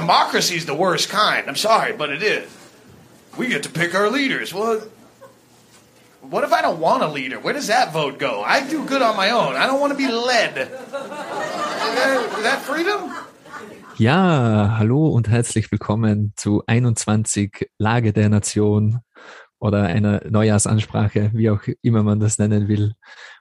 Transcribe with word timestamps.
democracy 0.00 0.56
is 0.56 0.66
the 0.66 0.78
worst 0.84 1.08
kind. 1.08 1.42
I'm 1.48 1.56
sorry, 1.56 1.92
but 1.92 2.10
it 2.10 2.22
is. 2.22 2.46
We 3.36 3.48
get 3.48 3.62
to 3.64 3.72
pick 3.80 3.94
our 3.94 4.10
leaders. 4.10 4.54
Well, 4.54 4.82
what 6.32 6.44
if 6.44 6.52
I 6.52 6.60
don't 6.62 6.80
want 6.80 7.02
a 7.02 7.08
leader? 7.08 7.38
Where 7.40 7.54
does 7.54 7.66
that 7.66 7.92
vote 7.92 8.18
go? 8.18 8.42
I 8.42 8.56
do 8.74 8.84
good 8.84 9.02
on 9.02 9.16
my 9.16 9.30
own. 9.30 9.56
I 9.56 9.66
don't 9.66 9.80
want 9.80 9.92
to 9.92 9.98
be 9.98 10.10
led. 10.10 10.52
Is 10.58 10.68
that, 11.98 12.38
is 12.38 12.44
that 12.48 12.60
freedom? 12.62 13.10
Ja, 13.96 14.76
hallo 14.78 15.08
und 15.08 15.28
herzlich 15.28 15.72
willkommen 15.72 16.32
zu 16.36 16.62
21 16.68 17.68
Lage 17.78 18.12
der 18.12 18.28
Nation 18.28 19.00
oder 19.58 19.82
einer 19.82 20.22
Neujahrsansprache, 20.30 21.32
wie 21.34 21.50
auch 21.50 21.62
immer 21.82 22.04
man 22.04 22.20
das 22.20 22.38
nennen 22.38 22.68
will. 22.68 22.94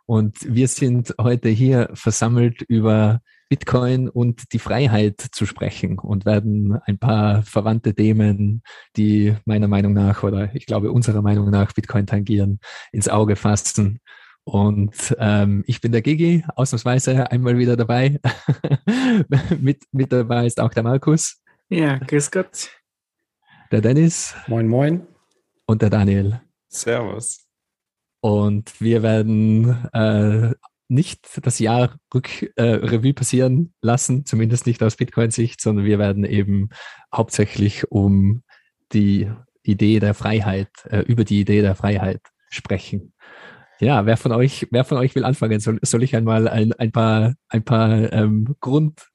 Und 0.07 0.37
wir 0.41 0.67
sind 0.67 1.13
heute 1.21 1.49
hier 1.49 1.89
versammelt 1.93 2.63
über 2.63 3.21
Bitcoin 3.49 4.09
und 4.09 4.53
die 4.53 4.59
Freiheit 4.59 5.21
zu 5.31 5.45
sprechen 5.45 5.99
und 5.99 6.25
werden 6.25 6.79
ein 6.85 6.97
paar 6.97 7.43
verwandte 7.43 7.93
Themen, 7.93 8.61
die 8.95 9.35
meiner 9.45 9.67
Meinung 9.67 9.93
nach 9.93 10.23
oder 10.23 10.53
ich 10.55 10.65
glaube 10.65 10.91
unserer 10.91 11.21
Meinung 11.21 11.49
nach 11.49 11.73
Bitcoin 11.73 12.05
tangieren, 12.05 12.59
ins 12.91 13.07
Auge 13.09 13.35
fassen. 13.35 13.99
Und 14.43 15.15
ähm, 15.19 15.63
ich 15.67 15.81
bin 15.81 15.91
der 15.91 16.01
Gigi, 16.01 16.45
ausnahmsweise 16.55 17.29
einmal 17.31 17.57
wieder 17.57 17.75
dabei. 17.75 18.19
mit, 19.59 19.83
mit 19.91 20.11
dabei 20.11 20.45
ist 20.45 20.61
auch 20.61 20.73
der 20.73 20.83
Markus. 20.83 21.41
Ja, 21.69 21.97
grüß 21.97 22.31
Gott. 22.31 22.69
Der 23.71 23.81
Dennis. 23.81 24.33
Moin, 24.47 24.67
moin. 24.67 25.05
Und 25.65 25.81
der 25.81 25.89
Daniel. 25.89 26.41
Servus. 26.69 27.45
Und 28.21 28.79
wir 28.79 29.03
werden 29.03 29.89
äh, 29.91 30.53
nicht 30.89 31.27
das 31.41 31.59
Jahr 31.59 31.95
Rück, 32.13 32.51
äh, 32.55 32.63
Revue 32.63 33.13
passieren 33.13 33.73
lassen, 33.81 34.25
zumindest 34.25 34.65
nicht 34.65 34.81
aus 34.83 34.95
Bitcoin-Sicht, 34.95 35.61
sondern 35.61 35.85
wir 35.85 35.99
werden 35.99 36.23
eben 36.23 36.69
hauptsächlich 37.13 37.91
um 37.91 38.43
die 38.93 39.29
Idee 39.63 39.99
der 39.99 40.13
Freiheit, 40.13 40.69
äh, 40.89 40.99
über 41.01 41.23
die 41.23 41.41
Idee 41.41 41.61
der 41.61 41.75
Freiheit 41.75 42.21
sprechen. 42.49 43.13
Ja, 43.79 44.05
wer 44.05 44.17
von 44.17 44.31
euch, 44.31 44.67
wer 44.71 44.85
von 44.85 44.97
euch 44.97 45.13
will 45.13 45.25
anfangen? 45.25 45.59
Soll, 45.59 45.79
soll 45.83 46.03
ich 46.03 46.15
einmal 46.15 46.47
ein, 46.47 46.73
ein 46.73 46.91
paar, 46.91 47.35
ein 47.49 47.63
paar 47.63 48.11
ähm, 48.11 48.55
Grund, 48.59 49.07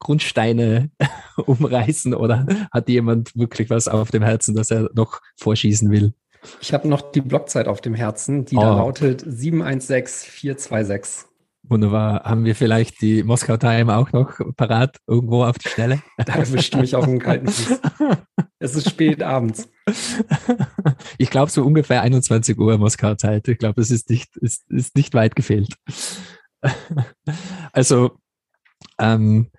Grundsteine 0.00 0.90
umreißen 1.46 2.12
oder 2.14 2.46
hat 2.72 2.88
jemand 2.88 3.34
wirklich 3.36 3.70
was 3.70 3.88
auf 3.88 4.10
dem 4.10 4.22
Herzen, 4.22 4.54
das 4.54 4.70
er 4.70 4.90
noch 4.94 5.20
vorschießen 5.38 5.90
will? 5.90 6.12
Ich 6.60 6.74
habe 6.74 6.88
noch 6.88 7.12
die 7.12 7.20
Blockzeit 7.20 7.68
auf 7.68 7.80
dem 7.80 7.94
Herzen, 7.94 8.44
die 8.44 8.56
oh. 8.56 8.60
da 8.60 8.76
lautet 8.76 9.24
716426. 9.26 11.26
Wunderbar. 11.64 12.24
Haben 12.24 12.44
wir 12.44 12.56
vielleicht 12.56 13.00
die 13.00 13.22
Moskau 13.22 13.56
Time 13.56 13.96
auch 13.96 14.12
noch 14.12 14.40
parat 14.56 14.98
irgendwo 15.06 15.44
auf 15.44 15.58
die 15.58 15.68
Schnelle? 15.68 16.02
Da 16.16 16.34
erwischt 16.34 16.74
mich 16.74 16.96
auf 16.96 17.04
dem 17.04 17.20
kalten 17.20 17.48
Fuß. 17.48 17.80
Es 18.58 18.74
ist 18.74 18.90
spät 18.90 19.22
abends. 19.22 19.68
Ich 21.18 21.30
glaube 21.30 21.50
so 21.50 21.64
ungefähr 21.64 22.02
21 22.02 22.58
Uhr 22.58 22.78
Moskau 22.78 23.14
Zeit. 23.14 23.46
Ich 23.46 23.58
glaube, 23.58 23.80
es 23.80 23.90
ist 23.90 24.10
nicht, 24.10 24.36
ist, 24.38 24.68
ist 24.70 24.96
nicht 24.96 25.14
weit 25.14 25.36
gefehlt. 25.36 25.74
Also, 27.72 28.18
ähm, 29.00 29.50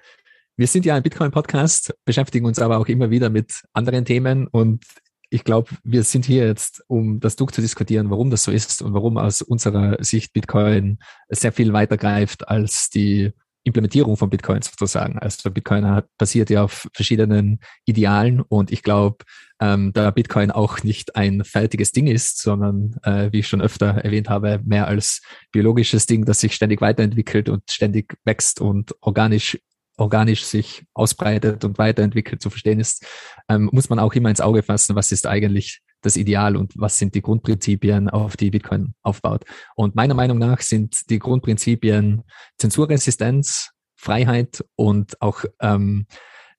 wir 0.55 0.67
sind 0.67 0.85
ja 0.85 0.95
ein 0.95 1.03
Bitcoin-Podcast, 1.03 1.93
beschäftigen 2.05 2.45
uns 2.45 2.59
aber 2.59 2.77
auch 2.77 2.87
immer 2.87 3.09
wieder 3.09 3.29
mit 3.29 3.63
anderen 3.73 4.05
Themen 4.05 4.47
und 4.47 4.85
ich 5.33 5.43
glaube, 5.43 5.71
wir 5.83 6.03
sind 6.03 6.25
hier 6.25 6.45
jetzt, 6.45 6.83
um 6.87 7.19
das 7.19 7.35
Duck 7.35 7.55
zu 7.55 7.61
diskutieren, 7.61 8.11
warum 8.11 8.29
das 8.29 8.43
so 8.43 8.51
ist 8.51 8.83
und 8.83 8.93
warum 8.93 9.17
aus 9.17 9.41
unserer 9.41 9.97
Sicht 10.03 10.31
Bitcoin 10.31 10.99
sehr 11.27 11.51
viel 11.51 11.73
weiter 11.73 11.97
greift 11.97 12.47
als 12.47 12.91
die 12.91 13.31
Implementierung 13.63 14.15
von 14.15 14.29
Bitcoin 14.29 14.61
sozusagen. 14.61 15.17
Also 15.17 15.49
Bitcoin 15.49 15.87
hat, 15.87 16.05
basiert 16.19 16.51
ja 16.51 16.63
auf 16.63 16.87
verschiedenen 16.93 17.61
Idealen 17.85 18.41
und 18.41 18.71
ich 18.71 18.83
glaube, 18.83 19.25
ähm, 19.59 19.91
da 19.93 20.11
Bitcoin 20.11 20.51
auch 20.51 20.83
nicht 20.83 21.15
ein 21.15 21.43
fertiges 21.43 21.91
Ding 21.91 22.05
ist, 22.05 22.39
sondern, 22.39 22.97
äh, 23.01 23.31
wie 23.31 23.39
ich 23.39 23.47
schon 23.47 23.61
öfter 23.61 23.87
erwähnt 23.87 24.29
habe, 24.29 24.61
mehr 24.63 24.87
als 24.87 25.21
biologisches 25.51 26.05
Ding, 26.05 26.25
das 26.25 26.41
sich 26.41 26.53
ständig 26.53 26.79
weiterentwickelt 26.79 27.49
und 27.49 27.63
ständig 27.71 28.17
wächst 28.23 28.61
und 28.61 28.93
organisch 29.01 29.57
organisch 29.97 30.45
sich 30.45 30.85
ausbreitet 30.93 31.63
und 31.63 31.77
weiterentwickelt 31.77 32.41
zu 32.41 32.49
verstehen 32.49 32.79
ist, 32.79 33.05
ähm, 33.47 33.69
muss 33.71 33.89
man 33.89 33.99
auch 33.99 34.13
immer 34.13 34.29
ins 34.29 34.41
Auge 34.41 34.63
fassen, 34.63 34.95
was 34.95 35.11
ist 35.11 35.27
eigentlich 35.27 35.81
das 36.01 36.17
Ideal 36.17 36.55
und 36.57 36.73
was 36.75 36.97
sind 36.97 37.15
die 37.15 37.21
Grundprinzipien, 37.21 38.09
auf 38.09 38.35
die 38.35 38.51
Bitcoin 38.51 38.93
aufbaut. 39.01 39.45
Und 39.75 39.95
meiner 39.95 40.13
Meinung 40.13 40.37
nach 40.37 40.61
sind 40.61 41.09
die 41.09 41.19
Grundprinzipien 41.19 42.23
Zensurresistenz, 42.57 43.71
Freiheit 43.95 44.65
und 44.75 45.21
auch 45.21 45.45
ähm, 45.61 46.07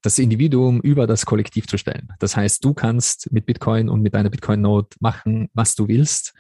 das 0.05 0.19
Individuum 0.19 0.81
über 0.81 1.06
das 1.06 1.25
Kollektiv 1.25 1.66
zu 1.66 1.78
stellen. 1.78 2.09
Das 2.19 2.37
heißt, 2.37 2.65
du 2.65 2.75
kannst 2.75 3.33
mit 3.33 3.47
Bitcoin 3.47 3.89
und 3.89 4.03
mit 4.03 4.15
deiner 4.15 4.31
Bitcoin-Node 4.31 4.97
machen, 5.01 5.49
was 5.55 5.75
du 5.75 5.89
willst. 5.89 6.34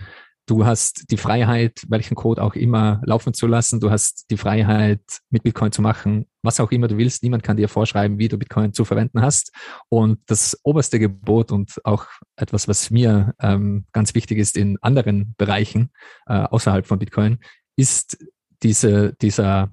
Du 0.46 0.66
hast 0.66 1.10
die 1.10 1.16
Freiheit, 1.16 1.82
welchen 1.88 2.16
Code 2.16 2.42
auch 2.42 2.54
immer 2.54 3.00
laufen 3.04 3.32
zu 3.32 3.46
lassen. 3.46 3.80
Du 3.80 3.90
hast 3.90 4.26
die 4.30 4.36
Freiheit, 4.36 5.00
mit 5.30 5.42
Bitcoin 5.42 5.72
zu 5.72 5.80
machen, 5.80 6.26
was 6.42 6.60
auch 6.60 6.70
immer 6.70 6.86
du 6.86 6.98
willst. 6.98 7.22
Niemand 7.22 7.42
kann 7.42 7.56
dir 7.56 7.68
vorschreiben, 7.68 8.18
wie 8.18 8.28
du 8.28 8.36
Bitcoin 8.36 8.74
zu 8.74 8.84
verwenden 8.84 9.22
hast. 9.22 9.52
Und 9.88 10.18
das 10.26 10.60
oberste 10.62 10.98
Gebot 10.98 11.50
und 11.50 11.80
auch 11.84 12.06
etwas, 12.36 12.68
was 12.68 12.90
mir 12.90 13.34
ähm, 13.40 13.86
ganz 13.92 14.14
wichtig 14.14 14.38
ist 14.38 14.58
in 14.58 14.76
anderen 14.82 15.34
Bereichen 15.38 15.90
äh, 16.26 16.34
außerhalb 16.34 16.86
von 16.86 16.98
Bitcoin, 16.98 17.38
ist 17.76 18.18
diese, 18.62 19.14
dieser 19.14 19.72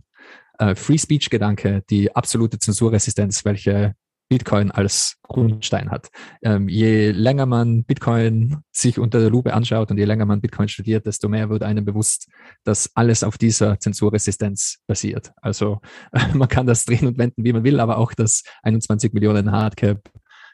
äh, 0.58 0.76
Free 0.76 0.98
Speech 0.98 1.30
Gedanke, 1.30 1.84
die 1.90 2.16
absolute 2.16 2.60
Zensurresistenz, 2.60 3.44
welche 3.44 3.96
Bitcoin 4.32 4.72
als 4.72 5.18
Grundstein 5.24 5.92
hat. 5.92 6.08
Ähm, 6.42 6.70
je 6.70 7.12
länger 7.12 7.46
man 7.46 7.84
Bitcoin 7.84 8.60
sich 8.72 8.98
unter 8.98 9.20
der 9.20 9.30
Lupe 9.30 9.54
anschaut 9.54 9.92
und 9.92 9.98
je 9.98 10.06
länger 10.06 10.26
man 10.26 10.40
Bitcoin 10.40 10.70
studiert, 10.70 11.06
desto 11.06 11.28
mehr 11.28 11.50
wird 11.50 11.64
einem 11.64 11.84
bewusst, 11.84 12.30
dass 12.64 12.96
alles 12.96 13.26
auf 13.26 13.38
dieser 13.38 13.78
Zensurresistenz 13.82 14.78
basiert. 14.88 15.34
Also 15.42 15.82
man 16.34 16.48
kann 16.48 16.66
das 16.66 16.86
drehen 16.86 17.08
und 17.08 17.18
wenden, 17.18 17.44
wie 17.44 17.52
man 17.52 17.66
will, 17.66 17.82
aber 17.82 17.98
auch 17.98 18.14
das 18.14 18.44
21 18.64 19.12
Millionen 19.12 19.52
Hardcap 19.52 20.10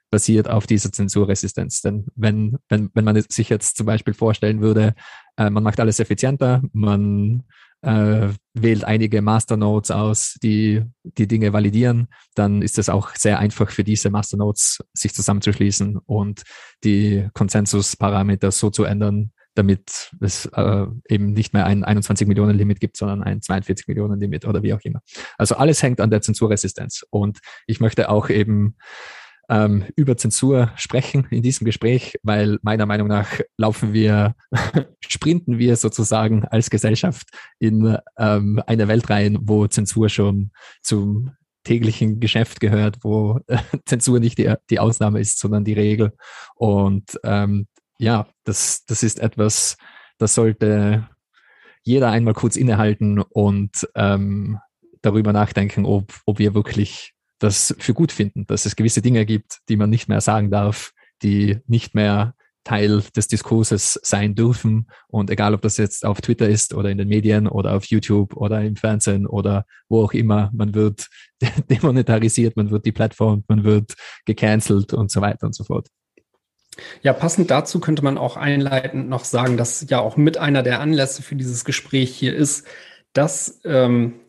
basiert 0.09 0.49
auf 0.49 0.65
dieser 0.65 0.91
Zensurresistenz. 0.91 1.81
Denn 1.81 2.07
wenn, 2.15 2.57
wenn, 2.69 2.89
wenn 2.95 3.05
man 3.05 3.21
sich 3.29 3.49
jetzt 3.49 3.77
zum 3.77 3.85
Beispiel 3.85 4.15
vorstellen 4.15 4.59
würde, 4.59 4.95
äh, 5.37 5.51
man 5.51 5.61
macht 5.61 5.79
alles 5.79 5.99
effizienter, 5.99 6.63
man 6.73 7.43
äh, 7.81 8.29
wählt 8.53 8.83
einige 8.83 9.21
Masternodes 9.21 9.91
aus, 9.91 10.37
die 10.41 10.83
die 11.03 11.27
Dinge 11.27 11.53
validieren, 11.53 12.07
dann 12.35 12.61
ist 12.61 12.77
es 12.77 12.89
auch 12.89 13.15
sehr 13.15 13.39
einfach 13.39 13.69
für 13.69 13.83
diese 13.83 14.09
Masternodes 14.09 14.79
sich 14.93 15.13
zusammenzuschließen 15.13 15.97
und 15.97 16.43
die 16.83 17.27
Konsensusparameter 17.33 18.51
so 18.51 18.69
zu 18.69 18.83
ändern, 18.83 19.31
damit 19.57 20.11
es 20.21 20.45
äh, 20.53 20.85
eben 21.09 21.33
nicht 21.33 21.53
mehr 21.53 21.65
ein 21.65 21.83
21 21.83 22.27
Millionen 22.27 22.57
Limit 22.57 22.79
gibt, 22.79 22.97
sondern 22.97 23.23
ein 23.23 23.41
42 23.41 23.87
Millionen 23.87 24.19
Limit 24.19 24.45
oder 24.45 24.63
wie 24.63 24.73
auch 24.73 24.81
immer. 24.83 25.01
Also 25.37 25.55
alles 25.55 25.81
hängt 25.81 25.99
an 25.99 26.11
der 26.11 26.21
Zensurresistenz. 26.21 27.05
Und 27.09 27.39
ich 27.65 27.79
möchte 27.79 28.09
auch 28.09 28.29
eben 28.29 28.75
ähm, 29.49 29.85
über 29.95 30.17
Zensur 30.17 30.71
sprechen 30.75 31.27
in 31.29 31.41
diesem 31.41 31.65
Gespräch, 31.65 32.17
weil 32.23 32.59
meiner 32.61 32.85
Meinung 32.85 33.07
nach 33.07 33.39
laufen 33.57 33.93
wir, 33.93 34.35
sprinten 34.99 35.57
wir 35.57 35.75
sozusagen 35.75 36.45
als 36.45 36.69
Gesellschaft 36.69 37.29
in 37.59 37.97
ähm, 38.17 38.61
eine 38.67 38.87
Welt 38.87 39.09
rein, 39.09 39.37
wo 39.41 39.67
Zensur 39.67 40.09
schon 40.09 40.51
zum 40.81 41.31
täglichen 41.63 42.19
Geschäft 42.19 42.59
gehört, 42.59 42.97
wo 43.03 43.39
äh, 43.47 43.57
Zensur 43.85 44.19
nicht 44.19 44.37
die, 44.37 44.53
die 44.69 44.79
Ausnahme 44.79 45.19
ist, 45.19 45.39
sondern 45.39 45.65
die 45.65 45.73
Regel. 45.73 46.13
Und 46.55 47.19
ähm, 47.23 47.67
ja, 47.99 48.27
das, 48.43 48.85
das 48.85 49.03
ist 49.03 49.19
etwas, 49.19 49.77
das 50.17 50.33
sollte 50.33 51.07
jeder 51.83 52.11
einmal 52.11 52.33
kurz 52.33 52.55
innehalten 52.55 53.19
und 53.19 53.87
ähm, 53.95 54.59
darüber 55.01 55.31
nachdenken, 55.31 55.85
ob, 55.85 56.13
ob 56.25 56.39
wir 56.39 56.53
wirklich 56.53 57.13
das 57.39 57.75
für 57.79 57.93
gut 57.93 58.11
finden, 58.11 58.45
dass 58.47 58.65
es 58.65 58.75
gewisse 58.75 59.01
Dinge 59.01 59.25
gibt, 59.25 59.59
die 59.69 59.77
man 59.77 59.89
nicht 59.89 60.09
mehr 60.09 60.21
sagen 60.21 60.49
darf, 60.51 60.93
die 61.21 61.59
nicht 61.67 61.95
mehr 61.95 62.33
Teil 62.67 63.01
des 63.15 63.29
Diskurses 63.29 63.97
sein 64.03 64.35
dürfen. 64.35 64.87
Und 65.07 65.29
egal, 65.29 65.53
ob 65.53 65.61
das 65.61 65.77
jetzt 65.77 66.05
auf 66.05 66.19
Twitter 66.19 66.49
ist 66.49 66.73
oder 66.73 66.89
in 66.89 66.97
den 66.97 67.07
Medien 67.07 67.47
oder 67.47 67.73
auf 67.75 67.85
YouTube 67.85 68.35
oder 68.35 68.61
im 68.61 68.75
Fernsehen 68.75 69.25
oder 69.25 69.65
wo 69.87 70.03
auch 70.03 70.13
immer, 70.13 70.51
man 70.53 70.75
wird 70.75 71.07
demonetarisiert, 71.69 72.57
man 72.57 72.69
wird 72.69 72.85
die 72.85 72.91
Plattform, 72.91 73.45
man 73.47 73.63
wird 73.63 73.93
gecancelt 74.25 74.93
und 74.93 75.09
so 75.11 75.21
weiter 75.21 75.45
und 75.47 75.55
so 75.55 75.63
fort. 75.63 75.87
Ja, 77.01 77.13
passend 77.13 77.49
dazu 77.49 77.79
könnte 77.79 78.03
man 78.03 78.17
auch 78.17 78.35
einleitend 78.35 79.07
noch 79.07 79.23
sagen, 79.23 79.55
dass 79.55 79.89
ja 79.89 79.99
auch 79.99 80.17
mit 80.17 80.37
einer 80.37 80.61
der 80.61 80.81
Anlässe 80.81 81.21
für 81.21 81.35
dieses 81.35 81.63
Gespräch 81.63 82.13
hier 82.13 82.35
ist, 82.35 82.67
dass 83.13 83.61
ähm, 83.63 84.19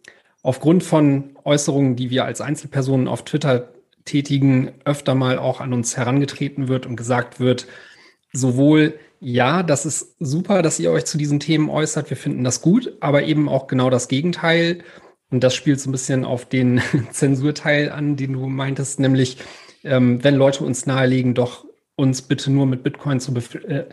aufgrund 0.49 0.83
von 0.83 1.37
Äußerungen, 1.45 1.95
die 1.95 2.09
wir 2.09 2.25
als 2.25 2.41
Einzelpersonen 2.41 3.06
auf 3.06 3.23
Twitter 3.23 3.69
tätigen, 4.06 4.71
öfter 4.87 5.15
mal 5.15 5.39
auch 5.39 5.61
an 5.61 5.75
uns 5.75 5.99
herangetreten 5.99 6.69
wird 6.69 6.87
und 6.87 6.97
gesagt 6.97 7.39
wird, 7.39 7.67
sowohl 8.33 8.99
ja, 9.21 9.62
das 9.62 9.85
ist 9.85 10.17
super, 10.21 10.62
dass 10.62 10.81
ihr 10.81 10.91
euch 10.91 11.05
zu 11.05 11.19
diesen 11.19 11.39
Themen 11.39 11.69
äußert, 11.69 12.09
wir 12.09 12.17
finden 12.17 12.45
das 12.45 12.62
gut, 12.62 12.95
aber 13.00 13.25
eben 13.25 13.47
auch 13.47 13.67
genau 13.67 13.91
das 13.91 14.09
Gegenteil. 14.09 14.79
Und 15.31 15.45
das 15.45 15.55
spielt 15.55 15.81
so 15.81 15.91
ein 15.91 15.93
bisschen 15.93 16.25
auf 16.25 16.47
den 16.47 16.81
Zensurteil 17.11 17.91
an, 17.93 18.17
den 18.17 18.33
du 18.33 18.47
meintest, 18.47 19.00
nämlich 19.00 19.37
ähm, 19.85 20.25
wenn 20.25 20.35
Leute 20.35 20.65
uns 20.65 20.87
nahelegen, 20.87 21.35
doch 21.35 21.67
uns 21.99 22.23
bitte 22.23 22.50
nur 22.50 22.65
mit 22.65 22.85
Bitcoin 22.85 23.19
zu 23.19 23.35
äh, 23.35 23.85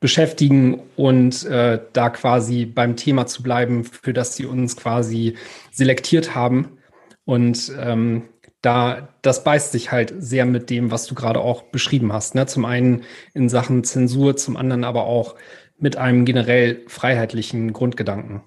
beschäftigen 0.00 0.82
und 0.96 1.44
äh, 1.44 1.80
da 1.92 2.10
quasi 2.10 2.66
beim 2.66 2.96
Thema 2.96 3.26
zu 3.26 3.42
bleiben, 3.42 3.84
für 3.84 4.12
das 4.12 4.34
sie 4.34 4.44
uns 4.44 4.76
quasi 4.76 5.36
selektiert 5.70 6.34
haben. 6.34 6.78
Und 7.24 7.72
ähm, 7.78 8.24
da, 8.60 9.08
das 9.22 9.44
beißt 9.44 9.70
sich 9.70 9.92
halt 9.92 10.12
sehr 10.18 10.46
mit 10.46 10.68
dem, 10.68 10.90
was 10.90 11.06
du 11.06 11.14
gerade 11.14 11.40
auch 11.40 11.62
beschrieben 11.62 12.12
hast. 12.12 12.34
Ne? 12.34 12.46
Zum 12.46 12.64
einen 12.64 13.04
in 13.34 13.48
Sachen 13.48 13.84
Zensur, 13.84 14.36
zum 14.36 14.56
anderen 14.56 14.82
aber 14.82 15.04
auch 15.04 15.36
mit 15.78 15.96
einem 15.96 16.24
generell 16.24 16.82
freiheitlichen 16.88 17.72
Grundgedanken. 17.72 18.42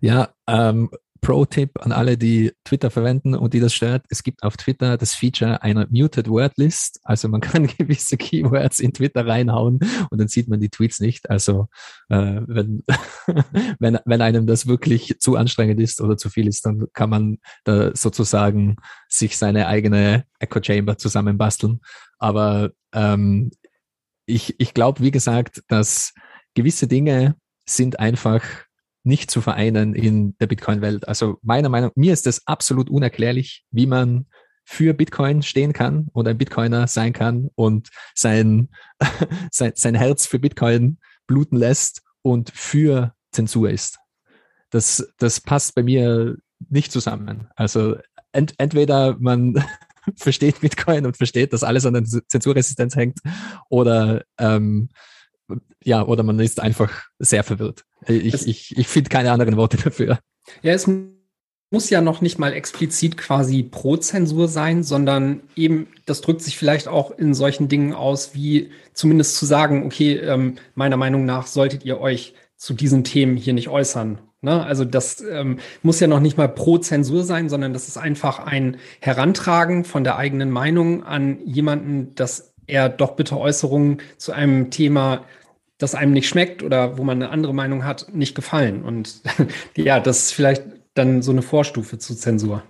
Ja, 0.00 0.34
ähm, 0.48 0.90
Pro-Tipp 1.26 1.80
an 1.80 1.90
alle, 1.90 2.16
die 2.16 2.52
Twitter 2.62 2.88
verwenden 2.88 3.34
und 3.34 3.52
die 3.52 3.58
das 3.58 3.74
stört. 3.74 4.06
Es 4.10 4.22
gibt 4.22 4.44
auf 4.44 4.56
Twitter 4.56 4.96
das 4.96 5.12
Feature 5.12 5.60
einer 5.60 5.88
Muted 5.90 6.28
Word 6.28 6.52
List. 6.56 7.00
Also 7.02 7.26
man 7.26 7.40
kann 7.40 7.66
gewisse 7.66 8.16
Keywords 8.16 8.78
in 8.78 8.92
Twitter 8.92 9.26
reinhauen 9.26 9.80
und 10.10 10.20
dann 10.20 10.28
sieht 10.28 10.46
man 10.46 10.60
die 10.60 10.68
Tweets 10.68 11.00
nicht. 11.00 11.28
Also 11.28 11.66
äh, 12.10 12.42
wenn, 12.46 12.84
wenn, 13.80 13.98
wenn 14.04 14.22
einem 14.22 14.46
das 14.46 14.68
wirklich 14.68 15.18
zu 15.18 15.34
anstrengend 15.34 15.80
ist 15.80 16.00
oder 16.00 16.16
zu 16.16 16.30
viel 16.30 16.46
ist, 16.46 16.64
dann 16.64 16.86
kann 16.92 17.10
man 17.10 17.38
da 17.64 17.90
sozusagen 17.96 18.76
sich 19.08 19.36
seine 19.36 19.66
eigene 19.66 20.26
Echo 20.38 20.62
Chamber 20.62 20.96
zusammenbasteln. 20.96 21.80
Aber 22.20 22.70
ähm, 22.94 23.50
ich, 24.26 24.54
ich 24.60 24.74
glaube, 24.74 25.02
wie 25.02 25.10
gesagt, 25.10 25.64
dass 25.66 26.14
gewisse 26.54 26.86
Dinge 26.86 27.34
sind 27.68 27.98
einfach 27.98 28.44
nicht 29.06 29.30
zu 29.30 29.40
vereinen 29.40 29.94
in 29.94 30.36
der 30.38 30.46
Bitcoin-Welt. 30.46 31.08
Also 31.08 31.38
meiner 31.42 31.68
Meinung, 31.68 31.92
mir 31.94 32.12
ist 32.12 32.26
es 32.26 32.46
absolut 32.46 32.90
unerklärlich, 32.90 33.64
wie 33.70 33.86
man 33.86 34.26
für 34.64 34.94
Bitcoin 34.94 35.42
stehen 35.42 35.72
kann 35.72 36.08
und 36.12 36.26
ein 36.26 36.36
Bitcoiner 36.36 36.88
sein 36.88 37.12
kann 37.12 37.48
und 37.54 37.88
sein, 38.14 38.68
sein, 39.52 39.72
sein 39.76 39.94
Herz 39.94 40.26
für 40.26 40.40
Bitcoin 40.40 40.98
bluten 41.28 41.56
lässt 41.56 42.02
und 42.22 42.50
für 42.50 43.14
Zensur 43.30 43.70
ist. 43.70 43.98
Das, 44.70 45.08
das 45.18 45.40
passt 45.40 45.76
bei 45.76 45.84
mir 45.84 46.36
nicht 46.68 46.90
zusammen. 46.90 47.48
Also 47.54 47.96
ent, 48.32 48.54
entweder 48.58 49.16
man 49.20 49.64
versteht 50.16 50.60
Bitcoin 50.60 51.06
und 51.06 51.16
versteht, 51.16 51.52
dass 51.52 51.62
alles 51.62 51.86
an 51.86 51.94
der 51.94 52.04
Zensurresistenz 52.04 52.96
hängt 52.96 53.20
oder 53.68 54.24
ähm, 54.38 54.88
ja, 55.84 56.02
oder 56.02 56.24
man 56.24 56.40
ist 56.40 56.58
einfach 56.58 57.04
sehr 57.20 57.44
verwirrt. 57.44 57.84
Ich, 58.08 58.46
ich, 58.46 58.76
ich 58.76 58.88
finde 58.88 59.10
keine 59.10 59.32
anderen 59.32 59.56
Worte 59.56 59.76
dafür. 59.76 60.18
Ja, 60.62 60.72
es 60.72 60.88
muss 61.70 61.90
ja 61.90 62.00
noch 62.00 62.20
nicht 62.20 62.38
mal 62.38 62.52
explizit 62.52 63.16
quasi 63.16 63.62
pro 63.62 63.96
Zensur 63.96 64.48
sein, 64.48 64.82
sondern 64.82 65.40
eben, 65.56 65.88
das 66.06 66.20
drückt 66.20 66.42
sich 66.42 66.56
vielleicht 66.56 66.88
auch 66.88 67.10
in 67.10 67.34
solchen 67.34 67.68
Dingen 67.68 67.92
aus, 67.92 68.34
wie 68.34 68.70
zumindest 68.92 69.36
zu 69.36 69.46
sagen, 69.46 69.84
okay, 69.84 70.14
ähm, 70.14 70.56
meiner 70.74 70.96
Meinung 70.96 71.24
nach 71.24 71.46
solltet 71.46 71.84
ihr 71.84 72.00
euch 72.00 72.34
zu 72.56 72.72
diesen 72.72 73.04
Themen 73.04 73.36
hier 73.36 73.52
nicht 73.52 73.68
äußern. 73.68 74.18
Ne? 74.40 74.64
Also 74.64 74.84
das 74.84 75.20
ähm, 75.20 75.58
muss 75.82 76.00
ja 76.00 76.06
noch 76.06 76.20
nicht 76.20 76.38
mal 76.38 76.48
pro 76.48 76.78
Zensur 76.78 77.24
sein, 77.24 77.48
sondern 77.48 77.72
das 77.72 77.88
ist 77.88 77.96
einfach 77.98 78.38
ein 78.38 78.76
Herantragen 79.00 79.84
von 79.84 80.04
der 80.04 80.16
eigenen 80.16 80.50
Meinung 80.50 81.02
an 81.02 81.38
jemanden, 81.44 82.14
dass 82.14 82.54
er 82.66 82.88
doch 82.88 83.16
bitte 83.16 83.36
Äußerungen 83.38 83.98
zu 84.16 84.32
einem 84.32 84.70
Thema 84.70 85.24
das 85.78 85.94
einem 85.94 86.12
nicht 86.12 86.28
schmeckt 86.28 86.62
oder 86.62 86.98
wo 86.98 87.04
man 87.04 87.22
eine 87.22 87.30
andere 87.30 87.54
Meinung 87.54 87.84
hat, 87.84 88.14
nicht 88.14 88.34
gefallen. 88.34 88.82
Und 88.82 89.22
ja, 89.76 90.00
das 90.00 90.24
ist 90.24 90.32
vielleicht 90.32 90.64
dann 90.94 91.22
so 91.22 91.32
eine 91.32 91.42
Vorstufe 91.42 91.98
zu 91.98 92.14
Zensur. 92.14 92.62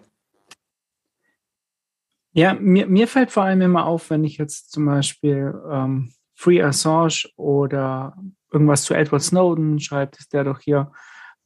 Ja, 2.32 2.55
mir, 2.55 2.87
mir 2.87 3.08
fällt 3.08 3.31
vor 3.31 3.44
allem 3.44 3.62
immer 3.62 3.87
auf, 3.87 4.11
wenn 4.11 4.25
ich 4.25 4.37
jetzt 4.37 4.70
zum 4.70 4.85
Beispiel 4.85 5.55
ähm, 5.70 6.12
Free 6.35 6.62
Assange 6.62 7.29
oder 7.37 8.17
irgendwas 8.53 8.85
zu 8.85 8.94
Edward 8.94 9.23
Snowden 9.23 9.81
schreibt, 9.81 10.32
der 10.32 10.44
doch 10.44 10.61
hier 10.61 10.93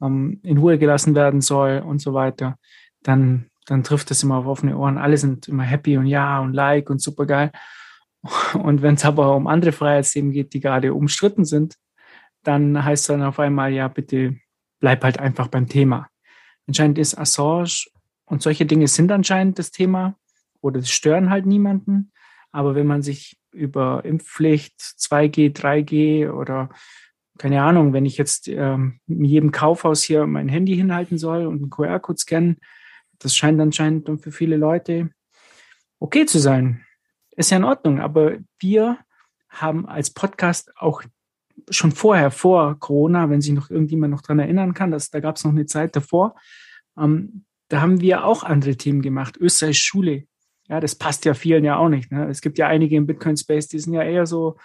ähm, 0.03 0.41
in 0.43 0.59
Ruhe 0.59 0.79
gelassen 0.79 1.15
werden 1.15 1.43
soll 1.43 1.83
und 1.87 2.01
so 2.01 2.13
weiter, 2.15 2.57
dann, 3.03 3.51
dann 3.67 3.85
trifft 3.85 4.11
das 4.11 4.23
immer 4.23 4.39
auf 4.39 4.47
offene 4.47 4.77
Ohren. 4.77 4.99
Alle 4.99 5.17
sind 5.17 5.47
immer 5.47 5.63
happy 5.63 5.97
und 5.97 6.07
ja 6.07 6.41
und 6.41 6.55
like 6.55 6.91
und 6.91 7.01
super 7.01 7.27
geil. 7.27 7.53
Und 8.55 8.83
wenn 8.83 8.95
es 8.95 9.05
aber 9.05 9.35
um 9.35 9.47
andere 9.47 9.73
Freiheitsthemen 9.73 10.33
geht, 10.33 10.53
die 10.53 10.61
gerade 10.61 10.95
umstritten 10.95 11.45
sind, 11.45 11.77
dann 12.43 12.85
heißt 12.85 13.05
es 13.05 13.07
dann 13.09 13.23
auf 13.23 13.39
einmal, 13.39 13.73
ja, 13.73 13.89
bitte 13.89 14.37
bleib 14.81 15.05
halt 15.05 15.19
einfach 15.19 15.49
beim 15.49 15.69
Thema. 15.69 16.09
Anscheinend 16.67 16.99
ist 16.99 17.19
Assange 17.19 17.87
und 18.25 18.43
solche 18.43 18.67
Dinge 18.67 18.89
sind 18.89 19.13
anscheinend 19.13 19.59
das 19.59 19.71
Thema 19.71 20.17
oder 20.61 20.83
stören 20.83 21.31
halt 21.31 21.47
niemanden. 21.47 22.13
Aber 22.53 22.75
wenn 22.75 22.87
man 22.87 23.03
sich 23.03 23.39
über 23.53 24.05
Impfpflicht, 24.05 24.81
2G, 24.81 25.55
3G 25.55 26.31
oder 26.31 26.71
keine 27.39 27.63
Ahnung, 27.63 27.93
wenn 27.93 28.05
ich 28.05 28.19
jetzt 28.19 28.49
ähm, 28.49 29.01
in 29.07 29.25
jedem 29.25 29.51
Kaufhaus 29.51 30.03
hier 30.03 30.27
mein 30.27 30.49
Handy 30.49 30.77
hinhalten 30.77 31.17
soll 31.17 31.47
und 31.47 31.57
einen 31.57 31.71
QR-Code 31.71 32.19
scannen, 32.19 32.59
das 33.19 33.35
scheint 33.35 33.61
anscheinend 33.61 34.09
für 34.23 34.33
viele 34.33 34.57
Leute 34.57 35.11
okay 35.99 36.27
zu 36.27 36.39
sein 36.39 36.85
ist 37.37 37.51
ja 37.51 37.57
in 37.57 37.65
Ordnung, 37.65 38.01
aber 38.01 38.39
wir 38.59 38.99
haben 39.49 39.87
als 39.87 40.11
Podcast 40.11 40.73
auch 40.77 41.03
schon 41.69 41.93
vorher, 41.93 42.31
vor 42.31 42.79
Corona, 42.79 43.29
wenn 43.31 43.41
sich 43.41 43.53
noch 43.53 43.71
irgendjemand 43.71 44.13
noch 44.13 44.23
dran 44.23 44.39
erinnern 44.39 44.75
kann, 44.75 44.91
dass, 44.91 45.11
da 45.11 45.21
gab 45.21 45.37
es 45.37 45.45
noch 45.45 45.53
eine 45.53 45.67
Zeit 45.67 45.95
davor, 45.97 46.35
ähm, 46.99 47.45
da 47.69 47.81
haben 47.81 48.01
wir 48.01 48.25
auch 48.25 48.43
andere 48.43 48.77
Themen 48.77 49.03
gemacht. 49.03 49.37
Österreich 49.37 49.79
Schule, 49.79 50.25
ja, 50.69 50.81
das 50.81 50.95
passt 50.95 51.25
ja 51.25 51.35
vielen 51.35 51.65
ja 51.65 51.77
auch 51.77 51.89
nicht. 51.89 52.11
Ne? 52.11 52.29
Es 52.29 52.41
gibt 52.41 52.59
ja 52.59 52.67
einige 52.67 52.97
im 52.97 53.07
Bitcoin-Space, 53.07 53.69
die 53.69 53.79
sind 53.79 53.93
ja 53.93 54.03
eher 54.03 54.27
so 54.27 54.57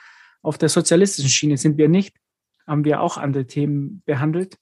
auf 0.42 0.58
der 0.58 0.70
sozialistischen 0.70 1.30
Schiene, 1.30 1.58
sind 1.58 1.78
wir 1.78 1.90
nicht. 1.90 2.16
Haben 2.68 2.84
wir 2.84 3.02
auch 3.02 3.18
andere 3.18 3.46
Themen 3.46 4.02
behandelt. 4.06 4.58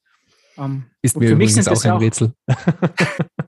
Ähm, 0.57 0.85
Ist 1.01 1.17
mir 1.17 1.27
für 1.27 1.35
mich 1.35 1.51
übrigens 1.51 1.67
auch 1.67 1.83
ein 1.85 1.97
Rätsel. 1.97 2.33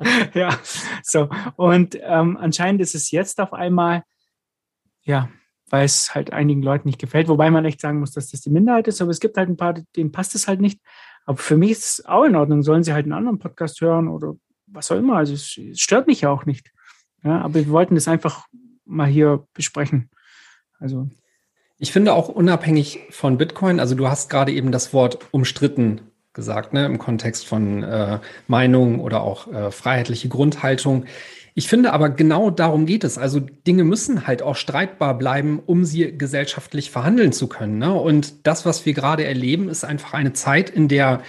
ja, 0.34 0.58
so. 1.02 1.28
Und 1.56 1.98
ähm, 2.02 2.36
anscheinend 2.36 2.80
ist 2.80 2.94
es 2.94 3.10
jetzt 3.10 3.40
auf 3.40 3.52
einmal, 3.52 4.04
ja, 5.02 5.28
weil 5.68 5.84
es 5.84 6.14
halt 6.14 6.32
einigen 6.32 6.62
Leuten 6.62 6.88
nicht 6.88 7.00
gefällt, 7.00 7.28
wobei 7.28 7.50
man 7.50 7.64
echt 7.64 7.80
sagen 7.80 8.00
muss, 8.00 8.12
dass 8.12 8.30
das 8.30 8.40
die 8.40 8.50
Minderheit 8.50 8.88
ist, 8.88 9.00
aber 9.00 9.10
es 9.10 9.20
gibt 9.20 9.36
halt 9.36 9.48
ein 9.48 9.56
paar, 9.56 9.74
denen 9.96 10.12
passt 10.12 10.34
es 10.34 10.48
halt 10.48 10.60
nicht. 10.60 10.80
Aber 11.26 11.36
für 11.36 11.56
mich 11.56 11.72
ist 11.72 11.84
es 12.00 12.06
auch 12.06 12.24
in 12.24 12.34
Ordnung. 12.34 12.62
Sollen 12.62 12.82
sie 12.82 12.92
halt 12.92 13.04
einen 13.04 13.12
anderen 13.12 13.38
Podcast 13.38 13.80
hören 13.80 14.08
oder 14.08 14.34
was 14.66 14.90
auch 14.90 14.96
immer. 14.96 15.16
Also 15.16 15.34
es, 15.34 15.56
es 15.58 15.80
stört 15.80 16.06
mich 16.06 16.22
ja 16.22 16.30
auch 16.30 16.46
nicht. 16.46 16.72
Ja, 17.22 17.42
aber 17.42 17.54
wir 17.54 17.68
wollten 17.68 17.94
das 17.94 18.08
einfach 18.08 18.46
mal 18.84 19.06
hier 19.06 19.46
besprechen. 19.54 20.10
Also. 20.78 21.08
Ich 21.78 21.92
finde 21.92 22.14
auch 22.14 22.28
unabhängig 22.28 23.00
von 23.10 23.38
Bitcoin, 23.38 23.80
also 23.80 23.94
du 23.94 24.08
hast 24.08 24.28
gerade 24.28 24.52
eben 24.52 24.72
das 24.72 24.92
Wort 24.92 25.18
umstritten 25.30 26.09
gesagt, 26.32 26.72
ne, 26.72 26.86
im 26.86 26.98
Kontext 26.98 27.46
von 27.46 27.82
äh, 27.82 28.20
Meinung 28.46 29.00
oder 29.00 29.22
auch 29.22 29.52
äh, 29.52 29.70
freiheitliche 29.70 30.28
Grundhaltung. 30.28 31.04
Ich 31.54 31.68
finde 31.68 31.92
aber 31.92 32.10
genau 32.10 32.50
darum 32.50 32.86
geht 32.86 33.04
es. 33.04 33.18
Also 33.18 33.40
Dinge 33.40 33.84
müssen 33.84 34.26
halt 34.26 34.40
auch 34.40 34.56
streitbar 34.56 35.18
bleiben, 35.18 35.60
um 35.64 35.84
sie 35.84 36.16
gesellschaftlich 36.16 36.90
verhandeln 36.90 37.32
zu 37.32 37.48
können. 37.48 37.78
Ne? 37.78 37.92
Und 37.92 38.46
das, 38.46 38.64
was 38.64 38.86
wir 38.86 38.94
gerade 38.94 39.24
erleben, 39.24 39.68
ist 39.68 39.84
einfach 39.84 40.14
eine 40.14 40.32
Zeit, 40.32 40.70
in 40.70 40.86
der 40.86 41.22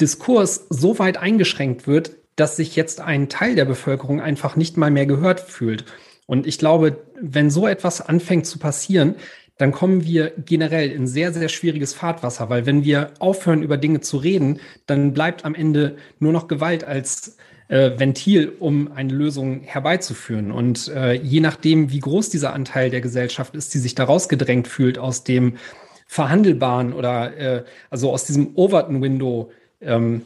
Diskurs 0.00 0.66
so 0.68 0.98
weit 0.98 1.16
eingeschränkt 1.16 1.86
wird, 1.86 2.12
dass 2.36 2.56
sich 2.56 2.76
jetzt 2.76 3.00
ein 3.00 3.28
Teil 3.28 3.54
der 3.54 3.64
Bevölkerung 3.64 4.20
einfach 4.20 4.56
nicht 4.56 4.76
mal 4.76 4.90
mehr 4.90 5.06
gehört 5.06 5.40
fühlt. 5.40 5.84
Und 6.26 6.46
ich 6.46 6.58
glaube, 6.58 6.98
wenn 7.20 7.50
so 7.50 7.66
etwas 7.66 8.00
anfängt 8.00 8.46
zu 8.46 8.58
passieren, 8.58 9.16
dann 9.62 9.70
kommen 9.70 10.04
wir 10.04 10.32
generell 10.44 10.90
in 10.90 11.06
sehr, 11.06 11.32
sehr 11.32 11.48
schwieriges 11.48 11.94
Fahrtwasser, 11.94 12.50
weil 12.50 12.66
wenn 12.66 12.82
wir 12.82 13.12
aufhören, 13.20 13.62
über 13.62 13.76
Dinge 13.76 14.00
zu 14.00 14.16
reden, 14.16 14.58
dann 14.86 15.12
bleibt 15.12 15.44
am 15.44 15.54
Ende 15.54 15.94
nur 16.18 16.32
noch 16.32 16.48
Gewalt 16.48 16.82
als 16.82 17.36
äh, 17.68 17.92
Ventil, 17.96 18.52
um 18.58 18.90
eine 18.90 19.12
Lösung 19.12 19.60
herbeizuführen. 19.60 20.50
Und 20.50 20.88
äh, 20.88 21.12
je 21.12 21.38
nachdem, 21.38 21.92
wie 21.92 22.00
groß 22.00 22.28
dieser 22.28 22.54
Anteil 22.54 22.90
der 22.90 23.02
Gesellschaft 23.02 23.54
ist, 23.54 23.72
die 23.72 23.78
sich 23.78 23.94
da 23.94 24.02
rausgedrängt 24.02 24.66
fühlt 24.66 24.98
aus 24.98 25.22
dem 25.22 25.54
Verhandelbaren 26.08 26.92
oder 26.92 27.36
äh, 27.36 27.64
also 27.88 28.10
aus 28.10 28.24
diesem 28.24 28.56
Overton-Window, 28.56 29.52
ähm, 29.80 30.22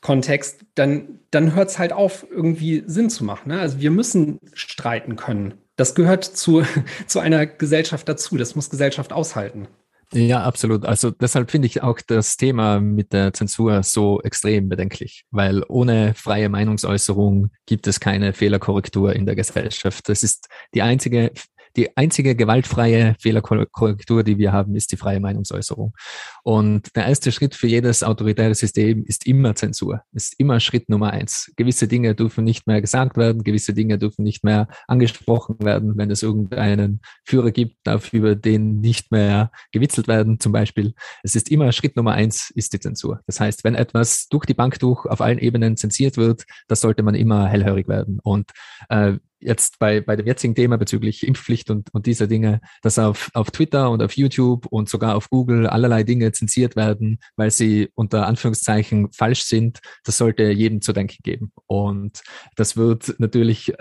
Kontext, 0.00 0.64
dann, 0.74 1.20
dann 1.30 1.54
hört 1.54 1.68
es 1.68 1.78
halt 1.78 1.92
auf, 1.92 2.26
irgendwie 2.28 2.82
Sinn 2.88 3.10
zu 3.10 3.22
machen. 3.22 3.50
Ne? 3.50 3.60
Also 3.60 3.80
wir 3.80 3.92
müssen 3.92 4.40
streiten 4.54 5.14
können. 5.14 5.54
Das 5.76 5.94
gehört 5.94 6.24
zu, 6.24 6.62
zu 7.06 7.20
einer 7.20 7.46
Gesellschaft 7.46 8.08
dazu. 8.08 8.36
Das 8.36 8.54
muss 8.54 8.70
Gesellschaft 8.70 9.12
aushalten. 9.12 9.68
Ja, 10.14 10.42
absolut. 10.42 10.84
Also 10.84 11.10
deshalb 11.10 11.50
finde 11.50 11.66
ich 11.66 11.82
auch 11.82 11.98
das 12.06 12.36
Thema 12.36 12.80
mit 12.80 13.14
der 13.14 13.32
Zensur 13.32 13.82
so 13.82 14.20
extrem 14.20 14.68
bedenklich, 14.68 15.24
weil 15.30 15.64
ohne 15.68 16.12
freie 16.14 16.50
Meinungsäußerung 16.50 17.50
gibt 17.64 17.86
es 17.86 17.98
keine 17.98 18.34
Fehlerkorrektur 18.34 19.14
in 19.14 19.24
der 19.24 19.36
Gesellschaft. 19.36 20.10
Das 20.10 20.22
ist 20.22 20.48
die 20.74 20.82
einzige, 20.82 21.32
die 21.76 21.96
einzige 21.96 22.34
gewaltfreie 22.34 23.16
Fehlerkorrektur, 23.20 24.22
die 24.22 24.38
wir 24.38 24.52
haben, 24.52 24.74
ist 24.74 24.92
die 24.92 24.96
freie 24.96 25.20
Meinungsäußerung. 25.20 25.94
Und 26.42 26.94
der 26.96 27.06
erste 27.06 27.32
Schritt 27.32 27.54
für 27.54 27.66
jedes 27.66 28.02
autoritäre 28.02 28.54
System 28.54 29.04
ist 29.04 29.26
immer 29.26 29.54
Zensur, 29.54 30.02
ist 30.12 30.38
immer 30.38 30.60
Schritt 30.60 30.88
Nummer 30.88 31.12
eins. 31.12 31.52
Gewisse 31.56 31.88
Dinge 31.88 32.14
dürfen 32.14 32.44
nicht 32.44 32.66
mehr 32.66 32.80
gesagt 32.80 33.16
werden, 33.16 33.44
gewisse 33.44 33.74
Dinge 33.74 33.98
dürfen 33.98 34.22
nicht 34.22 34.44
mehr 34.44 34.68
angesprochen 34.86 35.56
werden, 35.60 35.96
wenn 35.96 36.10
es 36.10 36.22
irgendeinen 36.22 37.00
Führer 37.24 37.50
gibt, 37.50 37.76
darf 37.84 38.12
über 38.12 38.34
den 38.34 38.80
nicht 38.80 39.10
mehr 39.10 39.50
gewitzelt 39.72 40.08
werden, 40.08 40.40
zum 40.40 40.52
Beispiel. 40.52 40.94
Es 41.22 41.36
ist 41.36 41.50
immer 41.50 41.72
Schritt 41.72 41.96
Nummer 41.96 42.12
eins, 42.12 42.50
ist 42.54 42.72
die 42.72 42.80
Zensur. 42.80 43.20
Das 43.26 43.40
heißt, 43.40 43.64
wenn 43.64 43.74
etwas 43.74 44.28
durch 44.28 44.46
die 44.46 44.54
Bank 44.54 44.78
durch 44.78 45.06
auf 45.06 45.20
allen 45.20 45.38
Ebenen 45.38 45.76
zensiert 45.76 46.16
wird, 46.16 46.44
das 46.68 46.80
sollte 46.80 47.02
man 47.02 47.14
immer 47.14 47.48
hellhörig 47.48 47.88
werden. 47.88 48.18
Und 48.22 48.50
äh, 48.88 49.14
jetzt 49.42 49.78
bei, 49.78 50.00
bei 50.00 50.16
dem 50.16 50.26
jetzigen 50.26 50.54
Thema 50.54 50.78
bezüglich 50.78 51.26
Impfpflicht 51.26 51.70
und, 51.70 51.92
und 51.92 52.06
dieser 52.06 52.26
Dinge, 52.26 52.60
dass 52.82 52.98
auf, 52.98 53.30
auf 53.34 53.50
Twitter 53.50 53.90
und 53.90 54.02
auf 54.02 54.16
YouTube 54.16 54.66
und 54.66 54.88
sogar 54.88 55.16
auf 55.16 55.30
Google 55.30 55.66
allerlei 55.66 56.02
Dinge 56.02 56.32
zensiert 56.32 56.76
werden, 56.76 57.18
weil 57.36 57.50
sie 57.50 57.90
unter 57.94 58.26
Anführungszeichen 58.26 59.10
falsch 59.12 59.44
sind, 59.44 59.80
das 60.04 60.18
sollte 60.18 60.44
jedem 60.50 60.80
zu 60.80 60.92
denken 60.92 61.18
geben. 61.22 61.52
Und 61.66 62.22
das 62.56 62.76
wird 62.76 63.14
natürlich 63.18 63.72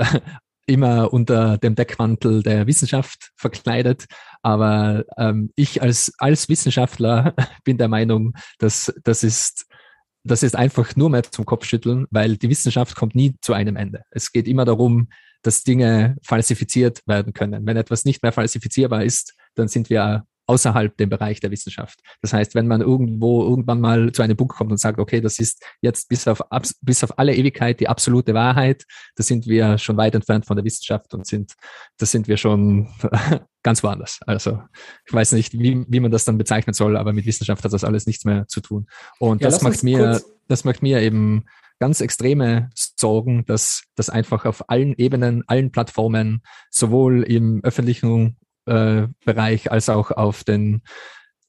immer 0.68 1.12
unter 1.12 1.58
dem 1.58 1.76
Deckmantel 1.76 2.44
der 2.44 2.68
Wissenschaft 2.68 3.32
verkleidet. 3.36 4.06
Aber 4.42 5.04
ähm, 5.18 5.52
ich 5.56 5.82
als, 5.82 6.14
als 6.18 6.50
Wissenschaftler 6.50 7.34
bin 7.64 7.78
der 7.78 7.88
Meinung, 7.88 8.34
dass 8.60 8.94
das 9.04 9.24
ist 9.24 9.66
das 10.24 10.44
ist 10.44 10.56
einfach 10.56 10.96
nur 10.96 11.10
mehr 11.10 11.24
zum 11.24 11.46
Kopfschütteln, 11.46 12.06
weil 12.12 12.38
die 12.38 12.50
Wissenschaft 12.50 12.96
kommt 12.96 13.16
nie 13.16 13.36
zu 13.42 13.54
einem 13.54 13.76
Ende. 13.76 14.04
Es 14.12 14.32
geht 14.32 14.48
immer 14.48 14.66
darum, 14.66 15.08
dass 15.42 15.64
Dinge 15.64 16.18
falsifiziert 16.24 17.02
werden 17.08 17.34
können. 17.34 17.66
Wenn 17.66 17.78
etwas 17.78 18.06
nicht 18.06 18.24
mehr 18.24 18.32
falsifizierbar 18.32 19.04
ist, 19.04 19.34
dann 19.56 19.68
sind 19.68 19.90
wir 19.90 20.26
außerhalb 20.52 20.98
dem 20.98 21.10
Bereich 21.10 21.40
der 21.40 21.52
Wissenschaft. 21.52 22.00
Das 22.22 22.34
heißt, 22.34 22.56
wenn 22.56 22.68
man 22.68 22.82
irgendwo 22.82 23.44
irgendwann 23.44 23.80
mal 23.80 24.12
zu 24.12 24.22
einem 24.22 24.36
Punkt 24.36 24.56
kommt 24.56 24.72
und 24.72 24.78
sagt, 24.78 25.00
okay, 25.00 25.22
das 25.22 25.40
ist 25.40 25.64
jetzt 25.82 26.10
bis 26.10 26.28
auf, 26.28 26.42
bis 26.82 27.04
auf 27.04 27.18
alle 27.18 27.34
Ewigkeit 27.36 27.80
die 27.80 27.88
absolute 27.88 28.34
Wahrheit, 28.34 28.84
da 29.16 29.24
sind 29.24 29.48
wir 29.48 29.78
schon 29.78 29.96
weit 29.98 30.14
entfernt 30.14 30.46
von 30.46 30.58
der 30.58 30.66
Wissenschaft 30.66 31.14
und 31.14 31.26
sind, 31.26 31.54
da 31.98 32.06
sind 32.06 32.28
wir 32.28 32.36
schon 32.36 32.90
ganz 33.64 33.82
woanders. 33.82 34.20
Also 34.26 34.62
ich 35.06 35.14
weiß 35.14 35.32
nicht, 35.34 35.54
wie, 35.54 35.86
wie 35.88 36.00
man 36.02 36.12
das 36.12 36.26
dann 36.26 36.38
bezeichnen 36.38 36.74
soll, 36.74 36.98
aber 36.98 37.14
mit 37.14 37.26
Wissenschaft 37.26 37.64
hat 37.64 37.72
das 37.72 37.86
alles 37.86 38.06
nichts 38.06 38.26
mehr 38.26 38.46
zu 38.48 38.60
tun. 38.60 38.88
Und 39.20 39.42
ja, 39.42 39.50
das 39.50 39.62
macht 39.62 39.84
mir, 39.84 40.22
das 40.50 40.66
macht 40.66 40.82
mir 40.82 41.02
eben 41.02 41.46
ganz 41.82 42.00
extreme 42.00 42.70
Sorgen, 42.76 43.44
dass 43.48 43.86
das 43.96 44.12
einfach 44.12 44.46
auf 44.46 44.70
allen 44.70 44.94
Ebenen, 44.98 45.44
allen 45.48 45.72
Plattformen, 45.72 46.44
sowohl 46.70 47.24
im 47.24 47.64
öffentlichen 47.64 48.38
äh, 48.68 49.08
Bereich 49.26 49.72
als 49.72 49.90
auch 49.90 50.12
auf 50.12 50.44
den 50.44 50.84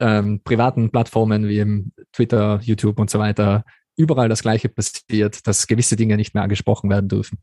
ähm, 0.01 0.41
privaten 0.43 0.91
Plattformen 0.91 1.47
wie 1.49 1.59
im 1.59 1.93
Twitter, 2.13 2.61
YouTube 2.63 2.99
und 2.99 3.11
so 3.11 3.19
weiter 3.19 3.65
überall 3.95 4.31
das 4.31 4.41
Gleiche 4.41 4.71
passiert, 4.71 5.47
dass 5.47 5.67
gewisse 5.67 5.97
Dinge 5.97 6.17
nicht 6.17 6.33
mehr 6.33 6.43
angesprochen 6.43 6.89
werden 6.89 7.11
dürfen. 7.11 7.39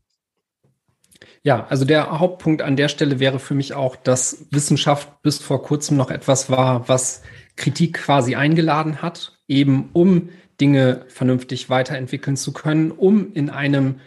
Ja, 1.44 1.66
also 1.68 1.84
der 1.84 2.18
Hauptpunkt 2.18 2.60
an 2.60 2.74
der 2.74 2.88
Stelle 2.88 3.20
wäre 3.20 3.38
für 3.38 3.54
mich 3.54 3.72
auch, 3.72 3.94
dass 3.94 4.46
Wissenschaft 4.50 5.22
bis 5.22 5.38
vor 5.38 5.62
kurzem 5.62 5.96
noch 5.96 6.10
etwas 6.10 6.50
war, 6.50 6.88
was 6.88 7.22
Kritik 7.54 7.94
quasi 7.94 8.34
eingeladen 8.34 9.00
hat, 9.00 9.38
eben 9.46 9.90
um 9.92 10.30
Dinge 10.60 11.04
vernünftig 11.08 11.70
weiterentwickeln 11.70 12.36
zu 12.36 12.52
können, 12.52 12.90
um 12.90 13.32
in 13.32 13.50
einem 13.50 14.00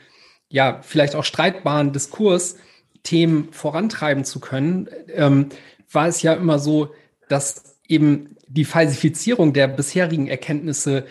ja 0.50 0.80
vielleicht 0.84 1.16
auch 1.16 1.24
streitbaren 1.24 1.92
Diskurs 1.92 2.58
Themen 3.04 3.52
vorantreiben 3.52 4.24
zu 4.24 4.40
können, 4.40 4.88
ähm, 5.14 5.50
war 5.92 6.08
es 6.08 6.22
ja 6.22 6.34
immer 6.34 6.60
so, 6.60 6.94
dass 7.28 7.78
eben 7.88 8.38
die 8.48 8.66
Falsifizierung 8.66 9.54
der 9.54 9.68
bisherigen 9.68 10.28
Erkenntnisse 10.28 11.06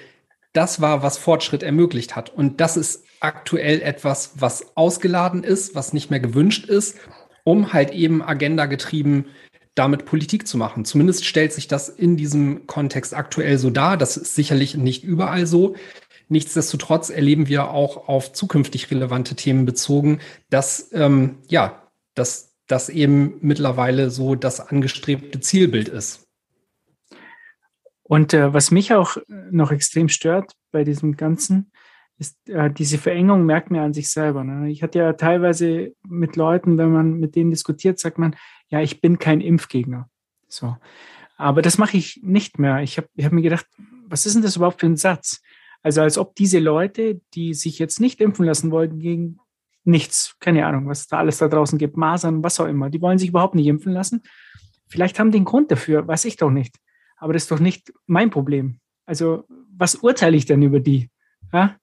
das 0.52 0.80
war, 0.80 1.02
was 1.02 1.18
Fortschritt 1.18 1.62
ermöglicht 1.62 2.14
hat. 2.14 2.30
Und 2.30 2.60
das 2.60 2.76
ist 2.76 3.04
aktuell 3.20 3.80
etwas, 3.82 4.32
was 4.36 4.76
ausgeladen 4.76 5.44
ist, 5.44 5.74
was 5.74 5.92
nicht 5.92 6.10
mehr 6.10 6.20
gewünscht 6.20 6.66
ist, 6.66 6.98
um 7.44 7.72
halt 7.72 7.90
eben 7.90 8.22
Agenda 8.22 8.66
getrieben 8.66 9.26
damit 9.74 10.04
Politik 10.04 10.46
zu 10.46 10.58
machen. 10.58 10.84
Zumindest 10.84 11.24
stellt 11.24 11.52
sich 11.52 11.68
das 11.68 11.88
in 11.88 12.16
diesem 12.16 12.66
Kontext 12.66 13.14
aktuell 13.14 13.58
so 13.58 13.70
dar. 13.70 13.96
Das 13.96 14.16
ist 14.16 14.34
sicherlich 14.34 14.76
nicht 14.76 15.04
überall 15.04 15.46
so. 15.46 15.74
Nichtsdestotrotz 16.28 17.10
erleben 17.10 17.48
wir 17.48 17.70
auch 17.70 18.08
auf 18.08 18.32
zukünftig 18.32 18.90
relevante 18.90 19.34
Themen 19.34 19.64
bezogen, 19.64 20.20
dass 20.50 20.90
ähm, 20.92 21.36
ja 21.48 21.82
dass 22.14 22.56
das 22.66 22.88
eben 22.88 23.34
mittlerweile 23.40 24.10
so 24.10 24.34
das 24.34 24.60
angestrebte 24.60 25.40
Zielbild 25.40 25.88
ist. 25.88 26.26
Und 28.02 28.34
äh, 28.34 28.52
was 28.52 28.70
mich 28.70 28.92
auch 28.92 29.16
noch 29.28 29.72
extrem 29.72 30.08
stört 30.08 30.52
bei 30.70 30.84
diesem 30.84 31.16
Ganzen, 31.16 31.70
ist 32.18 32.36
äh, 32.48 32.70
diese 32.70 32.98
Verengung 32.98 33.46
merkt 33.46 33.70
man 33.70 33.80
an 33.80 33.94
sich 33.94 34.10
selber. 34.10 34.44
Ne? 34.44 34.70
Ich 34.70 34.82
hatte 34.82 34.98
ja 34.98 35.12
teilweise 35.14 35.94
mit 36.06 36.36
Leuten, 36.36 36.78
wenn 36.78 36.92
man 36.92 37.14
mit 37.18 37.36
denen 37.36 37.50
diskutiert, 37.50 37.98
sagt 37.98 38.18
man, 38.18 38.36
ja, 38.72 38.80
ich 38.80 39.02
bin 39.02 39.18
kein 39.18 39.40
Impfgegner. 39.42 40.08
So. 40.48 40.76
Aber 41.36 41.60
das 41.60 41.76
mache 41.76 41.96
ich 41.96 42.20
nicht 42.22 42.58
mehr. 42.58 42.82
Ich 42.82 42.96
habe 42.96 43.08
ich 43.14 43.24
hab 43.24 43.32
mir 43.32 43.42
gedacht, 43.42 43.66
was 44.08 44.24
ist 44.26 44.34
denn 44.34 44.42
das 44.42 44.56
überhaupt 44.56 44.80
für 44.80 44.86
ein 44.86 44.96
Satz? 44.96 45.42
Also 45.82 46.00
als 46.00 46.16
ob 46.16 46.34
diese 46.34 46.58
Leute, 46.58 47.20
die 47.34 47.54
sich 47.54 47.78
jetzt 47.78 48.00
nicht 48.00 48.20
impfen 48.20 48.46
lassen 48.46 48.70
wollten 48.70 48.98
gegen 48.98 49.38
nichts, 49.84 50.36
keine 50.40 50.64
Ahnung, 50.66 50.88
was 50.88 51.06
da 51.06 51.18
alles 51.18 51.38
da 51.38 51.48
draußen 51.48 51.78
gibt, 51.78 51.96
Masern, 51.96 52.42
was 52.42 52.60
auch 52.60 52.66
immer. 52.66 52.88
Die 52.88 53.02
wollen 53.02 53.18
sich 53.18 53.28
überhaupt 53.28 53.54
nicht 53.54 53.66
impfen 53.66 53.92
lassen. 53.92 54.22
Vielleicht 54.88 55.18
haben 55.18 55.32
die 55.32 55.38
einen 55.38 55.44
Grund 55.44 55.70
dafür, 55.70 56.06
weiß 56.06 56.24
ich 56.24 56.36
doch 56.36 56.50
nicht. 56.50 56.76
Aber 57.16 57.32
das 57.32 57.42
ist 57.42 57.50
doch 57.50 57.60
nicht 57.60 57.92
mein 58.06 58.30
Problem. 58.30 58.78
Also, 59.04 59.44
was 59.76 59.96
urteile 59.96 60.36
ich 60.36 60.46
denn 60.46 60.62
über 60.62 60.80
die? 60.80 61.10
Ja? 61.52 61.76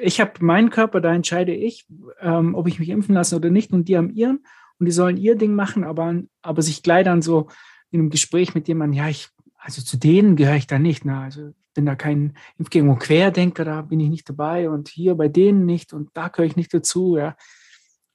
Ich 0.00 0.20
habe 0.20 0.32
meinen 0.40 0.70
Körper, 0.70 1.00
da 1.00 1.14
entscheide 1.14 1.54
ich, 1.54 1.86
ähm, 2.20 2.54
ob 2.54 2.66
ich 2.66 2.78
mich 2.78 2.88
impfen 2.88 3.14
lasse 3.14 3.36
oder 3.36 3.50
nicht, 3.50 3.72
und 3.72 3.86
die 3.88 3.96
haben 3.96 4.10
ihren 4.10 4.40
und 4.78 4.86
die 4.86 4.92
sollen 4.92 5.16
ihr 5.16 5.36
Ding 5.36 5.54
machen, 5.54 5.84
aber, 5.84 6.22
aber 6.42 6.62
sich 6.62 6.82
gleich 6.82 7.04
dann 7.04 7.22
so 7.22 7.48
in 7.90 8.00
einem 8.00 8.10
Gespräch 8.10 8.54
mit 8.54 8.68
jemandem, 8.68 8.98
ja, 8.98 9.08
ich, 9.08 9.28
also 9.56 9.82
zu 9.82 9.96
denen 9.96 10.36
gehöre 10.36 10.56
ich 10.56 10.66
da 10.66 10.78
nicht. 10.78 11.04
Ne? 11.04 11.18
Also 11.18 11.52
bin 11.74 11.86
da 11.86 11.94
kein 11.94 12.36
Impfgegner 12.58 12.92
und 12.92 12.98
Querdenker, 12.98 13.64
da 13.64 13.82
bin 13.82 14.00
ich 14.00 14.08
nicht 14.08 14.28
dabei 14.28 14.68
und 14.68 14.88
hier 14.88 15.14
bei 15.14 15.28
denen 15.28 15.66
nicht 15.66 15.92
und 15.92 16.10
da 16.14 16.28
gehöre 16.28 16.46
ich 16.46 16.56
nicht 16.56 16.74
dazu, 16.74 17.16
ja. 17.16 17.36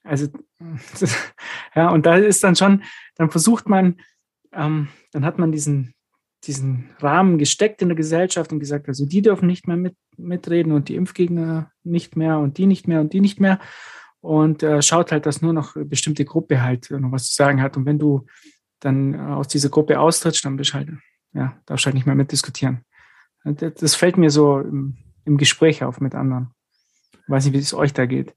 Also, 0.04 0.28
ja, 1.76 1.90
und 1.92 2.06
da 2.06 2.16
ist 2.16 2.44
dann 2.44 2.56
schon, 2.56 2.84
dann 3.16 3.30
versucht 3.30 3.70
man, 3.70 4.02
ähm, 4.52 4.90
dann 5.12 5.24
hat 5.24 5.38
man 5.38 5.52
diesen, 5.52 5.94
diesen 6.44 6.90
Rahmen 7.00 7.38
gesteckt 7.38 7.84
in 7.84 7.90
der 7.90 7.96
Gesellschaft 7.96 8.52
und 8.52 8.60
gesagt, 8.60 8.88
also 8.88 9.06
die 9.06 9.22
dürfen 9.22 9.46
nicht 9.46 9.68
mehr 9.68 9.78
mit, 9.78 9.96
mitreden 10.18 10.72
und 10.72 10.90
die 10.90 10.96
Impfgegner 10.96 11.72
nicht 11.84 12.16
mehr 12.16 12.40
und 12.40 12.58
die 12.58 12.66
nicht 12.66 12.88
mehr 12.88 13.00
und 13.00 13.14
die 13.14 13.22
nicht 13.22 13.40
mehr. 13.40 13.60
Und 13.60 13.62
äh, 14.64 14.82
schaut 14.82 15.12
halt, 15.12 15.26
dass 15.26 15.42
nur 15.42 15.54
noch 15.54 15.76
bestimmte 15.76 16.26
Gruppe 16.26 16.62
halt 16.62 16.92
noch 16.92 17.12
was 17.12 17.30
zu 17.30 17.36
sagen 17.36 17.62
hat. 17.62 17.78
Und 17.78 17.86
wenn 17.86 18.00
du 18.00 18.26
dann 18.80 19.20
aus 19.20 19.48
dieser 19.48 19.70
Gruppe 19.70 20.00
austrittst, 20.00 20.46
dann 20.46 20.58
bist 20.58 20.74
halt, 20.74 20.90
ja, 21.34 21.58
darfst 21.66 21.86
halt 21.86 21.96
nicht 21.96 22.06
mehr 22.06 22.16
mitdiskutieren. 22.16 22.84
Das 23.44 23.96
fällt 23.96 24.18
mir 24.18 24.30
so 24.30 24.60
im, 24.60 24.98
im 25.26 25.38
Gespräch 25.38 25.84
auf 25.84 26.00
mit 26.00 26.14
anderen. 26.14 26.54
Ich 27.14 27.30
weiß 27.30 27.46
nicht, 27.46 27.54
wie 27.54 27.60
es 27.60 27.74
euch 27.74 27.94
da 27.94 28.06
geht. 28.06 28.36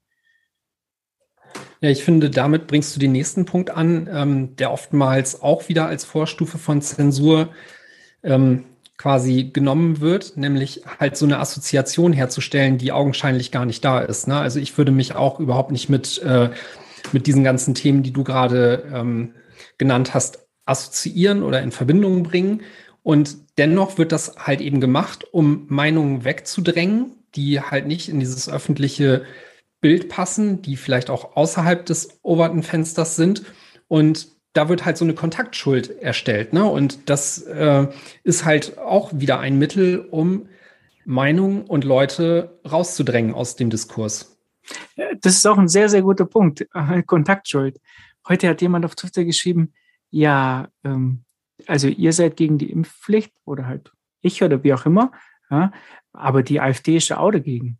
Ja, 1.81 1.91
ich 1.91 2.03
finde, 2.03 2.31
damit 2.31 2.67
bringst 2.67 2.97
du 2.97 3.01
den 3.01 3.13
nächsten 3.13 3.45
Punkt 3.45 3.71
an, 3.71 4.09
ähm, 4.11 4.57
der 4.57 4.71
oftmals 4.71 5.43
auch 5.43 5.69
wieder 5.69 5.87
als 5.87 6.05
Vorstufe 6.05 6.57
von 6.57 6.81
Zensur 6.81 7.53
ähm, 8.23 8.65
quasi 8.97 9.51
genommen 9.53 10.01
wird, 10.01 10.37
nämlich 10.37 10.83
halt 11.01 11.17
so 11.17 11.27
eine 11.27 11.39
Assoziation 11.41 12.13
herzustellen, 12.13 12.79
die 12.79 12.93
augenscheinlich 12.93 13.51
gar 13.51 13.67
nicht 13.67 13.85
da 13.85 14.01
ist. 14.01 14.29
Ne? 14.29 14.37
Also 14.37 14.61
ich 14.61 14.77
würde 14.79 14.93
mich 14.93 15.15
auch 15.15 15.41
überhaupt 15.41 15.73
nicht 15.73 15.89
mit, 15.89 16.23
äh, 16.23 16.51
mit 17.13 17.27
diesen 17.27 17.43
ganzen 17.43 17.75
Themen, 17.75 18.03
die 18.03 18.13
du 18.13 18.23
gerade 18.23 18.89
ähm, 18.93 19.35
genannt 19.79 20.15
hast, 20.15 20.47
assoziieren 20.65 21.43
oder 21.43 21.63
in 21.63 21.73
Verbindung 21.73 22.23
bringen. 22.23 22.63
Und 23.03 23.37
dennoch 23.59 23.99
wird 23.99 24.13
das 24.13 24.37
halt 24.39 24.61
eben 24.61 24.81
gemacht, 24.81 25.27
um 25.33 25.67
Meinungen 25.69 26.25
wegzudrängen, 26.25 27.17
die 27.35 27.61
halt 27.61 27.87
nicht 27.87 28.09
in 28.09 28.21
dieses 28.21 28.49
öffentliche 28.49 29.25
Bild 29.81 30.09
passen, 30.09 30.63
die 30.63 30.77
vielleicht 30.77 31.11
auch 31.11 31.37
außerhalb 31.37 31.85
des 31.85 32.21
oberten 32.23 32.63
Fensters 32.63 33.17
sind. 33.17 33.43
Und 33.89 34.29
da 34.55 34.69
wird 34.69 34.85
halt 34.85 34.97
so 34.97 35.05
eine 35.05 35.15
Kontaktschuld 35.15 35.91
erstellt. 36.01 36.53
Ne? 36.53 36.65
Und 36.65 37.11
das 37.11 37.43
äh, 37.43 37.89
ist 38.23 38.45
halt 38.45 38.79
auch 38.79 39.11
wieder 39.13 39.41
ein 39.41 39.59
Mittel, 39.59 39.99
um 40.11 40.49
Meinungen 41.05 41.63
und 41.63 41.85
Leute 41.85 42.59
rauszudrängen 42.71 43.35
aus 43.35 43.57
dem 43.57 43.69
Diskurs. 43.69 44.39
Das 45.21 45.35
ist 45.35 45.47
auch 45.47 45.59
ein 45.59 45.69
sehr, 45.69 45.89
sehr 45.89 46.03
guter 46.03 46.25
Punkt. 46.25 46.67
Kontaktschuld. 47.07 47.79
Heute 48.27 48.49
hat 48.49 48.63
jemand 48.63 48.87
auf 48.87 48.95
Twitter 48.95 49.25
geschrieben, 49.25 49.75
ja, 50.11 50.69
ähm, 50.85 51.25
also 51.67 51.89
ihr 51.89 52.13
seid 52.13 52.37
gegen 52.37 52.57
die 52.57 52.71
Impfpflicht 52.71 53.33
oder 53.45 53.67
halt 53.67 53.93
ich 54.23 54.43
oder 54.43 54.65
wie 54.65 54.73
auch 54.73 54.87
immer, 54.87 55.13
ja, 55.51 55.73
aber 56.13 56.43
die 56.43 56.61
AfD 56.61 56.97
ist 56.97 57.09
ja 57.09 57.19
auch 57.19 57.33
dagegen. 57.33 57.79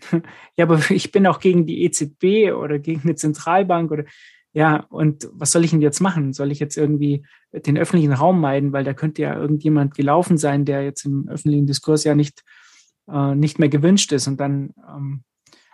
Ja, 0.56 0.66
aber 0.66 0.90
ich 0.90 1.10
bin 1.10 1.26
auch 1.26 1.40
gegen 1.40 1.66
die 1.66 1.84
EZB 1.84 2.52
oder 2.54 2.78
gegen 2.78 3.02
eine 3.02 3.14
Zentralbank 3.14 3.90
oder 3.90 4.04
ja, 4.52 4.86
und 4.88 5.28
was 5.32 5.52
soll 5.52 5.64
ich 5.64 5.70
denn 5.70 5.80
jetzt 5.80 6.00
machen? 6.00 6.32
Soll 6.32 6.50
ich 6.50 6.58
jetzt 6.58 6.76
irgendwie 6.76 7.24
den 7.52 7.78
öffentlichen 7.78 8.12
Raum 8.12 8.40
meiden, 8.40 8.72
weil 8.72 8.82
da 8.82 8.94
könnte 8.94 9.22
ja 9.22 9.36
irgendjemand 9.36 9.94
gelaufen 9.94 10.38
sein, 10.38 10.64
der 10.64 10.82
jetzt 10.82 11.04
im 11.04 11.28
öffentlichen 11.28 11.66
Diskurs 11.66 12.02
ja 12.02 12.14
nicht, 12.14 12.42
äh, 13.08 13.34
nicht 13.34 13.60
mehr 13.60 13.68
gewünscht 13.68 14.10
ist. 14.12 14.26
Und 14.26 14.40
dann 14.40 14.74
ähm, 14.88 15.22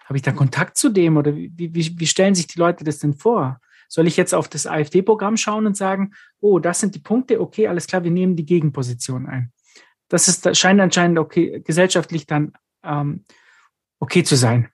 habe 0.04 0.18
ich 0.18 0.22
da 0.22 0.32
Kontakt 0.32 0.76
zu 0.76 0.90
dem 0.90 1.16
oder 1.16 1.34
wie, 1.34 1.52
wie, 1.56 1.98
wie 1.98 2.06
stellen 2.06 2.34
sich 2.34 2.48
die 2.48 2.58
Leute 2.58 2.84
das 2.84 2.98
denn 2.98 3.14
vor? 3.14 3.60
Soll 3.88 4.06
ich 4.06 4.16
jetzt 4.16 4.34
auf 4.34 4.48
das 4.48 4.66
AfD-Programm 4.66 5.36
schauen 5.36 5.66
und 5.66 5.76
sagen, 5.76 6.12
oh, 6.40 6.58
das 6.58 6.80
sind 6.80 6.94
die 6.94 7.00
Punkte, 7.00 7.40
okay, 7.40 7.68
alles 7.68 7.86
klar, 7.86 8.04
wir 8.04 8.10
nehmen 8.10 8.36
die 8.36 8.44
Gegenposition 8.44 9.26
ein. 9.26 9.52
Das 10.08 10.28
ist, 10.28 10.54
scheint 10.56 10.80
anscheinend 10.80 11.18
okay, 11.18 11.62
gesellschaftlich 11.64 12.26
dann 12.26 12.52
ähm, 12.84 13.24
okay 14.00 14.22
zu 14.22 14.36
sein. 14.36 14.68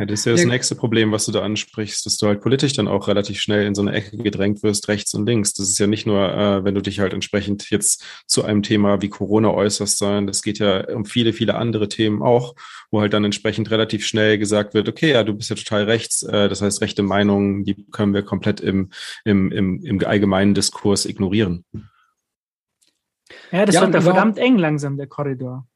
Ja, 0.00 0.06
das 0.06 0.20
ist 0.20 0.24
ja 0.24 0.32
das 0.32 0.46
nächste 0.46 0.76
Problem, 0.76 1.12
was 1.12 1.26
du 1.26 1.32
da 1.32 1.42
ansprichst, 1.42 2.06
dass 2.06 2.16
du 2.16 2.26
halt 2.26 2.40
politisch 2.40 2.72
dann 2.72 2.88
auch 2.88 3.06
relativ 3.06 3.38
schnell 3.38 3.66
in 3.66 3.74
so 3.74 3.82
eine 3.82 3.92
Ecke 3.92 4.16
gedrängt 4.16 4.62
wirst, 4.62 4.88
rechts 4.88 5.12
und 5.12 5.26
links. 5.26 5.52
Das 5.52 5.68
ist 5.68 5.78
ja 5.78 5.86
nicht 5.86 6.06
nur, 6.06 6.26
äh, 6.26 6.64
wenn 6.64 6.74
du 6.74 6.80
dich 6.80 7.00
halt 7.00 7.12
entsprechend 7.12 7.68
jetzt 7.68 8.02
zu 8.26 8.42
einem 8.42 8.62
Thema 8.62 9.02
wie 9.02 9.10
Corona 9.10 9.50
äußerst, 9.50 9.98
sondern 9.98 10.26
das 10.26 10.40
geht 10.40 10.58
ja 10.58 10.88
um 10.88 11.04
viele, 11.04 11.34
viele 11.34 11.56
andere 11.56 11.86
Themen 11.86 12.22
auch, 12.22 12.54
wo 12.90 13.02
halt 13.02 13.12
dann 13.12 13.24
entsprechend 13.24 13.70
relativ 13.70 14.06
schnell 14.06 14.38
gesagt 14.38 14.72
wird, 14.72 14.88
okay, 14.88 15.10
ja, 15.10 15.22
du 15.22 15.34
bist 15.34 15.50
ja 15.50 15.56
total 15.56 15.84
rechts, 15.84 16.22
äh, 16.22 16.48
das 16.48 16.62
heißt, 16.62 16.80
rechte 16.80 17.02
Meinungen, 17.02 17.64
die 17.64 17.84
können 17.90 18.14
wir 18.14 18.22
komplett 18.22 18.62
im, 18.62 18.88
im, 19.26 19.52
im, 19.52 19.84
im 19.84 20.02
allgemeinen 20.06 20.54
Diskurs 20.54 21.04
ignorieren. 21.04 21.66
Ja, 23.52 23.66
das 23.66 23.74
ja, 23.74 23.82
wird 23.82 23.92
da 23.92 24.00
verdammt 24.00 24.38
eng 24.38 24.56
langsam, 24.56 24.96
der 24.96 25.08
Korridor. 25.08 25.66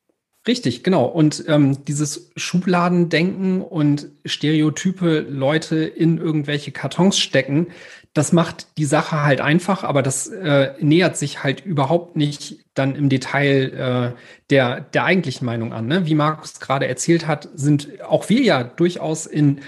Richtig, 0.47 0.85
genau. 0.85 1.07
Und 1.07 1.45
ähm, 1.49 1.85
dieses 1.87 2.31
Schubladendenken 2.37 3.63
und 3.63 4.09
stereotype 4.27 5.21
Leute 5.21 5.77
in 5.85 6.19
irgendwelche 6.19 6.71
Kartons 6.71 7.19
stecken, 7.19 7.69
das 8.13 8.33
macht 8.33 8.67
die 8.77 8.85
Sache 8.85 9.23
halt 9.23 9.41
einfach, 9.41 9.85
aber 9.85 10.03
das 10.03 10.29
äh, 10.29 10.75
nähert 10.81 11.17
sich 11.17 11.43
halt 11.43 11.65
überhaupt 11.65 12.15
nicht 12.17 12.59
dann 12.75 12.95
im 12.95 13.09
Detail 13.09 14.15
äh, 14.15 14.21
der, 14.51 14.83
der 14.83 15.05
eigentlichen 15.05 15.47
Meinung 15.47 15.73
an. 15.73 15.87
Ne? 15.87 16.07
Wie 16.07 16.15
Markus 16.15 16.61
gerade 16.61 16.87
erzählt 16.87 17.27
hat, 17.27 17.49
sind 17.55 18.03
auch 18.03 18.29
wir 18.29 18.43
ja 18.43 18.63
durchaus 18.63 19.27
in 19.27 19.63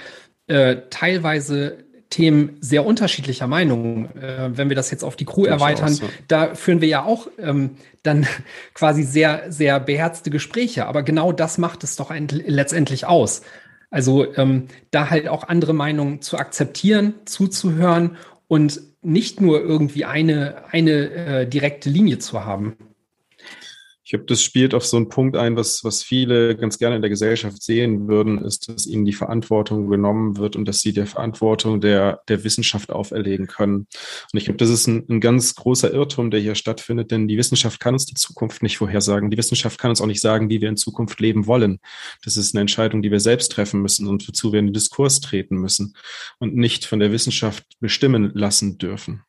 äh, 0.46 0.76
teilweise 0.90 1.85
Themen 2.10 2.56
sehr 2.60 2.86
unterschiedlicher 2.86 3.46
Meinung. 3.46 4.06
Äh, 4.16 4.56
wenn 4.56 4.68
wir 4.68 4.76
das 4.76 4.90
jetzt 4.90 5.02
auf 5.02 5.16
die 5.16 5.24
Crew 5.24 5.44
das 5.44 5.54
erweitern, 5.54 5.92
so. 5.92 6.08
da 6.28 6.54
führen 6.54 6.80
wir 6.80 6.88
ja 6.88 7.04
auch 7.04 7.28
ähm, 7.38 7.76
dann 8.02 8.26
quasi 8.74 9.02
sehr, 9.02 9.50
sehr 9.50 9.80
beherzte 9.80 10.30
Gespräche. 10.30 10.86
Aber 10.86 11.02
genau 11.02 11.32
das 11.32 11.58
macht 11.58 11.84
es 11.84 11.96
doch 11.96 12.12
letztendlich 12.14 13.06
aus. 13.06 13.42
Also 13.90 14.34
ähm, 14.36 14.66
da 14.90 15.10
halt 15.10 15.28
auch 15.28 15.44
andere 15.44 15.72
Meinungen 15.72 16.20
zu 16.20 16.38
akzeptieren, 16.38 17.14
zuzuhören 17.24 18.16
und 18.48 18.80
nicht 19.02 19.40
nur 19.40 19.60
irgendwie 19.60 20.04
eine, 20.04 20.64
eine 20.70 21.10
äh, 21.10 21.46
direkte 21.46 21.88
Linie 21.88 22.18
zu 22.18 22.44
haben. 22.44 22.76
Ich 24.06 24.10
glaube, 24.10 24.26
das 24.26 24.40
spielt 24.40 24.72
auf 24.72 24.86
so 24.86 24.96
einen 24.96 25.08
Punkt 25.08 25.36
ein, 25.36 25.56
was, 25.56 25.82
was 25.82 26.04
viele 26.04 26.56
ganz 26.56 26.78
gerne 26.78 26.94
in 26.94 27.02
der 27.02 27.08
Gesellschaft 27.08 27.60
sehen 27.60 28.06
würden, 28.06 28.38
ist, 28.38 28.68
dass 28.68 28.86
ihnen 28.86 29.04
die 29.04 29.12
Verantwortung 29.12 29.88
genommen 29.88 30.36
wird 30.36 30.54
und 30.54 30.64
dass 30.64 30.78
sie 30.78 30.92
der 30.92 31.08
Verantwortung 31.08 31.80
der, 31.80 32.20
der 32.28 32.44
Wissenschaft 32.44 32.92
auferlegen 32.92 33.48
können. 33.48 33.88
Und 34.32 34.38
ich 34.38 34.44
glaube, 34.44 34.58
das 34.58 34.70
ist 34.70 34.86
ein, 34.86 35.04
ein 35.10 35.20
ganz 35.20 35.56
großer 35.56 35.92
Irrtum, 35.92 36.30
der 36.30 36.38
hier 36.38 36.54
stattfindet, 36.54 37.10
denn 37.10 37.26
die 37.26 37.36
Wissenschaft 37.36 37.80
kann 37.80 37.94
uns 37.94 38.06
die 38.06 38.14
Zukunft 38.14 38.62
nicht 38.62 38.78
vorhersagen. 38.78 39.28
Die 39.28 39.36
Wissenschaft 39.36 39.80
kann 39.80 39.90
uns 39.90 40.00
auch 40.00 40.06
nicht 40.06 40.20
sagen, 40.20 40.50
wie 40.50 40.60
wir 40.60 40.68
in 40.68 40.76
Zukunft 40.76 41.18
leben 41.18 41.48
wollen. 41.48 41.80
Das 42.24 42.36
ist 42.36 42.54
eine 42.54 42.60
Entscheidung, 42.60 43.02
die 43.02 43.10
wir 43.10 43.18
selbst 43.18 43.50
treffen 43.50 43.82
müssen 43.82 44.06
und 44.06 44.28
wozu 44.28 44.52
wir 44.52 44.60
in 44.60 44.68
den 44.68 44.72
Diskurs 44.72 45.18
treten 45.18 45.56
müssen 45.56 45.96
und 46.38 46.54
nicht 46.54 46.84
von 46.84 47.00
der 47.00 47.10
Wissenschaft 47.10 47.64
bestimmen 47.80 48.30
lassen 48.34 48.78
dürfen. 48.78 49.24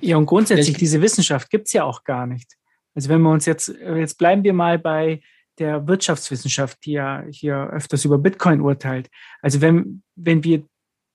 Ja, 0.00 0.16
und 0.16 0.24
grundsätzlich, 0.24 0.78
diese 0.78 1.02
Wissenschaft 1.02 1.50
gibt 1.50 1.66
es 1.66 1.74
ja 1.74 1.84
auch 1.84 2.04
gar 2.04 2.26
nicht. 2.26 2.56
Also 2.94 3.08
wenn 3.08 3.22
wir 3.22 3.30
uns 3.30 3.46
jetzt, 3.46 3.68
jetzt 3.68 4.18
bleiben 4.18 4.44
wir 4.44 4.52
mal 4.52 4.78
bei 4.78 5.20
der 5.58 5.86
Wirtschaftswissenschaft, 5.86 6.84
die 6.84 6.92
ja 6.92 7.24
hier 7.30 7.70
öfters 7.72 8.04
über 8.04 8.18
Bitcoin 8.18 8.60
urteilt. 8.60 9.10
Also 9.40 9.60
wenn, 9.60 10.02
wenn 10.16 10.44
wir 10.44 10.64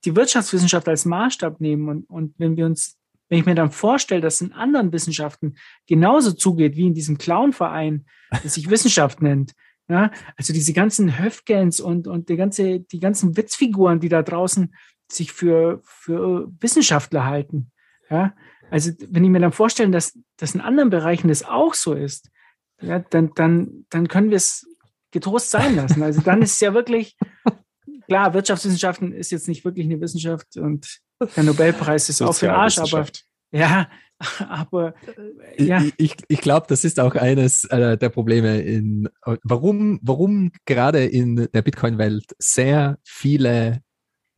die 0.04 0.14
Wirtschaftswissenschaft 0.14 0.88
als 0.88 1.04
Maßstab 1.04 1.60
nehmen 1.60 1.88
und, 1.88 2.08
und 2.08 2.34
wenn 2.38 2.56
wir 2.56 2.66
uns, 2.66 2.96
wenn 3.28 3.40
ich 3.40 3.46
mir 3.46 3.54
dann 3.54 3.70
vorstelle, 3.70 4.20
dass 4.20 4.40
in 4.40 4.52
anderen 4.52 4.92
Wissenschaften 4.92 5.56
genauso 5.86 6.32
zugeht 6.32 6.76
wie 6.76 6.86
in 6.86 6.94
diesem 6.94 7.18
Clown-Verein, 7.18 8.06
der 8.42 8.50
sich 8.50 8.70
Wissenschaft 8.70 9.22
nennt, 9.22 9.54
ja, 9.90 10.10
also 10.36 10.52
diese 10.52 10.74
ganzen 10.74 11.18
Höfgens 11.18 11.80
und, 11.80 12.06
und 12.08 12.28
die, 12.28 12.36
ganze, 12.36 12.80
die 12.80 13.00
ganzen 13.00 13.36
Witzfiguren, 13.36 14.00
die 14.00 14.10
da 14.10 14.22
draußen 14.22 14.74
sich 15.10 15.32
für, 15.32 15.80
für 15.82 16.52
Wissenschaftler 16.60 17.24
halten, 17.24 17.72
ja, 18.10 18.34
also 18.70 18.92
wenn 19.08 19.24
ich 19.24 19.30
mir 19.30 19.40
dann 19.40 19.52
vorstelle, 19.52 19.90
dass 19.90 20.18
das 20.36 20.54
in 20.54 20.60
anderen 20.60 20.90
Bereichen 20.90 21.28
das 21.28 21.44
auch 21.44 21.74
so 21.74 21.94
ist, 21.94 22.30
ja, 22.80 22.98
dann, 22.98 23.32
dann, 23.34 23.86
dann 23.90 24.08
können 24.08 24.30
wir 24.30 24.36
es 24.36 24.66
getrost 25.10 25.50
sein 25.50 25.76
lassen. 25.76 26.02
Also 26.02 26.20
dann 26.20 26.42
ist 26.42 26.54
es 26.54 26.60
ja 26.60 26.74
wirklich, 26.74 27.16
klar, 28.08 28.34
Wirtschaftswissenschaften 28.34 29.12
ist 29.12 29.30
jetzt 29.30 29.48
nicht 29.48 29.64
wirklich 29.64 29.86
eine 29.86 30.00
Wissenschaft 30.00 30.56
und 30.56 31.00
der 31.36 31.42
Nobelpreis 31.42 32.08
ist 32.08 32.22
auch 32.22 32.34
für 32.34 32.46
den 32.46 32.54
Arsch, 32.54 32.78
aber 32.78 33.06
ja, 33.50 33.88
aber 34.48 34.94
ja. 35.56 35.82
Ich, 35.82 35.94
ich, 35.96 36.16
ich 36.28 36.40
glaube, 36.40 36.66
das 36.68 36.84
ist 36.84 37.00
auch 37.00 37.14
eines 37.14 37.64
äh, 37.64 37.96
der 37.96 38.08
Probleme 38.08 38.60
in 38.60 39.08
warum, 39.42 40.00
warum 40.02 40.52
gerade 40.66 41.04
in 41.04 41.48
der 41.52 41.62
Bitcoin-Welt 41.62 42.34
sehr 42.38 42.98
viele 43.04 43.80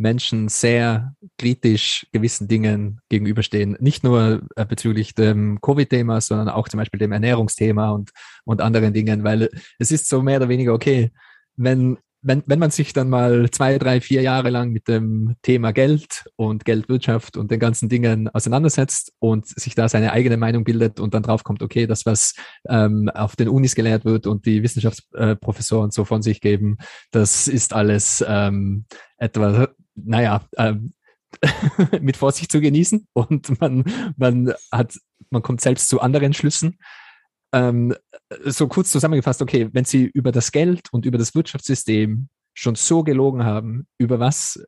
Menschen 0.01 0.49
sehr 0.49 1.15
kritisch 1.39 2.07
gewissen 2.11 2.49
Dingen 2.49 3.01
gegenüberstehen. 3.11 3.77
Nicht 3.81 4.03
nur 4.03 4.43
äh, 4.57 4.65
bezüglich 4.65 5.15
dem 5.15 5.61
Covid-Thema, 5.61 6.21
sondern 6.21 6.49
auch 6.49 6.69
zum 6.69 6.79
Beispiel 6.79 6.99
dem 6.99 7.13
Ernährungsthema 7.13 7.91
und, 7.91 8.11
und 8.45 8.61
anderen 8.61 8.95
Dingen, 8.95 9.25
weil 9.25 9.51
es 9.79 9.93
ist 9.93 10.09
so 10.09 10.23
mehr 10.23 10.39
oder 10.39 10.49
weniger 10.49 10.73
okay, 10.73 11.13
wenn, 11.57 11.99
wenn, 12.23 12.43
wenn 12.47 12.59
man 12.59 12.71
sich 12.71 12.93
dann 12.93 13.09
mal 13.09 13.51
zwei, 13.51 13.79
drei, 13.79 14.01
vier 14.01 14.23
Jahre 14.23 14.51
lang 14.51 14.71
mit 14.71 14.89
dem 14.89 15.37
Thema 15.43 15.73
Geld 15.73 16.25
und 16.37 16.65
Geldwirtschaft 16.65 17.37
und 17.37 17.51
den 17.51 17.59
ganzen 17.59 17.89
Dingen 17.89 18.29
auseinandersetzt 18.29 19.13
und 19.19 19.47
sich 19.47 19.75
da 19.75 19.89
seine 19.89 20.13
eigene 20.13 20.37
Meinung 20.37 20.65
bildet 20.65 21.01
und 21.01 21.15
dann 21.15 21.23
draufkommt, 21.23 21.63
okay, 21.63 21.87
das, 21.87 22.05
was 22.07 22.35
ähm, 22.69 23.09
auf 23.15 23.37
den 23.37 23.49
Unis 23.49 23.75
gelehrt 23.75 24.05
wird 24.05 24.27
und 24.27 24.45
die 24.45 24.63
Wissenschaftsprofessoren 24.63 25.91
so 25.91 26.05
von 26.05 26.23
sich 26.23 26.41
geben, 26.41 26.77
das 27.11 27.49
ist 27.49 27.73
alles 27.73 28.25
ähm, 28.27 28.85
etwa 29.17 29.69
naja, 29.95 30.43
ähm, 30.57 30.93
mit 32.01 32.17
Vorsicht 32.17 32.51
zu 32.51 32.61
genießen 32.61 33.07
und 33.13 33.61
man, 33.61 33.85
man 34.17 34.53
hat, 34.73 34.99
man 35.31 35.43
kommt 35.43 35.61
selbst 35.61 35.89
zu 35.89 36.01
anderen 36.01 36.33
Schlüssen. 36.33 36.79
Ähm, 37.53 37.95
so 38.45 38.69
kurz 38.69 38.91
zusammengefasst, 38.91 39.43
okay, 39.43 39.69
wenn 39.73 39.85
Sie 39.85 40.05
über 40.05 40.33
das 40.33 40.53
Geld 40.53 40.93
und 40.93 41.07
über 41.07 41.19
das 41.19 41.35
Wirtschaftssystem 41.35 42.29
schon 42.55 42.75
so 42.75 43.03
gelogen 43.03 43.45
haben, 43.45 43.87
über 43.99 44.21
was, 44.21 44.63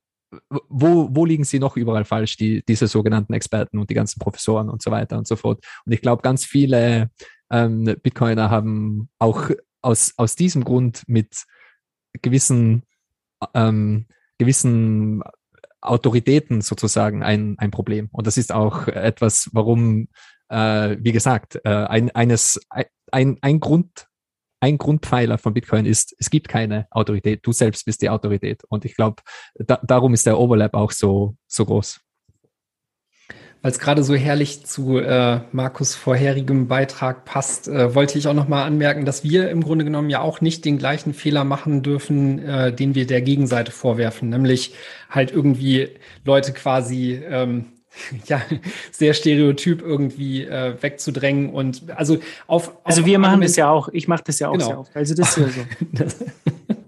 wo, 0.69 1.09
wo 1.11 1.25
liegen 1.25 1.45
Sie 1.45 1.59
noch 1.59 1.77
überall 1.77 2.05
falsch, 2.05 2.37
die, 2.37 2.65
diese 2.67 2.87
sogenannten 2.87 3.35
Experten 3.35 3.79
und 3.79 3.91
die 3.91 3.95
ganzen 3.95 4.19
Professoren 4.19 4.69
und 4.69 4.83
so 4.83 4.91
weiter 4.91 5.19
und 5.19 5.27
so 5.27 5.37
fort. 5.37 5.65
Und 5.85 5.93
ich 5.93 6.01
glaube, 6.01 6.23
ganz 6.23 6.45
viele 6.45 7.11
ähm, 7.51 7.85
Bitcoiner 8.03 8.51
haben 8.51 9.09
auch 9.19 9.51
aus, 9.81 10.15
aus 10.17 10.37
diesem 10.37 10.65
Grund 10.65 11.03
mit 11.07 11.45
gewissen 12.21 12.83
ähm, 13.55 14.07
gewissen 14.39 15.23
Autoritäten 15.81 16.61
sozusagen 16.61 17.23
ein, 17.23 17.57
ein 17.59 17.71
Problem. 17.71 18.09
Und 18.13 18.27
das 18.27 18.37
ist 18.37 18.53
auch 18.53 18.87
etwas, 18.89 19.51
warum, 19.53 20.09
äh, 20.53 20.97
wie 21.01 21.13
gesagt, 21.13 21.59
äh, 21.65 21.69
ein, 21.69 22.11
eines, 22.11 22.61
ein, 23.11 23.39
ein 23.41 23.59
Grund, 23.59 24.07
ein 24.61 24.79
Grundpfeiler 24.79 25.39
von 25.39 25.55
Bitcoin 25.55 25.87
ist, 25.87 26.15
es 26.19 26.31
gibt 26.31 26.49
keine 26.49 26.87
Autorität. 26.91 27.41
Du 27.43 27.53
selbst 27.53 27.85
bist 27.85 28.03
die 28.03 28.11
Autorität. 28.11 28.63
Und 28.69 28.85
ich 28.85 28.95
glaube, 28.95 29.23
da, 29.55 29.81
darum 29.83 30.15
ist 30.15 30.27
der 30.27 30.39
Overlap 30.39 30.75
auch 30.75 30.93
so, 30.93 31.37
so 31.49 31.65
groß 31.65 32.01
weil 33.63 33.71
es 33.71 33.79
gerade 33.79 34.03
so 34.03 34.15
herrlich 34.15 34.67
zu 34.67 34.99
äh, 34.99 35.41
Markus 35.53 35.95
vorherigem 35.95 36.67
Beitrag 36.67 37.25
passt, 37.25 37.69
äh, 37.69 37.95
wollte 37.95 38.19
ich 38.19 38.27
auch 38.27 38.35
noch 38.35 38.49
mal 38.49 38.65
anmerken, 38.65 39.05
dass 39.05 39.23
wir 39.23 39.51
im 39.51 39.63
Grunde 39.63 39.85
genommen 39.85 40.11
ja 40.11 40.21
auch 40.21 40.41
nicht 40.41 40.65
den 40.65 40.79
gleichen 40.79 41.15
Fehler 41.15 41.45
machen 41.45 41.83
dürfen, 41.83 42.41
äh, 42.41 42.75
den 42.75 42.97
wir 42.97 43.07
der 43.07 43.23
Gegenseite 43.23 43.71
vorwerfen, 43.71 44.31
nämlich 44.31 44.75
halt 45.09 45.31
irgendwie 45.31 45.91
Leute 46.25 46.53
quasi 46.53 47.23
ähm, 47.25 47.67
ja 48.27 48.43
sehr 48.91 49.15
stereotyp 49.15 49.83
irgendwie 49.83 50.45
äh, 50.45 50.75
wegzudrängen 50.81 51.51
und 51.51 51.85
also 51.95 52.19
auf, 52.47 52.77
also 52.85 53.05
wir 53.07 53.19
machen 53.19 53.41
das 53.41 53.57
ja 53.57 53.71
auch, 53.71 53.89
ich 53.93 54.09
mache 54.09 54.25
das 54.27 54.39
ja 54.39 54.49
auch 54.49 54.53
genau. 54.53 54.67
sehr 54.67 54.79
oft, 54.79 54.97
also 54.97 55.15
das 55.15 55.37
ist 55.37 55.47
ja 55.47 55.53
so. 55.53 55.87
das, 55.93 56.17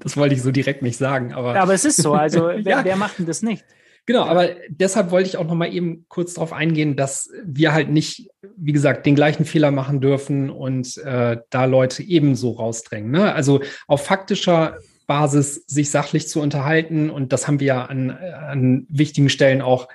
das 0.01 0.17
wollte 0.17 0.35
ich 0.35 0.43
so 0.43 0.51
direkt 0.51 0.83
nicht 0.83 0.97
sagen, 0.97 1.33
aber 1.33 1.55
ja, 1.55 1.63
aber 1.63 1.75
es 1.75 1.85
ist 1.85 1.97
so, 1.97 2.15
also 2.15 2.49
wer, 2.57 2.61
ja. 2.63 2.85
wer 2.85 2.97
macht 2.97 3.19
denn 3.19 3.27
das 3.27 3.43
nicht? 3.43 3.65
Genau, 4.07 4.25
aber 4.25 4.51
deshalb 4.69 5.11
wollte 5.11 5.31
ich 5.31 5.39
auch 5.39 5.47
noch 5.47 5.55
mal 5.55 5.73
eben 5.73 6.05
kurz 6.09 6.35
darauf 6.35 6.53
eingehen, 6.53 6.95
dass 6.95 7.31
wir 7.43 7.73
halt 7.73 7.89
nicht, 7.89 8.29
wie 8.55 8.73
gesagt, 8.73 9.07
den 9.07 9.15
gleichen 9.15 9.47
Fehler 9.47 9.71
machen 9.71 10.03
dürfen 10.03 10.51
und 10.51 10.99
äh, 10.99 11.39
da 11.49 11.65
Leute 11.65 12.03
ebenso 12.03 12.51
rausdrängen. 12.51 13.11
Ne? 13.11 13.33
Also 13.33 13.63
auf 13.87 14.05
faktischer 14.05 14.77
Basis 15.07 15.65
sich 15.67 15.91
sachlich 15.91 16.29
zu 16.29 16.41
unterhalten. 16.41 17.09
Und 17.11 17.33
das 17.33 17.47
haben 17.47 17.61
wir 17.61 17.67
ja 17.67 17.85
an, 17.87 18.11
an 18.11 18.87
wichtigen 18.89 19.29
Stellen 19.29 19.63
auch 19.63 19.89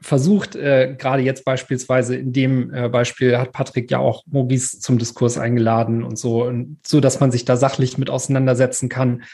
versucht. 0.00 0.56
Äh, 0.56 0.94
gerade 0.98 1.22
jetzt 1.22 1.44
beispielsweise 1.44 2.16
in 2.16 2.32
dem 2.32 2.72
äh, 2.72 2.88
Beispiel 2.88 3.38
hat 3.38 3.52
Patrick 3.52 3.90
ja 3.90 3.98
auch 3.98 4.24
Maurice 4.26 4.78
zum 4.80 4.98
Diskurs 4.98 5.38
eingeladen 5.38 6.04
und 6.04 6.18
so, 6.18 6.44
und 6.44 6.78
so 6.86 7.00
dass 7.00 7.20
man 7.20 7.30
sich 7.30 7.44
da 7.44 7.56
sachlich 7.56 7.98
mit 7.98 8.10
auseinandersetzen 8.10 8.88
kann. 8.88 9.24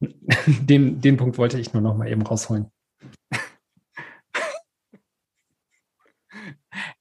Den, 0.46 1.02
den 1.02 1.18
Punkt 1.18 1.36
wollte 1.36 1.60
ich 1.60 1.74
nur 1.74 1.82
noch 1.82 1.94
mal 1.94 2.08
eben 2.08 2.22
rausholen. 2.22 2.66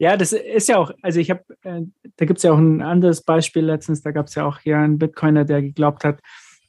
Ja, 0.01 0.15
das 0.17 0.31
ist 0.31 0.69
ja 0.69 0.77
auch, 0.77 0.91
also 1.01 1.19
ich 1.19 1.29
habe, 1.29 1.43
äh, 1.63 1.81
da 2.15 2.25
gibt 2.25 2.37
es 2.37 2.43
ja 2.43 2.53
auch 2.53 2.57
ein 2.57 2.81
anderes 2.81 3.21
Beispiel 3.21 3.63
letztens, 3.63 4.01
da 4.01 4.11
gab 4.11 4.27
es 4.27 4.35
ja 4.35 4.45
auch 4.45 4.59
hier 4.59 4.77
einen 4.77 4.97
Bitcoiner, 4.97 5.43
der 5.43 5.61
geglaubt 5.61 6.05
hat, 6.05 6.21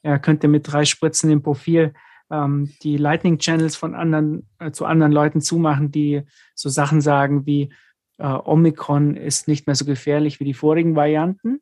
er 0.03 0.19
könnte 0.19 0.49
mit 0.49 0.71
drei 0.71 0.85
Spritzen 0.85 1.31
im 1.31 1.43
Profil 1.43 1.95
ähm, 2.31 2.73
die 2.83 2.97
Lightning 2.97 3.39
Channels 3.39 3.77
von 3.77 3.95
anderen 3.95 4.49
äh, 4.59 4.71
zu 4.71 4.85
anderen 4.87 5.13
Leuten 5.13 5.41
zumachen, 5.41 5.91
die 5.91 6.23
so 6.55 6.69
Sachen 6.69 7.01
sagen 7.01 7.47
wie 7.47 7.73
äh, 8.19 8.27
Omikron 8.27 9.17
ist 9.17 9.49
nicht 9.49 9.67
mehr 9.67 9.77
so 9.77 9.85
gefährlich 9.85 10.41
wie 10.41 10.45
die 10.45 10.55
vorigen 10.55 10.97
Varianten 10.97 11.61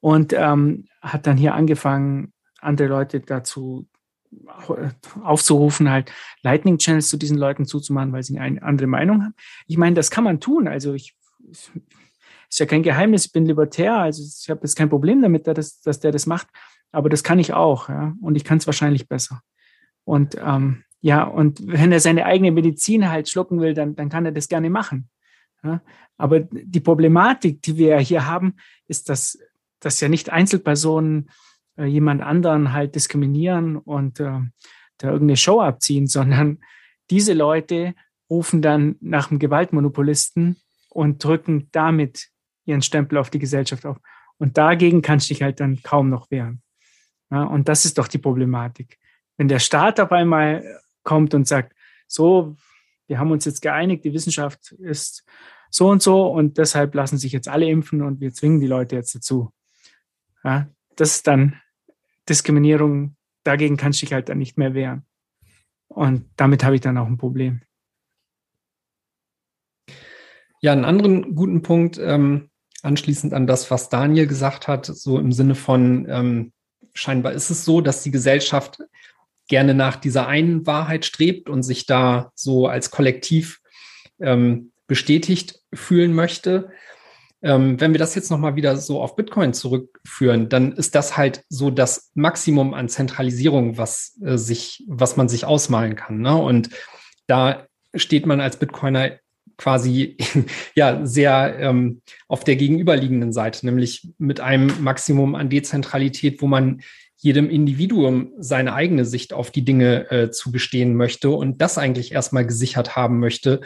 und 0.00 0.32
ähm, 0.32 0.86
hat 1.00 1.26
dann 1.26 1.36
hier 1.36 1.54
angefangen, 1.54 2.32
andere 2.60 2.88
Leute 2.88 3.20
dazu 3.20 3.86
aufzurufen, 5.22 5.90
halt 5.90 6.12
Lightning 6.42 6.78
Channels 6.78 7.08
zu 7.08 7.16
diesen 7.16 7.38
Leuten 7.38 7.66
zuzumachen, 7.66 8.12
weil 8.12 8.22
sie 8.22 8.38
eine 8.38 8.62
andere 8.62 8.88
Meinung 8.88 9.22
haben. 9.22 9.34
Ich 9.66 9.76
meine, 9.76 9.94
das 9.94 10.10
kann 10.10 10.24
man 10.24 10.40
tun. 10.40 10.66
Also 10.66 10.92
ich 10.92 11.16
ist 12.54 12.58
ja 12.58 12.66
kein 12.66 12.82
Geheimnis, 12.82 13.26
ich 13.26 13.32
bin 13.32 13.46
libertär, 13.46 13.96
also 13.96 14.22
ich 14.22 14.48
habe 14.50 14.60
jetzt 14.62 14.76
kein 14.76 14.88
Problem 14.88 15.22
damit, 15.22 15.46
dass, 15.46 15.80
dass 15.80 16.00
der 16.00 16.12
das 16.12 16.26
macht, 16.26 16.48
aber 16.92 17.08
das 17.08 17.24
kann 17.24 17.38
ich 17.38 17.52
auch, 17.52 17.88
ja, 17.88 18.14
und 18.20 18.36
ich 18.36 18.44
kann 18.44 18.58
es 18.58 18.66
wahrscheinlich 18.66 19.08
besser. 19.08 19.42
Und 20.04 20.36
ähm, 20.40 20.84
ja, 21.00 21.24
und 21.24 21.66
wenn 21.66 21.92
er 21.92 22.00
seine 22.00 22.24
eigene 22.24 22.50
Medizin 22.50 23.10
halt 23.10 23.28
schlucken 23.28 23.60
will, 23.60 23.74
dann, 23.74 23.94
dann 23.94 24.08
kann 24.08 24.24
er 24.24 24.32
das 24.32 24.48
gerne 24.48 24.70
machen. 24.70 25.10
Ja? 25.62 25.82
Aber 26.16 26.40
die 26.40 26.80
Problematik, 26.80 27.62
die 27.62 27.76
wir 27.76 27.98
hier 27.98 28.26
haben, 28.26 28.54
ist, 28.86 29.08
dass, 29.08 29.38
dass 29.80 30.00
ja 30.00 30.08
nicht 30.08 30.30
Einzelpersonen 30.30 31.30
äh, 31.76 31.84
jemand 31.84 32.22
anderen 32.22 32.72
halt 32.72 32.94
diskriminieren 32.94 33.76
und 33.76 34.20
äh, 34.20 34.40
da 34.98 35.08
irgendeine 35.08 35.36
Show 35.36 35.60
abziehen, 35.60 36.06
sondern 36.06 36.60
diese 37.10 37.34
Leute 37.34 37.94
rufen 38.30 38.62
dann 38.62 38.96
nach 39.00 39.28
dem 39.28 39.38
Gewaltmonopolisten 39.38 40.56
und 40.88 41.22
drücken 41.22 41.68
damit 41.72 42.30
ihren 42.64 42.82
Stempel 42.82 43.18
auf 43.18 43.30
die 43.30 43.38
Gesellschaft 43.38 43.84
auf. 43.84 43.98
Und 44.38 44.56
dagegen 44.56 45.02
kannst 45.02 45.28
du 45.28 45.34
dich 45.34 45.42
halt 45.42 45.60
dann 45.60 45.82
kaum 45.82 46.08
noch 46.08 46.30
wehren. 46.30 46.62
Ja, 47.30 47.44
und 47.44 47.68
das 47.68 47.84
ist 47.84 47.98
doch 47.98 48.08
die 48.08 48.18
Problematik. 48.18 48.98
Wenn 49.36 49.48
der 49.48 49.58
Staat 49.58 50.00
auf 50.00 50.12
einmal 50.12 50.80
kommt 51.02 51.34
und 51.34 51.46
sagt, 51.46 51.74
so, 52.06 52.56
wir 53.06 53.18
haben 53.18 53.30
uns 53.30 53.44
jetzt 53.44 53.62
geeinigt, 53.62 54.04
die 54.04 54.14
Wissenschaft 54.14 54.72
ist 54.72 55.24
so 55.70 55.88
und 55.88 56.02
so 56.02 56.28
und 56.28 56.58
deshalb 56.58 56.94
lassen 56.94 57.18
sich 57.18 57.32
jetzt 57.32 57.48
alle 57.48 57.66
impfen 57.66 58.02
und 58.02 58.20
wir 58.20 58.32
zwingen 58.32 58.60
die 58.60 58.66
Leute 58.66 58.96
jetzt 58.96 59.14
dazu. 59.14 59.52
Ja, 60.44 60.68
das 60.96 61.16
ist 61.16 61.26
dann 61.26 61.60
Diskriminierung, 62.28 63.16
dagegen 63.42 63.76
kannst 63.76 64.00
du 64.00 64.06
dich 64.06 64.12
halt 64.12 64.28
dann 64.28 64.38
nicht 64.38 64.56
mehr 64.56 64.74
wehren. 64.74 65.04
Und 65.88 66.28
damit 66.36 66.64
habe 66.64 66.76
ich 66.76 66.80
dann 66.80 66.98
auch 66.98 67.06
ein 67.06 67.18
Problem. 67.18 67.62
Ja, 70.60 70.72
einen 70.72 70.84
anderen 70.84 71.34
guten 71.34 71.62
Punkt, 71.62 71.98
ähm, 71.98 72.50
anschließend 72.82 73.34
an 73.34 73.46
das, 73.46 73.70
was 73.70 73.88
Daniel 73.88 74.26
gesagt 74.26 74.68
hat, 74.68 74.86
so 74.86 75.18
im 75.18 75.32
Sinne 75.32 75.54
von, 75.54 76.06
ähm, 76.08 76.52
scheinbar 76.94 77.32
ist 77.32 77.50
es 77.50 77.64
so, 77.64 77.80
dass 77.80 78.02
die 78.02 78.10
Gesellschaft 78.10 78.78
gerne 79.48 79.74
nach 79.74 79.96
dieser 79.96 80.26
einen 80.26 80.66
Wahrheit 80.66 81.04
strebt 81.04 81.48
und 81.48 81.62
sich 81.62 81.86
da 81.86 82.32
so 82.34 82.66
als 82.66 82.90
Kollektiv 82.90 83.60
ähm, 84.20 84.72
bestätigt 84.86 85.60
fühlen 85.72 86.14
möchte. 86.14 86.70
Ähm, 87.42 87.78
wenn 87.78 87.92
wir 87.92 87.98
das 87.98 88.14
jetzt 88.14 88.30
nochmal 88.30 88.56
wieder 88.56 88.76
so 88.76 89.02
auf 89.02 89.16
Bitcoin 89.16 89.52
zurückführen, 89.52 90.48
dann 90.48 90.72
ist 90.72 90.94
das 90.94 91.16
halt 91.16 91.44
so 91.48 91.70
das 91.70 92.10
Maximum 92.14 92.72
an 92.72 92.88
Zentralisierung, 92.88 93.76
was 93.76 94.18
äh, 94.24 94.38
sich, 94.38 94.82
was 94.88 95.16
man 95.16 95.28
sich 95.28 95.44
ausmalen 95.44 95.94
kann. 95.94 96.20
Ne? 96.20 96.34
Und 96.34 96.70
da 97.26 97.66
steht 97.94 98.24
man 98.24 98.40
als 98.40 98.58
Bitcoiner 98.58 99.18
quasi 99.56 100.16
ja 100.74 101.04
sehr 101.04 101.58
ähm, 101.60 102.00
auf 102.28 102.44
der 102.44 102.56
gegenüberliegenden 102.56 103.32
Seite, 103.32 103.66
nämlich 103.66 104.08
mit 104.18 104.40
einem 104.40 104.72
Maximum 104.82 105.34
an 105.34 105.50
Dezentralität, 105.50 106.40
wo 106.40 106.46
man 106.46 106.80
jedem 107.24 107.48
Individuum 107.48 108.34
seine 108.36 108.74
eigene 108.74 109.06
Sicht 109.06 109.32
auf 109.32 109.50
die 109.50 109.64
Dinge 109.64 110.10
äh, 110.10 110.30
zugestehen 110.30 110.94
möchte 110.94 111.30
und 111.30 111.62
das 111.62 111.78
eigentlich 111.78 112.12
erstmal 112.12 112.44
gesichert 112.44 112.96
haben 112.96 113.18
möchte, 113.18 113.62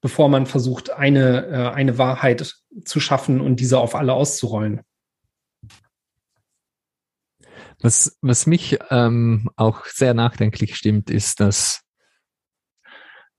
bevor 0.00 0.28
man 0.28 0.46
versucht, 0.46 0.90
eine, 0.90 1.46
äh, 1.46 1.74
eine 1.74 1.98
Wahrheit 1.98 2.54
zu 2.84 3.00
schaffen 3.00 3.40
und 3.40 3.58
diese 3.58 3.80
auf 3.80 3.96
alle 3.96 4.12
auszurollen. 4.12 4.82
Was, 7.80 8.16
was 8.20 8.46
mich 8.46 8.78
ähm, 8.90 9.50
auch 9.56 9.86
sehr 9.86 10.14
nachdenklich 10.14 10.76
stimmt, 10.76 11.10
ist, 11.10 11.40
dass 11.40 11.82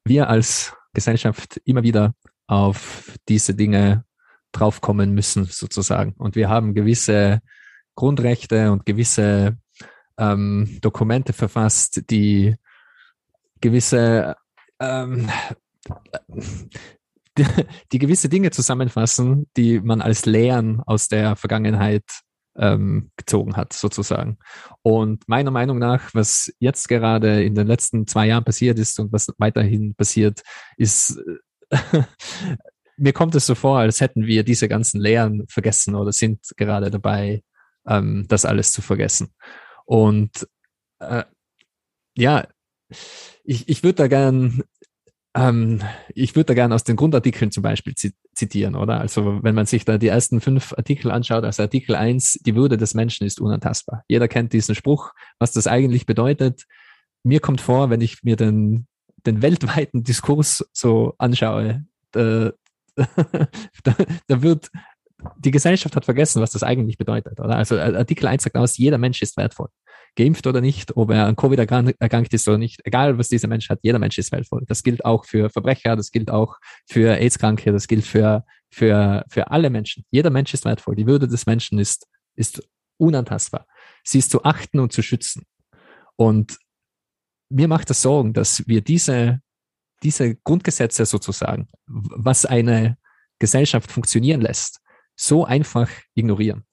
wir 0.04 0.30
als 0.30 0.76
Gesellschaft 0.94 1.62
immer 1.64 1.84
wieder 1.84 2.14
auf 2.46 3.18
diese 3.30 3.56
Dinge 3.56 4.04
draufkommen 4.52 5.14
müssen, 5.14 5.46
sozusagen. 5.46 6.12
Und 6.18 6.36
wir 6.36 6.50
haben 6.50 6.74
gewisse 6.74 7.40
Grundrechte 7.96 8.72
und 8.72 8.86
gewisse 8.86 9.58
ähm, 10.18 10.80
Dokumente 10.82 11.34
verfasst, 11.34 12.10
die 12.10 12.56
gewisse 13.60 14.36
ähm, 14.80 15.30
die, 17.38 17.46
die, 17.92 18.00
gewisse 18.00 18.30
Dinge 18.30 18.52
zusammenfassen, 18.52 19.48
die 19.56 19.80
man 19.80 20.02
als 20.02 20.26
Lehren 20.26 20.82
aus 20.86 21.08
der 21.08 21.36
Vergangenheit 21.36 22.04
ähm, 22.58 23.12
gezogen 23.16 23.56
hat, 23.56 23.74
sozusagen. 23.74 24.38
Und 24.82 25.28
meiner 25.28 25.52
Meinung 25.52 25.80
nach, 25.80 26.14
was 26.14 26.52
jetzt 26.60 26.90
gerade 26.90 27.44
in 27.44 27.56
den 27.56 27.68
letzten 27.68 28.08
zwei 28.08 28.28
Jahren 28.28 28.44
passiert 28.44 28.80
ist 28.80 29.00
und 29.00 29.14
was 29.14 29.28
weiterhin 29.38 29.96
passiert, 29.96 30.42
ist, 30.78 31.20
mir 32.98 33.14
kommt 33.14 33.36
es 33.36 33.46
so 33.46 33.56
vor, 33.56 33.80
als 33.80 34.02
hätten 34.02 34.26
wir 34.26 34.44
diese 34.44 34.68
ganzen 34.68 35.00
Lehren 35.00 35.46
vergessen 35.48 35.96
oder 35.96 36.12
sind 36.12 36.40
gerade 36.58 36.92
dabei, 36.92 37.42
ähm, 37.88 38.26
das 38.28 38.46
alles 38.46 38.72
zu 38.72 38.82
vergessen. 38.82 39.34
Und 39.86 40.48
äh, 41.00 41.24
ja, 42.16 42.48
ich, 43.44 43.70
ich 43.70 43.84
würde 43.84 43.96
da 43.96 44.08
gern 44.08 44.64
ähm, 45.34 45.82
ich 46.14 46.36
würde 46.36 46.48
da 46.48 46.54
gerne 46.54 46.76
aus 46.76 46.84
den 46.84 46.98
Grundartikeln 46.98 47.52
zum 47.52 47.64
Beispiel 47.64 47.94
zitieren, 48.34 48.76
oder? 48.76 49.00
Also 49.00 49.42
wenn 49.44 49.56
man 49.56 49.66
sich 49.66 49.86
da 49.86 49.98
die 49.98 50.10
ersten 50.10 50.42
fünf 50.42 50.74
Artikel 50.74 51.10
anschaut, 51.10 51.44
also 51.44 51.64
Artikel 51.64 51.96
eins: 51.96 52.34
die 52.46 52.56
Würde 52.56 52.78
des 52.78 52.94
Menschen 52.94 53.26
ist 53.26 53.40
unantastbar. 53.40 54.04
Jeder 54.08 54.28
kennt 54.28 54.52
diesen 54.54 54.76
Spruch, 54.76 55.14
was 55.40 55.54
das 55.54 55.68
eigentlich 55.68 56.06
bedeutet. 56.06 56.66
Mir 57.24 57.40
kommt 57.40 57.62
vor, 57.62 57.90
wenn 57.90 58.02
ich 58.02 58.24
mir 58.24 58.36
den, 58.36 58.88
den 59.26 59.42
weltweiten 59.42 60.04
Diskurs 60.04 60.66
so 60.74 61.14
anschaue, 61.18 61.86
da, 62.12 62.52
da, 62.98 63.96
da 64.28 64.42
wird 64.42 64.70
die 65.38 65.52
Gesellschaft 65.52 65.96
hat 65.96 66.06
vergessen, 66.06 66.42
was 66.42 66.52
das 66.52 66.64
eigentlich 66.64 66.98
bedeutet. 66.98 67.40
Oder? 67.40 67.56
Also 67.56 67.78
Artikel 67.78 68.28
1 68.28 68.44
sagt 68.44 68.56
aus, 68.56 68.78
jeder 68.78 68.98
Mensch 68.98 69.22
ist 69.22 69.38
wertvoll 69.38 69.70
geimpft 70.16 70.46
oder 70.46 70.62
nicht, 70.62 70.96
ob 70.98 71.12
er 71.12 71.26
an 71.26 71.36
Covid 71.36 71.60
erkrankt 71.60 72.34
ist 72.34 72.48
oder 72.48 72.58
nicht, 72.58 72.82
egal 72.86 73.18
was 73.18 73.30
dieser 73.30 73.48
Mensch 73.48 73.70
hat, 73.70 73.80
jeder 73.82 74.00
Mensch 74.00 74.18
ist 74.18 74.32
wertvoll. 74.32 74.64
Das 74.68 74.84
gilt 74.84 75.06
auch 75.06 75.26
für 75.26 75.50
Verbrecher, 75.50 75.96
das 75.96 76.12
gilt 76.12 76.30
auch 76.30 76.58
für 76.88 77.18
AIDS-Kranke, 77.18 77.72
das 77.72 77.88
gilt 77.88 78.06
für, 78.06 78.46
für, 78.70 79.24
für 79.30 79.52
alle 79.52 79.70
Menschen. 79.70 80.06
Jeder 80.12 80.30
Mensch 80.30 80.54
ist 80.54 80.66
wertvoll. 80.66 80.96
Die 80.96 81.08
Würde 81.08 81.28
des 81.28 81.46
Menschen 81.46 81.80
ist, 81.80 82.08
ist 82.36 82.68
unantastbar. 82.98 83.66
Sie 84.04 84.20
ist 84.20 84.32
zu 84.32 84.44
achten 84.44 84.80
und 84.80 84.92
zu 84.92 85.02
schützen. 85.02 85.44
Und 86.18 86.58
mir 87.50 87.68
macht 87.68 87.90
das 87.90 88.02
Sorgen, 88.02 88.34
dass 88.34 88.68
wir 88.68 88.82
diese, 88.82 89.40
diese 90.04 90.36
Grundgesetze 90.36 91.06
sozusagen, 91.06 91.70
was 91.88 92.46
eine 92.46 92.98
Gesellschaft 93.40 93.92
funktionieren 93.92 94.42
lässt, 94.42 94.81
so 95.22 95.46
einfach 95.46 95.90
ignorieren 96.16 96.66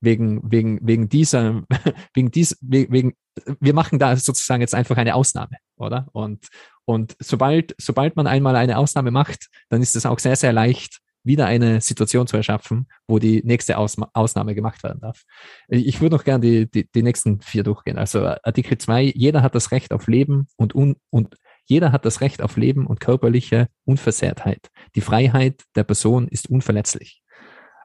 wegen, 0.00 0.40
wegen, 0.50 0.78
wegen 0.82 1.08
dieser, 1.08 1.62
wegen 2.14 2.30
dies, 2.30 2.56
wegen, 2.60 3.14
wir 3.60 3.74
machen 3.74 3.98
da 3.98 4.16
sozusagen 4.16 4.60
jetzt 4.60 4.74
einfach 4.74 4.96
eine 4.96 5.14
Ausnahme, 5.14 5.56
oder? 5.76 6.08
Und, 6.12 6.46
und 6.84 7.16
sobald, 7.20 7.74
sobald 7.78 8.16
man 8.16 8.26
einmal 8.26 8.56
eine 8.56 8.78
Ausnahme 8.78 9.10
macht, 9.10 9.48
dann 9.68 9.82
ist 9.82 9.96
es 9.96 10.06
auch 10.06 10.18
sehr, 10.18 10.36
sehr 10.36 10.52
leicht, 10.52 11.00
wieder 11.24 11.46
eine 11.46 11.80
Situation 11.80 12.26
zu 12.26 12.36
erschaffen, 12.36 12.86
wo 13.06 13.18
die 13.18 13.42
nächste 13.44 13.76
Ausma 13.76 14.08
Ausnahme 14.14 14.54
gemacht 14.54 14.82
werden 14.82 15.00
darf. 15.00 15.24
Ich 15.68 16.00
würde 16.00 16.16
noch 16.16 16.24
gerne 16.24 16.40
die, 16.40 16.70
die, 16.70 16.88
die 16.90 17.02
nächsten 17.02 17.40
vier 17.42 17.64
durchgehen. 17.64 17.98
Also 17.98 18.24
Artikel 18.24 18.78
2, 18.78 19.12
jeder 19.14 19.42
hat 19.42 19.54
das 19.54 19.70
Recht 19.72 19.92
auf 19.92 20.06
Leben 20.06 20.46
und, 20.56 20.74
un, 20.74 20.96
und 21.10 21.36
jeder 21.66 21.92
hat 21.92 22.06
das 22.06 22.22
Recht 22.22 22.40
auf 22.40 22.56
Leben 22.56 22.86
und 22.86 23.00
körperliche 23.00 23.68
Unversehrtheit. 23.84 24.68
Die 24.94 25.02
Freiheit 25.02 25.64
der 25.74 25.84
Person 25.84 26.28
ist 26.28 26.48
unverletzlich. 26.48 27.22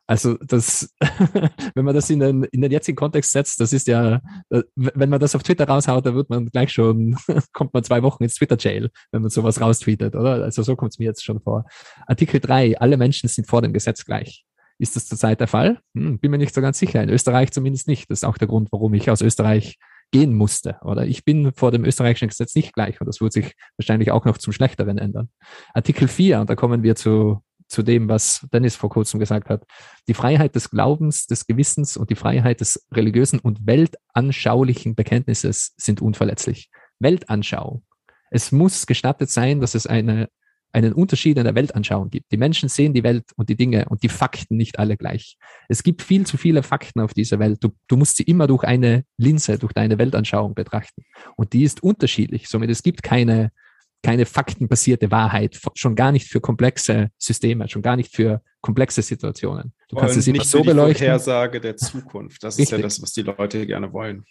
Also 0.06 0.36
das, 0.38 0.94
wenn 1.76 1.86
man 1.86 1.96
das 1.96 2.10
in 2.10 2.20
den, 2.20 2.44
in 2.44 2.62
den 2.62 2.72
jetzigen 2.72 2.96
Kontext 2.96 3.32
setzt, 3.32 3.60
das 3.60 3.72
ist 3.72 3.88
ja, 3.88 4.20
äh, 4.50 4.64
wenn 4.76 5.10
man 5.10 5.20
das 5.20 5.36
auf 5.36 5.44
Twitter 5.44 5.68
raushaut, 5.68 6.06
da 6.06 6.14
wird 6.14 6.30
man 6.30 6.48
gleich 6.48 6.72
schon, 6.72 7.16
kommt 7.54 7.74
man 7.74 7.84
zwei 7.84 8.04
Wochen 8.04 8.24
ins 8.24 8.36
Twitter-Jail, 8.36 8.90
wenn 9.12 9.22
man 9.22 9.30
sowas 9.30 9.62
raustweetet, 9.62 10.16
oder? 10.16 10.44
Also 10.44 10.62
so 10.64 10.76
kommt 10.76 10.92
es 10.92 11.00
mir 11.00 11.06
jetzt 11.06 11.24
schon 11.24 11.42
vor. 11.42 11.66
Artikel 12.06 12.40
3, 12.40 12.80
alle 12.80 12.98
Menschen 12.98 13.30
sind 13.30 13.48
vor 13.48 13.62
dem 13.62 13.72
Gesetz 13.72 14.04
gleich. 14.04 14.46
Ist 14.80 14.96
das 14.96 15.06
zurzeit 15.06 15.40
der 15.40 15.48
Fall? 15.48 15.80
Hm, 15.96 16.20
bin 16.20 16.32
mir 16.32 16.38
nicht 16.38 16.54
so 16.54 16.62
ganz 16.62 16.80
sicher. 16.80 17.02
In 17.02 17.10
Österreich 17.10 17.52
zumindest 17.52 17.88
nicht. 17.88 18.10
Das 18.10 18.20
ist 18.20 18.24
auch 18.24 18.38
der 18.38 18.48
Grund, 18.48 18.72
warum 18.72 18.94
ich 18.96 19.10
aus 19.10 19.22
Österreich 19.22 19.78
gehen 20.12 20.36
musste. 20.36 20.78
Oder 20.82 21.06
ich 21.06 21.26
bin 21.26 21.54
vor 21.54 21.72
dem 21.72 21.86
österreichischen 21.86 22.30
Gesetz 22.30 22.56
nicht 22.56 22.74
gleich 22.74 23.02
und 23.02 23.08
das 23.08 23.20
wird 23.20 23.34
sich 23.34 23.56
wahrscheinlich 23.78 24.12
auch 24.12 24.26
noch 24.26 24.38
zum 24.38 24.54
Schlechteren 24.54 24.98
ändern. 24.98 25.30
Artikel 25.74 26.08
4, 26.08 26.42
und 26.42 26.50
da 26.50 26.56
kommen 26.56 26.84
wir 26.84 26.96
zu 26.96 27.42
zu 27.74 27.84
dem, 27.84 28.08
was 28.08 28.48
Dennis 28.54 28.76
vor 28.76 28.90
kurzem 28.90 29.20
gesagt 29.20 29.50
hat. 29.50 29.66
Die 30.08 30.14
Freiheit 30.14 30.56
des 30.56 30.70
Glaubens, 30.70 31.26
des 31.26 31.48
Gewissens 31.48 31.98
und 31.98 32.10
die 32.10 32.16
Freiheit 32.16 32.62
des 32.62 32.88
religiösen 32.94 33.40
und 33.40 33.66
weltanschaulichen 33.66 34.96
Bekenntnisses 34.96 35.74
sind 35.76 36.02
unverletzlich. 36.02 36.70
Weltanschauung. 37.00 37.84
Es 38.30 38.52
muss 38.52 38.86
gestattet 38.86 39.30
sein, 39.30 39.60
dass 39.60 39.76
es 39.76 39.88
eine, 39.88 40.30
einen 40.72 40.94
Unterschied 40.94 41.38
in 41.38 41.44
der 41.44 41.56
Weltanschauung 41.56 42.10
gibt. 42.10 42.32
Die 42.32 42.38
Menschen 42.38 42.70
sehen 42.70 42.94
die 42.94 43.04
Welt 43.04 43.26
und 43.36 43.50
die 43.50 43.56
Dinge 43.56 43.86
und 43.90 44.04
die 44.04 44.10
Fakten 44.10 44.56
nicht 44.56 44.78
alle 44.80 44.96
gleich. 44.96 45.38
Es 45.68 45.84
gibt 45.84 46.02
viel 46.04 46.26
zu 46.26 46.38
viele 46.38 46.64
Fakten 46.64 47.02
auf 47.02 47.14
dieser 47.14 47.40
Welt. 47.40 47.64
Du, 47.64 47.70
du 47.88 47.98
musst 47.98 48.18
sie 48.18 48.24
immer 48.24 48.48
durch 48.48 48.64
eine 48.64 49.04
Linse, 49.18 49.58
durch 49.58 49.74
deine 49.74 49.98
Weltanschauung 49.98 50.54
betrachten. 50.54 51.04
Und 51.36 51.54
die 51.54 51.64
ist 51.64 51.82
unterschiedlich. 51.82 52.48
Somit 52.48 52.70
es 52.70 52.84
gibt 52.84 53.04
keine 53.04 53.52
keine 54.04 54.26
faktenbasierte 54.26 55.10
Wahrheit, 55.10 55.60
schon 55.76 55.96
gar 55.96 56.12
nicht 56.12 56.28
für 56.28 56.42
komplexe 56.42 57.10
Systeme, 57.18 57.70
schon 57.70 57.82
gar 57.82 57.96
nicht 57.96 58.14
für 58.14 58.42
komplexe 58.62 59.02
Situationen. 59.02 59.74
Du 59.88 59.96
kannst 59.96 60.18
es 60.18 60.28
immer 60.28 60.44
so 60.44 60.60
die 60.60 60.68
beleuchten. 60.68 61.06
Vorhersage 61.06 61.62
der 61.62 61.78
Zukunft. 61.78 62.44
Das 62.44 62.58
Richtig. 62.58 62.74
ist 62.74 62.78
ja 62.78 62.84
das, 62.84 63.02
was 63.02 63.14
die 63.14 63.22
Leute 63.22 63.66
gerne 63.66 63.94
wollen. 63.94 64.26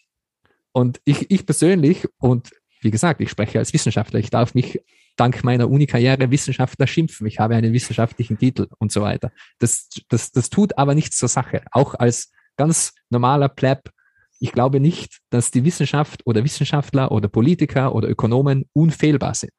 Und 0.73 1.01
ich, 1.05 1.31
ich 1.31 1.47
persönlich, 1.47 2.07
und 2.19 2.51
wie 2.81 2.91
gesagt, 2.91 3.21
ich 3.21 3.31
spreche 3.31 3.59
als 3.59 3.73
Wissenschaftler, 3.73 4.21
ich 4.21 4.31
darf 4.31 4.55
mich 4.55 4.81
dank 5.17 5.45
meiner 5.45 5.71
Uni-Karriere 5.71 6.31
Wissenschaftler 6.31 6.87
schimpfen. 6.87 7.27
Ich 7.27 7.39
habe 7.39 7.55
einen 7.55 7.73
wissenschaftlichen 7.73 8.39
Titel 8.39 8.69
und 8.79 8.93
so 8.93 9.03
weiter. 9.03 9.33
Das, 9.59 9.89
das, 10.09 10.33
das 10.33 10.51
tut 10.51 10.77
aber 10.79 10.95
nichts 10.95 11.17
zur 11.17 11.29
Sache. 11.29 11.63
Auch 11.71 11.95
als 11.95 12.31
ganz 12.57 12.95
normaler 13.11 13.49
Pleb 13.49 13.91
ich 14.43 14.51
glaube 14.51 14.81
nicht, 14.81 15.21
dass 15.31 15.53
die 15.53 15.65
Wissenschaft 15.65 16.27
oder 16.27 16.43
Wissenschaftler 16.43 17.13
oder 17.13 17.29
Politiker 17.29 17.95
oder 17.95 18.09
Ökonomen 18.09 18.65
unfehlbar 18.73 19.35
sind. 19.35 19.53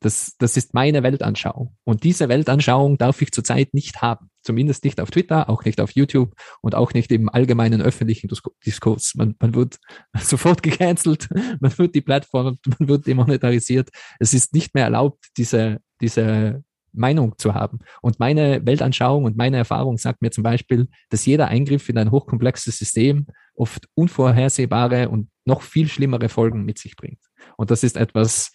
Das, 0.00 0.36
das 0.36 0.58
ist 0.58 0.74
meine 0.74 1.02
Weltanschauung. 1.02 1.76
Und 1.84 2.04
diese 2.04 2.28
Weltanschauung 2.28 2.98
darf 2.98 3.22
ich 3.22 3.32
zurzeit 3.32 3.72
nicht 3.72 4.02
haben. 4.02 4.28
Zumindest 4.42 4.84
nicht 4.84 5.00
auf 5.00 5.10
Twitter, 5.10 5.48
auch 5.48 5.64
nicht 5.64 5.80
auf 5.80 5.92
YouTube 5.92 6.34
und 6.60 6.74
auch 6.74 6.92
nicht 6.92 7.10
im 7.10 7.30
allgemeinen 7.30 7.80
öffentlichen 7.80 8.28
Diskurs. 8.66 9.14
Man, 9.14 9.34
man 9.40 9.54
wird 9.54 9.78
sofort 10.20 10.62
gecancelt, 10.62 11.30
man 11.60 11.78
wird 11.78 11.94
die 11.94 12.02
Plattform, 12.02 12.58
man 12.78 12.88
wird 12.88 13.06
demonetarisiert. 13.06 13.88
Es 14.18 14.34
ist 14.34 14.52
nicht 14.52 14.74
mehr 14.74 14.84
erlaubt, 14.84 15.24
diese, 15.38 15.78
diese 16.02 16.62
Meinung 16.92 17.36
zu 17.38 17.54
haben. 17.54 17.78
Und 18.00 18.20
meine 18.20 18.64
Weltanschauung 18.64 19.24
und 19.24 19.36
meine 19.36 19.56
Erfahrung 19.56 19.98
sagt 19.98 20.22
mir 20.22 20.30
zum 20.30 20.44
Beispiel, 20.44 20.88
dass 21.10 21.26
jeder 21.26 21.48
Eingriff 21.48 21.88
in 21.88 21.98
ein 21.98 22.10
hochkomplexes 22.10 22.78
System 22.78 23.26
oft 23.54 23.88
unvorhersehbare 23.94 25.08
und 25.08 25.28
noch 25.44 25.62
viel 25.62 25.88
schlimmere 25.88 26.28
Folgen 26.28 26.64
mit 26.64 26.78
sich 26.78 26.96
bringt. 26.96 27.20
Und 27.56 27.70
das 27.70 27.82
ist 27.82 27.96
etwas, 27.96 28.52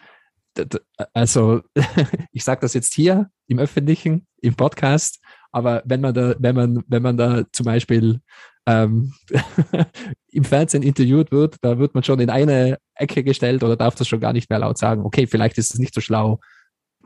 also 1.14 1.62
ich 2.32 2.44
sage 2.44 2.62
das 2.62 2.74
jetzt 2.74 2.94
hier 2.94 3.30
im 3.48 3.60
öffentlichen, 3.60 4.28
im 4.42 4.56
Podcast, 4.56 5.20
aber 5.52 5.82
wenn 5.86 6.02
man 6.02 6.14
da, 6.14 6.36
wenn 6.40 6.56
man, 6.56 6.84
wenn 6.88 7.04
man 7.04 7.18
da 7.18 7.44
zum 7.52 7.66
Beispiel 7.66 8.22
ähm, 8.68 9.14
im 10.32 10.44
Fernsehen 10.44 10.84
interviewt 10.84 11.32
wird, 11.32 11.56
da 11.62 11.80
wird 11.80 11.94
man 11.96 12.04
schon 12.04 12.20
in 12.20 12.30
eine 12.30 12.78
Ecke 12.96 13.24
gestellt 13.24 13.64
oder 13.64 13.76
darf 13.76 13.96
das 13.96 14.08
schon 14.08 14.20
gar 14.20 14.34
nicht 14.34 14.50
mehr 14.50 14.60
laut 14.60 14.78
sagen, 14.78 15.04
okay, 15.04 15.26
vielleicht 15.26 15.58
ist 15.58 15.74
es 15.74 15.80
nicht 15.80 15.94
so 15.94 16.02
schlau, 16.02 16.40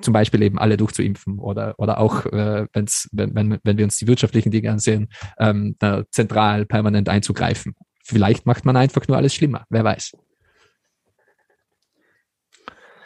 zum 0.01 0.13
Beispiel 0.13 0.41
eben 0.41 0.59
alle 0.59 0.77
durchzuimpfen 0.77 1.39
oder, 1.39 1.75
oder 1.77 1.99
auch, 1.99 2.25
äh, 2.27 2.67
wenn's, 2.73 3.09
wenn, 3.11 3.35
wenn, 3.35 3.59
wenn 3.63 3.77
wir 3.77 3.85
uns 3.85 3.97
die 3.97 4.07
wirtschaftlichen 4.07 4.51
Dinge 4.51 4.71
ansehen, 4.71 5.09
ähm, 5.39 5.75
da 5.79 6.03
zentral 6.11 6.65
permanent 6.65 7.09
einzugreifen. 7.09 7.75
Vielleicht 8.03 8.45
macht 8.45 8.65
man 8.65 8.77
einfach 8.77 9.07
nur 9.07 9.17
alles 9.17 9.33
schlimmer, 9.33 9.65
wer 9.69 9.83
weiß. 9.83 10.13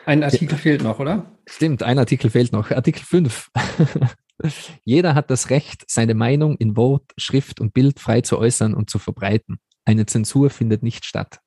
Ein 0.06 0.24
Artikel 0.24 0.52
ja. 0.52 0.58
fehlt 0.58 0.84
noch, 0.84 1.00
oder? 1.00 1.38
Stimmt, 1.48 1.82
ein 1.82 1.98
Artikel 1.98 2.30
fehlt 2.30 2.52
noch. 2.52 2.72
Artikel 2.72 3.04
5. 3.04 3.50
Jeder 4.84 5.16
hat 5.16 5.32
das 5.32 5.50
Recht, 5.50 5.84
seine 5.88 6.14
Meinung 6.14 6.58
in 6.58 6.76
Wort, 6.78 7.12
Schrift 7.18 7.60
und 7.60 7.74
Bild 7.74 8.00
frei 8.00 8.22
zu 8.22 8.38
äußern 8.38 8.74
und 8.74 8.90
zu 8.90 9.00
verbreiten. 9.00 9.58
Eine 9.86 10.06
Zensur 10.06 10.50
findet 10.50 10.84
nicht 10.84 11.06
statt. 11.06 11.40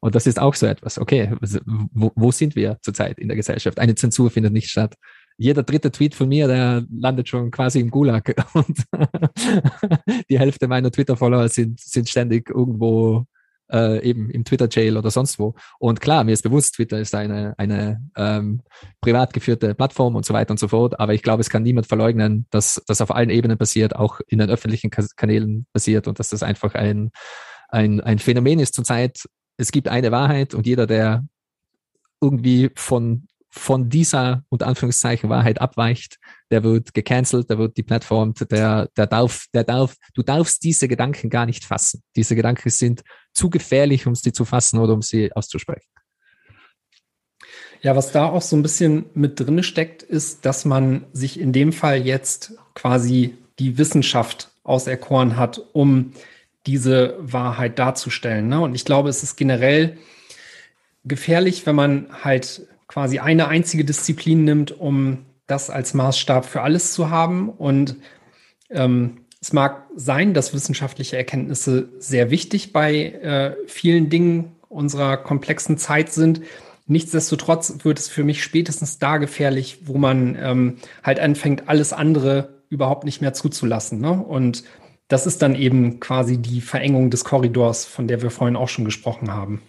Und 0.00 0.14
das 0.14 0.26
ist 0.26 0.40
auch 0.40 0.54
so 0.54 0.66
etwas. 0.66 0.98
Okay, 0.98 1.32
wo, 1.92 2.12
wo 2.14 2.30
sind 2.30 2.56
wir 2.56 2.78
zurzeit 2.82 3.18
in 3.18 3.28
der 3.28 3.36
Gesellschaft? 3.36 3.78
Eine 3.78 3.94
Zensur 3.94 4.30
findet 4.30 4.52
nicht 4.52 4.68
statt. 4.68 4.94
Jeder 5.38 5.62
dritte 5.62 5.90
Tweet 5.90 6.14
von 6.14 6.28
mir, 6.28 6.48
der 6.48 6.84
landet 6.90 7.28
schon 7.28 7.50
quasi 7.50 7.80
im 7.80 7.90
Gulag. 7.90 8.34
Und 8.54 8.84
die 10.30 10.38
Hälfte 10.38 10.68
meiner 10.68 10.90
Twitter-Follower 10.90 11.48
sind, 11.48 11.80
sind 11.80 12.08
ständig 12.08 12.48
irgendwo 12.48 13.26
äh, 13.70 14.02
eben 14.08 14.30
im 14.30 14.44
Twitter-Jail 14.44 14.96
oder 14.96 15.10
sonst 15.10 15.38
wo. 15.38 15.54
Und 15.78 16.00
klar, 16.00 16.24
mir 16.24 16.32
ist 16.32 16.42
bewusst, 16.42 16.74
Twitter 16.74 16.98
ist 16.98 17.14
eine, 17.14 17.54
eine 17.58 18.00
ähm, 18.16 18.62
privat 19.00 19.32
geführte 19.32 19.74
Plattform 19.74 20.14
und 20.14 20.24
so 20.24 20.34
weiter 20.34 20.52
und 20.52 20.60
so 20.60 20.68
fort. 20.68 20.98
Aber 21.00 21.14
ich 21.14 21.22
glaube, 21.22 21.40
es 21.40 21.50
kann 21.50 21.62
niemand 21.62 21.86
verleugnen, 21.86 22.46
dass 22.50 22.82
das 22.86 23.00
auf 23.00 23.14
allen 23.14 23.30
Ebenen 23.30 23.58
passiert, 23.58 23.96
auch 23.96 24.20
in 24.28 24.38
den 24.38 24.50
öffentlichen 24.50 24.90
Kanälen 24.90 25.66
passiert 25.72 26.08
und 26.08 26.18
dass 26.18 26.30
das 26.30 26.42
einfach 26.42 26.74
ein, 26.74 27.10
ein, 27.68 28.00
ein 28.00 28.18
Phänomen 28.18 28.60
ist 28.60 28.74
zurzeit, 28.74 29.26
es 29.56 29.72
gibt 29.72 29.88
eine 29.88 30.12
Wahrheit 30.12 30.54
und 30.54 30.66
jeder, 30.66 30.86
der 30.86 31.26
irgendwie 32.20 32.70
von, 32.74 33.26
von 33.48 33.88
dieser, 33.88 34.44
unter 34.48 34.66
Anführungszeichen, 34.66 35.30
Wahrheit 35.30 35.60
abweicht, 35.60 36.18
der 36.50 36.62
wird 36.62 36.94
gecancelt, 36.94 37.50
der 37.50 37.58
wird 37.58 37.76
deplatformt, 37.76 38.50
der, 38.50 38.88
der 38.96 39.06
darf, 39.06 39.46
der 39.54 39.64
darf, 39.64 39.96
du 40.14 40.22
darfst 40.22 40.62
diese 40.62 40.88
Gedanken 40.88 41.30
gar 41.30 41.46
nicht 41.46 41.64
fassen. 41.64 42.02
Diese 42.14 42.36
Gedanken 42.36 42.70
sind 42.70 43.02
zu 43.32 43.50
gefährlich, 43.50 44.06
um 44.06 44.14
sie 44.14 44.32
zu 44.32 44.44
fassen 44.44 44.78
oder 44.78 44.94
um 44.94 45.02
sie 45.02 45.32
auszusprechen. 45.32 45.88
Ja, 47.82 47.94
was 47.94 48.12
da 48.12 48.26
auch 48.26 48.42
so 48.42 48.56
ein 48.56 48.62
bisschen 48.62 49.06
mit 49.14 49.38
drin 49.38 49.62
steckt, 49.62 50.02
ist, 50.02 50.44
dass 50.44 50.64
man 50.64 51.06
sich 51.12 51.38
in 51.38 51.52
dem 51.52 51.72
Fall 51.72 52.04
jetzt 52.06 52.54
quasi 52.74 53.36
die 53.58 53.78
Wissenschaft 53.78 54.50
auserkoren 54.64 55.36
hat, 55.36 55.60
um 55.72 56.12
diese 56.66 57.16
Wahrheit 57.20 57.78
darzustellen. 57.78 58.48
Ne? 58.48 58.60
Und 58.60 58.74
ich 58.74 58.84
glaube, 58.84 59.08
es 59.08 59.22
ist 59.22 59.36
generell 59.36 59.96
gefährlich, 61.04 61.66
wenn 61.66 61.76
man 61.76 62.08
halt 62.24 62.66
quasi 62.88 63.18
eine 63.18 63.48
einzige 63.48 63.84
Disziplin 63.84 64.44
nimmt, 64.44 64.72
um 64.72 65.24
das 65.46 65.70
als 65.70 65.94
Maßstab 65.94 66.44
für 66.44 66.62
alles 66.62 66.92
zu 66.92 67.10
haben. 67.10 67.48
Und 67.48 67.96
ähm, 68.70 69.18
es 69.40 69.52
mag 69.52 69.86
sein, 69.94 70.34
dass 70.34 70.54
wissenschaftliche 70.54 71.16
Erkenntnisse 71.16 71.88
sehr 71.98 72.30
wichtig 72.30 72.72
bei 72.72 72.94
äh, 72.94 73.56
vielen 73.66 74.10
Dingen 74.10 74.56
unserer 74.68 75.16
komplexen 75.16 75.78
Zeit 75.78 76.12
sind. 76.12 76.42
Nichtsdestotrotz 76.86 77.84
wird 77.84 77.98
es 77.98 78.08
für 78.08 78.24
mich 78.24 78.42
spätestens 78.42 78.98
da 78.98 79.18
gefährlich, 79.18 79.80
wo 79.84 79.98
man 79.98 80.36
ähm, 80.40 80.76
halt 81.02 81.20
anfängt, 81.20 81.68
alles 81.68 81.92
andere 81.92 82.56
überhaupt 82.68 83.04
nicht 83.04 83.20
mehr 83.20 83.32
zuzulassen. 83.32 84.00
Ne? 84.00 84.12
Und 84.12 84.64
das 85.08 85.26
ist 85.26 85.42
dann 85.42 85.54
eben 85.54 86.00
quasi 86.00 86.38
die 86.38 86.60
Verengung 86.60 87.10
des 87.10 87.24
Korridors, 87.24 87.84
von 87.84 88.08
der 88.08 88.22
wir 88.22 88.30
vorhin 88.30 88.56
auch 88.56 88.68
schon 88.68 88.84
gesprochen 88.84 89.32
haben. 89.32 89.62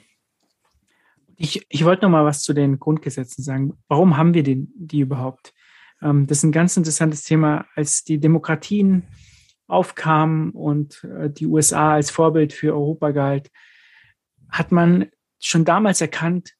Ich, 1.36 1.66
ich 1.70 1.86
wollte 1.86 2.04
noch 2.04 2.10
mal 2.10 2.26
was 2.26 2.42
zu 2.42 2.54
den 2.54 2.80
Grundgesetzen 2.80 3.44
sagen. 3.44 3.74
Warum 3.88 4.18
haben 4.18 4.34
wir 4.34 4.42
die, 4.42 4.68
die 4.76 5.02
überhaupt? 5.02 5.54
Ähm, 6.02 6.26
das 6.26 6.40
ist 6.40 6.44
ein 6.44 6.52
ganz 6.52 6.76
interessantes 6.76 7.24
Thema. 7.24 7.68
Als 7.76 8.04
die 8.04 8.20
Demokratien 8.20 9.04
aufkamen 9.68 10.52
und 10.52 11.04
äh, 11.04 11.30
die 11.30 11.46
USA 11.46 11.94
als 11.94 12.10
Vorbild 12.10 12.54
für 12.54 12.74
Europa 12.74 13.12
galt, 13.12 13.52
hat 14.50 14.72
man 14.72 15.08
schon 15.40 15.66
damals 15.66 16.02
erkannt, 16.02 16.54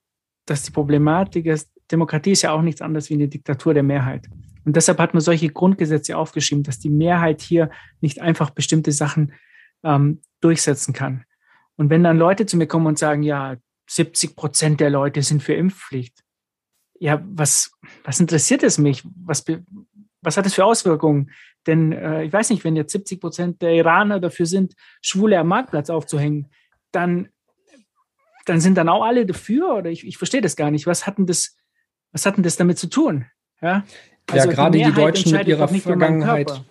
dass 0.46 0.64
die 0.64 0.72
Problematik 0.72 1.48
ist, 1.48 1.72
Demokratie 1.92 2.32
ist 2.32 2.42
ja 2.44 2.52
auch 2.52 2.62
nichts 2.62 2.82
anderes 2.82 3.10
wie 3.10 3.16
eine 3.16 3.28
Diktatur 3.28 3.74
der 3.74 3.84
Mehrheit. 3.84 4.28
Und 4.68 4.76
deshalb 4.76 5.00
hat 5.00 5.14
man 5.14 5.22
solche 5.22 5.48
Grundgesetze 5.48 6.18
aufgeschrieben, 6.18 6.66
dass 6.66 6.78
die 6.78 6.90
Mehrheit 6.90 7.42
hier 7.42 7.70
nicht 8.02 8.22
einfach 8.22 8.50
bestimmte 8.50 8.92
Sachen 8.92 9.32
ähm, 9.82 10.22
durchsetzen 10.42 10.94
kann. 10.94 11.24
Und 11.78 11.90
wenn 11.90 12.04
dann 12.04 12.18
Leute 12.18 12.46
zu 12.46 12.58
mir 12.58 12.68
kommen 12.68 12.86
und 12.86 13.00
sagen, 13.00 13.24
ja, 13.24 13.56
70 13.90 14.36
Prozent 14.36 14.82
der 14.82 14.90
Leute 14.90 15.22
sind 15.22 15.42
für 15.42 15.54
Impfpflicht, 15.54 16.22
ja, 17.00 17.24
was, 17.24 17.72
was 18.04 18.20
interessiert 18.20 18.62
es 18.62 18.78
mich? 18.78 19.06
Was, 19.16 19.46
was 20.22 20.36
hat 20.36 20.46
es 20.46 20.56
für 20.56 20.66
Auswirkungen? 20.66 21.32
Denn 21.66 21.94
äh, 21.94 22.26
ich 22.26 22.34
weiß 22.34 22.50
nicht, 22.50 22.66
wenn 22.66 22.76
jetzt 22.76 22.92
70 22.92 23.22
Prozent 23.22 23.62
der 23.62 23.72
Iraner 23.74 24.20
dafür 24.20 24.48
sind, 24.48 24.74
Schwule 25.02 25.40
am 25.40 25.48
Marktplatz 25.48 25.90
aufzuhängen, 25.90 26.52
dann, 26.92 27.30
dann 28.46 28.60
sind 28.60 28.76
dann 28.76 28.90
auch 28.90 29.06
alle 29.06 29.26
dafür 29.26 29.76
oder 29.76 29.90
ich, 29.90 30.06
ich 30.06 30.18
verstehe 30.18 30.42
das 30.42 30.58
gar 30.58 30.72
nicht. 30.72 30.88
Was 30.88 31.08
hatten 31.08 31.26
das, 31.26 31.56
was 32.12 32.26
hatten 32.26 32.44
das 32.44 32.58
damit 32.58 32.78
zu 32.78 32.88
tun? 32.88 33.28
Ja, 33.62 33.86
also 34.30 34.48
ja, 34.48 34.54
gerade 34.54 34.78
die, 34.78 34.84
die 34.84 34.92
Deutschen 34.92 35.32
mit 35.32 35.48
ihrer 35.48 35.68
Vergangenheit. 35.68 36.62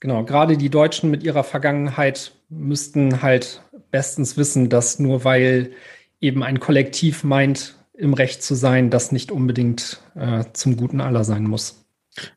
Genau, 0.00 0.24
gerade 0.24 0.56
die 0.56 0.70
Deutschen 0.70 1.10
mit 1.10 1.22
ihrer 1.22 1.44
Vergangenheit 1.44 2.32
müssten 2.48 3.22
halt 3.22 3.62
bestens 3.90 4.36
wissen, 4.36 4.68
dass 4.68 4.98
nur 4.98 5.24
weil 5.24 5.72
eben 6.20 6.42
ein 6.42 6.60
Kollektiv 6.60 7.24
meint, 7.24 7.76
im 7.94 8.14
Recht 8.14 8.42
zu 8.42 8.54
sein, 8.54 8.90
das 8.90 9.10
nicht 9.10 9.32
unbedingt 9.32 10.00
äh, 10.14 10.44
zum 10.52 10.76
Guten 10.76 11.00
aller 11.00 11.24
sein 11.24 11.44
muss. 11.44 11.84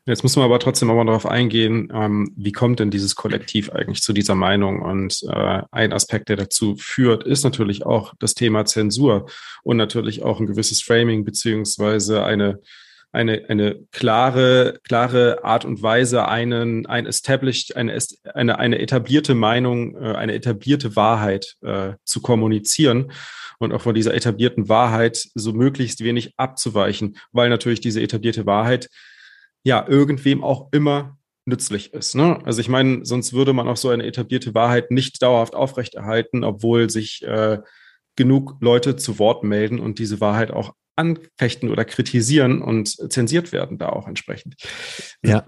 Jetzt 0.06 0.22
muss 0.22 0.36
man 0.36 0.44
aber 0.44 0.58
trotzdem 0.58 0.90
auch 0.90 0.96
mal 0.96 1.06
darauf 1.06 1.26
eingehen, 1.26 1.88
ähm, 1.92 2.32
wie 2.36 2.52
kommt 2.52 2.80
denn 2.80 2.90
dieses 2.90 3.14
Kollektiv 3.14 3.70
eigentlich 3.70 4.02
zu 4.02 4.12
dieser 4.12 4.34
Meinung? 4.34 4.82
Und 4.82 5.22
äh, 5.28 5.62
ein 5.70 5.92
Aspekt, 5.92 6.28
der 6.28 6.36
dazu 6.36 6.76
führt, 6.76 7.24
ist 7.24 7.44
natürlich 7.44 7.84
auch 7.84 8.14
das 8.18 8.34
Thema 8.34 8.64
Zensur 8.64 9.26
und 9.62 9.76
natürlich 9.76 10.22
auch 10.22 10.40
ein 10.40 10.46
gewisses 10.46 10.82
Framing 10.82 11.24
beziehungsweise 11.24 12.24
eine 12.24 12.60
eine, 13.12 13.44
eine 13.48 13.86
klare, 13.92 14.80
klare 14.84 15.44
Art 15.44 15.64
und 15.64 15.82
Weise, 15.82 16.26
einen, 16.26 16.86
ein 16.86 17.06
established, 17.06 17.76
eine, 17.76 17.96
eine, 18.34 18.58
eine 18.58 18.78
etablierte 18.78 19.34
Meinung, 19.34 19.94
äh, 19.96 20.14
eine 20.14 20.34
etablierte 20.34 20.96
Wahrheit 20.96 21.56
äh, 21.60 21.92
zu 22.04 22.22
kommunizieren 22.22 23.12
und 23.58 23.72
auch 23.72 23.82
von 23.82 23.94
dieser 23.94 24.14
etablierten 24.14 24.68
Wahrheit 24.68 25.28
so 25.34 25.52
möglichst 25.52 26.02
wenig 26.02 26.32
abzuweichen, 26.38 27.18
weil 27.32 27.50
natürlich 27.50 27.80
diese 27.80 28.00
etablierte 28.00 28.46
Wahrheit 28.46 28.88
ja 29.62 29.86
irgendwem 29.86 30.42
auch 30.42 30.72
immer 30.72 31.18
nützlich 31.44 31.92
ist. 31.92 32.14
Ne? 32.14 32.40
Also 32.44 32.60
ich 32.60 32.68
meine, 32.68 33.04
sonst 33.04 33.34
würde 33.34 33.52
man 33.52 33.68
auch 33.68 33.76
so 33.76 33.90
eine 33.90 34.06
etablierte 34.06 34.54
Wahrheit 34.54 34.90
nicht 34.90 35.22
dauerhaft 35.22 35.54
aufrechterhalten, 35.54 36.44
obwohl 36.44 36.88
sich 36.88 37.22
äh, 37.24 37.58
genug 38.16 38.56
Leute 38.60 38.96
zu 38.96 39.18
Wort 39.18 39.44
melden 39.44 39.80
und 39.80 39.98
diese 39.98 40.20
Wahrheit 40.20 40.50
auch 40.50 40.74
anfechten 40.96 41.70
oder 41.70 41.84
kritisieren 41.84 42.62
und 42.62 42.88
zensiert 43.12 43.52
werden 43.52 43.78
da 43.78 43.88
auch 43.88 44.06
entsprechend. 44.08 44.54
Ja. 45.22 45.44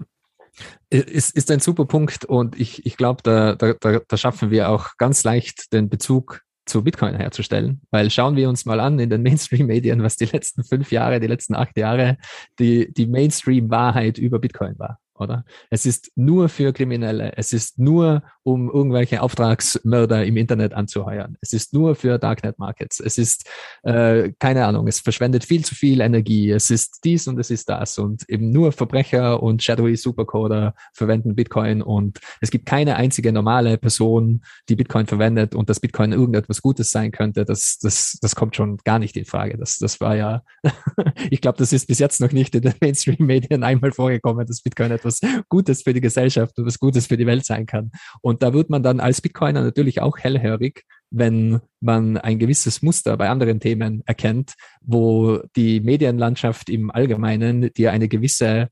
Ist, 0.89 1.35
ist 1.35 1.51
ein 1.51 1.59
super 1.59 1.85
Punkt 1.85 2.23
und 2.23 2.57
ich, 2.57 2.85
ich 2.85 2.95
glaube, 2.95 3.21
da, 3.23 3.55
da, 3.55 3.73
da 3.73 4.17
schaffen 4.17 4.51
wir 4.51 4.69
auch 4.69 4.91
ganz 4.97 5.23
leicht 5.25 5.73
den 5.73 5.89
Bezug 5.89 6.41
zu 6.65 6.81
Bitcoin 6.83 7.15
herzustellen. 7.15 7.81
Weil 7.91 8.09
schauen 8.09 8.37
wir 8.37 8.47
uns 8.47 8.65
mal 8.65 8.79
an 8.79 8.97
in 8.99 9.09
den 9.09 9.21
Mainstream-Medien, 9.21 10.01
was 10.01 10.15
die 10.15 10.25
letzten 10.25 10.63
fünf 10.63 10.91
Jahre, 10.91 11.19
die 11.19 11.27
letzten 11.27 11.55
acht 11.55 11.77
Jahre 11.77 12.17
die, 12.57 12.91
die 12.93 13.05
Mainstream-Wahrheit 13.05 14.17
über 14.17 14.39
Bitcoin 14.39 14.79
war 14.79 14.99
oder? 15.19 15.45
Es 15.69 15.85
ist 15.85 16.11
nur 16.15 16.49
für 16.49 16.73
Kriminelle. 16.73 17.33
Es 17.37 17.53
ist 17.53 17.79
nur, 17.79 18.23
um 18.45 18.69
irgendwelche 18.69 19.23
Auftragsmörder 19.23 20.23
im 20.23 20.37
Internet 20.37 20.73
anzuheuern. 20.73 21.35
Es 21.41 21.51
ist 21.51 21.73
nur 21.73 21.95
für 21.95 22.19
Darknet 22.19 22.59
Markets. 22.59 22.99
Es 22.99 23.17
ist, 23.17 23.49
äh, 23.81 24.33
keine 24.37 24.67
Ahnung, 24.67 24.87
es 24.87 24.99
verschwendet 24.99 25.43
viel 25.43 25.65
zu 25.65 25.73
viel 25.73 25.99
Energie. 25.99 26.51
Es 26.51 26.69
ist 26.69 26.99
dies 27.03 27.27
und 27.27 27.39
es 27.39 27.49
ist 27.49 27.69
das. 27.69 27.97
Und 27.97 28.29
eben 28.29 28.51
nur 28.51 28.71
Verbrecher 28.71 29.41
und 29.41 29.63
Shadowy 29.63 29.95
Supercoder 29.95 30.75
verwenden 30.93 31.35
Bitcoin 31.35 31.81
und 31.81 32.19
es 32.39 32.51
gibt 32.51 32.67
keine 32.67 32.97
einzige 32.97 33.31
normale 33.31 33.79
Person, 33.79 34.43
die 34.69 34.75
Bitcoin 34.75 35.07
verwendet 35.07 35.55
und 35.55 35.67
dass 35.67 35.79
Bitcoin 35.79 36.11
irgendetwas 36.11 36.61
Gutes 36.61 36.91
sein 36.91 37.11
könnte. 37.11 37.45
Das, 37.45 37.79
das, 37.79 38.19
das 38.21 38.35
kommt 38.35 38.55
schon 38.55 38.77
gar 38.83 38.99
nicht 38.99 39.17
in 39.17 39.25
Frage. 39.25 39.57
Das, 39.57 39.79
das 39.79 39.99
war 39.99 40.15
ja, 40.15 40.43
ich 41.31 41.41
glaube, 41.41 41.57
das 41.57 41.73
ist 41.73 41.87
bis 41.87 41.97
jetzt 41.97 42.21
noch 42.21 42.31
nicht 42.31 42.53
in 42.53 42.61
den 42.61 42.75
Mainstream-Medien 42.79 43.63
einmal 43.63 43.91
vorgekommen, 43.91 44.45
dass 44.45 44.61
Bitcoin 44.61 44.91
etwas 44.91 45.19
Gutes 45.49 45.81
für 45.81 45.95
die 45.95 46.01
Gesellschaft 46.01 46.59
und 46.59 46.67
was 46.67 46.77
Gutes 46.77 47.07
für 47.07 47.17
die 47.17 47.25
Welt 47.25 47.43
sein 47.43 47.65
kann. 47.65 47.89
Und 48.21 48.34
da 48.35 48.53
wird 48.53 48.69
man 48.69 48.83
dann 48.83 48.99
als 48.99 49.21
Bitcoiner 49.21 49.61
natürlich 49.61 50.01
auch 50.01 50.17
hellhörig, 50.17 50.83
wenn 51.09 51.61
man 51.79 52.17
ein 52.17 52.39
gewisses 52.39 52.81
Muster 52.81 53.15
bei 53.17 53.29
anderen 53.29 53.59
Themen 53.59 54.03
erkennt, 54.05 54.53
wo 54.81 55.39
die 55.55 55.79
Medienlandschaft 55.79 56.69
im 56.69 56.91
Allgemeinen 56.91 57.71
dir 57.73 57.91
eine 57.91 58.07
gewisse 58.07 58.69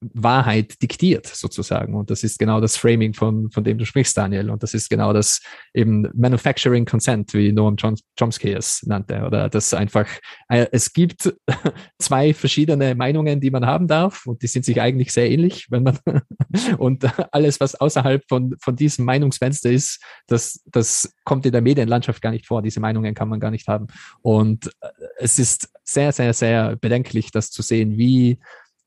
Wahrheit 0.00 0.80
diktiert, 0.82 1.26
sozusagen. 1.26 1.94
Und 1.94 2.10
das 2.10 2.24
ist 2.24 2.38
genau 2.38 2.60
das 2.60 2.76
Framing 2.76 3.12
von, 3.12 3.50
von 3.50 3.64
dem 3.64 3.76
du 3.76 3.84
sprichst, 3.84 4.16
Daniel. 4.16 4.50
Und 4.50 4.62
das 4.62 4.72
ist 4.72 4.88
genau 4.88 5.12
das 5.12 5.42
eben 5.74 6.08
Manufacturing 6.14 6.86
Consent, 6.86 7.34
wie 7.34 7.52
Noam 7.52 7.76
Chomsky 8.18 8.52
es 8.52 8.82
nannte. 8.86 9.22
Oder 9.26 9.50
das 9.50 9.74
einfach, 9.74 10.06
äh, 10.48 10.66
es 10.72 10.94
gibt 10.94 11.34
zwei 11.98 12.32
verschiedene 12.32 12.94
Meinungen, 12.94 13.40
die 13.40 13.50
man 13.50 13.66
haben 13.66 13.88
darf. 13.88 14.26
Und 14.26 14.42
die 14.42 14.46
sind 14.46 14.64
sich 14.64 14.80
eigentlich 14.80 15.12
sehr 15.12 15.30
ähnlich, 15.30 15.66
wenn 15.70 15.82
man, 15.82 15.98
und 16.78 17.04
alles, 17.32 17.60
was 17.60 17.74
außerhalb 17.74 18.24
von, 18.26 18.56
von 18.58 18.76
diesem 18.76 19.04
Meinungsfenster 19.04 19.70
ist, 19.70 20.02
das, 20.26 20.62
das 20.66 21.12
kommt 21.24 21.44
in 21.44 21.52
der 21.52 21.62
Medienlandschaft 21.62 22.22
gar 22.22 22.30
nicht 22.30 22.46
vor. 22.46 22.62
Diese 22.62 22.80
Meinungen 22.80 23.14
kann 23.14 23.28
man 23.28 23.38
gar 23.38 23.50
nicht 23.50 23.68
haben. 23.68 23.86
Und 24.22 24.68
äh, 24.80 24.88
es 25.18 25.38
ist 25.38 25.68
sehr, 25.84 26.12
sehr, 26.12 26.32
sehr 26.32 26.76
bedenklich, 26.76 27.32
das 27.32 27.50
zu 27.50 27.60
sehen, 27.60 27.98
wie 27.98 28.38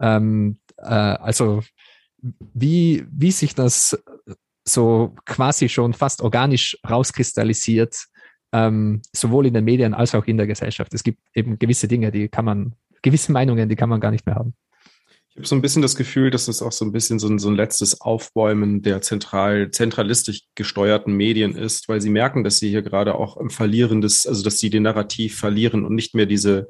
ähm, 0.02 0.58
äh, 0.84 1.17
also 1.19 1.63
wie, 2.54 3.06
wie 3.10 3.32
sich 3.32 3.56
das 3.56 3.98
so 4.65 5.15
quasi 5.26 5.67
schon 5.69 5.93
fast 5.93 6.22
organisch 6.22 6.78
rauskristallisiert, 6.89 8.06
ähm, 8.54 9.02
sowohl 9.12 9.48
in 9.48 9.54
den 9.54 9.65
Medien 9.65 9.93
als 9.93 10.15
auch 10.15 10.26
in 10.26 10.38
der 10.38 10.48
Gesellschaft. 10.48 10.93
Es 10.93 11.04
gibt 11.04 11.19
eben 11.34 11.60
gewisse 11.60 11.88
Dinge, 11.88 12.12
die 12.12 12.30
kann 12.30 12.46
man, 12.46 12.76
gewisse 13.02 13.32
Meinungen, 13.32 13.67
die 13.67 13.76
kann 13.76 13.89
man 13.89 14.00
gar 14.00 14.12
nicht 14.12 14.26
mehr 14.26 14.36
haben. 14.36 14.54
Ich 15.36 15.38
habe 15.38 15.48
so 15.48 15.56
ein 15.56 15.63
bisschen 15.63 15.82
das 15.82 15.96
Gefühl, 15.96 16.30
dass 16.30 16.48
es 16.48 16.62
auch 16.62 16.72
so 16.72 16.86
ein 16.86 16.91
bisschen 16.91 17.17
so 17.17 17.28
ein, 17.28 17.39
so 17.39 17.50
ein 17.50 17.56
letztes 17.56 18.02
Aufbäumen 18.02 18.84
der 18.84 19.02
zentral, 19.02 19.72
zentralistisch 19.72 20.41
gesteuerten 20.54 21.15
Medien 21.15 21.56
ist, 21.56 21.89
weil 21.89 22.02
sie 22.02 22.12
merken, 22.12 22.43
dass 22.43 22.60
sie 22.60 22.69
hier 22.69 22.84
gerade 22.84 23.15
auch 23.15 23.38
im 23.38 23.50
Verlieren 23.50 24.02
des, 24.02 24.28
also 24.28 24.43
dass 24.43 24.60
sie 24.60 24.69
den 24.69 24.84
Narrativ 24.84 25.36
verlieren 25.36 25.86
und 25.86 25.96
nicht 25.96 26.13
mehr 26.13 26.28
diese, 26.28 26.67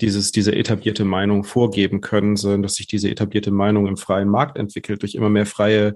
dieses, 0.00 0.32
diese 0.32 0.56
etablierte 0.56 1.04
Meinung 1.04 1.44
vorgeben 1.44 2.00
können, 2.00 2.34
sondern 2.34 2.64
dass 2.64 2.74
sich 2.74 2.88
diese 2.88 3.08
etablierte 3.08 3.52
Meinung 3.52 3.86
im 3.86 3.96
freien 3.96 4.28
Markt 4.28 4.58
entwickelt 4.58 5.02
durch 5.02 5.14
immer 5.14 5.30
mehr 5.30 5.46
freie 5.46 5.94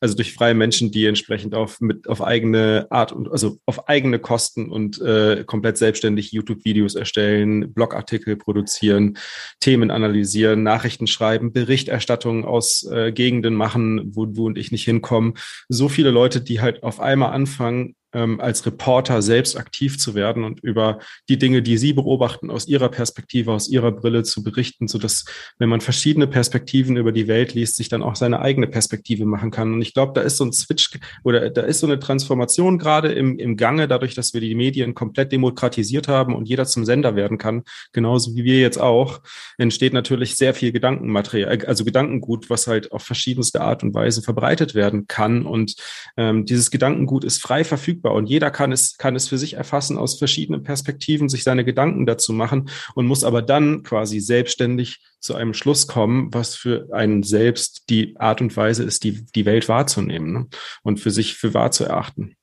also 0.00 0.16
durch 0.16 0.32
freie 0.34 0.54
Menschen, 0.54 0.90
die 0.90 1.06
entsprechend 1.06 1.54
auf 1.54 1.80
mit 1.80 2.08
auf 2.08 2.22
eigene 2.22 2.86
Art 2.90 3.12
und 3.12 3.30
also 3.30 3.58
auf 3.66 3.88
eigene 3.88 4.18
Kosten 4.18 4.70
und 4.70 5.00
äh, 5.00 5.44
komplett 5.44 5.76
selbstständig 5.76 6.32
YouTube-Videos 6.32 6.94
erstellen, 6.94 7.72
Blogartikel 7.72 8.36
produzieren, 8.36 9.18
Themen 9.60 9.90
analysieren, 9.90 10.62
Nachrichten 10.62 11.06
schreiben, 11.06 11.52
Berichterstattungen 11.52 12.44
aus 12.44 12.88
äh, 12.90 13.12
Gegenden 13.12 13.54
machen, 13.54 14.14
wo 14.14 14.26
du 14.26 14.46
und 14.46 14.58
ich 14.58 14.72
nicht 14.72 14.84
hinkommen. 14.84 15.34
So 15.68 15.88
viele 15.88 16.10
Leute, 16.10 16.40
die 16.40 16.60
halt 16.60 16.82
auf 16.82 17.00
einmal 17.00 17.32
anfangen, 17.32 17.94
ähm, 18.12 18.40
als 18.40 18.66
Reporter 18.66 19.22
selbst 19.22 19.56
aktiv 19.56 19.98
zu 19.98 20.14
werden 20.14 20.44
und 20.44 20.60
über 20.60 20.98
die 21.28 21.38
Dinge, 21.38 21.62
die 21.62 21.78
Sie 21.78 21.92
beobachten, 21.92 22.50
aus 22.50 22.66
Ihrer 22.66 22.88
Perspektive, 22.88 23.52
aus 23.52 23.68
Ihrer 23.68 23.92
Brille 23.92 24.22
zu 24.22 24.42
berichten, 24.42 24.88
so 24.88 24.98
dass, 24.98 25.24
wenn 25.58 25.68
man 25.68 25.80
verschiedene 25.80 26.26
Perspektiven 26.26 26.96
über 26.96 27.12
die 27.12 27.28
Welt 27.28 27.54
liest, 27.54 27.76
sich 27.76 27.88
dann 27.88 28.02
auch 28.02 28.16
seine 28.16 28.40
eigene 28.40 28.66
Perspektive 28.66 29.24
machen 29.24 29.50
kann. 29.50 29.72
Und 29.72 29.82
ich 29.82 29.94
glaube, 29.94 30.12
da 30.14 30.22
ist 30.22 30.36
so 30.36 30.44
ein 30.44 30.52
Switch 30.52 30.90
oder 31.24 31.50
da 31.50 31.62
ist 31.62 31.80
so 31.80 31.86
eine 31.86 31.98
Transformation 31.98 32.78
gerade 32.78 33.12
im, 33.12 33.38
im 33.38 33.56
Gange, 33.56 33.88
dadurch, 33.88 34.14
dass 34.14 34.34
wir 34.34 34.40
die 34.40 34.54
Medien 34.54 34.94
komplett 34.94 35.32
demokratisiert 35.32 36.08
haben 36.08 36.34
und 36.34 36.48
jeder 36.48 36.64
zum 36.64 36.84
Sender 36.84 37.14
werden 37.16 37.38
kann, 37.38 37.62
genauso 37.92 38.34
wie 38.34 38.44
wir 38.44 38.60
jetzt 38.60 38.80
auch, 38.80 39.20
entsteht 39.58 39.92
natürlich 39.92 40.36
sehr 40.36 40.54
viel 40.54 40.72
Gedankenmaterial, 40.72 41.64
also 41.66 41.84
Gedankengut, 41.84 42.50
was 42.50 42.66
halt 42.66 42.92
auf 42.92 43.02
verschiedenste 43.02 43.60
Art 43.60 43.82
und 43.82 43.94
Weise 43.94 44.22
verbreitet 44.22 44.74
werden 44.74 45.06
kann. 45.06 45.46
Und 45.46 45.74
ähm, 46.16 46.44
dieses 46.44 46.70
Gedankengut 46.70 47.24
ist 47.24 47.42
frei 47.42 47.64
verfügbar 47.64 47.99
verfügbar 48.00 48.14
und 48.14 48.28
jeder 48.28 48.50
kann 48.50 48.72
es, 48.72 48.96
kann 48.96 49.16
es 49.16 49.28
für 49.28 49.38
sich 49.38 49.54
erfassen 49.54 49.98
aus 49.98 50.18
verschiedenen 50.18 50.62
Perspektiven, 50.62 51.28
sich 51.28 51.44
seine 51.44 51.64
Gedanken 51.64 52.06
dazu 52.06 52.32
machen 52.32 52.68
und 52.94 53.06
muss 53.06 53.24
aber 53.24 53.42
dann 53.42 53.82
quasi 53.82 54.20
selbstständig 54.20 55.00
zu 55.20 55.34
einem 55.34 55.54
Schluss 55.54 55.86
kommen, 55.86 56.32
was 56.32 56.54
für 56.54 56.88
einen 56.92 57.22
selbst 57.22 57.90
die 57.90 58.14
Art 58.18 58.40
und 58.40 58.56
Weise 58.56 58.84
ist, 58.84 59.04
die, 59.04 59.26
die 59.34 59.44
Welt 59.44 59.68
wahrzunehmen 59.68 60.32
ne? 60.32 60.46
und 60.82 60.98
für 61.00 61.10
sich 61.10 61.34
für 61.34 61.54
wahr 61.54 61.70
zu 61.70 61.84
erachten. 61.84 62.34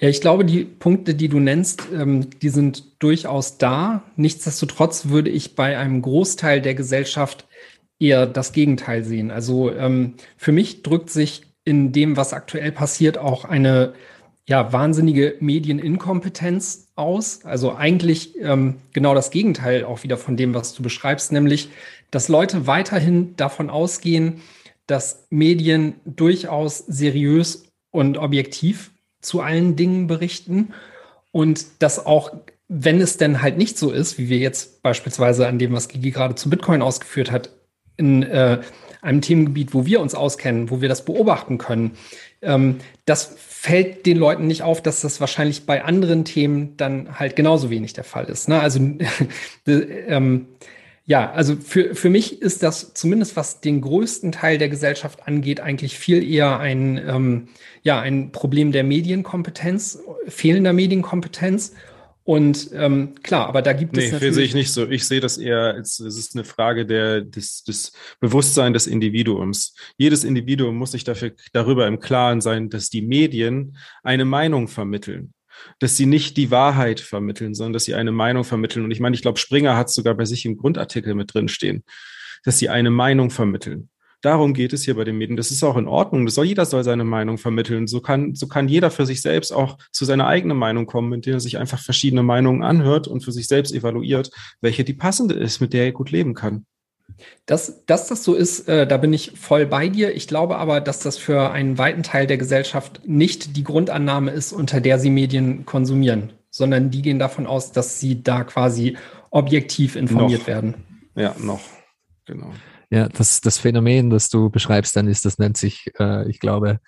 Ja, 0.00 0.08
ich 0.08 0.20
glaube, 0.20 0.44
die 0.44 0.64
Punkte, 0.64 1.14
die 1.14 1.28
du 1.28 1.40
nennst, 1.40 1.84
ähm, 1.94 2.28
die 2.40 2.50
sind 2.50 3.02
durchaus 3.02 3.56
da. 3.56 4.02
Nichtsdestotrotz 4.16 5.08
würde 5.08 5.30
ich 5.30 5.54
bei 5.54 5.78
einem 5.78 6.02
Großteil 6.02 6.60
der 6.60 6.74
Gesellschaft 6.74 7.46
eher 7.98 8.26
das 8.26 8.52
Gegenteil 8.52 9.02
sehen. 9.02 9.30
Also 9.30 9.72
ähm, 9.72 10.14
für 10.36 10.52
mich 10.52 10.82
drückt 10.82 11.08
sich 11.08 11.42
in 11.64 11.92
dem, 11.92 12.16
was 12.18 12.34
aktuell 12.34 12.72
passiert, 12.72 13.16
auch 13.16 13.44
eine 13.44 13.94
ja, 14.46 14.72
wahnsinnige 14.72 15.36
Medieninkompetenz 15.40 16.88
aus. 16.96 17.44
Also 17.44 17.74
eigentlich 17.74 18.38
ähm, 18.40 18.76
genau 18.92 19.14
das 19.14 19.30
Gegenteil 19.30 19.84
auch 19.84 20.02
wieder 20.02 20.16
von 20.16 20.36
dem, 20.36 20.54
was 20.54 20.74
du 20.74 20.82
beschreibst, 20.82 21.32
nämlich, 21.32 21.70
dass 22.10 22.28
Leute 22.28 22.66
weiterhin 22.66 23.36
davon 23.36 23.70
ausgehen, 23.70 24.40
dass 24.86 25.26
Medien 25.30 25.94
durchaus 26.04 26.78
seriös 26.78 27.66
und 27.90 28.18
objektiv 28.18 28.90
zu 29.20 29.40
allen 29.40 29.76
Dingen 29.76 30.08
berichten 30.08 30.74
und 31.30 31.64
dass 31.78 32.04
auch, 32.04 32.32
wenn 32.68 33.00
es 33.00 33.16
denn 33.16 33.42
halt 33.42 33.56
nicht 33.58 33.78
so 33.78 33.92
ist, 33.92 34.18
wie 34.18 34.28
wir 34.28 34.38
jetzt 34.38 34.82
beispielsweise 34.82 35.46
an 35.46 35.58
dem, 35.58 35.72
was 35.72 35.88
Gigi 35.88 36.10
gerade 36.10 36.34
zu 36.34 36.50
Bitcoin 36.50 36.82
ausgeführt 36.82 37.30
hat, 37.30 37.50
in 37.96 38.22
äh, 38.24 38.60
einem 39.02 39.20
Themengebiet, 39.20 39.74
wo 39.74 39.86
wir 39.86 40.00
uns 40.00 40.14
auskennen, 40.14 40.70
wo 40.70 40.80
wir 40.80 40.88
das 40.88 41.04
beobachten 41.04 41.58
können, 41.58 41.92
ähm, 42.42 42.78
das 43.04 43.34
fällt 43.38 44.06
den 44.06 44.18
Leuten 44.18 44.46
nicht 44.46 44.62
auf, 44.62 44.82
dass 44.82 45.00
das 45.00 45.20
wahrscheinlich 45.20 45.66
bei 45.66 45.84
anderen 45.84 46.24
Themen 46.24 46.76
dann 46.76 47.18
halt 47.18 47.36
genauso 47.36 47.70
wenig 47.70 47.92
der 47.92 48.04
Fall 48.04 48.26
ist. 48.26 48.48
Ne? 48.48 48.60
Also 48.60 48.80
ähm, 49.66 50.46
Ja, 51.04 51.32
also 51.32 51.56
für, 51.56 51.96
für 51.96 52.10
mich 52.10 52.42
ist 52.42 52.62
das 52.62 52.94
zumindest 52.94 53.36
was 53.36 53.60
den 53.60 53.80
größten 53.80 54.30
Teil 54.30 54.58
der 54.58 54.68
Gesellschaft 54.68 55.26
angeht, 55.26 55.60
eigentlich 55.60 55.98
viel 55.98 56.22
eher 56.22 56.60
ein, 56.60 56.96
ähm, 56.96 57.48
ja, 57.82 58.00
ein 58.00 58.30
Problem 58.30 58.70
der 58.70 58.84
Medienkompetenz, 58.84 59.98
fehlender 60.28 60.72
Medienkompetenz. 60.72 61.72
Und 62.24 62.70
ähm, 62.72 63.14
klar, 63.22 63.48
aber 63.48 63.62
da 63.62 63.72
gibt 63.72 63.96
nee, 63.96 64.06
es 64.06 64.12
natürlich... 64.12 64.34
sehe 64.34 64.44
ich 64.44 64.54
nicht 64.54 64.72
so. 64.72 64.88
Ich 64.88 65.06
sehe 65.06 65.20
das 65.20 65.38
eher, 65.38 65.76
es, 65.76 65.98
es 65.98 66.16
ist 66.16 66.36
eine 66.36 66.44
Frage 66.44 66.86
der, 66.86 67.20
des, 67.20 67.64
des 67.64 67.92
Bewusstseins 68.20 68.74
des 68.74 68.86
Individuums. 68.86 69.74
Jedes 69.96 70.22
Individuum 70.22 70.76
muss 70.76 70.92
sich 70.92 71.02
dafür, 71.02 71.32
darüber 71.52 71.86
im 71.86 71.98
Klaren 71.98 72.40
sein, 72.40 72.70
dass 72.70 72.90
die 72.90 73.02
Medien 73.02 73.76
eine 74.02 74.24
Meinung 74.24 74.68
vermitteln 74.68 75.34
dass 75.78 75.96
sie 75.96 76.06
nicht 76.06 76.36
die 76.36 76.50
Wahrheit 76.50 77.00
vermitteln, 77.00 77.54
sondern 77.54 77.74
dass 77.74 77.84
sie 77.84 77.94
eine 77.94 78.10
Meinung 78.10 78.42
vermitteln. 78.42 78.84
Und 78.84 78.90
ich 78.90 79.00
meine, 79.00 79.14
ich 79.14 79.22
glaube, 79.22 79.38
Springer 79.38 79.76
hat 79.76 79.88
es 79.88 79.94
sogar 79.94 80.14
bei 80.14 80.24
sich 80.24 80.44
im 80.44 80.56
Grundartikel 80.56 81.14
mit 81.14 81.34
drin 81.34 81.48
stehen, 81.48 81.84
dass 82.42 82.58
sie 82.58 82.68
eine 82.68 82.90
Meinung 82.90 83.30
vermitteln. 83.30 83.88
Darum 84.22 84.54
geht 84.54 84.72
es 84.72 84.84
hier 84.84 84.94
bei 84.94 85.02
den 85.02 85.18
Medien. 85.18 85.36
Das 85.36 85.50
ist 85.50 85.64
auch 85.64 85.76
in 85.76 85.88
Ordnung. 85.88 86.24
Das 86.24 86.36
soll, 86.36 86.46
jeder 86.46 86.64
soll 86.64 86.84
seine 86.84 87.04
Meinung 87.04 87.38
vermitteln. 87.38 87.88
So 87.88 88.00
kann, 88.00 88.36
so 88.36 88.46
kann 88.46 88.68
jeder 88.68 88.92
für 88.92 89.04
sich 89.04 89.20
selbst 89.20 89.52
auch 89.52 89.78
zu 89.90 90.04
seiner 90.04 90.28
eigenen 90.28 90.56
Meinung 90.56 90.86
kommen, 90.86 91.12
indem 91.12 91.34
er 91.34 91.40
sich 91.40 91.58
einfach 91.58 91.80
verschiedene 91.80 92.22
Meinungen 92.22 92.62
anhört 92.62 93.08
und 93.08 93.24
für 93.24 93.32
sich 93.32 93.48
selbst 93.48 93.74
evaluiert, 93.74 94.30
welche 94.60 94.84
die 94.84 94.94
passende 94.94 95.34
ist, 95.34 95.60
mit 95.60 95.72
der 95.72 95.86
er 95.86 95.92
gut 95.92 96.12
leben 96.12 96.34
kann. 96.34 96.66
Dass, 97.46 97.84
dass 97.86 98.06
das 98.06 98.22
so 98.22 98.34
ist, 98.34 98.68
äh, 98.68 98.86
da 98.86 98.96
bin 98.96 99.12
ich 99.12 99.32
voll 99.32 99.66
bei 99.66 99.88
dir. 99.88 100.14
Ich 100.14 100.28
glaube 100.28 100.56
aber, 100.56 100.80
dass 100.80 101.00
das 101.00 101.18
für 101.18 101.50
einen 101.50 101.76
weiten 101.76 102.04
Teil 102.04 102.28
der 102.28 102.38
Gesellschaft 102.38 103.00
nicht 103.04 103.56
die 103.56 103.64
Grundannahme 103.64 104.30
ist, 104.30 104.52
unter 104.52 104.80
der 104.80 105.00
sie 105.00 105.10
Medien 105.10 105.66
konsumieren, 105.66 106.32
sondern 106.50 106.90
die 106.90 107.02
gehen 107.02 107.18
davon 107.18 107.46
aus, 107.46 107.72
dass 107.72 107.98
sie 107.98 108.22
da 108.22 108.44
quasi 108.44 108.96
objektiv 109.30 109.96
informiert 109.96 110.42
noch. 110.42 110.46
werden. 110.46 110.74
Ja, 111.16 111.34
noch. 111.40 111.60
Genau. 112.24 112.52
Ja, 112.92 113.08
das, 113.08 113.40
das 113.40 113.56
Phänomen, 113.56 114.10
das 114.10 114.28
du 114.28 114.50
beschreibst, 114.50 114.94
dann 114.96 115.08
ist, 115.08 115.24
das 115.24 115.38
nennt 115.38 115.56
sich, 115.56 115.90
äh, 115.98 116.28
ich 116.28 116.40
glaube, 116.40 116.78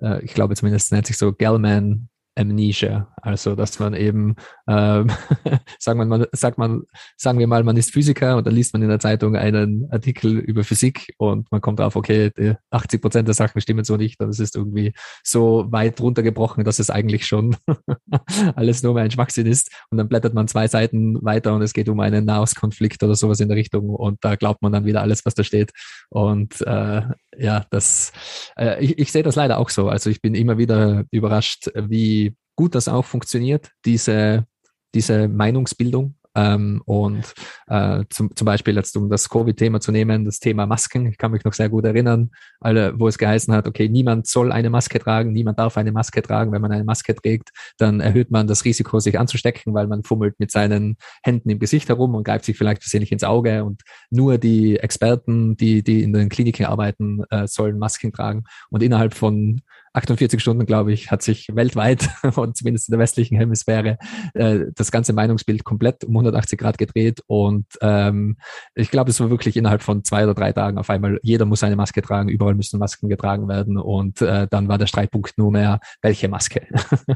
äh, 0.00 0.20
ich 0.24 0.34
glaube 0.34 0.56
zumindest 0.56 0.90
nennt 0.90 1.06
sich 1.06 1.16
so 1.16 1.32
Gellman 1.32 2.08
Amnesia, 2.34 3.14
also 3.22 3.54
dass 3.54 3.78
man 3.78 3.94
eben, 3.94 4.34
ähm, 4.68 5.10
sagen, 5.78 5.98
wir 5.98 6.06
mal, 6.06 6.28
sagt 6.32 6.58
man, 6.58 6.82
sagen 7.16 7.38
wir 7.38 7.46
mal, 7.46 7.64
man 7.64 7.76
ist 7.76 7.92
Physiker 7.92 8.36
und 8.36 8.46
dann 8.46 8.54
liest 8.54 8.72
man 8.72 8.82
in 8.82 8.88
der 8.88 9.00
Zeitung 9.00 9.36
einen 9.36 9.88
Artikel 9.90 10.38
über 10.38 10.64
Physik 10.64 11.14
und 11.18 11.50
man 11.50 11.60
kommt 11.60 11.80
drauf, 11.80 11.96
okay, 11.96 12.30
80 12.70 13.00
Prozent 13.00 13.28
der 13.28 13.34
Sachen 13.34 13.60
stimmen 13.60 13.84
so 13.84 13.96
nicht 13.96 14.20
und 14.20 14.28
es 14.28 14.40
ist 14.40 14.56
irgendwie 14.56 14.92
so 15.24 15.66
weit 15.70 16.00
runtergebrochen, 16.00 16.64
dass 16.64 16.78
es 16.78 16.90
eigentlich 16.90 17.26
schon 17.26 17.56
alles 18.54 18.82
nur 18.82 18.94
mehr 18.94 19.04
ein 19.04 19.10
Schwachsinn 19.10 19.46
ist 19.46 19.70
und 19.90 19.98
dann 19.98 20.08
blättert 20.08 20.34
man 20.34 20.48
zwei 20.48 20.68
Seiten 20.68 21.22
weiter 21.24 21.54
und 21.54 21.62
es 21.62 21.72
geht 21.72 21.88
um 21.88 22.00
einen 22.00 22.24
Nahostkonflikt 22.24 23.02
oder 23.02 23.14
sowas 23.14 23.40
in 23.40 23.48
der 23.48 23.56
Richtung 23.56 23.90
und 23.90 24.18
da 24.24 24.36
glaubt 24.36 24.62
man 24.62 24.72
dann 24.72 24.84
wieder 24.84 25.02
alles, 25.02 25.24
was 25.24 25.34
da 25.34 25.44
steht 25.44 25.72
und 26.08 26.60
äh, 26.62 27.02
ja, 27.38 27.64
das, 27.70 28.12
äh, 28.56 28.82
ich, 28.84 28.98
ich 28.98 29.12
sehe 29.12 29.22
das 29.22 29.36
leider 29.36 29.58
auch 29.58 29.70
so. 29.70 29.88
Also 29.88 30.10
ich 30.10 30.20
bin 30.20 30.34
immer 30.34 30.58
wieder 30.58 31.04
überrascht, 31.10 31.70
wie 31.74 32.34
gut 32.56 32.74
das 32.74 32.88
auch 32.88 33.04
funktioniert, 33.04 33.70
diese, 33.84 34.46
diese 34.94 35.28
Meinungsbildung 35.28 36.14
ähm, 36.34 36.82
und 36.86 37.34
äh, 37.66 38.04
zum, 38.08 38.34
zum 38.34 38.44
Beispiel 38.46 38.74
jetzt, 38.76 38.96
um 38.96 39.10
das 39.10 39.28
Covid-Thema 39.28 39.80
zu 39.80 39.92
nehmen, 39.92 40.24
das 40.24 40.38
Thema 40.38 40.66
Masken. 40.66 41.06
Ich 41.06 41.18
kann 41.18 41.30
mich 41.30 41.44
noch 41.44 41.52
sehr 41.52 41.68
gut 41.68 41.84
erinnern, 41.84 42.30
alle, 42.60 42.98
wo 42.98 43.08
es 43.08 43.18
geheißen 43.18 43.52
hat, 43.52 43.66
okay, 43.66 43.88
niemand 43.88 44.26
soll 44.26 44.50
eine 44.50 44.70
Maske 44.70 44.98
tragen, 44.98 45.32
niemand 45.32 45.58
darf 45.58 45.76
eine 45.76 45.92
Maske 45.92 46.22
tragen. 46.22 46.52
Wenn 46.52 46.62
man 46.62 46.72
eine 46.72 46.84
Maske 46.84 47.14
trägt, 47.14 47.50
dann 47.76 48.00
erhöht 48.00 48.30
man 48.30 48.46
das 48.46 48.64
Risiko, 48.64 48.98
sich 48.98 49.18
anzustecken, 49.18 49.74
weil 49.74 49.86
man 49.86 50.04
fummelt 50.04 50.40
mit 50.40 50.50
seinen 50.50 50.96
Händen 51.22 51.50
im 51.50 51.58
Gesicht 51.58 51.88
herum 51.88 52.14
und 52.14 52.24
greift 52.24 52.46
sich 52.46 52.56
vielleicht 52.56 52.82
versehentlich 52.82 53.12
ins 53.12 53.24
Auge. 53.24 53.64
Und 53.64 53.82
nur 54.10 54.38
die 54.38 54.78
Experten, 54.78 55.56
die, 55.56 55.82
die 55.82 56.02
in 56.02 56.14
den 56.14 56.30
Kliniken 56.30 56.64
arbeiten, 56.64 57.24
äh, 57.30 57.46
sollen 57.46 57.78
Masken 57.78 58.12
tragen. 58.12 58.44
Und 58.70 58.82
innerhalb 58.82 59.14
von 59.14 59.60
48 59.94 60.40
Stunden, 60.40 60.64
glaube 60.66 60.92
ich, 60.92 61.10
hat 61.10 61.22
sich 61.22 61.48
weltweit 61.54 62.08
und 62.36 62.56
zumindest 62.56 62.88
in 62.88 62.92
der 62.92 62.98
westlichen 62.98 63.36
Hemisphäre 63.36 63.98
äh, 64.34 64.60
das 64.74 64.90
ganze 64.90 65.12
Meinungsbild 65.12 65.64
komplett 65.64 66.04
um 66.04 66.12
180 66.12 66.58
Grad 66.58 66.78
gedreht. 66.78 67.20
Und 67.26 67.66
ähm, 67.80 68.36
ich 68.74 68.90
glaube, 68.90 69.10
es 69.10 69.20
war 69.20 69.30
wirklich 69.30 69.56
innerhalb 69.56 69.82
von 69.82 70.04
zwei 70.04 70.24
oder 70.24 70.34
drei 70.34 70.52
Tagen 70.52 70.78
auf 70.78 70.88
einmal, 70.88 71.18
jeder 71.22 71.44
muss 71.44 71.62
eine 71.62 71.76
Maske 71.76 72.02
tragen, 72.02 72.28
überall 72.28 72.54
müssen 72.54 72.78
Masken 72.78 73.08
getragen 73.08 73.48
werden. 73.48 73.76
Und 73.76 74.22
äh, 74.22 74.46
dann 74.50 74.68
war 74.68 74.78
der 74.78 74.86
Streitpunkt 74.86 75.36
nur 75.36 75.52
mehr, 75.52 75.80
welche 76.00 76.28
Maske? 76.28 76.66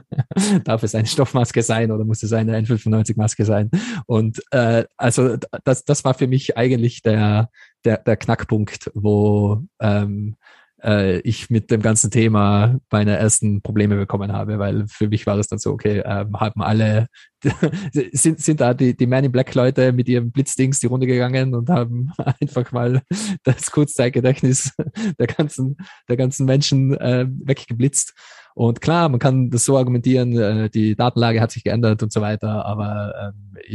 Darf 0.65 0.83
es 0.83 0.95
eine 0.95 1.07
Stoffmaske 1.07 1.63
sein 1.63 1.91
oder 1.91 2.05
muss 2.05 2.23
es 2.23 2.33
eine 2.33 2.59
N95-Maske 2.59 3.45
sein? 3.45 3.71
Und 4.07 4.43
äh, 4.51 4.85
also 4.97 5.37
das, 5.65 5.85
das 5.85 6.05
war 6.05 6.15
für 6.15 6.27
mich 6.27 6.57
eigentlich 6.57 7.03
der, 7.03 7.51
der, 7.85 7.99
der 7.99 8.17
Knackpunkt, 8.17 8.91
wo 8.95 9.63
ähm, 9.81 10.37
äh, 10.83 11.19
ich 11.21 11.51
mit 11.51 11.71
dem 11.71 11.83
ganzen 11.83 12.11
Thema 12.11 12.79
meine 12.91 13.17
ersten 13.17 13.63
Probleme 13.63 13.97
bekommen 13.97 14.33
habe, 14.33 14.59
weil 14.59 14.87
für 14.89 15.09
mich 15.09 15.27
war 15.27 15.37
das 15.37 15.49
dann 15.49 15.59
so, 15.59 15.73
okay, 15.73 16.03
ähm, 16.05 16.39
haben 16.39 16.63
alle, 16.63 17.07
sind, 18.13 18.41
sind 18.41 18.61
da 18.61 18.75
die, 18.75 18.97
die 18.97 19.07
Man 19.07 19.25
in 19.25 19.33
Black 19.33 19.55
Leute 19.55 19.93
mit 19.93 20.09
ihrem 20.09 20.33
Blitzdings 20.33 20.81
die 20.81 20.87
Runde 20.87 21.07
gegangen 21.07 21.55
und 21.55 21.71
haben 21.71 22.13
einfach 22.41 22.73
mal 22.73 23.03
das 23.45 23.71
Kurzzeitgedächtnis 23.71 24.73
der 25.19 25.27
ganzen, 25.27 25.77
der 26.09 26.17
ganzen 26.17 26.47
Menschen 26.47 26.95
äh, 26.95 27.27
weggeblitzt. 27.29 28.15
Und 28.55 28.81
klar, 28.81 29.11
man 29.11 29.21
kann 29.21 29.51
das 29.51 29.67
so 29.67 29.77
argumentieren, 29.77 30.37
äh, 30.39 30.71
die 30.71 30.97
Datenlage 30.97 31.43
hat 31.43 31.51
sich 31.51 31.63
geändert 31.63 32.03
und 32.03 32.11
so 32.11 32.23
weiter, 32.23 32.65
aber 32.65 33.35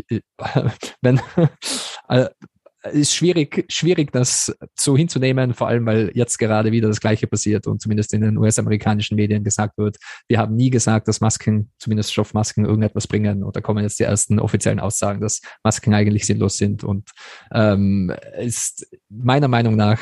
ähm, 0.09 0.21
wenn, 1.01 1.21
äh, 2.09 2.29
ist 2.91 3.13
schwierig, 3.13 3.65
schwierig, 3.69 4.11
das 4.11 4.55
so 4.75 4.97
hinzunehmen, 4.97 5.53
vor 5.53 5.67
allem, 5.67 5.85
weil 5.85 6.11
jetzt 6.15 6.37
gerade 6.39 6.71
wieder 6.71 6.87
das 6.87 6.99
Gleiche 6.99 7.27
passiert 7.27 7.67
und 7.67 7.81
zumindest 7.81 8.13
in 8.13 8.21
den 8.21 8.37
US-amerikanischen 8.37 9.15
Medien 9.15 9.43
gesagt 9.43 9.77
wird, 9.77 9.97
wir 10.27 10.39
haben 10.39 10.55
nie 10.55 10.69
gesagt, 10.69 11.07
dass 11.07 11.21
Masken, 11.21 11.71
zumindest 11.77 12.11
Stoffmasken, 12.11 12.65
irgendetwas 12.65 13.07
bringen. 13.07 13.43
Und 13.43 13.55
da 13.55 13.61
kommen 13.61 13.83
jetzt 13.83 13.99
die 13.99 14.03
ersten 14.03 14.39
offiziellen 14.39 14.79
Aussagen, 14.79 15.21
dass 15.21 15.41
Masken 15.63 15.93
eigentlich 15.93 16.25
sinnlos 16.25 16.57
sind. 16.57 16.83
Und 16.83 17.09
ähm, 17.53 18.11
ist 18.39 18.87
meiner 19.09 19.47
Meinung 19.47 19.75
nach, 19.75 19.99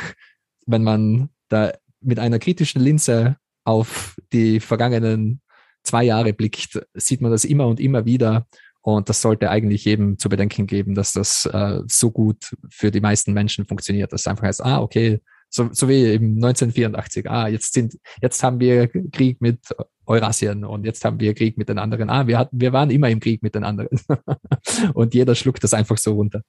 wenn 0.66 0.84
man 0.84 1.30
da 1.50 1.74
mit 2.02 2.20
einer 2.20 2.40
kritischen 2.40 2.82
Linse 2.82 3.38
auf 3.66 4.16
die 4.32 4.60
vergangenen 4.60 5.42
zwei 5.84 6.04
Jahre 6.04 6.34
blickt, 6.34 6.80
sieht 6.94 7.22
man 7.22 7.32
das 7.32 7.46
immer 7.46 7.68
und 7.68 7.80
immer 7.80 8.06
wieder 8.06 8.48
und 8.82 9.10
das 9.10 9.22
sollte 9.22 9.50
eigentlich 9.50 9.86
jedem 9.86 10.18
zu 10.18 10.30
bedenken 10.30 10.68
geben, 10.68 10.96
dass 10.96 11.14
das 11.14 11.46
äh, 11.46 11.82
so 11.88 12.12
gut 12.12 12.56
für 12.70 12.92
die 12.92 13.02
meisten 13.02 13.34
Menschen 13.34 13.66
funktioniert, 13.66 14.14
dass 14.14 14.22
es 14.22 14.28
einfach 14.28 14.44
heißt, 14.44 14.64
ah, 14.64 14.82
okay, 14.82 15.22
so, 15.50 15.70
so 15.72 15.90
wie 15.90 16.06
eben 16.06 16.36
1984, 16.36 17.30
ah, 17.30 17.48
jetzt 17.48 17.74
sind, 17.74 17.98
jetzt 18.22 18.42
haben 18.44 18.60
wir 18.60 18.88
Krieg 18.88 19.42
mit 19.42 19.60
Eurasien 20.06 20.64
und 20.64 20.86
jetzt 20.86 21.04
haben 21.04 21.20
wir 21.20 21.34
Krieg 21.34 21.58
mit 21.58 21.70
den 21.70 21.80
anderen. 21.80 22.10
Ah, 22.10 22.28
wir 22.28 22.38
hatten, 22.38 22.62
wir 22.62 22.72
waren 22.72 22.90
immer 22.90 23.10
im 23.10 23.20
Krieg 23.20 23.44
mit 23.44 23.56
den 23.56 23.64
anderen. 23.64 24.00
und 24.94 25.14
jeder 25.14 25.36
schluckt 25.36 25.64
das 25.64 25.74
einfach 25.74 25.98
so 25.98 26.14
runter. 26.14 26.42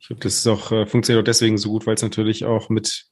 Ich 0.00 0.08
glaube, 0.08 0.22
das 0.22 0.34
ist 0.34 0.46
auch, 0.46 0.70
äh, 0.72 0.86
funktioniert 0.86 1.22
auch 1.22 1.26
deswegen 1.26 1.58
so 1.58 1.70
gut, 1.70 1.86
weil 1.86 1.94
es 1.94 2.02
natürlich 2.02 2.44
auch 2.44 2.68
mit 2.68 3.06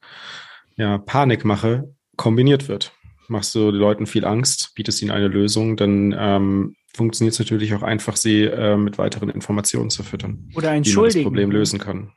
ja, 0.76 0.98
Panikmache 0.98 1.94
kombiniert 2.16 2.68
wird. 2.68 2.92
Machst 3.28 3.54
du 3.54 3.70
den 3.70 3.80
Leuten 3.80 4.06
viel 4.06 4.24
Angst, 4.24 4.72
bietest 4.74 5.02
ihnen 5.02 5.10
eine 5.10 5.28
Lösung, 5.28 5.76
dann 5.76 6.14
ähm, 6.16 6.76
funktioniert 6.94 7.34
es 7.34 7.38
natürlich 7.38 7.74
auch 7.74 7.82
einfach, 7.82 8.16
sie 8.16 8.44
äh, 8.44 8.76
mit 8.76 8.98
weiteren 8.98 9.28
Informationen 9.28 9.90
zu 9.90 10.02
füttern. 10.02 10.50
Oder 10.54 10.72
entschuldigen. 10.72 10.94
Wie 10.96 11.24
man 11.24 11.24
das 11.24 11.24
Problem 11.24 11.50
lösen 11.50 11.78
kann. 11.78 12.12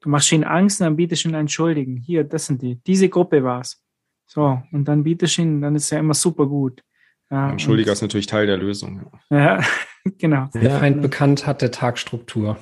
Du 0.00 0.08
machst 0.08 0.32
ihnen 0.32 0.44
Angst 0.44 0.80
und 0.80 0.86
dann 0.86 0.96
bietest 0.96 1.24
du 1.24 1.28
ihnen 1.28 1.40
entschuldigen. 1.40 1.96
Hier, 1.96 2.24
das 2.24 2.46
sind 2.46 2.62
die. 2.62 2.80
Diese 2.86 3.08
Gruppe 3.08 3.44
war 3.44 3.60
es. 3.60 3.82
So, 4.26 4.62
und 4.72 4.86
dann 4.86 5.02
bietest 5.02 5.38
du 5.38 5.42
ihnen, 5.42 5.60
dann 5.60 5.74
ist 5.74 5.90
ja 5.90 5.98
immer 5.98 6.14
super 6.14 6.46
gut. 6.46 6.82
Ja, 7.30 7.50
Entschuldiger 7.50 7.92
ist 7.92 8.02
natürlich 8.02 8.26
Teil 8.26 8.46
der 8.46 8.56
Lösung. 8.56 9.10
Ja, 9.30 9.60
genau. 10.18 10.48
Der 10.54 10.78
Feind 10.78 11.00
bekannt 11.00 11.46
hat 11.46 11.62
der 11.62 11.70
Tagstruktur. 11.70 12.58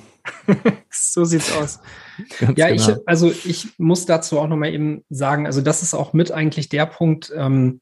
so 0.89 1.25
sieht's 1.25 1.55
aus. 1.55 1.79
Ganz 2.39 2.57
ja, 2.57 2.67
genau. 2.69 2.89
ich, 2.89 3.07
also 3.07 3.31
ich 3.31 3.79
muss 3.79 4.05
dazu 4.05 4.39
auch 4.39 4.47
nochmal 4.47 4.73
eben 4.73 5.03
sagen, 5.09 5.45
also 5.47 5.61
das 5.61 5.81
ist 5.81 5.93
auch 5.93 6.13
mit 6.13 6.31
eigentlich 6.31 6.69
der 6.69 6.85
Punkt, 6.85 7.31
ähm, 7.35 7.79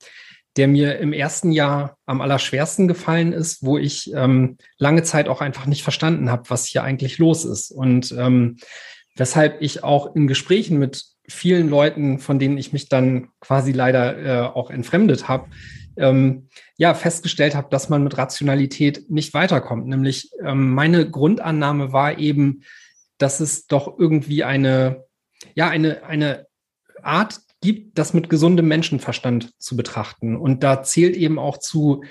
der 0.57 0.67
mir 0.67 0.97
im 0.99 1.13
ersten 1.13 1.51
Jahr 1.51 1.97
am 2.05 2.21
allerschwersten 2.21 2.87
gefallen 2.87 3.31
ist, 3.31 3.63
wo 3.63 3.77
ich 3.77 4.11
ähm, 4.13 4.57
lange 4.77 5.03
Zeit 5.03 5.27
auch 5.27 5.41
einfach 5.41 5.67
nicht 5.67 5.83
verstanden 5.83 6.31
habe, 6.31 6.49
was 6.49 6.65
hier 6.65 6.83
eigentlich 6.83 7.19
los 7.19 7.45
ist. 7.45 7.71
Und 7.71 8.13
ähm, 8.17 8.57
weshalb 9.15 9.61
ich 9.61 9.83
auch 9.83 10.15
in 10.15 10.27
Gesprächen 10.27 10.79
mit 10.79 11.03
vielen 11.27 11.69
Leuten, 11.69 12.19
von 12.19 12.39
denen 12.39 12.57
ich 12.57 12.73
mich 12.73 12.89
dann 12.89 13.29
quasi 13.39 13.71
leider 13.71 14.17
äh, 14.17 14.47
auch 14.47 14.69
entfremdet 14.69 15.27
habe, 15.27 15.47
ähm, 15.97 16.47
ja, 16.77 16.93
festgestellt 16.93 17.55
habe, 17.55 17.67
dass 17.69 17.89
man 17.89 18.03
mit 18.03 18.17
Rationalität 18.17 19.09
nicht 19.09 19.33
weiterkommt. 19.33 19.87
Nämlich 19.87 20.31
ähm, 20.43 20.73
meine 20.73 21.09
Grundannahme 21.09 21.91
war 21.91 22.17
eben, 22.17 22.63
dass 23.17 23.39
es 23.39 23.67
doch 23.67 23.97
irgendwie 23.97 24.43
eine, 24.43 25.05
ja, 25.55 25.69
eine, 25.69 26.03
eine 26.03 26.47
Art 27.01 27.39
gibt, 27.61 27.97
das 27.97 28.13
mit 28.13 28.29
gesundem 28.29 28.67
Menschenverstand 28.67 29.53
zu 29.59 29.75
betrachten. 29.75 30.35
Und 30.35 30.63
da 30.63 30.83
zählt 30.83 31.15
eben 31.15 31.39
auch 31.39 31.57
zu, 31.57 32.03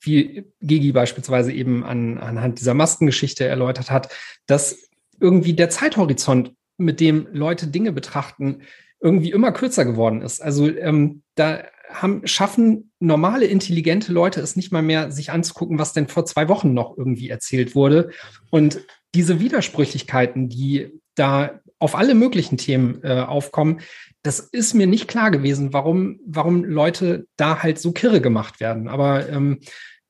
wie 0.00 0.44
Gigi 0.60 0.92
beispielsweise 0.92 1.52
eben 1.52 1.84
an, 1.84 2.18
anhand 2.18 2.60
dieser 2.60 2.74
Maskengeschichte 2.74 3.44
erläutert 3.44 3.90
hat, 3.90 4.14
dass 4.46 4.88
irgendwie 5.20 5.54
der 5.54 5.70
Zeithorizont, 5.70 6.52
mit 6.76 6.98
dem 6.98 7.28
Leute 7.32 7.66
Dinge 7.66 7.92
betrachten, 7.92 8.62
irgendwie 9.00 9.30
immer 9.30 9.52
kürzer 9.52 9.84
geworden 9.84 10.22
ist. 10.22 10.40
Also 10.42 10.66
ähm, 10.66 11.22
da 11.34 11.62
haben, 11.92 12.26
schaffen 12.26 12.90
normale, 13.00 13.46
intelligente 13.46 14.12
Leute 14.12 14.40
es 14.40 14.56
nicht 14.56 14.72
mal 14.72 14.82
mehr, 14.82 15.10
sich 15.10 15.30
anzugucken, 15.30 15.78
was 15.78 15.92
denn 15.92 16.08
vor 16.08 16.24
zwei 16.24 16.48
Wochen 16.48 16.72
noch 16.72 16.96
irgendwie 16.96 17.28
erzählt 17.28 17.74
wurde. 17.74 18.10
Und 18.50 18.80
diese 19.14 19.40
Widersprüchlichkeiten, 19.40 20.48
die 20.48 20.90
da 21.14 21.60
auf 21.78 21.96
alle 21.96 22.14
möglichen 22.14 22.56
Themen 22.56 23.00
äh, 23.02 23.20
aufkommen, 23.20 23.80
das 24.22 24.40
ist 24.40 24.74
mir 24.74 24.86
nicht 24.86 25.08
klar 25.08 25.30
gewesen, 25.30 25.72
warum, 25.72 26.20
warum 26.26 26.64
Leute 26.64 27.26
da 27.36 27.62
halt 27.62 27.78
so 27.78 27.92
kirre 27.92 28.20
gemacht 28.20 28.60
werden. 28.60 28.88
Aber 28.88 29.28
ähm, 29.28 29.60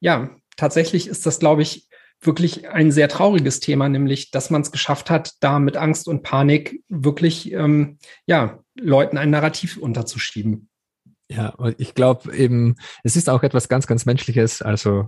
ja, 0.00 0.30
tatsächlich 0.56 1.06
ist 1.06 1.26
das, 1.26 1.38
glaube 1.38 1.62
ich, 1.62 1.88
wirklich 2.20 2.68
ein 2.68 2.92
sehr 2.92 3.08
trauriges 3.08 3.60
Thema, 3.60 3.88
nämlich, 3.88 4.30
dass 4.30 4.50
man 4.50 4.62
es 4.62 4.72
geschafft 4.72 5.10
hat, 5.10 5.32
da 5.40 5.58
mit 5.58 5.76
Angst 5.76 6.06
und 6.06 6.22
Panik 6.22 6.82
wirklich 6.88 7.52
ähm, 7.52 7.98
ja, 8.26 8.60
Leuten 8.74 9.16
ein 9.16 9.30
Narrativ 9.30 9.78
unterzuschieben. 9.78 10.68
Ja, 11.28 11.54
ich 11.78 11.94
glaube 11.94 12.36
eben, 12.36 12.76
es 13.04 13.16
ist 13.16 13.30
auch 13.30 13.42
etwas 13.44 13.68
ganz, 13.68 13.86
ganz 13.86 14.04
Menschliches. 14.04 14.62
Also 14.62 15.06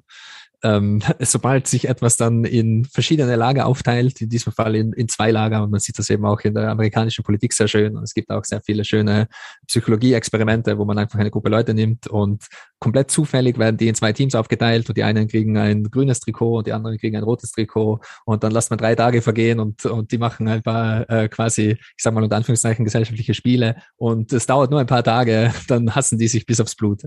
ähm, 0.62 1.00
sobald 1.20 1.66
sich 1.66 1.88
etwas 1.88 2.16
dann 2.16 2.44
in 2.44 2.84
verschiedene 2.84 3.36
Lager 3.36 3.66
aufteilt, 3.66 4.20
in 4.20 4.28
diesem 4.28 4.52
Fall 4.52 4.76
in, 4.76 4.92
in 4.92 5.08
zwei 5.08 5.30
Lager, 5.30 5.62
und 5.62 5.70
man 5.70 5.80
sieht 5.80 5.98
das 5.98 6.10
eben 6.10 6.24
auch 6.24 6.40
in 6.40 6.54
der 6.54 6.70
amerikanischen 6.70 7.24
Politik 7.24 7.52
sehr 7.52 7.68
schön, 7.68 7.96
und 7.96 8.04
es 8.04 8.14
gibt 8.14 8.30
auch 8.30 8.44
sehr 8.44 8.62
viele 8.62 8.84
schöne 8.84 9.28
Psychologie-Experimente, 9.66 10.78
wo 10.78 10.84
man 10.84 10.98
einfach 10.98 11.18
eine 11.18 11.30
Gruppe 11.30 11.50
Leute 11.50 11.74
nimmt 11.74 12.06
und 12.06 12.46
komplett 12.78 13.10
zufällig 13.10 13.58
werden 13.58 13.76
die 13.76 13.88
in 13.88 13.94
zwei 13.94 14.12
Teams 14.12 14.34
aufgeteilt 14.34 14.88
und 14.88 14.96
die 14.96 15.04
einen 15.04 15.28
kriegen 15.28 15.56
ein 15.56 15.84
grünes 15.84 16.20
Trikot 16.20 16.58
und 16.58 16.66
die 16.66 16.72
anderen 16.72 16.98
kriegen 16.98 17.16
ein 17.16 17.22
rotes 17.22 17.52
Trikot 17.52 18.00
und 18.24 18.42
dann 18.42 18.52
lässt 18.52 18.70
man 18.70 18.78
drei 18.78 18.94
Tage 18.94 19.22
vergehen 19.22 19.60
und, 19.60 19.84
und 19.84 20.10
die 20.10 20.18
machen 20.18 20.48
ein 20.48 20.62
paar 20.62 21.08
äh, 21.08 21.28
quasi, 21.28 21.70
ich 21.70 22.02
sag 22.02 22.12
mal 22.14 22.24
unter 22.24 22.36
Anführungszeichen, 22.36 22.84
gesellschaftliche 22.84 23.34
Spiele 23.34 23.76
und 23.96 24.32
es 24.32 24.46
dauert 24.46 24.70
nur 24.70 24.80
ein 24.80 24.86
paar 24.86 25.04
Tage, 25.04 25.52
dann 25.68 25.94
hassen 25.94 26.18
die 26.18 26.28
sich 26.28 26.44
bis 26.44 26.60
aufs 26.60 26.74
Blut. 26.74 27.02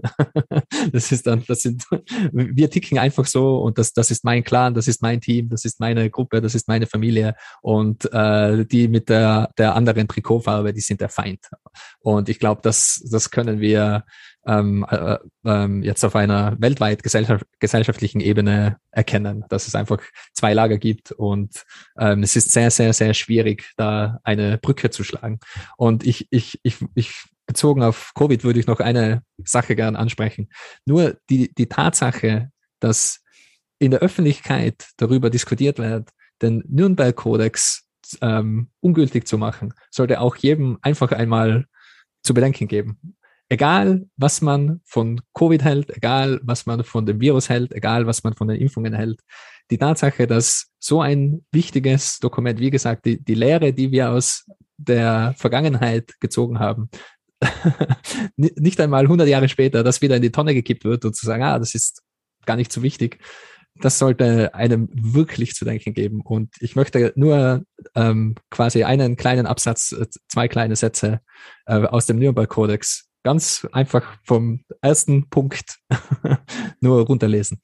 das 0.91 1.11
ist 1.11 1.27
dann, 1.27 1.43
das 1.47 1.61
sind, 1.61 1.85
wir 2.31 2.69
ticken 2.69 2.97
einfach 2.97 3.25
so 3.25 3.44
und 3.45 3.77
das, 3.77 3.93
das 3.93 4.11
ist 4.11 4.23
mein 4.23 4.43
Clan, 4.43 4.73
das 4.73 4.87
ist 4.87 5.01
mein 5.01 5.21
Team, 5.21 5.49
das 5.49 5.65
ist 5.65 5.79
meine 5.79 6.09
Gruppe, 6.09 6.41
das 6.41 6.55
ist 6.55 6.67
meine 6.67 6.87
Familie 6.87 7.35
und 7.61 8.11
äh, 8.13 8.65
die 8.65 8.87
mit 8.87 9.09
der, 9.09 9.51
der 9.57 9.75
anderen 9.75 10.07
Trikotfarbe, 10.07 10.73
die 10.73 10.81
sind 10.81 11.01
der 11.01 11.09
Feind. 11.09 11.39
Und 11.99 12.29
ich 12.29 12.39
glaube, 12.39 12.61
das, 12.63 13.01
das 13.09 13.31
können 13.31 13.59
wir 13.59 14.05
ähm, 14.47 14.85
äh, 14.89 15.17
äh, 15.45 15.67
jetzt 15.81 16.03
auf 16.03 16.15
einer 16.15 16.55
weltweit 16.59 17.03
gesellschaft, 17.03 17.45
gesellschaftlichen 17.59 18.19
Ebene 18.19 18.77
erkennen, 18.91 19.45
dass 19.49 19.67
es 19.67 19.75
einfach 19.75 20.01
zwei 20.33 20.53
Lager 20.53 20.77
gibt 20.77 21.11
und 21.11 21.63
ähm, 21.97 22.23
es 22.23 22.35
ist 22.35 22.51
sehr, 22.51 22.71
sehr, 22.71 22.93
sehr 22.93 23.13
schwierig, 23.13 23.71
da 23.77 24.19
eine 24.23 24.57
Brücke 24.57 24.89
zu 24.89 25.03
schlagen. 25.03 25.39
Und 25.77 26.05
ich, 26.05 26.27
ich, 26.29 26.59
ich, 26.63 26.77
ich 26.93 27.13
bezogen 27.45 27.83
auf 27.83 28.11
Covid 28.15 28.43
würde 28.43 28.59
ich 28.59 28.67
noch 28.67 28.79
eine 28.79 29.23
Sache 29.43 29.75
gern 29.75 29.95
ansprechen. 29.95 30.49
Nur 30.85 31.17
die, 31.29 31.53
die 31.53 31.67
Tatsache, 31.67 32.51
dass 32.79 33.21
in 33.79 33.91
der 33.91 34.01
Öffentlichkeit 34.01 34.87
darüber 34.97 35.29
diskutiert 35.29 35.79
wird, 35.79 36.09
den 36.41 36.63
Nürnberg-Kodex 36.67 37.87
ähm, 38.21 38.69
ungültig 38.81 39.27
zu 39.27 39.37
machen, 39.37 39.73
sollte 39.89 40.21
auch 40.21 40.35
jedem 40.35 40.77
einfach 40.81 41.11
einmal 41.11 41.65
zu 42.23 42.33
bedenken 42.33 42.67
geben. 42.67 43.15
Egal, 43.47 44.07
was 44.17 44.41
man 44.41 44.81
von 44.85 45.21
Covid 45.33 45.63
hält, 45.63 45.95
egal, 45.95 46.39
was 46.43 46.65
man 46.65 46.83
von 46.83 47.05
dem 47.05 47.19
Virus 47.19 47.49
hält, 47.49 47.73
egal, 47.73 48.07
was 48.07 48.23
man 48.23 48.33
von 48.33 48.47
den 48.47 48.59
Impfungen 48.59 48.93
hält, 48.93 49.19
die 49.69 49.77
Tatsache, 49.77 50.25
dass 50.25 50.71
so 50.79 51.01
ein 51.01 51.45
wichtiges 51.51 52.19
Dokument, 52.19 52.59
wie 52.59 52.71
gesagt, 52.71 53.05
die, 53.05 53.23
die 53.23 53.35
Lehre, 53.35 53.73
die 53.73 53.91
wir 53.91 54.11
aus 54.11 54.45
der 54.77 55.35
Vergangenheit 55.37 56.13
gezogen 56.19 56.59
haben, 56.59 56.89
nicht 58.35 58.79
einmal 58.79 59.03
100 59.03 59.27
Jahre 59.27 59.49
später, 59.49 59.83
das 59.83 60.01
wieder 60.01 60.15
in 60.15 60.21
die 60.21 60.31
Tonne 60.31 60.53
gekippt 60.53 60.83
wird 60.83 61.05
und 61.05 61.15
zu 61.15 61.25
sagen, 61.25 61.43
ah, 61.43 61.59
das 61.59 61.75
ist 61.75 62.01
gar 62.45 62.55
nicht 62.55 62.71
so 62.71 62.81
wichtig, 62.81 63.19
das 63.81 63.99
sollte 63.99 64.53
einem 64.55 64.89
wirklich 64.93 65.53
zu 65.53 65.65
denken 65.65 65.93
geben. 65.93 66.21
Und 66.21 66.53
ich 66.59 66.75
möchte 66.75 67.13
nur 67.15 67.63
ähm, 67.95 68.35
quasi 68.49 68.83
einen 68.83 69.15
kleinen 69.17 69.45
Absatz, 69.45 69.91
äh, 69.91 70.05
zwei 70.27 70.47
kleine 70.47 70.75
Sätze 70.75 71.19
äh, 71.65 71.75
aus 71.75 72.05
dem 72.05 72.19
Nürnberg-Kodex 72.19 73.09
ganz 73.23 73.67
einfach 73.71 74.17
vom 74.23 74.61
ersten 74.81 75.29
Punkt 75.29 75.79
nur 76.79 77.05
runterlesen. 77.05 77.59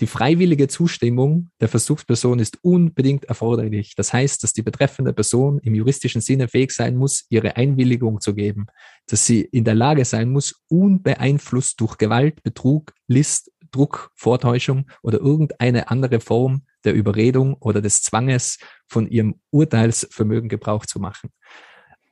Die 0.00 0.08
freiwillige 0.08 0.66
Zustimmung 0.66 1.50
der 1.60 1.68
Versuchsperson 1.68 2.40
ist 2.40 2.58
unbedingt 2.62 3.26
erforderlich. 3.26 3.94
Das 3.94 4.12
heißt, 4.12 4.42
dass 4.42 4.52
die 4.52 4.62
betreffende 4.62 5.12
Person 5.12 5.60
im 5.60 5.76
juristischen 5.76 6.20
Sinne 6.20 6.48
fähig 6.48 6.72
sein 6.72 6.96
muss, 6.96 7.26
ihre 7.28 7.56
Einwilligung 7.56 8.20
zu 8.20 8.34
geben, 8.34 8.66
dass 9.06 9.24
sie 9.24 9.42
in 9.42 9.62
der 9.62 9.76
Lage 9.76 10.04
sein 10.04 10.30
muss, 10.30 10.62
unbeeinflusst 10.68 11.80
durch 11.80 11.96
Gewalt, 11.96 12.42
Betrug, 12.42 12.92
List 13.06 13.52
Druck, 13.74 14.10
Vortäuschung 14.14 14.86
oder 15.02 15.18
irgendeine 15.18 15.90
andere 15.90 16.20
Form 16.20 16.62
der 16.84 16.94
Überredung 16.94 17.54
oder 17.54 17.80
des 17.80 18.02
Zwanges 18.02 18.58
von 18.86 19.08
ihrem 19.08 19.40
Urteilsvermögen 19.50 20.48
Gebrauch 20.48 20.86
zu 20.86 21.00
machen. 21.00 21.30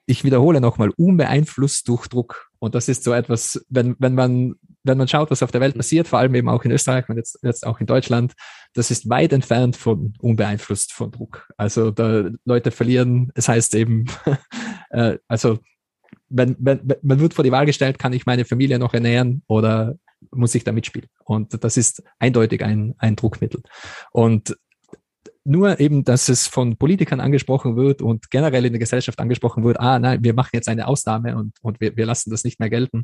Ich 0.04 0.24
wiederhole 0.24 0.60
nochmal, 0.60 0.90
unbeeinflusst 0.96 1.88
durch 1.88 2.08
Druck. 2.08 2.50
Und 2.58 2.74
das 2.74 2.88
ist 2.88 3.04
so 3.04 3.12
etwas, 3.12 3.64
wenn, 3.68 3.94
wenn 3.98 4.14
man, 4.14 4.54
wenn 4.82 4.98
man 4.98 5.06
schaut, 5.06 5.30
was 5.30 5.42
auf 5.42 5.52
der 5.52 5.60
Welt 5.60 5.76
passiert, 5.76 6.08
vor 6.08 6.18
allem 6.18 6.34
eben 6.34 6.48
auch 6.48 6.64
in 6.64 6.72
Österreich 6.72 7.08
und 7.08 7.16
jetzt, 7.16 7.38
jetzt 7.42 7.64
auch 7.64 7.78
in 7.78 7.86
Deutschland, 7.86 8.32
das 8.74 8.90
ist 8.90 9.08
weit 9.08 9.32
entfernt 9.32 9.76
von 9.76 10.14
unbeeinflusst 10.20 10.92
von 10.92 11.12
Druck. 11.12 11.48
Also 11.56 11.92
da 11.92 12.30
Leute 12.44 12.72
verlieren, 12.72 13.30
es 13.34 13.48
heißt 13.48 13.74
eben, 13.76 14.06
äh, 14.90 15.18
also 15.28 15.60
wenn, 16.28 16.56
wenn, 16.58 16.80
man 17.02 17.20
wird 17.20 17.34
vor 17.34 17.44
die 17.44 17.52
Wahl 17.52 17.66
gestellt, 17.66 17.98
kann 17.98 18.12
ich 18.12 18.26
meine 18.26 18.44
Familie 18.44 18.78
noch 18.78 18.94
ernähren 18.94 19.42
oder 19.46 19.96
muss 20.30 20.54
ich 20.54 20.64
da 20.64 20.72
mitspielen. 20.72 21.08
Und 21.24 21.62
das 21.64 21.76
ist 21.76 22.02
eindeutig 22.18 22.62
ein, 22.62 22.94
ein 22.98 23.16
Druckmittel. 23.16 23.62
Und 24.10 24.56
nur 25.44 25.80
eben, 25.80 26.04
dass 26.04 26.28
es 26.28 26.46
von 26.46 26.76
Politikern 26.76 27.20
angesprochen 27.20 27.76
wird 27.76 28.00
und 28.00 28.30
generell 28.30 28.64
in 28.64 28.72
der 28.72 28.80
Gesellschaft 28.80 29.18
angesprochen 29.18 29.64
wird, 29.64 29.80
ah, 29.80 29.98
nein, 29.98 30.22
wir 30.22 30.34
machen 30.34 30.50
jetzt 30.52 30.68
eine 30.68 30.86
Ausnahme 30.86 31.36
und, 31.36 31.54
und 31.62 31.80
wir, 31.80 31.96
wir 31.96 32.06
lassen 32.06 32.30
das 32.30 32.44
nicht 32.44 32.60
mehr 32.60 32.70
gelten. 32.70 33.02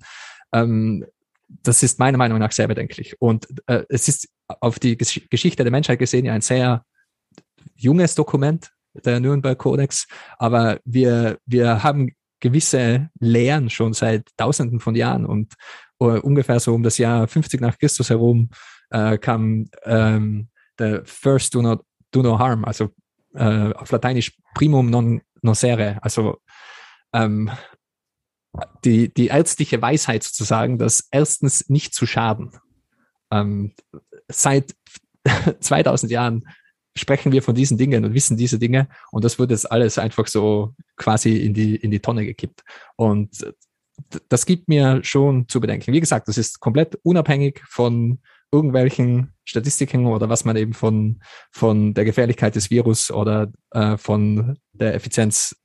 Ähm, 0.53 1.05
das 1.49 1.83
ist 1.83 1.99
meiner 1.99 2.19
Meinung 2.19 2.39
nach 2.39 2.53
sehr 2.53 2.69
bedenklich. 2.69 3.16
Und 3.21 3.49
äh, 3.66 3.85
es 3.89 4.07
ist 4.07 4.29
auf 4.47 4.79
die 4.79 4.97
Gesch 4.97 5.29
Geschichte 5.31 5.64
der 5.64 5.73
Menschheit 5.73 5.99
gesehen 5.99 6.27
ja 6.27 6.35
ein 6.35 6.43
sehr 6.43 6.85
junges 7.75 8.14
Dokument, 8.14 8.71
der 9.05 9.21
Nürnberg-Kodex, 9.21 10.07
aber 10.39 10.81
wir, 10.85 11.39
wir 11.47 11.83
haben 11.83 12.12
gewisse 12.41 13.11
Lehren 13.19 13.71
schon 13.71 13.93
seit 13.93 14.29
Tausenden 14.37 14.81
von 14.81 14.95
Jahren 14.95 15.27
und 15.27 15.55
ungefähr 15.99 16.61
so 16.61 16.75
um 16.75 16.83
das 16.83 16.99
Jahr 16.99 17.27
50 17.27 17.61
nach 17.61 17.79
Christus 17.79 18.11
herum 18.11 18.51
äh, 18.91 19.19
kam 19.19 19.69
ähm, 19.85 20.49
der 20.79 21.05
First 21.05 21.55
Do 21.55 21.63
Not 21.63 21.83
Do 22.11 22.23
No 22.23 22.39
Harm, 22.39 22.65
also 22.65 22.91
äh, 23.35 23.73
auf 23.73 23.91
Lateinisch 23.91 24.33
Primum 24.55 24.91
non 24.91 25.21
nocere, 25.43 25.99
also 26.03 26.39
ähm, 27.13 27.51
die, 28.85 29.13
die 29.13 29.29
ärztliche 29.29 29.81
Weisheit 29.81 30.23
sozusagen, 30.23 30.79
dass 30.79 31.07
erstens 31.11 31.69
nicht 31.69 31.95
zu 31.95 32.07
schaden. 32.07 32.53
Ähm, 33.31 33.75
seit 34.29 34.75
2000 35.61 36.11
Jahren 36.11 36.49
sprechen 36.97 37.31
wir 37.31 37.43
von 37.43 37.55
diesen 37.55 37.79
Dingen 37.79 38.05
und 38.05 38.15
wissen 38.15 38.37
diese 38.37 38.59
Dinge 38.59 38.89
und 39.13 39.25
das 39.25 39.39
wird 39.39 39.51
jetzt 39.51 39.71
alles 39.71 39.99
einfach 39.99 40.27
so 40.27 40.75
quasi 40.97 41.37
in 41.37 41.55
die, 41.55 41.77
in 41.77 41.91
die 41.91 42.01
Tonne 42.01 42.25
gekippt. 42.25 42.63
Und 42.97 43.55
das 44.29 44.47
gibt 44.47 44.69
mir 44.69 45.01
schon 45.03 45.49
zu 45.49 45.61
bedenken. 45.61 45.93
Wie 45.93 46.01
gesagt, 46.01 46.29
das 46.29 46.39
ist 46.39 46.61
komplett 46.61 46.99
unabhängig 47.03 47.63
von 47.69 48.19
irgendwelchen 48.51 49.33
Statistiken 49.45 50.07
oder 50.07 50.29
was 50.29 50.45
man 50.45 50.57
eben 50.57 50.73
von, 50.73 51.21
von 51.51 51.95
der 51.95 52.05
Gefährlichkeit 52.05 52.55
des 52.55 52.71
Virus 52.71 53.11
oder 53.11 53.53
äh, 53.73 53.97
von 53.97 54.59
der 54.73 54.95
Effizienz 54.95 55.57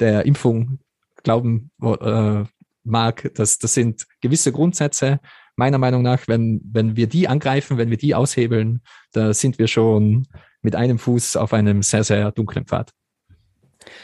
der 0.00 0.26
Impfung 0.26 0.80
glauben 1.22 1.70
äh, 1.82 2.44
mag. 2.84 3.30
Das, 3.34 3.58
das 3.58 3.74
sind 3.74 4.06
gewisse 4.20 4.52
Grundsätze. 4.52 5.20
Meiner 5.54 5.78
Meinung 5.78 6.02
nach, 6.02 6.26
wenn, 6.26 6.60
wenn 6.64 6.96
wir 6.96 7.06
die 7.06 7.28
angreifen, 7.28 7.78
wenn 7.78 7.90
wir 7.90 7.98
die 7.98 8.14
aushebeln, 8.14 8.80
da 9.12 9.34
sind 9.34 9.58
wir 9.58 9.68
schon 9.68 10.26
mit 10.62 10.74
einem 10.74 10.98
Fuß 10.98 11.36
auf 11.36 11.52
einem 11.52 11.82
sehr, 11.82 12.04
sehr 12.04 12.32
dunklen 12.32 12.64
Pfad. 12.64 12.92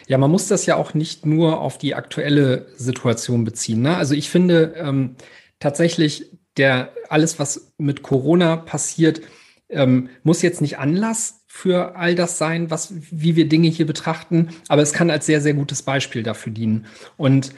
Ja, 0.06 0.18
man 0.18 0.30
muss 0.30 0.48
das 0.48 0.66
ja 0.66 0.76
auch 0.76 0.94
nicht 0.94 1.26
nur 1.26 1.60
auf 1.60 1.78
die 1.78 1.94
aktuelle 1.94 2.66
Situation 2.76 3.44
beziehen. 3.44 3.82
Ne? 3.82 3.96
Also 3.96 4.14
ich 4.14 4.30
finde 4.30 4.74
ähm, 4.76 5.16
tatsächlich, 5.60 6.30
der 6.56 6.92
alles, 7.08 7.38
was 7.38 7.72
mit 7.78 8.02
Corona 8.02 8.56
passiert, 8.56 9.20
ähm, 9.68 10.08
muss 10.22 10.42
jetzt 10.42 10.60
nicht 10.60 10.78
Anlass 10.78 11.44
für 11.46 11.96
all 11.96 12.14
das 12.14 12.38
sein, 12.38 12.70
was, 12.70 12.92
wie 13.10 13.36
wir 13.36 13.48
Dinge 13.48 13.68
hier 13.68 13.86
betrachten, 13.86 14.48
aber 14.68 14.82
es 14.82 14.92
kann 14.92 15.10
als 15.10 15.26
sehr, 15.26 15.40
sehr 15.40 15.54
gutes 15.54 15.82
Beispiel 15.82 16.22
dafür 16.22 16.52
dienen. 16.52 16.86
Und 17.16 17.54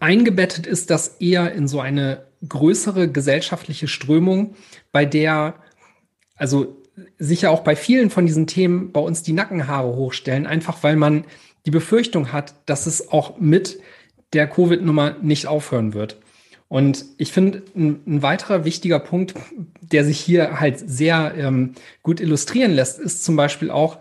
eingebettet 0.00 0.66
ist 0.66 0.90
das 0.90 1.16
eher 1.20 1.52
in 1.52 1.68
so 1.68 1.80
eine 1.80 2.26
größere 2.48 3.10
gesellschaftliche 3.10 3.86
Strömung, 3.86 4.54
bei 4.92 5.04
der 5.04 5.54
also 6.40 6.79
sich 7.18 7.42
ja 7.42 7.50
auch 7.50 7.60
bei 7.60 7.76
vielen 7.76 8.10
von 8.10 8.26
diesen 8.26 8.46
Themen 8.46 8.92
bei 8.92 9.00
uns 9.00 9.22
die 9.22 9.32
Nackenhaare 9.32 9.94
hochstellen, 9.94 10.46
einfach 10.46 10.82
weil 10.82 10.96
man 10.96 11.24
die 11.66 11.70
Befürchtung 11.70 12.32
hat, 12.32 12.54
dass 12.66 12.86
es 12.86 13.10
auch 13.10 13.38
mit 13.38 13.80
der 14.32 14.46
Covid-Nummer 14.46 15.16
nicht 15.22 15.46
aufhören 15.46 15.94
wird. 15.94 16.18
Und 16.68 17.04
ich 17.18 17.32
finde, 17.32 17.64
ein, 17.74 18.00
ein, 18.06 18.22
weiterer 18.22 18.64
wichtiger 18.64 19.00
Punkt, 19.00 19.34
der 19.80 20.04
sich 20.04 20.20
hier 20.20 20.60
halt 20.60 20.78
sehr 20.78 21.34
ähm, 21.36 21.74
gut 22.02 22.20
illustrieren 22.20 22.70
lässt, 22.70 23.00
ist 23.00 23.24
zum 23.24 23.34
Beispiel 23.34 23.72
auch 23.72 23.98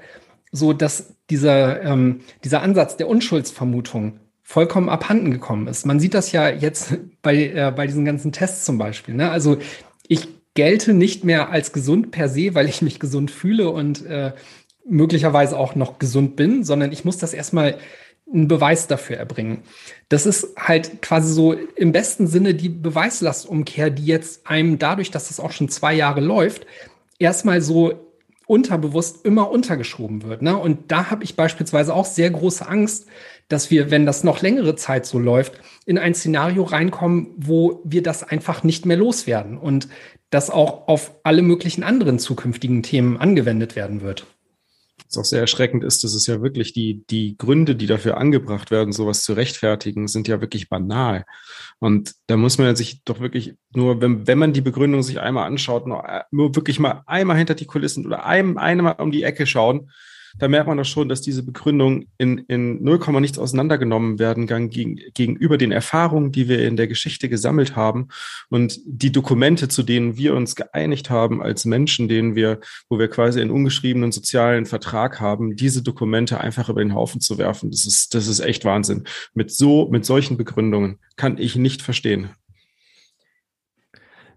so, 0.52 0.74
dass 0.74 1.16
dieser, 1.32 1.82
ähm, 1.82 2.22
dieser 2.44 2.62
Ansatz 2.62 2.96
der 2.96 3.08
Unschuldsvermutung 3.08 4.20
vollkommen 4.44 4.90
abhanden 4.90 5.32
gekommen 5.32 5.68
ist. 5.68 5.86
Man 5.86 6.00
sieht 6.00 6.14
das 6.14 6.32
ja 6.32 6.50
jetzt 6.50 6.96
bei, 7.24 7.48
äh, 7.48 7.74
bei 7.76 7.88
diesen 7.88 8.06
ganzen 8.06 8.32
Tests 8.32 8.66
zum 8.66 8.78
Beispiel. 8.78 9.16
Ne? 9.16 9.32
Also 9.32 9.58
ich 10.08 10.28
gelte 10.60 10.94
nicht 10.94 11.24
mehr 11.24 11.52
als 11.52 11.72
gesund 11.72 12.12
per 12.12 12.28
se, 12.28 12.54
weil 12.54 12.68
ich 12.68 12.82
mich 12.82 13.00
gesund 13.00 13.32
fühle 13.32 13.70
und 13.70 14.06
äh, 14.06 14.34
möglicherweise 14.86 15.58
auch 15.58 15.74
noch 15.74 16.00
gesund 16.00 16.36
bin, 16.36 16.66
sondern 16.66 16.92
ich 16.92 17.06
muss 17.06 17.18
das 17.18 17.34
erstmal 17.34 17.78
einen 18.30 18.50
Beweis 18.50 18.86
dafür 18.88 19.16
erbringen. 19.16 19.60
Das 20.10 20.26
ist 20.26 20.50
halt 20.58 21.02
quasi 21.02 21.32
so 21.32 21.54
im 21.54 21.94
besten 21.94 22.28
Sinne 22.28 22.56
die 22.56 22.68
Beweislastumkehr, 22.68 23.90
die 23.90 24.06
jetzt 24.06 24.48
einem 24.48 24.80
dadurch, 24.80 25.12
dass 25.12 25.30
das 25.30 25.40
auch 25.40 25.54
schon 25.54 25.70
zwei 25.70 25.94
Jahre 25.94 26.20
läuft, 26.20 26.68
erstmal 27.20 27.62
so 27.62 27.94
unterbewusst 28.46 29.24
immer 29.24 29.50
untergeschoben 29.50 30.24
wird. 30.24 30.42
Ne? 30.42 30.58
Und 30.58 30.92
da 30.92 31.10
habe 31.10 31.24
ich 31.24 31.38
beispielsweise 31.38 31.94
auch 31.94 32.06
sehr 32.06 32.32
große 32.32 32.68
Angst, 32.68 33.08
dass 33.50 33.72
wir, 33.72 33.92
wenn 33.92 34.06
das 34.06 34.24
noch 34.24 34.42
längere 34.42 34.76
Zeit 34.76 35.06
so 35.06 35.20
läuft, 35.20 35.60
in 35.86 35.98
ein 35.98 36.14
Szenario 36.14 36.64
reinkommen, 36.64 37.34
wo 37.36 37.82
wir 37.84 38.04
das 38.04 38.24
einfach 38.24 38.64
nicht 38.64 38.86
mehr 38.86 38.98
loswerden 38.98 39.58
und 39.58 39.90
das 40.30 40.50
auch 40.50 40.88
auf 40.88 41.20
alle 41.24 41.42
möglichen 41.42 41.84
anderen 41.84 42.20
zukünftigen 42.20 42.84
Themen 42.84 43.18
angewendet 43.18 43.76
werden 43.76 44.02
wird. 44.02 44.26
Was 45.06 45.18
auch 45.18 45.26
sehr 45.26 45.42
erschreckend 45.42 45.84
ist, 45.84 46.04
dass 46.04 46.14
es 46.14 46.28
ja 46.28 46.44
wirklich 46.44 46.72
die, 46.74 47.04
die 47.10 47.36
Gründe, 47.36 47.76
die 47.76 47.88
dafür 47.88 48.18
angebracht 48.18 48.70
werden, 48.70 48.94
sowas 48.94 49.24
zu 49.24 49.34
rechtfertigen, 49.34 50.08
sind 50.08 50.28
ja 50.28 50.40
wirklich 50.40 50.70
banal. 50.70 51.26
Und 51.80 52.14
da 52.28 52.38
muss 52.38 52.60
man 52.60 52.76
sich 52.76 53.04
doch 53.06 53.20
wirklich 53.20 53.56
nur, 53.74 54.02
wenn, 54.02 54.28
wenn 54.28 54.38
man 54.38 54.54
die 54.54 54.62
Begründung 54.62 55.02
sich 55.02 55.20
einmal 55.20 55.48
anschaut, 55.48 55.88
nur, 55.88 56.04
nur 56.30 56.56
wirklich 56.56 56.80
mal 56.80 57.02
einmal 57.08 57.38
hinter 57.38 57.56
die 57.56 57.66
Kulissen 57.66 58.06
oder 58.06 58.26
ein, 58.26 58.60
einmal 58.60 58.98
um 59.00 59.12
die 59.12 59.24
Ecke 59.24 59.48
schauen, 59.48 59.90
da 60.38 60.48
merkt 60.48 60.68
man 60.68 60.78
doch 60.78 60.86
schon, 60.86 61.10
dass 61.10 61.22
diese 61.22 61.44
Begründungen 61.44 62.08
in, 62.18 62.40
in 62.48 62.84
0, 62.84 63.00
nichts 63.20 63.40
auseinandergenommen 63.40 64.20
werden 64.20 64.48
gegen, 64.48 65.00
gegenüber 65.14 65.58
den 65.58 65.72
Erfahrungen, 65.72 66.32
die 66.32 66.48
wir 66.48 66.66
in 66.68 66.78
der 66.78 66.88
Geschichte 66.88 67.30
gesammelt 67.30 67.76
haben 67.76 68.10
und 68.50 68.80
die 68.86 69.12
Dokumente, 69.12 69.68
zu 69.68 69.84
denen 69.84 70.18
wir 70.18 70.36
uns 70.36 70.56
geeinigt 70.56 71.10
haben 71.10 71.42
als 71.42 71.66
Menschen, 71.66 72.08
denen 72.08 72.36
wir, 72.36 72.60
wo 72.90 73.00
wir 73.00 73.08
quasi 73.08 73.42
einen 73.42 73.52
ungeschriebenen 73.52 74.12
sozialen 74.12 74.66
Vertrag 74.66 75.20
haben, 75.20 75.56
diese 75.56 75.82
Dokumente 75.82 76.40
einfach 76.40 76.70
über 76.70 76.84
den 76.84 76.94
Haufen 76.94 77.22
zu 77.22 77.38
werfen, 77.38 77.72
das 77.72 77.86
ist, 77.86 78.14
das 78.14 78.28
ist 78.28 78.40
echt 78.40 78.66
Wahnsinn. 78.66 79.06
Mit 79.34 79.52
so, 79.52 79.88
mit 79.90 80.06
solchen 80.06 80.38
Begründungen 80.38 81.00
kann 81.16 81.38
ich 81.38 81.56
nicht 81.56 81.82
verstehen. 81.82 82.30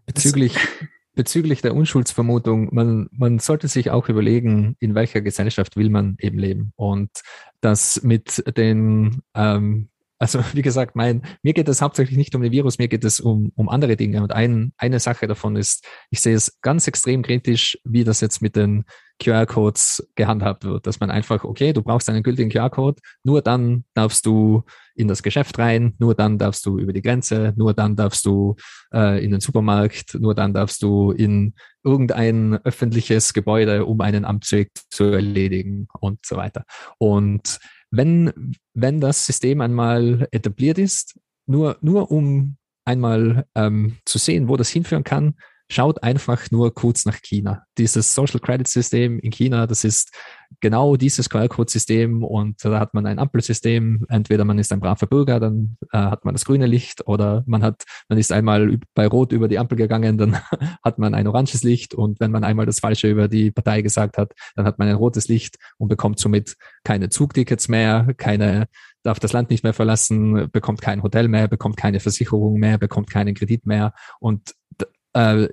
Bezüglich, 0.07 0.57
bezüglich 1.15 1.61
der 1.63 1.75
Unschuldsvermutung, 1.75 2.75
man, 2.75 3.09
man 3.13 3.39
sollte 3.39 3.69
sich 3.69 3.91
auch 3.91 4.09
überlegen, 4.09 4.77
in 4.81 4.95
welcher 4.95 5.21
Gesellschaft 5.21 5.77
will 5.77 5.91
man 5.91 6.17
eben 6.21 6.39
leben. 6.39 6.73
Und 6.77 7.11
das 7.61 8.03
mit 8.03 8.43
den, 8.57 9.23
ähm, 9.35 9.89
also 10.19 10.41
wie 10.53 10.63
gesagt, 10.63 10.97
mein, 10.97 11.23
mir 11.43 11.53
geht 11.53 11.69
es 11.69 11.83
hauptsächlich 11.83 12.17
nicht 12.17 12.35
um 12.35 12.43
den 12.43 12.53
Virus, 12.53 12.79
mir 12.79 12.89
geht 12.89 13.05
es 13.05 13.21
um, 13.21 13.53
um 13.57 13.69
andere 13.69 13.97
Dinge. 13.97 14.23
Und 14.23 14.33
ein, 14.33 14.73
eine 14.79 15.01
Sache 15.01 15.27
davon 15.27 15.57
ist, 15.57 15.87
ich 16.11 16.21
sehe 16.21 16.35
es 16.35 16.61
ganz 16.61 16.89
extrem 16.89 17.23
kritisch, 17.23 17.79
wie 17.85 18.05
das 18.05 18.21
jetzt 18.21 18.41
mit 18.41 18.57
den 18.57 18.85
QR-Codes 19.23 20.11
gehandhabt 20.14 20.64
wird, 20.64 20.87
dass 20.87 21.01
man 21.01 21.11
einfach, 21.11 21.45
okay, 21.45 21.73
du 21.73 21.83
brauchst 21.83 22.09
einen 22.09 22.23
gültigen 22.23 22.51
QR-Code, 22.51 23.01
nur 23.23 23.43
dann 23.43 23.85
darfst 23.95 24.27
du 24.27 24.64
in 24.95 25.09
das 25.09 25.23
Geschäft 25.23 25.59
rein, 25.59 25.95
nur 25.99 26.14
dann 26.14 26.39
darfst 26.39 26.66
du 26.66 26.79
über 26.79 26.93
die 26.93 27.03
Grenze, 27.03 27.55
nur 27.57 27.73
dann 27.75 27.97
darfst 27.97 28.27
du 28.27 28.57
äh, 28.93 29.25
in 29.25 29.31
den 29.31 29.41
Supermarkt, 29.41 30.18
nur 30.20 30.35
dann 30.35 30.53
darfst 30.53 30.83
du 30.83 31.12
in 31.12 31.55
irgendein 31.83 32.59
öffentliches 32.64 33.33
Gebäude, 33.33 33.87
um 33.87 34.01
einen 34.01 34.25
Amtsweg 34.25 34.70
zu 34.91 35.05
erledigen 35.05 35.89
und 36.01 36.25
so 36.27 36.37
weiter. 36.37 36.64
Und 36.99 37.59
wenn, 37.91 38.55
wenn 38.75 39.01
das 39.01 39.27
System 39.27 39.61
einmal 39.61 40.29
etabliert 40.31 40.79
ist, 40.79 41.18
nur, 41.47 41.77
nur 41.81 42.11
um 42.11 42.57
einmal 42.85 43.47
ähm, 43.55 43.99
zu 44.05 44.18
sehen, 44.18 44.49
wo 44.49 44.57
das 44.57 44.70
hinführen 44.70 45.05
kann, 45.05 45.35
schaut 45.71 46.03
einfach 46.03 46.51
nur 46.51 46.75
kurz 46.75 47.07
nach 47.07 47.21
China. 47.23 47.65
Dieses 47.79 48.15
Social 48.15 48.41
Credit 48.41 48.69
System 48.69 49.19
in 49.19 49.31
China, 49.31 49.67
das 49.67 49.85
ist 49.85 50.13
genau 50.61 50.97
dieses 50.97 51.31
QR-Code-System 51.31 52.23
und 52.23 52.65
da 52.65 52.79
hat 52.79 52.95
man 52.95 53.07
ein 53.07 53.19
Ampelsystem. 53.19 54.05
Entweder 54.09 54.45
man 54.45 54.59
ist 54.59 54.73
ein 54.73 54.81
braver 54.81 55.07
Bürger, 55.07 55.41
dann 55.41 55.77
äh, 55.93 55.99
hat 55.99 56.25
man 56.25 56.35
das 56.35 56.45
grüne 56.45 56.67
Licht 56.67 57.07
oder 57.07 57.43
man 57.47 57.63
hat, 57.63 57.85
man 58.09 58.19
ist 58.19 58.33
einmal 58.33 58.79
bei 58.95 59.07
Rot 59.07 59.33
über 59.33 59.49
die 59.49 59.59
Ampel 59.59 59.77
gegangen, 59.77 60.19
dann 60.19 60.37
hat 60.85 60.99
man 60.99 61.15
ein 61.15 61.27
oranges 61.27 61.63
Licht 61.63 61.95
und 61.95 62.21
wenn 62.21 62.31
man 62.31 62.45
einmal 62.45 62.67
das 62.67 62.81
Falsche 62.81 63.09
über 63.09 63.29
die 63.29 63.51
Partei 63.51 63.83
gesagt 63.83 64.19
hat, 64.19 64.35
dann 64.57 64.67
hat 64.67 64.79
man 64.79 64.89
ein 64.89 64.97
rotes 64.97 65.29
Licht 65.29 65.57
und 65.79 65.89
bekommt 65.89 66.19
somit 66.19 66.57
keine 66.85 67.09
Zugtickets 67.09 67.69
mehr, 67.69 68.15
keine 68.17 68.67
darf 69.03 69.19
das 69.19 69.33
Land 69.33 69.51
nicht 69.51 69.65
mehr 69.65 69.73
verlassen, 69.73 70.49
bekommt 70.53 70.81
kein 70.81 71.03
Hotel 71.03 71.27
mehr, 71.27 71.49
bekommt 71.49 71.77
keine 71.77 71.99
Versicherung 71.99 72.61
mehr, 72.61 72.79
bekommt 72.79 73.11
keinen 73.11 73.35
Kredit 73.35 73.67
mehr 73.67 73.95
und 74.21 74.55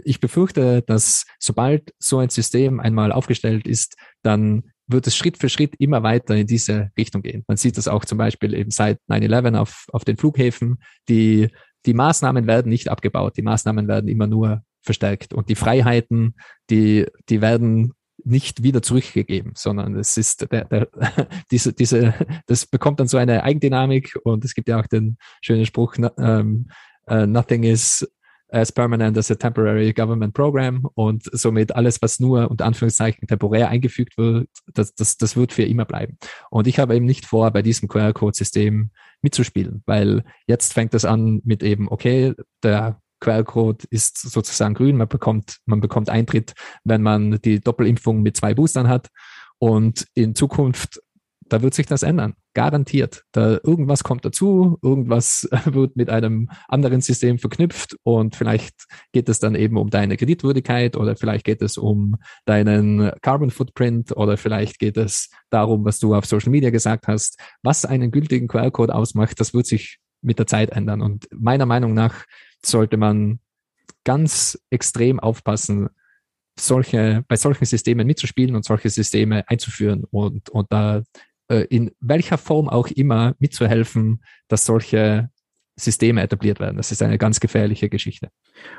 ich 0.03 0.20
befürchte, 0.20 0.82
dass 0.84 1.26
sobald 1.38 1.93
so 1.99 2.20
ein 2.20 2.30
System 2.30 2.80
einmal 2.80 3.12
aufgestellt 3.12 3.68
ist, 3.68 3.95
dann 4.22 4.72
wird 4.88 5.05
es 5.05 5.16
Schritt 5.16 5.38
für 5.38 5.49
Schritt 5.49 5.76
immer 5.78 6.03
weiter 6.03 6.36
in 6.36 6.47
diese 6.47 6.91
Richtung 6.97 7.22
gehen. 7.22 7.43
Man 7.47 7.57
sieht 7.57 7.78
das 7.78 7.88
auch 7.88 8.05
zum 8.05 8.18
Beispiel 8.18 8.53
eben 8.53 8.72
seit 8.72 8.99
9-11 9.10 9.55
auf, 9.57 9.86
auf 9.91 10.03
den 10.03 10.18
Flughäfen. 10.18 10.82
Die, 11.07 11.49
die 11.86 11.93
Maßnahmen 11.93 12.47
werden 12.47 12.70
nicht 12.70 12.89
abgebaut, 12.89 13.38
die 13.38 13.43
Maßnahmen 13.43 13.88
werden 13.88 14.07
immer 14.07 14.28
nur 14.28 14.64
verstärkt 14.82 15.34
und 15.34 15.49
die 15.49 15.55
Freiheiten, 15.55 16.36
die, 16.70 17.05
die 17.30 17.41
werden 17.41 17.93
nicht 18.24 18.64
wieder 18.64 18.82
zurückgegeben, 18.82 19.53
sondern 19.55 19.95
es 19.95 20.18
ist 20.18 20.51
der, 20.51 20.66
der, 20.66 20.89
diese, 21.51 21.74
diese, 21.74 22.14
das 22.47 22.66
bekommt 22.66 22.99
dann 22.99 23.07
so 23.07 23.18
eine 23.18 23.43
Eigendynamik 23.43 24.18
und 24.24 24.43
es 24.43 24.55
gibt 24.55 24.68
ja 24.68 24.80
auch 24.80 24.88
den 24.88 25.18
schönen 25.41 25.66
Spruch, 25.66 25.95
ähm, 26.18 26.68
uh, 27.10 27.26
nothing 27.26 27.64
is 27.64 28.07
as 28.52 28.72
permanent 28.72 29.18
as 29.18 29.30
a 29.32 29.36
temporary 29.36 29.93
government 29.93 30.34
program 30.34 30.88
und 30.95 31.24
somit 31.32 31.76
alles, 31.76 32.02
was 32.02 32.20
nur 32.20 32.50
unter 32.50 32.66
Anführungszeichen 32.66 33.28
temporär 33.28 33.70
eingefügt 33.70 34.18
wird, 34.18 34.50
das, 34.74 34.93
das, 34.95 35.18
das 35.18 35.36
wird 35.36 35.54
für 35.54 35.64
immer 35.64 35.86
bleiben. 35.86 36.18
Und 36.50 36.68
ich 36.68 36.80
habe 36.80 36.95
eben 36.95 37.06
nicht 37.06 37.26
vor, 37.26 37.52
bei 37.52 37.62
diesem 37.62 37.88
QR-Code-System 37.88 38.89
mitzuspielen, 39.22 39.84
weil 39.86 40.24
jetzt 40.47 40.74
fängt 40.74 40.93
es 40.93 41.06
an 41.06 41.41
mit 41.43 41.64
eben, 41.64 41.89
okay, 41.89 42.34
der 42.64 43.00
QR-Code 43.20 43.86
ist 43.89 44.18
sozusagen 44.20 44.74
grün, 44.74 44.97
man 44.97 45.08
bekommt, 45.08 45.58
man 45.66 45.82
bekommt 45.82 46.10
Eintritt, 46.10 46.54
wenn 46.84 47.02
man 47.02 47.39
die 47.41 47.60
Doppelimpfung 47.60 48.22
mit 48.22 48.38
zwei 48.38 48.54
Boostern 48.54 48.88
hat. 48.88 49.10
Und 49.62 50.08
in 50.14 50.36
Zukunft 50.36 51.02
da 51.50 51.62
wird 51.62 51.74
sich 51.74 51.86
das 51.86 52.04
ändern. 52.04 52.36
Garantiert. 52.54 53.24
Da 53.32 53.60
irgendwas 53.64 54.04
kommt 54.04 54.26
dazu, 54.26 54.78
irgendwas 54.82 55.47
wird 55.66 55.95
mit 55.95 56.10
einem 56.10 56.50
anderen 56.68 57.02
System 57.02 57.39
verknüpft 57.39 57.95
und 58.04 58.36
vielleicht 58.36 58.86
geht 59.12 59.30
es 59.30 59.39
dann 59.39 59.56
eben 59.56 59.78
um 59.78 59.89
deine 59.89 60.18
Kreditwürdigkeit 60.18 60.95
oder 60.95 61.16
vielleicht 61.16 61.45
geht 61.45 61.62
es 61.62 61.78
um 61.78 62.18
deinen 62.45 63.12
Carbon 63.22 63.50
Footprint 63.50 64.16
oder 64.16 64.38
vielleicht 64.38 64.80
geht 64.80 64.97
es 64.97 65.30
darum, 65.50 65.86
was 65.86 66.00
du 66.00 66.16
auf 66.16 66.26
Social 66.26 66.52
Media 66.52 66.70
gesagt 66.70 67.08
hast. 67.08 67.39
Was 67.64 67.86
einen 67.86 68.12
gültigen 68.12 68.47
QR-Code 68.47 68.93
ausmacht, 68.93 69.39
das 69.39 69.54
wird 69.54 69.66
sich 69.66 70.00
mit 70.22 70.39
der 70.39 70.47
Zeit 70.47 70.72
ändern. 70.72 71.02
Und 71.02 71.28
meiner 71.32 71.66
Meinung 71.66 71.93
nach 71.93 72.26
sollte 72.64 72.97
man 72.97 73.39
ganz 74.04 74.60
extrem 74.70 75.20
aufpassen, 75.20 75.89
solche, 76.60 77.24
bei 77.28 77.36
solchen 77.36 77.66
Systemen 77.66 78.06
mitzuspielen 78.06 78.56
und 78.56 78.66
solche 78.66 78.89
Systeme 78.89 79.47
einzuführen 79.47 80.04
und, 80.12 80.50
und 80.50 80.68
da 80.72 81.04
in 81.56 81.91
welcher 82.00 82.38
Form 82.38 82.70
auch 82.70 82.88
immer 82.88 83.36
mitzuhelfen, 83.39 84.24
dass 84.47 84.66
solche 84.66 85.30
Systeme 85.76 86.22
etabliert 86.22 86.60
werden. 86.60 86.78
Das 86.78 86.91
ist 86.91 87.02
eine 87.02 87.18
ganz 87.18 87.39
gefährliche 87.39 87.89
Geschichte. 87.89 88.30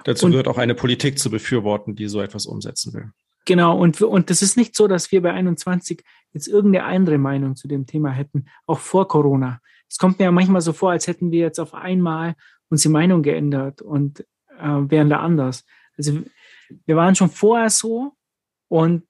Dazu 0.04 0.26
und, 0.26 0.32
gehört 0.32 0.48
auch 0.48 0.58
eine 0.58 0.74
Politik 0.74 1.18
zu 1.18 1.30
befürworten, 1.30 1.96
die 1.96 2.08
so 2.08 2.20
etwas 2.20 2.46
umsetzen 2.46 2.92
will. 2.92 3.10
Genau, 3.46 3.78
und, 3.78 4.00
und 4.02 4.30
das 4.30 4.42
ist 4.42 4.56
nicht 4.56 4.76
so, 4.76 4.86
dass 4.86 5.10
wir 5.10 5.22
bei 5.22 5.32
21 5.32 6.04
jetzt 6.32 6.46
irgendeine 6.46 6.84
andere 6.84 7.18
Meinung 7.18 7.56
zu 7.56 7.68
dem 7.68 7.86
Thema 7.86 8.10
hätten, 8.10 8.46
auch 8.66 8.78
vor 8.78 9.08
Corona. 9.08 9.60
Es 9.88 9.98
kommt 9.98 10.18
mir 10.18 10.26
ja 10.26 10.30
manchmal 10.30 10.60
so 10.60 10.72
vor, 10.72 10.92
als 10.92 11.06
hätten 11.06 11.32
wir 11.32 11.40
jetzt 11.40 11.58
auf 11.58 11.74
einmal 11.74 12.36
unsere 12.68 12.92
Meinung 12.92 13.22
geändert 13.22 13.82
und 13.82 14.20
äh, 14.58 14.62
wären 14.62 15.10
da 15.10 15.20
anders. 15.20 15.64
Also 15.96 16.20
wir 16.86 16.96
waren 16.96 17.16
schon 17.16 17.30
vorher 17.30 17.70
so 17.70 18.12
und 18.68 19.04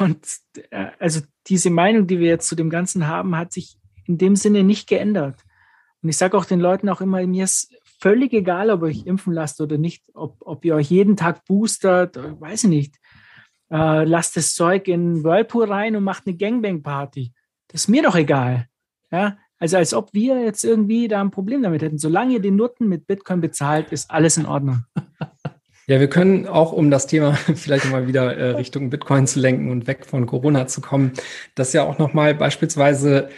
und 0.00 0.26
äh, 0.70 0.86
also 0.98 1.20
diese 1.46 1.70
Meinung, 1.70 2.06
die 2.06 2.18
wir 2.18 2.28
jetzt 2.28 2.48
zu 2.48 2.54
dem 2.54 2.70
Ganzen 2.70 3.06
haben, 3.08 3.36
hat 3.36 3.52
sich 3.52 3.78
in 4.06 4.18
dem 4.18 4.36
Sinne 4.36 4.62
nicht 4.64 4.88
geändert. 4.88 5.44
Und 6.02 6.08
ich 6.08 6.16
sage 6.16 6.36
auch 6.36 6.44
den 6.44 6.60
Leuten 6.60 6.88
auch 6.88 7.00
immer, 7.00 7.26
mir 7.26 7.44
ist 7.44 7.74
völlig 8.00 8.32
egal, 8.32 8.70
ob 8.70 8.82
ihr 8.82 8.88
euch 8.88 9.06
impfen 9.06 9.32
lasst 9.32 9.60
oder 9.60 9.78
nicht, 9.78 10.04
ob, 10.14 10.36
ob 10.40 10.64
ihr 10.64 10.74
euch 10.74 10.90
jeden 10.90 11.16
Tag 11.16 11.44
boostert, 11.46 12.16
weiß 12.16 12.64
ich 12.64 12.70
nicht. 12.70 12.96
äh, 13.70 14.04
lasst 14.04 14.36
das 14.36 14.54
Zeug 14.54 14.88
in 14.88 15.24
Whirlpool 15.24 15.64
rein 15.64 15.96
und 15.96 16.04
macht 16.04 16.26
eine 16.26 16.36
Gangbang-Party. 16.36 17.32
Das 17.68 17.82
ist 17.82 17.88
mir 17.88 18.02
doch 18.02 18.14
egal. 18.14 18.66
Ja, 19.10 19.36
also 19.58 19.76
als 19.76 19.94
ob 19.94 20.12
wir 20.14 20.40
jetzt 20.42 20.64
irgendwie 20.64 21.08
da 21.08 21.20
ein 21.20 21.30
Problem 21.30 21.62
damit 21.62 21.82
hätten. 21.82 21.98
Solange 21.98 22.34
ihr 22.34 22.40
den 22.40 22.56
Nutten 22.56 22.88
mit 22.88 23.06
Bitcoin 23.06 23.40
bezahlt, 23.40 23.90
ist 23.92 24.10
alles 24.10 24.36
in 24.36 24.46
Ordnung. 24.46 24.84
Ja, 25.88 26.00
wir 26.00 26.10
können 26.10 26.46
auch, 26.46 26.72
um 26.72 26.90
das 26.90 27.06
Thema 27.06 27.32
vielleicht 27.54 27.90
mal 27.90 28.06
wieder 28.06 28.36
äh, 28.36 28.50
Richtung 28.50 28.90
Bitcoin 28.90 29.26
zu 29.26 29.40
lenken 29.40 29.70
und 29.70 29.86
weg 29.86 30.04
von 30.04 30.26
Corona 30.26 30.66
zu 30.66 30.82
kommen, 30.82 31.12
das 31.54 31.72
ja 31.72 31.82
auch 31.82 31.98
nochmal 31.98 32.34
beispielsweise 32.34 33.30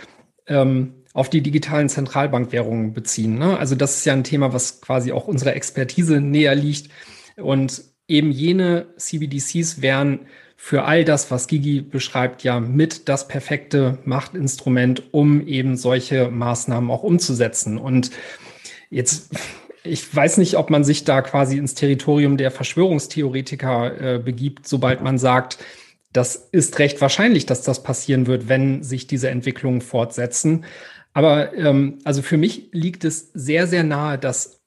ähm, 0.49 0.95
auf 1.13 1.31
die 1.31 1.43
digitalen 1.43 1.89
Zentralbankwährungen 1.89 2.93
beziehen. 2.93 3.39
Ne? 3.39 3.57
Also 3.57 3.77
das 3.77 3.99
ist 3.99 4.05
ja 4.05 4.15
ein 4.15 4.25
Thema, 4.25 4.53
was 4.53 4.81
quasi 4.81 5.13
auch 5.13 5.29
unserer 5.29 5.55
Expertise 5.55 6.21
näher 6.21 6.57
liegt. 6.57 6.91
Und 7.37 7.85
eben 8.09 8.33
jene 8.33 8.89
CBDCs 8.97 9.81
wären 9.81 10.27
für 10.57 10.85
all 10.85 11.05
das, 11.05 11.31
was 11.31 11.47
Gigi 11.47 11.81
beschreibt, 11.81 12.43
ja 12.43 12.59
mit 12.59 13.09
das 13.09 13.29
perfekte 13.29 13.99
Machtinstrument, 14.05 15.05
um 15.13 15.47
eben 15.47 15.77
solche 15.77 16.31
Maßnahmen 16.31 16.91
auch 16.91 17.05
umzusetzen. 17.05 17.79
Und 17.79 18.11
jetzt, 18.91 19.31
ich 19.83 20.15
weiß 20.15 20.39
nicht, 20.39 20.57
ob 20.57 20.71
man 20.71 20.85
sich 20.85 21.05
da 21.05 21.23
quasi 21.23 21.57
ins 21.57 21.75
Territorium 21.75 22.37
der 22.37 22.51
Verschwörungstheoretiker 22.51 24.17
äh, 24.17 24.19
begibt, 24.19 24.69
sobald 24.69 25.03
man 25.03 25.19
sagt, 25.19 25.59
das 26.13 26.49
ist 26.53 26.79
recht 26.79 27.01
wahrscheinlich, 27.01 27.47
dass 27.47 27.63
das 27.63 27.83
passieren 27.83 28.27
wird, 28.27 28.49
wenn 28.49 28.83
sich 28.83 29.07
diese 29.07 29.31
Entwicklungen 29.31 29.81
fortsetzen. 29.81 30.65
Aber 31.13 31.55
ähm, 31.55 31.99
also 32.05 32.23
für 32.23 32.37
mich 32.37 32.69
liegt 32.73 33.05
es 33.05 33.31
sehr, 33.33 33.67
sehr 33.67 33.85
nahe, 33.85 34.19
dass 34.19 34.61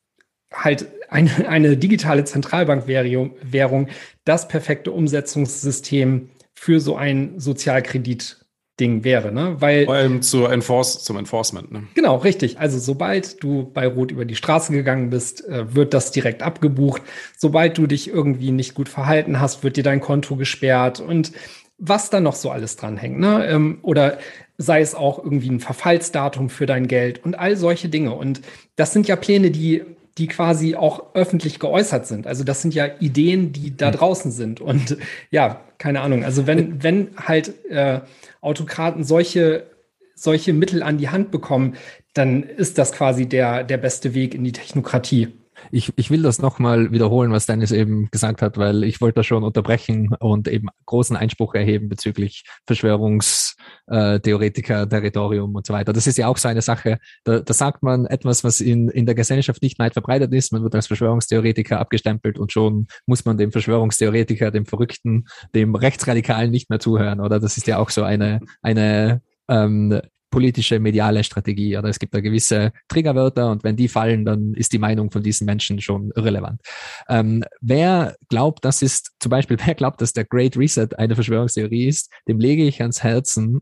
halt 0.53 0.88
eine, 1.09 1.47
eine 1.47 1.78
digitale 1.78 2.24
Zentralbankwährung 2.24 3.88
das 4.26 4.47
perfekte 4.47 4.91
Umsetzungssystem 4.91 6.30
für 6.53 6.80
so 6.80 6.95
ein 6.95 7.39
Sozialkredit-Ding 8.84 9.03
wäre, 9.03 9.31
ne? 9.31 9.55
Weil 9.59 9.86
vor 9.86 9.95
allem 9.95 10.21
zu 10.21 10.45
Enforce, 10.45 11.03
zum 11.03 11.17
Enforcement. 11.17 11.71
Ne? 11.71 11.84
Genau, 11.93 12.17
richtig. 12.17 12.59
Also 12.59 12.79
sobald 12.79 13.41
du 13.43 13.69
bei 13.73 13.88
Rot 13.88 14.11
über 14.11 14.25
die 14.25 14.36
Straße 14.36 14.71
gegangen 14.71 15.09
bist, 15.09 15.47
äh, 15.47 15.73
wird 15.73 15.93
das 15.93 16.11
direkt 16.11 16.43
abgebucht. 16.43 17.01
Sobald 17.38 17.77
du 17.77 17.88
dich 17.88 18.09
irgendwie 18.09 18.51
nicht 18.51 18.73
gut 18.73 18.89
verhalten 18.89 19.39
hast, 19.39 19.63
wird 19.63 19.77
dir 19.77 19.84
dein 19.84 20.01
Konto 20.01 20.36
gesperrt 20.36 20.99
und 20.99 21.31
was 21.77 22.09
da 22.09 22.19
noch 22.19 22.36
so 22.36 22.49
alles 22.49 22.75
dranhängt, 22.75 23.19
ne? 23.19 23.45
Ähm, 23.47 23.79
oder 23.81 24.19
sei 24.57 24.81
es 24.81 24.93
auch 24.93 25.17
irgendwie 25.17 25.49
ein 25.49 25.59
Verfallsdatum 25.59 26.49
für 26.49 26.65
dein 26.65 26.88
Geld 26.88 27.23
und 27.25 27.38
all 27.38 27.57
solche 27.57 27.89
Dinge. 27.89 28.13
Und 28.13 28.41
das 28.75 28.93
sind 28.93 29.07
ja 29.07 29.15
Pläne, 29.15 29.49
die 29.49 29.84
die 30.18 30.28
quasi 30.28 30.76
auch 30.76 31.16
öffentlich 31.16 31.59
geäußert 31.59 32.05
sind. 32.05 32.28
Also 32.28 32.43
das 32.43 32.61
sind 32.61 32.74
ja 32.74 32.88
Ideen, 32.99 33.51
die 33.51 33.76
da 33.76 33.88
hm. 33.88 33.97
draußen 33.97 34.32
sind. 34.32 34.61
Und 34.61 34.97
ja, 35.32 35.61
keine 35.78 36.01
Ahnung. 36.01 36.24
Also 36.24 36.45
wenn, 36.47 36.84
wenn 36.84 37.09
halt 37.18 37.66
äh, 37.70 38.01
Autokraten 38.41 39.03
solche, 39.03 39.66
solche 40.16 40.53
Mittel 40.53 40.84
an 40.84 40.97
die 40.97 41.09
Hand 41.09 41.32
bekommen, 41.32 41.76
dann 42.14 42.43
ist 42.43 42.78
das 42.78 42.91
quasi 42.91 43.26
der, 43.26 43.64
der 43.64 43.78
beste 43.78 44.14
Weg 44.14 44.36
in 44.36 44.43
die 44.43 44.51
Technokratie. 44.51 45.30
Ich, 45.72 45.93
ich 45.95 46.11
will 46.11 46.22
das 46.22 46.41
nochmal 46.41 46.91
wiederholen, 46.91 47.32
was 47.32 47.45
Dennis 47.45 47.72
eben 47.72 48.09
gesagt 48.11 48.41
hat, 48.41 48.57
weil 48.57 48.84
ich 48.84 48.99
wollte 49.01 49.22
das 49.22 49.26
schon 49.26 49.43
unterbrechen 49.43 50.16
und 50.20 50.47
eben 50.47 50.68
großen 50.86 51.16
Einspruch 51.16 51.55
erheben 51.55 51.89
bezüglich 51.89 52.43
Verschwörungstheoretiker, 52.66 54.88
Territorium 54.88 55.55
und 55.55 55.66
so 55.66 55.74
weiter. 55.74 55.93
Das 55.93 56.07
ist 56.07 56.18
ja 56.18 56.28
auch 56.28 56.38
so 56.38 56.47
eine 56.47 56.61
Sache, 56.61 56.99
da, 57.24 57.39
da 57.39 57.53
sagt 57.53 57.84
man 57.84 58.05
etwas, 58.05 58.43
was 58.43 58.61
in, 58.61 58.89
in 58.89 59.05
der 59.05 59.16
Gesellschaft 59.16 59.61
nicht 59.61 59.80
weit 59.80 59.93
verbreitet 59.93 60.34
ist. 60.34 60.51
Man 60.51 60.64
wird 60.64 60.76
als 60.76 60.88
Verschwörungstheoretiker 60.88 61.80
abgestempelt 61.80 62.39
und 62.39 62.51
schon 62.51 62.88
muss 63.05 63.26
man 63.26 63.38
dem 63.38 63.51
Verschwörungstheoretiker, 63.51 64.51
dem 64.51 64.66
Verrückten, 64.66 65.26
dem 65.55 65.76
Rechtsradikalen 65.76 66.51
nicht 66.51 66.70
mehr 66.70 66.80
zuhören, 66.80 67.20
oder? 67.20 67.39
Das 67.39 67.57
ist 67.57 67.68
ja 67.68 67.78
auch 67.78 67.89
so 67.89 68.03
eine, 68.03 68.39
eine 68.61 69.22
ähm, 69.49 70.01
politische, 70.34 70.79
mediale 70.79 71.23
Strategie. 71.23 71.77
Oder 71.77 71.89
es 71.89 71.99
gibt 71.99 72.15
da 72.15 72.19
gewisse 72.19 72.71
Triggerwörter 72.88 73.51
und 73.51 73.63
wenn 73.63 73.75
die 73.75 73.88
fallen, 73.88 74.25
dann 74.25 74.55
ist 74.55 74.73
die 74.73 74.79
Meinung 74.79 75.11
von 75.11 75.21
diesen 75.21 75.45
Menschen 75.45 75.79
schon 75.79 76.11
irrelevant. 76.15 76.59
Ähm, 77.07 77.43
wer 77.61 78.15
glaubt, 78.29 78.65
das 78.65 78.81
ist 78.81 79.11
zum 79.19 79.29
Beispiel, 79.29 79.57
wer 79.63 79.75
glaubt, 79.75 80.01
dass 80.01 80.11
der 80.11 80.25
Great 80.25 80.57
Reset 80.57 80.88
eine 80.97 81.13
Verschwörungstheorie 81.13 81.88
ist, 81.88 82.11
dem 82.27 82.39
lege 82.39 82.63
ich 82.63 82.81
ans 82.81 83.03
Herzen, 83.03 83.61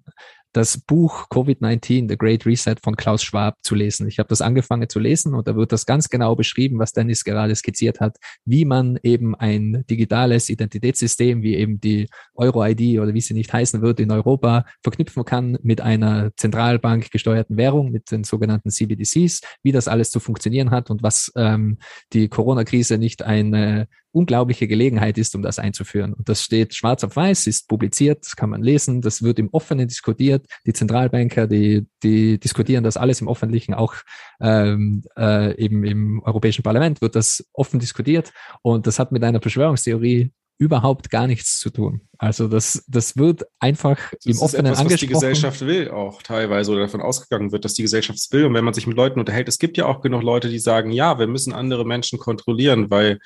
das 0.54 0.78
Buch 0.78 1.28
Covid-19, 1.30 2.10
The 2.10 2.18
Great 2.18 2.45
Reset 2.45 2.76
von 2.84 2.95
Klaus 2.95 3.24
Schwab 3.24 3.56
zu 3.64 3.76
lesen. 3.76 4.08
Ich 4.08 4.20
habe 4.20 4.28
das 4.28 4.41
angefangen 4.41 4.89
zu 4.89 4.99
lesen 4.99 5.34
und 5.34 5.47
da 5.47 5.56
wird 5.56 5.72
das 5.72 5.86
ganz 5.86 6.10
genau 6.10 6.36
beschrieben, 6.36 6.80
was 6.80 6.91
Dennis 6.91 7.24
gerade 7.24 7.56
skizziert 7.56 7.99
hat, 7.99 8.18
wie 8.45 8.66
man 8.66 8.99
eben 9.04 9.36
ein 9.36 9.86
digitales 9.89 10.49
Identitätssystem, 10.49 11.41
wie 11.41 11.56
eben 11.56 11.80
die 11.80 12.08
Euro-ID 12.36 12.99
oder 12.99 13.14
wie 13.14 13.22
sie 13.22 13.34
nicht 13.34 13.54
heißen 13.54 13.82
wird, 13.82 13.99
in 13.99 14.12
Europa 14.12 14.66
verknüpfen 14.84 15.24
kann 15.24 15.58
mit 15.62 15.82
einer 15.82 16.32
Zentralbank 16.36 17.12
gesteuerten 17.12 17.58
Währung, 17.58 17.91
mit 17.91 18.12
den 18.12 18.24
sogenannten 18.24 18.70
CBDCs, 18.70 19.41
wie 19.64 19.72
das 19.72 19.88
alles 19.88 20.10
zu 20.10 20.20
funktionieren 20.20 20.72
hat 20.72 20.89
und 20.89 21.04
was 21.04 21.32
ähm, 21.36 21.78
die 22.14 22.28
Corona-Krise 22.28 22.97
nicht 22.97 23.24
eine 23.24 23.88
unglaubliche 24.12 24.68
Gelegenheit 24.68 25.18
ist, 25.18 25.36
um 25.36 25.41
das 25.41 25.59
einzuführen. 25.59 26.14
Und 26.14 26.28
das 26.28 26.43
steht 26.43 26.76
schwarz 26.76 27.03
auf 27.03 27.16
weiß, 27.16 27.47
ist 27.47 27.68
publiziert, 27.68 28.26
das 28.26 28.36
kann 28.36 28.49
man 28.49 28.62
lesen, 28.62 29.01
das 29.01 29.22
wird 29.22 29.39
im 29.39 29.49
Offenen 29.51 29.88
diskutiert. 29.88 30.45
Die 30.66 30.74
Zentralbanker, 30.74 31.47
die, 31.47 31.88
die 32.03 32.39
diskutieren 32.39 32.84
das 32.84 32.97
alles 32.97 33.22
im 33.22 33.30
Öffentlichen, 33.30 33.74
auch 33.74 33.95
ähm, 34.39 35.03
äh, 35.18 35.57
eben 35.57 35.84
im 35.84 36.22
Europäischen 36.24 36.64
Parlament 36.64 37.01
wird 37.01 37.16
das 37.16 37.45
offen 37.53 37.80
diskutiert. 37.80 38.32
Und 38.62 38.88
das 38.88 38.99
hat 38.99 39.12
mit 39.12 39.24
einer 39.24 39.41
Verschwörungstheorie 39.41 40.32
überhaupt 40.62 41.09
gar 41.09 41.26
nichts 41.26 41.59
zu 41.59 41.72
tun. 41.72 42.01
Also 42.20 42.47
das, 42.47 42.86
das 42.88 43.18
wird 43.18 43.45
einfach 43.59 43.97
das 44.12 44.26
im 44.28 44.38
Offenen 44.43 44.68
etwas, 44.68 44.80
angesprochen. 44.80 44.91
Was 44.91 44.99
die 44.99 45.07
Gesellschaft 45.07 45.62
will 45.62 45.89
auch 45.89 46.22
teilweise 46.22 46.72
oder 46.72 46.82
davon 46.82 47.01
ausgegangen 47.01 47.51
wird, 47.51 47.66
dass 47.66 47.74
die 47.74 47.82
Gesellschaft 47.82 48.20
es 48.20 48.32
will. 48.32 48.45
Und 48.45 48.53
wenn 48.53 48.64
man 48.64 48.76
sich 48.76 48.86
mit 48.86 48.95
Leuten 48.95 49.20
unterhält, 49.20 49.47
es 49.47 49.57
gibt 49.57 49.76
ja 49.78 49.88
auch 49.88 50.01
genug 50.01 50.22
Leute, 50.22 50.49
die 50.49 50.59
sagen, 50.59 50.91
ja, 50.91 51.18
wir 51.18 51.26
müssen 51.26 51.51
andere 51.51 51.84
Menschen 51.84 52.20
kontrollieren, 52.20 52.91
weil 52.91 53.18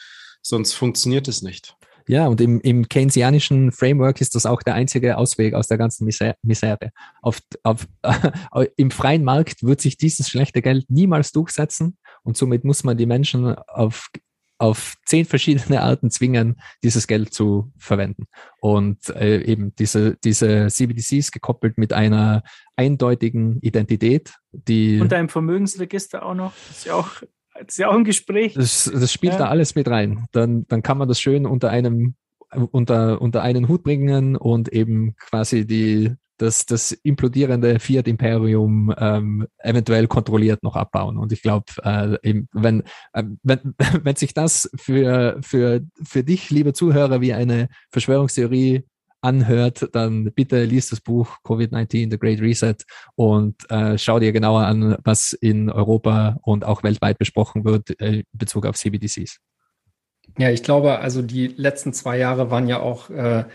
sonst 0.45 0.73
funktioniert 0.73 1.27
es 1.27 1.41
nicht. 1.41 1.75
Ja, 2.07 2.27
und 2.27 2.39
im, 2.39 2.61
im 2.61 2.87
keynesianischen 2.87 3.71
Framework 3.71 4.21
ist 4.21 4.35
das 4.35 4.45
auch 4.45 4.61
der 4.61 4.75
einzige 4.75 5.17
Ausweg 5.17 5.55
aus 5.55 5.67
der 5.67 5.79
ganzen 5.79 6.05
Misere. 6.05 6.91
Auf, 7.23 7.39
auf, 7.63 7.87
äh, 8.03 8.67
Im 8.77 8.91
freien 8.91 9.23
Markt 9.23 9.63
wird 9.63 9.81
sich 9.81 9.97
dieses 9.97 10.29
schlechte 10.29 10.61
Geld 10.61 10.85
niemals 10.89 11.31
durchsetzen 11.31 11.97
und 12.21 12.37
somit 12.37 12.63
muss 12.63 12.83
man 12.83 12.95
die 12.95 13.07
Menschen 13.07 13.55
auf, 13.55 14.11
auf 14.59 14.93
zehn 15.07 15.25
verschiedene 15.25 15.81
Arten 15.81 16.11
zwingen, 16.11 16.61
dieses 16.83 17.07
Geld 17.07 17.33
zu 17.33 17.71
verwenden. 17.79 18.27
Und 18.61 19.09
äh, 19.09 19.41
eben 19.41 19.73
diese, 19.75 20.15
diese 20.23 20.67
CBDCs 20.67 21.31
gekoppelt 21.31 21.79
mit 21.79 21.91
einer 21.91 22.43
eindeutigen 22.75 23.59
Identität, 23.61 24.35
die. 24.51 25.01
Und 25.01 25.11
einem 25.11 25.29
Vermögensregister 25.29 26.23
auch 26.23 26.35
noch. 26.35 26.53
Das 26.67 26.77
ist 26.77 26.85
ja 26.85 26.93
auch 26.93 27.23
ist 27.67 27.77
ja 27.77 27.89
auch 27.89 27.95
ein 27.95 28.03
Gespräch. 28.03 28.53
Das, 28.53 28.91
das 28.93 29.11
spielt 29.11 29.33
ja. 29.33 29.39
da 29.39 29.47
alles 29.47 29.75
mit 29.75 29.87
rein. 29.87 30.25
Dann, 30.31 30.65
dann 30.67 30.83
kann 30.83 30.97
man 30.97 31.07
das 31.07 31.19
schön 31.19 31.45
unter 31.45 31.69
einem, 31.69 32.15
unter, 32.71 33.21
unter 33.21 33.41
einen 33.41 33.67
Hut 33.67 33.83
bringen 33.83 34.35
und 34.35 34.69
eben 34.69 35.15
quasi 35.15 35.65
die, 35.65 36.13
das, 36.37 36.65
das 36.65 36.91
implodierende 36.91 37.79
Fiat-Imperium 37.79 38.93
ähm, 38.97 39.47
eventuell 39.59 40.07
kontrolliert 40.07 40.63
noch 40.63 40.75
abbauen. 40.75 41.17
Und 41.17 41.31
ich 41.31 41.41
glaube, 41.41 41.65
äh, 41.83 42.33
wenn, 42.51 42.83
äh, 43.13 43.23
wenn, 43.43 43.75
wenn 44.03 44.15
sich 44.15 44.33
das 44.33 44.69
für, 44.75 45.37
für, 45.41 45.81
für 46.03 46.23
dich, 46.23 46.49
liebe 46.49 46.73
Zuhörer, 46.73 47.21
wie 47.21 47.33
eine 47.33 47.69
Verschwörungstheorie 47.91 48.83
anhört, 49.25 49.89
dann 49.93 50.31
bitte 50.31 50.63
liest 50.63 50.91
das 50.91 51.01
Buch 51.01 51.37
Covid-19, 51.43 52.11
The 52.11 52.19
Great 52.19 52.39
Reset 52.39 52.75
und 53.15 53.55
äh, 53.69 53.97
schau 53.97 54.19
dir 54.19 54.31
genauer 54.31 54.65
an, 54.65 54.97
was 55.03 55.33
in 55.33 55.69
Europa 55.69 56.37
und 56.43 56.63
auch 56.63 56.83
weltweit 56.83 57.17
besprochen 57.17 57.65
wird 57.65 57.99
äh, 57.99 58.19
in 58.19 58.23
Bezug 58.33 58.65
auf 58.65 58.75
CBDCs. 58.75 59.39
Ja, 60.37 60.49
ich 60.49 60.63
glaube, 60.63 60.99
also 60.99 61.21
die 61.21 61.47
letzten 61.47 61.93
zwei 61.93 62.17
Jahre 62.17 62.51
waren 62.51 62.67
ja 62.67 62.79
auch 62.79 63.09
äh, 63.09 63.45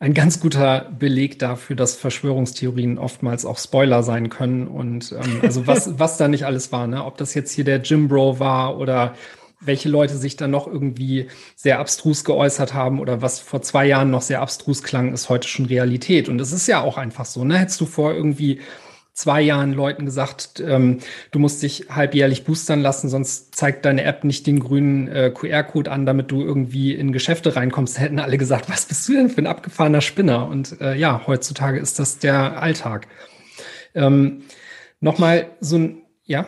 ein 0.00 0.14
ganz 0.14 0.40
guter 0.40 0.90
Beleg 0.98 1.38
dafür, 1.38 1.76
dass 1.76 1.96
Verschwörungstheorien 1.96 2.98
oftmals 2.98 3.46
auch 3.46 3.58
Spoiler 3.58 4.02
sein 4.02 4.28
können 4.28 4.66
und 4.66 5.12
ähm, 5.12 5.40
also 5.42 5.66
was, 5.66 5.98
was 5.98 6.16
da 6.16 6.28
nicht 6.28 6.44
alles 6.44 6.72
war, 6.72 6.86
ne? 6.86 7.04
Ob 7.04 7.16
das 7.16 7.34
jetzt 7.34 7.52
hier 7.52 7.64
der 7.64 7.80
Jim 7.80 8.08
Bro 8.08 8.38
war 8.38 8.78
oder 8.78 9.14
welche 9.60 9.88
Leute 9.88 10.16
sich 10.16 10.36
dann 10.36 10.50
noch 10.50 10.66
irgendwie 10.66 11.28
sehr 11.56 11.78
abstrus 11.78 12.24
geäußert 12.24 12.74
haben 12.74 13.00
oder 13.00 13.22
was 13.22 13.40
vor 13.40 13.62
zwei 13.62 13.86
Jahren 13.86 14.10
noch 14.10 14.22
sehr 14.22 14.40
abstrus 14.40 14.82
klang, 14.82 15.12
ist 15.12 15.28
heute 15.28 15.48
schon 15.48 15.66
Realität. 15.66 16.28
Und 16.28 16.40
es 16.40 16.52
ist 16.52 16.66
ja 16.66 16.82
auch 16.82 16.98
einfach 16.98 17.24
so, 17.24 17.44
ne? 17.44 17.58
Hättest 17.58 17.80
du 17.80 17.86
vor 17.86 18.12
irgendwie 18.12 18.60
zwei 19.12 19.40
Jahren 19.40 19.72
Leuten 19.72 20.04
gesagt, 20.04 20.62
ähm, 20.66 20.98
du 21.30 21.38
musst 21.38 21.62
dich 21.62 21.86
halbjährlich 21.88 22.44
boostern 22.44 22.82
lassen, 22.82 23.08
sonst 23.08 23.54
zeigt 23.54 23.84
deine 23.84 24.02
App 24.02 24.24
nicht 24.24 24.46
den 24.46 24.58
grünen 24.58 25.06
äh, 25.08 25.32
QR-Code 25.32 25.90
an, 25.90 26.04
damit 26.04 26.32
du 26.32 26.42
irgendwie 26.42 26.92
in 26.92 27.12
Geschäfte 27.12 27.54
reinkommst, 27.54 27.98
hätten 28.00 28.18
alle 28.18 28.38
gesagt, 28.38 28.68
was 28.68 28.86
bist 28.86 29.08
du 29.08 29.12
denn 29.12 29.30
für 29.30 29.40
ein 29.40 29.46
abgefahrener 29.46 30.00
Spinner? 30.00 30.48
Und 30.48 30.80
äh, 30.80 30.96
ja, 30.96 31.22
heutzutage 31.26 31.78
ist 31.78 31.98
das 31.98 32.18
der 32.18 32.60
Alltag. 32.60 33.06
Ähm, 33.94 34.42
Nochmal 35.04 35.50
so 35.60 35.76
ein, 35.76 36.02
ja? 36.24 36.46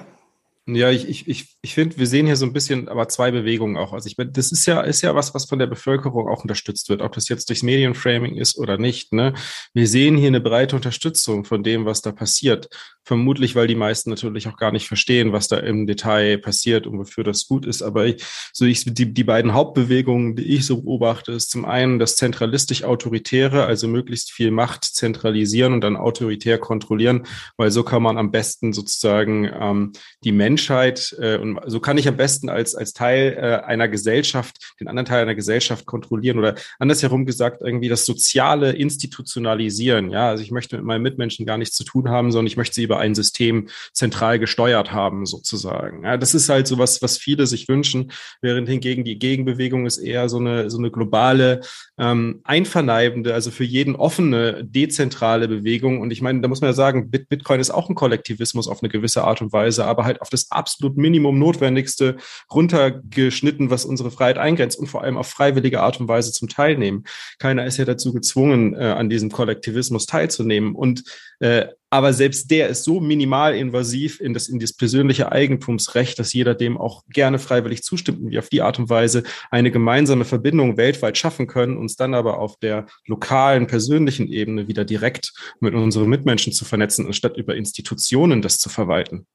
Ja, 0.69 0.91
ich, 0.91 1.09
ich, 1.09 1.29
ich, 1.29 1.57
ich 1.63 1.75
finde, 1.75 1.97
wir 1.97 2.09
sehen 2.09 2.27
hier 2.27 2.35
so 2.35 2.45
ein 2.45 2.53
bisschen 2.53 2.89
aber 2.89 3.09
zwei 3.09 3.31
Bewegungen 3.31 3.77
auch. 3.77 3.93
Also 3.93 4.09
ich 4.09 4.19
meine, 4.19 4.33
das 4.33 4.51
ist 4.51 4.67
ja, 4.67 4.81
ist 4.81 5.01
ja 5.01 5.15
was, 5.15 5.33
was 5.33 5.45
von 5.45 5.61
der 5.61 5.69
Bevölkerung 5.69 6.27
auch 6.27 6.43
unterstützt 6.43 6.89
wird, 6.89 7.03
ob 7.03 7.13
das 7.13 7.29
jetzt 7.29 7.49
durchs 7.49 7.63
Medienframing 7.63 8.35
ist 8.35 8.59
oder 8.59 8.77
nicht. 8.77 9.13
Ne? 9.13 9.33
Wir 9.75 9.87
sehen 9.87 10.17
hier 10.17 10.27
eine 10.27 10.41
breite 10.41 10.75
Unterstützung 10.75 11.45
von 11.45 11.63
dem, 11.63 11.85
was 11.85 12.03
da 12.03 12.11
passiert. 12.11 12.69
Vermutlich, 13.05 13.55
weil 13.55 13.69
die 13.69 13.77
meisten 13.77 14.11
natürlich 14.11 14.49
auch 14.49 14.57
gar 14.57 14.73
nicht 14.73 14.89
verstehen, 14.89 15.33
was 15.33 15.47
da 15.47 15.59
im 15.59 15.87
Detail 15.87 16.39
passiert 16.39 16.89
und 16.89 16.99
wofür 16.99 17.23
das 17.23 17.47
gut 17.47 17.65
ist. 17.65 17.83
Aber 17.83 18.07
ich, 18.07 18.25
so 18.53 18.65
ich, 18.65 18.85
die, 18.85 19.15
die 19.15 19.23
beiden 19.23 19.55
Hauptbewegungen, 19.55 20.35
die 20.35 20.57
ich 20.57 20.67
so 20.67 20.83
beobachte, 20.83 21.31
ist 21.31 21.49
zum 21.53 21.65
einen 21.65 22.01
das 22.01 22.17
zentralistisch-autoritäre, 22.17 23.65
also 23.65 23.87
möglichst 23.87 24.33
viel 24.33 24.51
Macht 24.51 24.83
zentralisieren 24.83 25.75
und 25.75 25.83
dann 25.83 25.95
autoritär 25.95 26.59
kontrollieren, 26.59 27.25
weil 27.57 27.71
so 27.71 27.85
kann 27.85 28.03
man 28.03 28.19
am 28.19 28.33
besten 28.33 28.73
sozusagen 28.73 29.49
ähm, 29.57 29.93
die 30.25 30.33
Menschen 30.33 30.56
Menschheit 30.57 31.15
äh, 31.21 31.37
und 31.37 31.61
so 31.67 31.81
kann 31.81 31.99
ich 31.99 32.09
am 32.09 32.17
besten 32.17 32.49
als, 32.49 32.75
als 32.75 32.95
Teil 32.95 33.37
äh, 33.39 33.67
einer 33.67 33.89
Gesellschaft 33.89 34.75
den 34.81 34.89
anderen 34.89 35.05
Teil 35.05 35.21
einer 35.21 35.35
Gesellschaft 35.35 35.85
kontrollieren 35.85 36.39
oder 36.39 36.55
andersherum 36.79 37.27
gesagt 37.27 37.61
irgendwie 37.61 37.91
das 37.91 38.07
soziale 38.07 38.73
Institutionalisieren. 38.73 40.11
Ja, 40.11 40.31
also 40.31 40.43
ich 40.43 40.51
möchte 40.51 40.77
mit 40.77 40.87
meinen 40.87 41.03
Mitmenschen 41.03 41.45
gar 41.45 41.59
nichts 41.59 41.77
zu 41.77 41.85
tun 41.85 42.09
haben, 42.09 42.33
sondern 42.33 42.47
ich 42.47 42.57
möchte 42.57 42.75
sie 42.75 42.85
über 42.85 42.99
ein 42.99 43.15
System 43.15 43.69
zentral 43.93 44.39
gesteuert 44.39 44.93
haben 44.93 45.27
sozusagen. 45.27 46.05
Ja, 46.05 46.17
das 46.17 46.35
ist 46.35 46.49
halt 46.49 46.67
so 46.67 46.79
was, 46.79 47.03
was 47.03 47.19
viele 47.19 47.47
sich 47.47 47.69
wünschen, 47.69 48.13
während 48.41 48.67
hingegen 48.67 49.05
die 49.05 49.19
Gegenbewegung 49.19 49.85
ist 49.85 49.99
eher 49.99 50.31
so 50.31 50.39
eine, 50.39 50.71
so 50.71 50.79
eine 50.79 50.91
globale, 50.91 51.61
ähm, 51.99 52.41
einverneibende, 52.45 53.35
also 53.35 53.51
für 53.51 53.65
jeden 53.65 53.95
offene, 53.95 54.65
dezentrale 54.65 55.49
Bewegung. 55.49 56.01
Und 56.01 56.11
ich 56.13 56.23
meine, 56.23 56.41
da 56.41 56.49
muss 56.49 56.63
man 56.63 56.71
ja 56.71 56.75
sagen, 56.75 57.11
Bitcoin 57.11 57.61
ist 57.61 57.71
auch 57.71 57.91
ein 57.91 57.95
Kollektivismus 57.95 58.69
auf 58.69 58.83
eine 58.83 58.89
gewisse 58.89 59.25
Art 59.25 59.43
und 59.43 59.53
Weise, 59.53 59.85
aber 59.85 60.05
halt 60.05 60.23
auf 60.23 60.31
das 60.31 60.46
absolut 60.51 60.97
Minimum 60.97 61.39
Notwendigste 61.39 62.17
runtergeschnitten, 62.53 63.71
was 63.71 63.85
unsere 63.85 64.11
Freiheit 64.11 64.39
eingrenzt 64.39 64.79
und 64.79 64.87
vor 64.87 65.03
allem 65.03 65.17
auf 65.17 65.29
freiwillige 65.29 65.81
Art 65.81 66.01
und 66.01 66.09
Weise 66.09 66.33
zum 66.33 66.49
Teilnehmen. 66.49 67.05
Keiner 67.39 67.67
ist 67.67 67.77
ja 67.77 67.85
dazu 67.85 68.13
gezwungen, 68.13 68.75
äh, 68.75 68.85
an 68.85 69.11
diesem 69.11 69.31
Kollektivismus 69.31 70.07
teilzunehmen. 70.07 70.75
Und 70.75 71.05
äh, 71.41 71.67
aber 71.89 72.13
selbst 72.13 72.51
der 72.51 72.69
ist 72.69 72.85
so 72.85 73.01
minimal 73.01 73.55
invasiv 73.55 74.21
in 74.21 74.35
das, 74.35 74.49
in 74.49 74.59
das 74.59 74.73
persönliche 74.73 75.31
Eigentumsrecht, 75.31 76.19
dass 76.19 76.33
jeder 76.33 76.55
dem 76.55 76.77
auch 76.77 77.05
gerne 77.09 77.39
freiwillig 77.39 77.85
zustimmt 77.85 78.21
und 78.21 78.31
wir 78.33 78.41
auf 78.41 78.49
die 78.49 78.63
Art 78.63 78.79
und 78.79 78.91
Weise 78.91 79.23
eine 79.51 79.71
gemeinsame 79.71 80.25
Verbindung 80.25 80.77
weltweit 80.77 81.17
schaffen 81.17 81.47
können, 81.47 81.77
uns 81.77 81.97
dann 81.97 82.15
aber 82.15 82.39
auf 82.39 82.59
der 82.59 82.87
lokalen, 83.07 83.67
persönlichen 83.67 84.27
Ebene 84.29 84.67
wieder 84.67 84.85
direkt 84.85 85.33
mit 85.61 85.75
unseren 85.75 86.09
Mitmenschen 86.09 86.53
zu 86.53 86.65
vernetzen, 86.65 87.07
anstatt 87.07 87.37
über 87.37 87.55
Institutionen 87.55 88.43
das 88.43 88.59
zu 88.59 88.69
verwalten. 88.69 89.27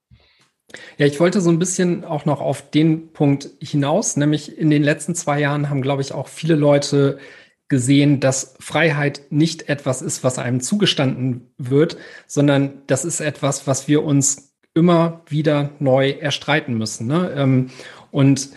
Ja, 0.98 1.06
ich 1.06 1.20
wollte 1.20 1.42
so 1.42 1.50
ein 1.50 1.60
bisschen 1.60 2.06
auch 2.06 2.26
noch 2.26 2.42
auf 2.42 2.70
den 2.70 3.12
Punkt 3.14 3.50
hinaus, 3.62 4.18
nämlich 4.18 4.58
in 4.58 4.70
den 4.70 4.84
letzten 4.84 5.16
zwei 5.16 5.40
Jahren 5.40 5.70
haben, 5.70 5.82
glaube 5.82 6.02
ich, 6.02 6.14
auch 6.14 6.28
viele 6.28 6.56
Leute 6.56 7.20
gesehen, 7.68 8.20
dass 8.20 8.56
Freiheit 8.60 9.22
nicht 9.30 9.70
etwas 9.70 10.02
ist, 10.02 10.24
was 10.24 10.40
einem 10.40 10.60
zugestanden 10.60 11.54
wird, 11.58 11.98
sondern 12.28 12.82
das 12.88 13.06
ist 13.06 13.22
etwas, 13.22 13.66
was 13.66 13.88
wir 13.88 14.04
uns 14.04 14.54
immer 14.74 15.22
wieder 15.28 15.72
neu 15.80 16.12
erstreiten 16.12 16.78
müssen. 16.78 17.08
Ne? 17.08 17.34
Ähm, 17.36 17.70
und 18.12 18.50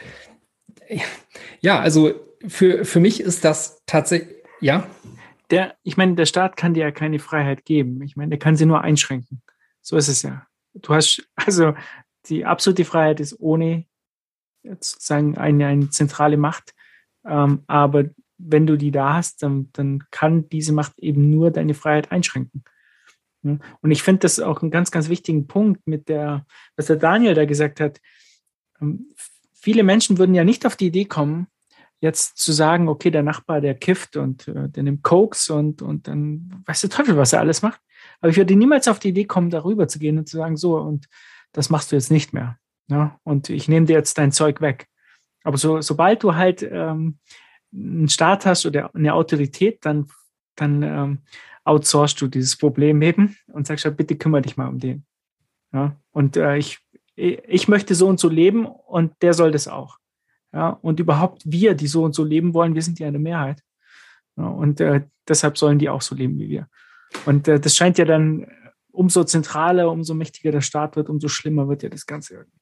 ja, 1.60 1.78
also 1.78 2.12
für, 2.46 2.84
für 2.84 3.00
mich 3.00 3.20
ist 3.20 3.44
das 3.44 3.82
tatsächlich, 3.86 4.36
ja. 4.60 4.86
Der, 5.50 5.76
ich 5.82 5.96
meine, 5.96 6.14
der 6.14 6.26
Staat 6.26 6.56
kann 6.56 6.74
dir 6.74 6.84
ja 6.84 6.90
keine 6.90 7.18
Freiheit 7.18 7.64
geben. 7.64 8.02
Ich 8.02 8.16
meine, 8.16 8.30
der 8.30 8.38
kann 8.38 8.56
sie 8.56 8.66
nur 8.66 8.80
einschränken. 8.80 9.42
So 9.80 9.96
ist 9.96 10.08
es 10.08 10.22
ja. 10.22 10.46
Du 10.74 10.92
hast, 10.94 11.22
also 11.36 11.74
die 12.27 12.45
absolute 12.45 12.85
Freiheit 12.85 13.20
ist 13.20 13.39
ohne 13.39 13.87
sozusagen 14.62 15.37
eine, 15.37 15.66
eine 15.66 15.91
zentrale 15.91 16.37
Macht. 16.37 16.75
Ähm, 17.27 17.62
aber 17.66 18.05
wenn 18.39 18.66
du 18.66 18.77
die 18.77 18.91
da 18.91 19.14
hast, 19.14 19.43
dann, 19.43 19.70
dann 19.72 20.05
kann 20.11 20.49
diese 20.49 20.72
Macht 20.72 20.99
eben 20.99 21.31
nur 21.31 21.51
deine 21.51 21.75
Freiheit 21.75 22.11
einschränken. 22.11 22.64
Und 23.43 23.91
ich 23.91 24.03
finde 24.03 24.20
das 24.20 24.41
auch 24.41 24.62
einen 24.62 24.70
ganz, 24.70 24.91
ganz 24.91 25.09
wichtigen 25.09 25.47
Punkt 25.47 25.87
mit 25.87 26.09
der, 26.09 26.47
was 26.77 26.87
der 26.87 26.97
Daniel 26.97 27.35
da 27.35 27.45
gesagt 27.45 27.79
hat. 27.79 28.01
Ähm, 28.81 29.12
viele 29.53 29.83
Menschen 29.83 30.18
würden 30.18 30.35
ja 30.35 30.45
nicht 30.45 30.64
auf 30.64 30.77
die 30.77 30.87
Idee 30.87 31.05
kommen, 31.05 31.47
jetzt 32.01 32.39
zu 32.39 32.53
sagen, 32.53 32.89
okay, 32.89 33.11
der 33.11 33.22
Nachbar, 33.22 33.61
der 33.61 33.75
kifft 33.75 34.16
und 34.16 34.49
äh, 34.49 34.68
der 34.68 34.83
nimmt 34.83 35.03
Cokes 35.03 35.51
und, 35.51 35.83
und 35.83 36.09
dann 36.09 36.62
weiß 36.66 36.83
der 36.83 36.91
Teufel, 36.91 37.16
was 37.16 37.33
er 37.33 37.41
alles 37.41 37.62
macht. 37.62 37.81
Aber 38.20 38.31
ich 38.31 38.37
würde 38.37 38.57
niemals 38.57 38.89
auf 38.89 38.99
die 38.99 39.09
Idee 39.09 39.25
kommen, 39.25 39.51
darüber 39.51 39.89
zu 39.89 39.99
gehen 39.99 40.18
und 40.18 40.29
zu 40.29 40.39
sagen, 40.39 40.57
so, 40.57 40.79
und 40.79 41.07
das 41.55 41.70
machst 41.70 41.90
du 41.90 41.96
jetzt 41.96 42.11
nicht 42.11 42.34
mehr. 42.34 42.59
Ja? 42.88 43.18
Und 43.22 43.48
ich 43.48 43.68
nehme 43.68 43.86
dir 43.86 43.94
jetzt 43.94 44.18
dein 44.18 44.32
Zeug 44.32 44.61
weg. 44.61 44.88
Aber 45.42 45.57
so, 45.57 45.80
sobald 45.80 46.22
du 46.22 46.34
halt 46.34 46.62
ähm, 46.62 47.18
einen 47.72 48.09
Staat 48.09 48.44
hast 48.44 48.66
oder 48.66 48.94
eine 48.94 49.14
Autorität, 49.14 49.84
dann, 49.84 50.09
dann 50.57 50.82
ähm, 50.82 51.18
outsourcest 51.64 52.20
du 52.20 52.28
dieses 52.28 52.57
Problem 52.57 53.00
eben 53.02 53.36
und 53.52 53.66
sagst 53.66 53.84
halt, 53.84 53.96
bitte 53.96 54.16
kümmere 54.16 54.42
dich 54.42 54.57
mal 54.57 54.68
um 54.68 54.78
den. 54.78 55.07
Ja? 55.72 55.96
Und 56.11 56.36
äh, 56.36 56.57
ich, 56.57 56.78
ich 57.14 57.68
möchte 57.68 57.94
so 57.94 58.09
und 58.09 58.20
so 58.20 58.28
leben 58.28 58.66
und 58.66 59.14
der 59.22 59.32
soll 59.32 59.52
das 59.52 59.68
auch. 59.68 59.98
Ja? 60.52 60.70
Und 60.82 61.00
überhaupt 61.00 61.42
wir, 61.44 61.74
die 61.74 61.86
so 61.86 62.05
und 62.05 62.14
so 62.14 62.24
leben 62.24 62.52
wollen, 62.52 62.74
wir 62.74 62.82
sind 62.82 62.98
ja 62.98 63.09
eine 63.09 63.18
Mehrheit. 63.18 63.62
Ja? 64.36 64.48
Und 64.48 64.80
äh, 64.80 65.02
deshalb 65.28 65.57
sollen 65.57 65.78
die 65.78 65.88
auch 65.88 66.02
so 66.02 66.14
leben 66.14 66.38
wie 66.38 66.48
wir. 66.48 66.68
Und 67.26 67.46
äh, 67.48 67.61
das 67.61 67.76
scheint 67.76 67.98
ja 67.98 68.05
dann 68.05 68.46
umso 68.95 69.24
zentraler, 69.24 69.90
umso 69.90 70.14
mächtiger 70.14 70.53
der 70.53 70.61
Staat 70.61 70.97
wird, 70.97 71.09
umso 71.09 71.28
schlimmer 71.28 71.68
wird 71.68 71.82
ja 71.82 71.88
das 71.88 72.07
Ganze 72.07 72.34
irgendwie. 72.34 72.59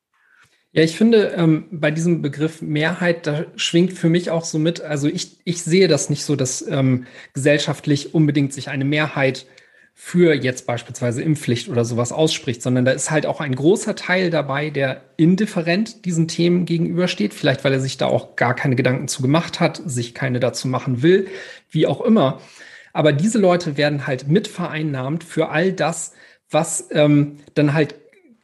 Ja, 0.74 0.82
ich 0.82 0.96
finde, 0.96 1.34
ähm, 1.36 1.66
bei 1.70 1.90
diesem 1.90 2.22
Begriff 2.22 2.62
Mehrheit, 2.62 3.26
da 3.26 3.44
schwingt 3.56 3.92
für 3.92 4.08
mich 4.08 4.30
auch 4.30 4.44
so 4.44 4.58
mit, 4.58 4.80
also 4.80 5.06
ich, 5.06 5.38
ich 5.44 5.62
sehe 5.62 5.86
das 5.86 6.08
nicht 6.08 6.24
so, 6.24 6.34
dass 6.34 6.66
ähm, 6.66 7.06
gesellschaftlich 7.34 8.14
unbedingt 8.14 8.54
sich 8.54 8.70
eine 8.70 8.86
Mehrheit 8.86 9.46
für 9.92 10.32
jetzt 10.32 10.66
beispielsweise 10.66 11.20
Impfpflicht 11.20 11.68
oder 11.68 11.84
sowas 11.84 12.10
ausspricht, 12.10 12.62
sondern 12.62 12.86
da 12.86 12.92
ist 12.92 13.10
halt 13.10 13.26
auch 13.26 13.40
ein 13.40 13.54
großer 13.54 13.94
Teil 13.94 14.30
dabei, 14.30 14.70
der 14.70 15.02
indifferent 15.18 16.06
diesen 16.06 16.26
Themen 16.26 16.64
gegenübersteht, 16.64 17.34
vielleicht 17.34 17.64
weil 17.64 17.74
er 17.74 17.80
sich 17.80 17.98
da 17.98 18.06
auch 18.06 18.34
gar 18.36 18.54
keine 18.54 18.74
Gedanken 18.74 19.08
zu 19.08 19.20
gemacht 19.20 19.60
hat, 19.60 19.82
sich 19.84 20.14
keine 20.14 20.40
dazu 20.40 20.68
machen 20.68 21.02
will, 21.02 21.28
wie 21.70 21.86
auch 21.86 22.00
immer. 22.00 22.40
Aber 22.94 23.12
diese 23.12 23.38
Leute 23.38 23.76
werden 23.76 24.06
halt 24.06 24.28
mitvereinnahmt 24.28 25.22
für 25.22 25.50
all 25.50 25.72
das, 25.72 26.12
was 26.52 26.88
ähm, 26.90 27.38
dann 27.54 27.74
halt 27.74 27.94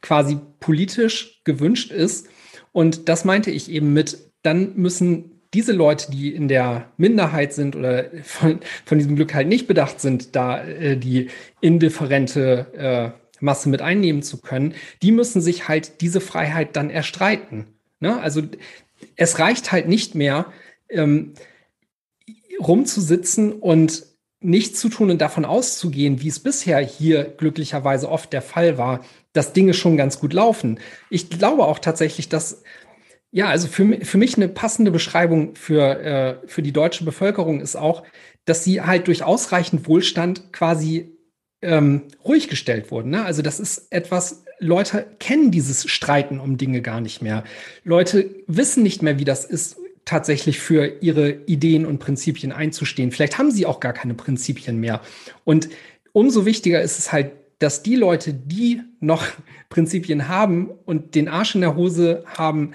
quasi 0.01 0.37
politisch 0.59 1.41
gewünscht 1.43 1.91
ist. 1.91 2.27
Und 2.71 3.09
das 3.09 3.25
meinte 3.25 3.51
ich 3.51 3.69
eben 3.69 3.93
mit, 3.93 4.17
dann 4.43 4.75
müssen 4.75 5.41
diese 5.53 5.71
Leute, 5.71 6.11
die 6.11 6.33
in 6.33 6.47
der 6.47 6.91
Minderheit 6.97 7.53
sind 7.53 7.75
oder 7.75 8.05
von, 8.23 8.59
von 8.85 8.97
diesem 8.97 9.15
Glück 9.15 9.33
halt 9.33 9.47
nicht 9.47 9.67
bedacht 9.67 9.99
sind, 9.99 10.35
da 10.35 10.63
äh, 10.63 10.95
die 10.95 11.29
indifferente 11.59 12.67
äh, 12.75 13.43
Masse 13.43 13.69
mit 13.69 13.81
einnehmen 13.81 14.21
zu 14.21 14.41
können, 14.41 14.75
die 15.01 15.11
müssen 15.11 15.41
sich 15.41 15.67
halt 15.67 16.01
diese 16.01 16.21
Freiheit 16.21 16.75
dann 16.75 16.89
erstreiten. 16.89 17.65
Ne? 17.99 18.19
Also 18.21 18.43
es 19.15 19.39
reicht 19.39 19.71
halt 19.71 19.87
nicht 19.87 20.13
mehr, 20.13 20.51
ähm, 20.89 21.33
rumzusitzen 22.59 23.53
und 23.53 24.05
nichts 24.41 24.79
zu 24.79 24.89
tun 24.89 25.11
und 25.11 25.19
davon 25.19 25.45
auszugehen, 25.45 26.21
wie 26.21 26.29
es 26.29 26.39
bisher 26.39 26.79
hier 26.79 27.25
glücklicherweise 27.25 28.09
oft 28.09 28.31
der 28.31 28.41
Fall 28.41 28.77
war, 28.77 29.03
dass 29.33 29.53
Dinge 29.53 29.73
schon 29.73 29.97
ganz 29.97 30.19
gut 30.19 30.33
laufen. 30.33 30.79
Ich 31.09 31.29
glaube 31.29 31.65
auch 31.65 31.79
tatsächlich, 31.79 32.29
dass 32.29 32.63
ja, 33.31 33.47
also 33.47 33.67
für, 33.67 33.99
für 34.03 34.17
mich 34.17 34.37
eine 34.37 34.47
passende 34.47 34.89
Beschreibung 34.89 35.55
für, 35.55 35.99
äh, 35.99 36.47
für 36.47 36.63
die 36.63 36.71
deutsche 36.71 37.03
Bevölkerung 37.03 37.61
ist 37.61 37.75
auch, 37.75 38.03
dass 38.45 38.63
sie 38.63 38.81
halt 38.81 39.07
durch 39.07 39.23
ausreichend 39.23 39.87
Wohlstand 39.87 40.51
quasi 40.51 41.15
ähm, 41.61 42.03
ruhig 42.25 42.47
gestellt 42.47 42.89
wurden. 42.89 43.11
Ne? 43.11 43.23
Also 43.23 43.41
das 43.41 43.59
ist 43.59 43.91
etwas, 43.91 44.43
Leute 44.59 45.05
kennen 45.19 45.51
dieses 45.51 45.89
Streiten 45.89 46.39
um 46.39 46.57
Dinge 46.57 46.81
gar 46.81 47.01
nicht 47.01 47.21
mehr. 47.21 47.43
Leute 47.83 48.29
wissen 48.47 48.81
nicht 48.81 49.03
mehr, 49.03 49.19
wie 49.19 49.25
das 49.25 49.45
ist, 49.45 49.77
tatsächlich 50.09 50.59
für 50.59 51.01
ihre 51.01 51.29
Ideen 51.29 51.85
und 51.85 51.99
Prinzipien 51.99 52.51
einzustehen. 52.51 53.11
Vielleicht 53.11 53.37
haben 53.37 53.51
sie 53.51 53.67
auch 53.67 53.79
gar 53.79 53.93
keine 53.93 54.15
Prinzipien 54.15 54.79
mehr. 54.79 55.01
Und 55.43 55.69
umso 56.13 56.47
wichtiger 56.47 56.81
ist 56.81 56.97
es 56.97 57.11
halt, 57.11 57.33
dass 57.59 57.83
die 57.83 57.95
Leute, 57.95 58.33
die 58.33 58.81
noch 58.99 59.23
Prinzipien 59.69 60.27
haben 60.27 60.71
und 60.85 61.13
den 61.13 61.27
Arsch 61.27 61.53
in 61.53 61.61
der 61.61 61.75
Hose 61.75 62.23
haben, 62.25 62.71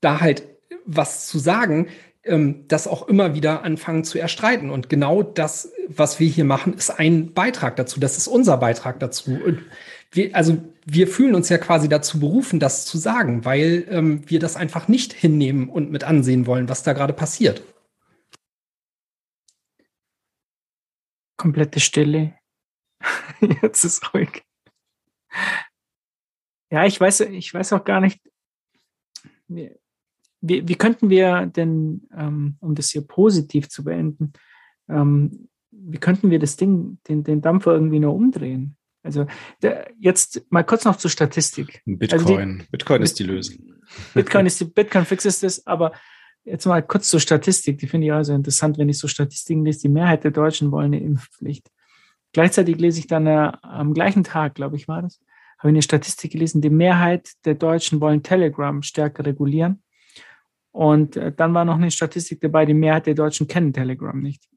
da 0.00 0.20
halt 0.20 0.42
was 0.84 1.28
zu 1.28 1.38
sagen, 1.38 1.86
ähm, 2.24 2.66
das 2.68 2.86
auch 2.86 3.08
immer 3.08 3.34
wieder 3.34 3.62
anfangen 3.62 4.04
zu 4.04 4.18
erstreiten. 4.18 4.70
Und 4.70 4.88
genau 4.88 5.22
das, 5.22 5.72
was 5.88 6.20
wir 6.20 6.28
hier 6.28 6.44
machen, 6.44 6.74
ist 6.74 6.90
ein 6.90 7.32
Beitrag 7.32 7.76
dazu. 7.76 8.00
Das 8.00 8.16
ist 8.16 8.28
unser 8.28 8.56
Beitrag 8.56 9.00
dazu. 9.00 9.38
Wir, 10.10 10.34
also 10.34 10.62
wir 10.86 11.08
fühlen 11.08 11.34
uns 11.34 11.48
ja 11.48 11.58
quasi 11.58 11.88
dazu 11.88 12.20
berufen, 12.20 12.60
das 12.60 12.86
zu 12.86 12.98
sagen, 12.98 13.44
weil 13.44 13.86
ähm, 13.90 14.22
wir 14.28 14.38
das 14.38 14.56
einfach 14.56 14.88
nicht 14.88 15.12
hinnehmen 15.12 15.68
und 15.68 15.90
mit 15.90 16.04
ansehen 16.04 16.46
wollen, 16.46 16.68
was 16.68 16.82
da 16.82 16.92
gerade 16.92 17.12
passiert. 17.12 17.62
Komplette 21.36 21.80
Stille. 21.80 22.34
Jetzt 23.62 23.84
ist 23.84 24.14
ruhig. 24.14 24.44
Ja, 26.70 26.86
ich 26.86 27.00
weiß, 27.00 27.20
ich 27.20 27.52
weiß 27.52 27.72
auch 27.72 27.84
gar 27.84 28.00
nicht, 28.00 28.20
wie, 30.46 30.68
wie 30.68 30.74
könnten 30.74 31.08
wir 31.08 31.46
denn, 31.46 32.02
ähm, 32.16 32.56
um 32.60 32.74
das 32.74 32.90
hier 32.90 33.06
positiv 33.06 33.68
zu 33.68 33.82
beenden, 33.82 34.34
ähm, 34.88 35.48
wie 35.70 35.98
könnten 35.98 36.30
wir 36.30 36.38
das 36.38 36.56
Ding, 36.56 36.98
den, 37.08 37.24
den 37.24 37.40
Dampfer 37.40 37.72
irgendwie 37.72 37.98
nur 37.98 38.14
umdrehen? 38.14 38.76
Also 39.02 39.26
der, 39.62 39.90
jetzt 39.98 40.44
mal 40.50 40.62
kurz 40.62 40.84
noch 40.84 40.96
zur 40.96 41.10
Statistik. 41.10 41.82
Bitcoin. 41.84 42.20
Also 42.20 42.36
die, 42.36 42.70
Bitcoin 42.70 43.02
ist 43.02 43.18
die 43.18 43.24
Lösung. 43.24 43.58
Bitcoin 44.14 44.46
ist 44.46 44.60
die 44.60 44.64
Bitcoin 44.66 45.04
fix 45.04 45.24
ist 45.24 45.44
es, 45.44 45.66
aber 45.66 45.92
jetzt 46.44 46.66
mal 46.66 46.82
kurz 46.82 47.08
zur 47.08 47.20
Statistik. 47.20 47.78
Die 47.78 47.86
finde 47.86 48.06
ich 48.06 48.12
also 48.12 48.34
interessant, 48.34 48.78
wenn 48.78 48.88
ich 48.88 48.98
so 48.98 49.08
Statistiken 49.08 49.64
lese. 49.64 49.80
Die 49.80 49.88
Mehrheit 49.88 50.24
der 50.24 50.30
Deutschen 50.30 50.70
wollen 50.72 50.94
eine 50.94 51.00
Impfpflicht. 51.00 51.70
Gleichzeitig 52.32 52.78
lese 52.78 52.98
ich 52.98 53.06
dann 53.06 53.26
äh, 53.26 53.52
am 53.62 53.94
gleichen 53.94 54.24
Tag, 54.24 54.54
glaube 54.54 54.76
ich, 54.76 54.88
war 54.88 55.02
das, 55.02 55.20
habe 55.58 55.68
ich 55.68 55.74
eine 55.74 55.82
Statistik 55.82 56.32
gelesen, 56.32 56.60
die 56.60 56.70
Mehrheit 56.70 57.30
der 57.44 57.54
Deutschen 57.54 58.00
wollen 58.00 58.22
Telegram 58.22 58.82
stärker 58.82 59.24
regulieren. 59.24 59.83
Und 60.74 61.16
äh, 61.16 61.30
dann 61.32 61.54
war 61.54 61.64
noch 61.64 61.76
eine 61.76 61.92
Statistik 61.92 62.40
dabei, 62.40 62.66
die 62.66 62.74
Mehrheit 62.74 63.06
der 63.06 63.14
Deutschen 63.14 63.46
kennen 63.46 63.72
Telegram 63.72 64.18
nicht. 64.20 64.48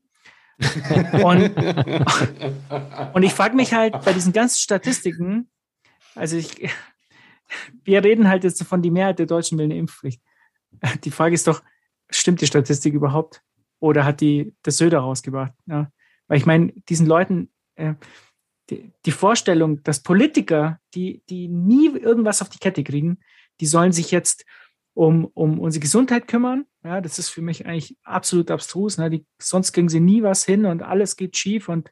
und, 1.24 1.56
und 3.14 3.22
ich 3.22 3.34
frage 3.34 3.56
mich 3.56 3.72
halt 3.72 4.04
bei 4.04 4.14
diesen 4.14 4.34
ganzen 4.34 4.58
Statistiken, 4.58 5.48
also 6.16 6.36
ich, 6.36 6.72
wir 7.84 8.04
reden 8.04 8.28
halt 8.28 8.44
jetzt 8.44 8.64
von, 8.64 8.82
die 8.82 8.90
Mehrheit 8.90 9.20
der 9.20 9.28
Deutschen 9.28 9.60
will 9.60 9.66
eine 9.66 9.78
Impfpflicht. 9.78 10.20
Die 11.04 11.12
Frage 11.12 11.36
ist 11.36 11.46
doch, 11.46 11.62
stimmt 12.10 12.42
die 12.42 12.48
Statistik 12.48 12.96
überhaupt? 12.96 13.44
Oder 13.80 14.04
hat 14.04 14.20
die 14.20 14.56
das 14.64 14.78
Söder 14.78 15.02
rausgebracht? 15.02 15.54
Ja. 15.68 15.92
Weil 16.28 16.40
ich 16.40 16.48
meine, 16.48 16.74
diesen 16.90 17.06
Leuten, 17.06 17.52
äh, 17.76 17.94
die, 18.72 18.92
die, 19.06 19.12
Vorstellung, 19.12 19.84
dass 19.84 20.02
Politiker, 20.02 20.80
die, 20.96 21.22
die 21.30 21.48
nie 21.48 21.90
irgendwas 21.90 22.42
auf 22.42 22.50
die 22.50 22.58
Kette 22.58 22.84
kriegen, 22.84 23.20
die 23.60 23.68
sollen 23.68 23.92
sich 23.92 24.10
jetzt 24.10 24.46
um, 24.98 25.26
um 25.36 25.60
unsere 25.60 25.82
Gesundheit 25.82 26.28
kümmern. 26.28 26.66
Ja, 26.84 27.02
das 27.02 27.20
ist 27.20 27.30
für 27.30 27.44
mich 27.44 27.68
eigentlich 27.68 27.96
absolut 28.04 28.50
abstrus. 28.50 28.98
Ne? 28.98 29.12
Die, 29.12 29.26
sonst 29.40 29.72
kriegen 29.72 29.90
sie 29.90 30.00
nie 30.00 30.24
was 30.24 30.44
hin 30.44 30.66
und 30.66 30.82
alles 30.82 31.16
geht 31.16 31.38
schief 31.38 31.70
und 31.70 31.92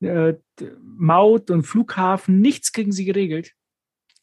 äh, 0.00 0.34
Maut 0.82 1.50
und 1.50 1.64
Flughafen, 1.64 2.40
nichts 2.40 2.72
kriegen 2.72 2.92
sie 2.92 3.04
geregelt. 3.04 3.52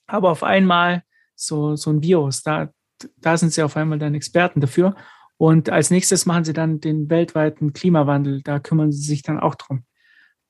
Aber 0.08 0.32
auf 0.32 0.42
einmal 0.42 1.04
so, 1.36 1.76
so 1.76 1.92
ein 1.92 2.02
Virus, 2.02 2.42
da, 2.42 2.72
da 3.18 3.38
sind 3.38 3.54
sie 3.54 3.62
auf 3.62 3.78
einmal 3.78 4.00
dann 4.00 4.16
Experten 4.16 4.62
dafür. 4.62 4.96
Und 5.38 5.70
als 5.70 5.92
nächstes 5.92 6.26
machen 6.26 6.44
sie 6.44 6.54
dann 6.54 6.80
den 6.80 7.12
weltweiten 7.12 7.74
Klimawandel. 7.74 8.42
Da 8.42 8.60
kümmern 8.60 8.92
sie 8.92 9.04
sich 9.04 9.22
dann 9.22 9.40
auch 9.40 9.54
drum. 9.54 9.86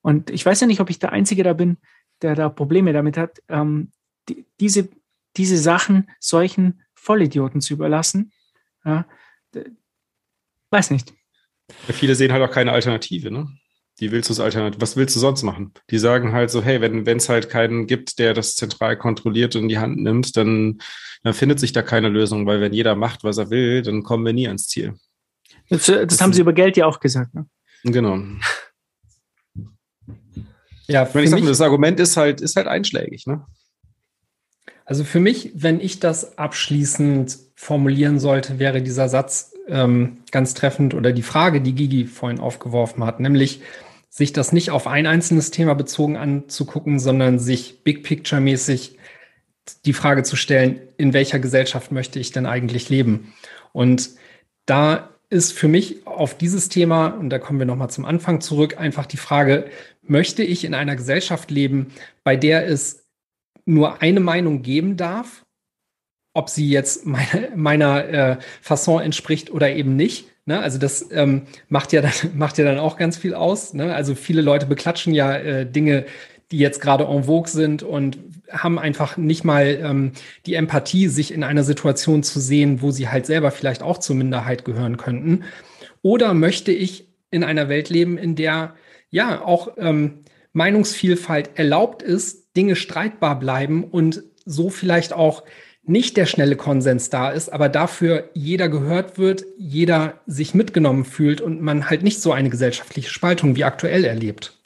Und 0.02 0.30
ich 0.30 0.46
weiß 0.46 0.62
ja 0.62 0.68
nicht, 0.68 0.80
ob 0.80 0.90
ich 0.90 1.00
der 1.00 1.12
Einzige 1.12 1.44
da 1.44 1.52
bin, 1.52 1.78
der 2.22 2.36
da 2.36 2.48
Probleme 2.48 2.94
damit 2.94 3.18
hat, 3.18 3.40
ähm, 3.50 3.92
die, 4.30 4.46
diese, 4.62 4.90
diese 5.36 5.58
Sachen 5.58 6.10
solchen 6.20 6.83
Vollidioten 7.04 7.62
zu 7.62 7.74
überlassen. 7.74 8.32
Ja, 8.86 9.06
weiß 10.72 10.92
nicht. 10.92 11.14
Ja, 11.88 11.94
viele 11.94 12.16
sehen 12.16 12.32
halt 12.32 12.44
auch 12.44 12.54
keine 12.54 12.72
Alternative, 12.72 13.32
ne? 13.32 13.48
Die 14.00 14.12
willst 14.12 14.30
du 14.30 14.42
Alternative. 14.42 14.82
Was 14.82 14.98
willst 14.98 15.16
du 15.16 15.20
sonst 15.20 15.44
machen? 15.44 15.72
Die 15.92 16.00
sagen 16.00 16.34
halt 16.34 16.50
so, 16.50 16.64
hey, 16.64 16.82
wenn 16.82 17.18
es 17.18 17.30
halt 17.30 17.50
keinen 17.50 17.86
gibt, 17.86 18.18
der 18.18 18.34
das 18.34 18.56
zentral 18.56 18.98
kontrolliert 18.98 19.56
und 19.56 19.64
in 19.64 19.70
die 19.70 19.78
Hand 19.78 19.98
nimmt, 19.98 20.36
dann, 20.36 20.80
dann 21.24 21.34
findet 21.34 21.60
sich 21.60 21.74
da 21.74 21.84
keine 21.84 22.10
Lösung, 22.10 22.48
weil 22.48 22.60
wenn 22.60 22.74
jeder 22.74 22.96
macht, 22.96 23.24
was 23.24 23.38
er 23.38 23.52
will, 23.52 23.84
dann 23.84 24.02
kommen 24.02 24.26
wir 24.26 24.34
nie 24.34 24.48
ans 24.48 24.68
Ziel. 24.68 24.96
Das, 25.70 25.86
das, 25.86 26.08
das 26.08 26.22
haben 26.22 26.34
sie 26.34 26.42
über 26.42 26.54
Geld 26.54 26.76
ja 26.76 26.86
auch 26.88 27.00
gesagt, 27.00 27.34
ne? 27.36 27.48
Genau. 27.84 28.20
Ja, 30.88 31.14
wenn 31.14 31.24
ich 31.24 31.30
sage, 31.30 31.46
das 31.46 31.62
Argument 31.62 32.00
ist 32.00 32.18
halt, 32.18 32.42
ist 32.42 32.56
halt 32.56 32.68
einschlägig, 32.68 33.28
ne? 33.28 33.46
Also 34.86 35.04
für 35.04 35.20
mich, 35.20 35.52
wenn 35.56 35.80
ich 35.80 36.00
das 36.00 36.38
abschließend 36.38 37.38
formulieren 37.56 38.20
sollte, 38.20 38.60
wäre 38.60 38.82
dieser 38.82 39.08
Satz 39.08 39.54
ähm, 39.68 40.18
ganz 40.32 40.54
treffend 40.54 40.94
oder 40.94 41.12
die 41.14 41.22
Frage, 41.22 41.62
die 41.62 41.74
Gigi 41.74 42.06
vorhin 42.06 42.40
aufgeworfen 42.40 43.06
hat, 43.06 43.20
nämlich 43.20 43.62
sich 44.10 44.34
das 44.34 44.52
nicht 44.52 44.70
auf 44.72 44.86
ein 44.86 45.08
einzelnes 45.08 45.52
Thema 45.52 45.74
bezogen 45.74 46.18
anzugucken, 46.18 47.00
sondern 47.00 47.40
sich 47.40 47.84
big 47.84 48.04
picture 48.04 48.42
mäßig 48.42 48.98
die 49.86 49.94
Frage 49.94 50.24
zu 50.24 50.36
stellen, 50.36 50.82
in 50.98 51.14
welcher 51.14 51.40
Gesellschaft 51.40 51.92
möchte 51.92 52.20
ich 52.20 52.32
denn 52.32 52.46
eigentlich 52.46 52.90
leben? 52.90 53.34
Und 53.72 54.12
da 54.66 55.10
ist 55.30 55.54
für 55.54 55.68
mich 55.68 56.06
auf 56.06 56.38
dieses 56.38 56.70
Thema, 56.70 57.08
und 57.08 57.30
da 57.30 57.40
kommen 57.40 57.60
wir 57.60 57.66
nochmal 57.66 57.90
zum 57.90 58.06
Anfang 58.06 58.40
zurück, 58.40 58.78
einfach 58.78 59.06
die 59.06 59.18
Frage, 59.18 59.66
möchte 60.04 60.44
ich 60.44 60.66
in 60.66 60.74
einer 60.74 60.96
Gesellschaft 60.96 61.50
leben, 61.50 61.88
bei 62.24 62.36
der 62.36 62.68
es 62.68 63.03
nur 63.66 64.02
eine 64.02 64.20
Meinung 64.20 64.62
geben 64.62 64.98
darf, 64.98 65.44
ob 66.34 66.50
sie 66.50 66.70
jetzt 66.70 67.06
meine, 67.06 67.52
meiner 67.56 68.06
äh, 68.06 68.38
Fasson 68.62 69.02
entspricht 69.02 69.52
oder 69.52 69.72
eben 69.72 69.96
nicht. 69.96 70.26
Ne? 70.46 70.60
Also 70.60 70.78
das 70.78 71.10
ähm, 71.12 71.44
macht 71.70 71.94
ja 71.94 72.02
dann 72.02 72.12
macht 72.36 72.58
ja 72.58 72.66
dann 72.66 72.80
auch 72.80 72.98
ganz 72.98 73.18
viel 73.18 73.34
aus. 73.34 73.74
Ne? 73.74 73.94
Also 73.94 74.16
viele 74.16 74.42
Leute 74.42 74.66
beklatschen 74.66 75.14
ja 75.14 75.36
äh, 75.36 75.66
Dinge, 75.66 76.06
die 76.52 76.58
jetzt 76.58 76.82
gerade 76.82 77.06
en 77.06 77.24
vogue 77.24 77.50
sind 77.50 77.84
und 77.84 78.20
haben 78.52 78.78
einfach 78.78 79.18
nicht 79.18 79.44
mal 79.44 79.80
ähm, 79.82 80.12
die 80.46 80.54
Empathie, 80.54 81.08
sich 81.08 81.34
in 81.34 81.44
einer 81.44 81.64
Situation 81.64 82.22
zu 82.22 82.40
sehen, 82.40 82.82
wo 82.82 82.92
sie 82.92 83.10
halt 83.10 83.26
selber 83.26 83.52
vielleicht 83.52 83.82
auch 83.82 83.98
zur 83.98 84.16
Minderheit 84.16 84.66
gehören 84.66 84.98
könnten. 84.98 85.44
Oder 86.04 86.34
möchte 86.34 86.72
ich 86.72 87.08
in 87.32 87.44
einer 87.44 87.70
Welt 87.70 87.90
leben, 87.90 88.18
in 88.18 88.36
der 88.36 88.76
ja 89.10 89.42
auch 89.42 89.70
ähm, 89.78 90.20
Meinungsvielfalt 90.52 91.52
erlaubt 91.56 92.04
ist, 92.04 92.43
Dinge 92.56 92.76
streitbar 92.76 93.40
bleiben 93.40 93.84
und 93.84 94.24
so 94.46 94.70
vielleicht 94.70 95.14
auch 95.14 95.44
nicht 95.86 96.16
der 96.16 96.26
schnelle 96.26 96.56
Konsens 96.56 97.10
da 97.10 97.30
ist, 97.30 97.50
aber 97.50 97.68
dafür 97.68 98.30
jeder 98.34 98.70
gehört 98.70 99.18
wird, 99.18 99.44
jeder 99.58 100.22
sich 100.26 100.54
mitgenommen 100.54 101.04
fühlt 101.04 101.42
und 101.42 101.62
man 101.62 101.90
halt 101.90 102.04
nicht 102.04 102.22
so 102.22 102.32
eine 102.32 102.50
gesellschaftliche 102.50 103.10
Spaltung 103.10 103.56
wie 103.56 103.66
aktuell 103.66 104.06
erlebt. 104.06 104.58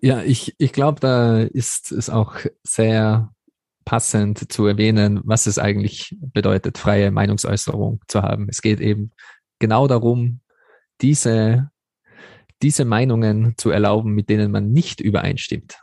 Ja, 0.00 0.22
ich, 0.22 0.54
ich 0.58 0.72
glaube, 0.72 1.00
da 1.00 1.40
ist 1.40 1.90
es 1.90 2.08
auch 2.08 2.36
sehr 2.62 3.32
passend 3.84 4.52
zu 4.52 4.66
erwähnen, 4.66 5.20
was 5.24 5.46
es 5.46 5.58
eigentlich 5.58 6.14
bedeutet, 6.20 6.78
freie 6.78 7.10
Meinungsäußerung 7.10 8.00
zu 8.06 8.22
haben. 8.22 8.46
Es 8.48 8.62
geht 8.62 8.80
eben 8.80 9.12
genau 9.58 9.88
darum, 9.88 10.40
diese, 11.00 11.70
diese 12.62 12.84
Meinungen 12.84 13.54
zu 13.56 13.70
erlauben, 13.70 14.12
mit 14.12 14.28
denen 14.28 14.52
man 14.52 14.70
nicht 14.70 15.00
übereinstimmt. 15.00 15.78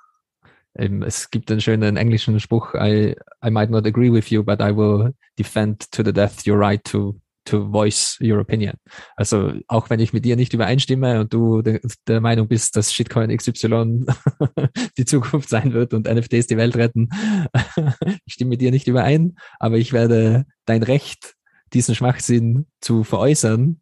Ähm, 0.76 1.03
es 1.03 1.30
gibt 1.30 1.51
einen 1.51 1.61
schönen 1.61 1.97
englischen 1.97 2.39
Spruch, 2.39 2.74
I, 2.74 3.15
I 3.45 3.49
might 3.49 3.69
not 3.69 3.86
agree 3.86 4.11
with 4.11 4.30
you, 4.30 4.43
but 4.43 4.59
I 4.61 4.76
will 4.76 5.13
defend 5.38 5.91
to 5.91 6.03
the 6.03 6.13
death 6.13 6.47
your 6.47 6.59
right 6.59 6.84
to, 6.86 7.19
to 7.45 7.69
voice 7.71 8.17
your 8.19 8.39
opinion. 8.39 8.76
Also 9.15 9.53
auch 9.67 9.89
wenn 9.89 9.99
ich 9.99 10.13
mit 10.13 10.26
dir 10.26 10.36
nicht 10.36 10.53
übereinstimme 10.53 11.19
und 11.19 11.34
du 11.34 11.61
de, 11.61 11.80
der 12.07 12.21
Meinung 12.21 12.47
bist, 12.47 12.76
dass 12.76 12.93
Shitcoin 12.93 13.36
XY 13.36 14.05
die 14.97 15.05
Zukunft 15.05 15.49
sein 15.49 15.74
wird 15.74 15.93
und 15.93 16.07
NFTs 16.07 16.47
die 16.47 16.57
Welt 16.57 16.76
retten, 16.76 17.09
ich 18.26 18.34
stimme 18.34 18.49
mit 18.49 18.61
dir 18.61 18.71
nicht 18.71 18.88
überein, 18.88 19.36
aber 19.59 19.78
ich 19.78 19.93
werde 19.93 20.45
dein 20.65 20.82
Recht, 20.82 21.36
diesen 21.74 21.95
Schwachsinn 21.95 22.65
zu 22.82 23.03
veräußern, 23.03 23.82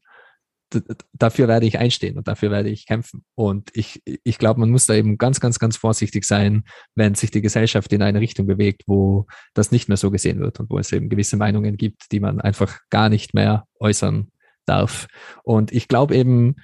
dafür 1.13 1.47
werde 1.47 1.65
ich 1.65 1.77
einstehen 1.79 2.17
und 2.17 2.27
dafür 2.27 2.51
werde 2.51 2.69
ich 2.69 2.85
kämpfen. 2.85 3.23
Und 3.35 3.69
ich, 3.73 4.01
ich 4.05 4.37
glaube, 4.37 4.59
man 4.59 4.69
muss 4.69 4.85
da 4.85 4.93
eben 4.93 5.17
ganz, 5.17 5.39
ganz, 5.39 5.59
ganz 5.59 5.77
vorsichtig 5.77 6.25
sein, 6.25 6.63
wenn 6.95 7.15
sich 7.15 7.31
die 7.31 7.41
Gesellschaft 7.41 7.91
in 7.93 8.01
eine 8.01 8.19
Richtung 8.19 8.47
bewegt, 8.47 8.83
wo 8.87 9.27
das 9.53 9.71
nicht 9.71 9.87
mehr 9.87 9.97
so 9.97 10.11
gesehen 10.11 10.39
wird 10.39 10.59
und 10.59 10.69
wo 10.69 10.77
es 10.77 10.91
eben 10.91 11.09
gewisse 11.09 11.37
Meinungen 11.37 11.77
gibt, 11.77 12.11
die 12.11 12.19
man 12.19 12.41
einfach 12.41 12.79
gar 12.89 13.09
nicht 13.09 13.33
mehr 13.33 13.65
äußern 13.79 14.31
darf. 14.65 15.07
Und 15.43 15.71
ich 15.71 15.87
glaube 15.87 16.15
eben 16.15 16.55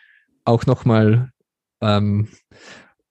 auch 0.45 0.65
nochmal 0.65 1.31
ähm, 1.81 2.29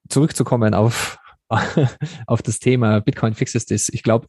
zurückzukommen 0.08 0.74
auf, 0.74 1.18
auf 2.26 2.42
das 2.42 2.58
Thema 2.58 3.00
Bitcoin 3.00 3.34
fixes 3.34 3.66
this. 3.66 3.88
Ich 3.88 4.02
glaube, 4.02 4.28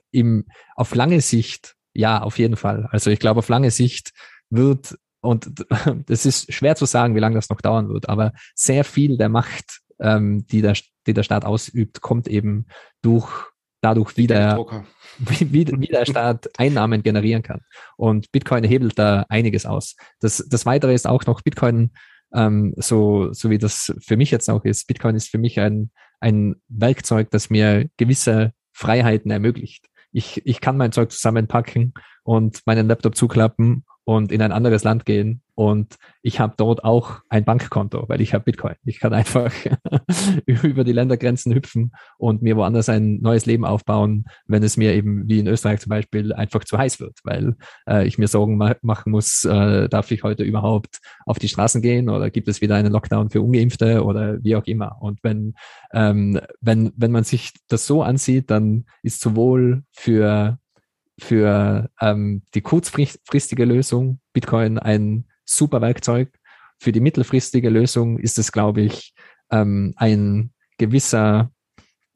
auf 0.75 0.95
lange 0.95 1.21
Sicht, 1.21 1.75
ja, 1.93 2.21
auf 2.21 2.37
jeden 2.37 2.57
Fall. 2.57 2.87
Also 2.91 3.09
ich 3.09 3.19
glaube, 3.19 3.39
auf 3.39 3.49
lange 3.49 3.71
Sicht 3.71 4.11
wird 4.49 4.97
und 5.21 5.65
es 6.09 6.25
ist 6.25 6.53
schwer 6.53 6.75
zu 6.75 6.85
sagen, 6.85 7.15
wie 7.15 7.19
lange 7.19 7.35
das 7.35 7.49
noch 7.49 7.61
dauern 7.61 7.89
wird, 7.89 8.09
aber 8.09 8.33
sehr 8.55 8.83
viel 8.83 9.17
der 9.17 9.29
Macht, 9.29 9.81
ähm, 9.99 10.45
die, 10.47 10.61
der, 10.61 10.75
die 11.05 11.13
der 11.13 11.23
Staat 11.23 11.45
ausübt, 11.45 12.01
kommt 12.01 12.27
eben 12.27 12.67
durch 13.01 13.29
dadurch, 13.81 14.17
wie 14.17 14.27
der, 14.27 14.57
wie, 15.17 15.67
wie 15.67 15.87
der 15.87 16.05
Staat 16.05 16.49
Einnahmen 16.57 17.03
generieren 17.03 17.43
kann. 17.43 17.61
Und 17.95 18.31
Bitcoin 18.31 18.63
hebelt 18.63 18.97
da 18.97 19.25
einiges 19.29 19.65
aus. 19.65 19.95
Das, 20.19 20.45
das 20.49 20.65
Weitere 20.65 20.93
ist 20.93 21.07
auch 21.07 21.25
noch 21.25 21.41
Bitcoin, 21.41 21.91
ähm, 22.33 22.73
so, 22.77 23.31
so 23.33 23.49
wie 23.49 23.57
das 23.57 23.93
für 23.99 24.17
mich 24.17 24.31
jetzt 24.31 24.49
auch 24.49 24.65
ist. 24.65 24.87
Bitcoin 24.87 25.15
ist 25.15 25.29
für 25.29 25.37
mich 25.37 25.59
ein, 25.59 25.91
ein 26.19 26.55
Werkzeug, 26.67 27.31
das 27.31 27.49
mir 27.49 27.89
gewisse 27.97 28.53
Freiheiten 28.73 29.31
ermöglicht. 29.31 29.87
Ich, 30.11 30.45
ich 30.45 30.61
kann 30.61 30.77
mein 30.77 30.91
Zeug 30.91 31.11
zusammenpacken 31.11 31.93
und 32.23 32.61
meinen 32.65 32.87
Laptop 32.87 33.15
zuklappen 33.15 33.85
und 34.07 34.31
in 34.31 34.41
ein 34.41 34.53
anderes 34.53 34.85
Land 34.85 35.05
gehen 35.05 35.41
und 35.53 35.97
ich 36.21 36.39
habe 36.39 36.53
dort 36.55 36.85
auch 36.85 37.19
ein 37.27 37.43
Bankkonto, 37.43 38.07
weil 38.07 38.21
ich 38.21 38.33
habe 38.33 38.45
Bitcoin. 38.45 38.75
Ich 38.85 39.01
kann 39.01 39.13
einfach 39.13 39.51
über 40.45 40.85
die 40.85 40.93
Ländergrenzen 40.93 41.53
hüpfen 41.53 41.91
und 42.17 42.41
mir 42.41 42.55
woanders 42.55 42.87
ein 42.87 43.19
neues 43.19 43.45
Leben 43.45 43.65
aufbauen, 43.65 44.23
wenn 44.45 44.63
es 44.63 44.77
mir 44.77 44.93
eben 44.93 45.27
wie 45.27 45.39
in 45.39 45.47
Österreich 45.47 45.81
zum 45.81 45.89
Beispiel 45.89 46.31
einfach 46.31 46.63
zu 46.63 46.77
heiß 46.77 47.01
wird, 47.01 47.19
weil 47.25 47.57
äh, 47.85 48.07
ich 48.07 48.17
mir 48.17 48.29
Sorgen 48.29 48.55
ma 48.55 48.75
machen 48.81 49.11
muss, 49.11 49.43
äh, 49.43 49.89
darf 49.89 50.09
ich 50.11 50.23
heute 50.23 50.43
überhaupt 50.43 50.99
auf 51.25 51.37
die 51.37 51.49
Straßen 51.49 51.81
gehen 51.81 52.09
oder 52.09 52.29
gibt 52.29 52.47
es 52.47 52.61
wieder 52.61 52.75
einen 52.75 52.93
Lockdown 52.93 53.29
für 53.29 53.41
Ungeimpfte 53.41 54.05
oder 54.05 54.41
wie 54.41 54.55
auch 54.55 54.65
immer. 54.67 55.01
Und 55.01 55.19
wenn, 55.21 55.55
ähm, 55.91 56.39
wenn, 56.61 56.93
wenn 56.95 57.11
man 57.11 57.25
sich 57.25 57.51
das 57.67 57.85
so 57.85 58.03
ansieht, 58.03 58.51
dann 58.51 58.85
ist 59.03 59.19
sowohl 59.19 59.83
für 59.91 60.59
für 61.19 61.89
ähm, 61.99 62.43
die 62.53 62.61
kurzfristige 62.61 63.65
Lösung 63.65 64.19
Bitcoin 64.33 64.77
ein 64.77 65.25
super 65.45 65.81
Werkzeug. 65.81 66.37
Für 66.79 66.91
die 66.91 66.99
mittelfristige 66.99 67.69
Lösung 67.69 68.19
ist 68.19 68.37
es, 68.37 68.51
glaube 68.51 68.81
ich, 68.81 69.13
ähm, 69.51 69.93
ein 69.97 70.51
gewisser 70.77 71.51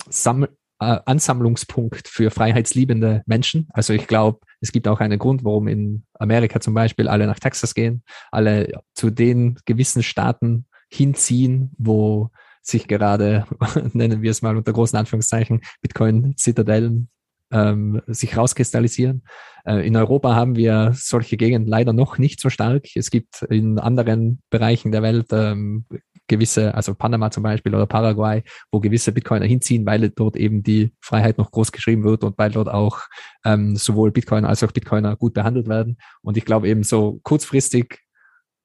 Sammel 0.08 0.50
äh, 0.82 1.00
Ansammlungspunkt 1.06 2.08
für 2.08 2.32
freiheitsliebende 2.32 3.22
Menschen. 3.26 3.68
Also 3.72 3.94
ich 3.94 4.08
glaube, 4.08 4.40
es 4.62 4.72
gibt 4.72 4.88
auch 4.88 5.00
einen 5.00 5.20
Grund, 5.20 5.44
warum 5.44 5.68
in 5.68 6.06
Amerika 6.14 6.60
zum 6.60 6.74
Beispiel 6.74 7.08
alle 7.08 7.28
nach 7.28 7.40
Texas 7.40 7.74
gehen, 7.74 8.04
alle 8.32 8.82
zu 8.96 9.10
den 9.10 9.60
gewissen 9.66 10.04
Staaten 10.04 10.66
hinziehen, 10.90 11.72
wo 11.78 12.32
sich 12.64 12.88
gerade, 12.88 13.46
nennen 13.94 14.22
wir 14.22 14.32
es 14.32 14.42
mal 14.42 14.58
unter 14.58 14.74
großen 14.74 14.98
Anführungszeichen, 14.98 15.62
Bitcoin-Zitadellen 15.82 17.10
ähm, 17.52 18.02
sich 18.08 18.38
rauskristallisieren. 18.38 19.24
Äh, 19.66 19.86
in 19.86 19.96
Europa 19.96 20.36
haben 20.36 20.56
wir 20.56 20.92
solche 20.96 21.38
Gegenden 21.38 21.70
leider 21.70 21.94
noch 21.94 22.18
nicht 22.18 22.40
so 22.40 22.50
stark. 22.50 22.88
Es 22.96 23.12
gibt 23.12 23.44
in 23.44 23.80
anderen 23.80 24.42
Bereichen 24.50 24.92
der 24.92 25.02
Welt 25.02 25.28
ähm, 25.32 25.86
gewisse, 26.28 26.74
also 26.76 26.96
Panama 26.96 27.30
zum 27.30 27.44
Beispiel 27.44 27.76
oder 27.76 27.86
Paraguay, 27.86 28.44
wo 28.72 28.80
gewisse 28.80 29.12
Bitcoiner 29.12 29.46
hinziehen, 29.46 29.86
weil 29.86 30.10
dort 30.10 30.38
eben 30.38 30.64
die 30.64 30.94
Freiheit 31.02 31.38
noch 31.38 31.52
groß 31.52 31.72
geschrieben 31.72 32.04
wird 32.04 32.24
und 32.24 32.38
weil 32.38 32.52
dort 32.52 32.70
auch 32.70 33.02
ähm, 33.44 33.76
sowohl 33.76 34.12
Bitcoin 34.12 34.46
als 34.46 34.64
auch 34.64 34.72
Bitcoiner 34.72 35.16
gut 35.16 35.34
behandelt 35.34 35.68
werden. 35.68 35.98
Und 36.22 36.38
ich 36.38 36.46
glaube 36.46 36.70
eben 36.70 36.84
so 36.84 37.20
kurzfristig 37.24 38.00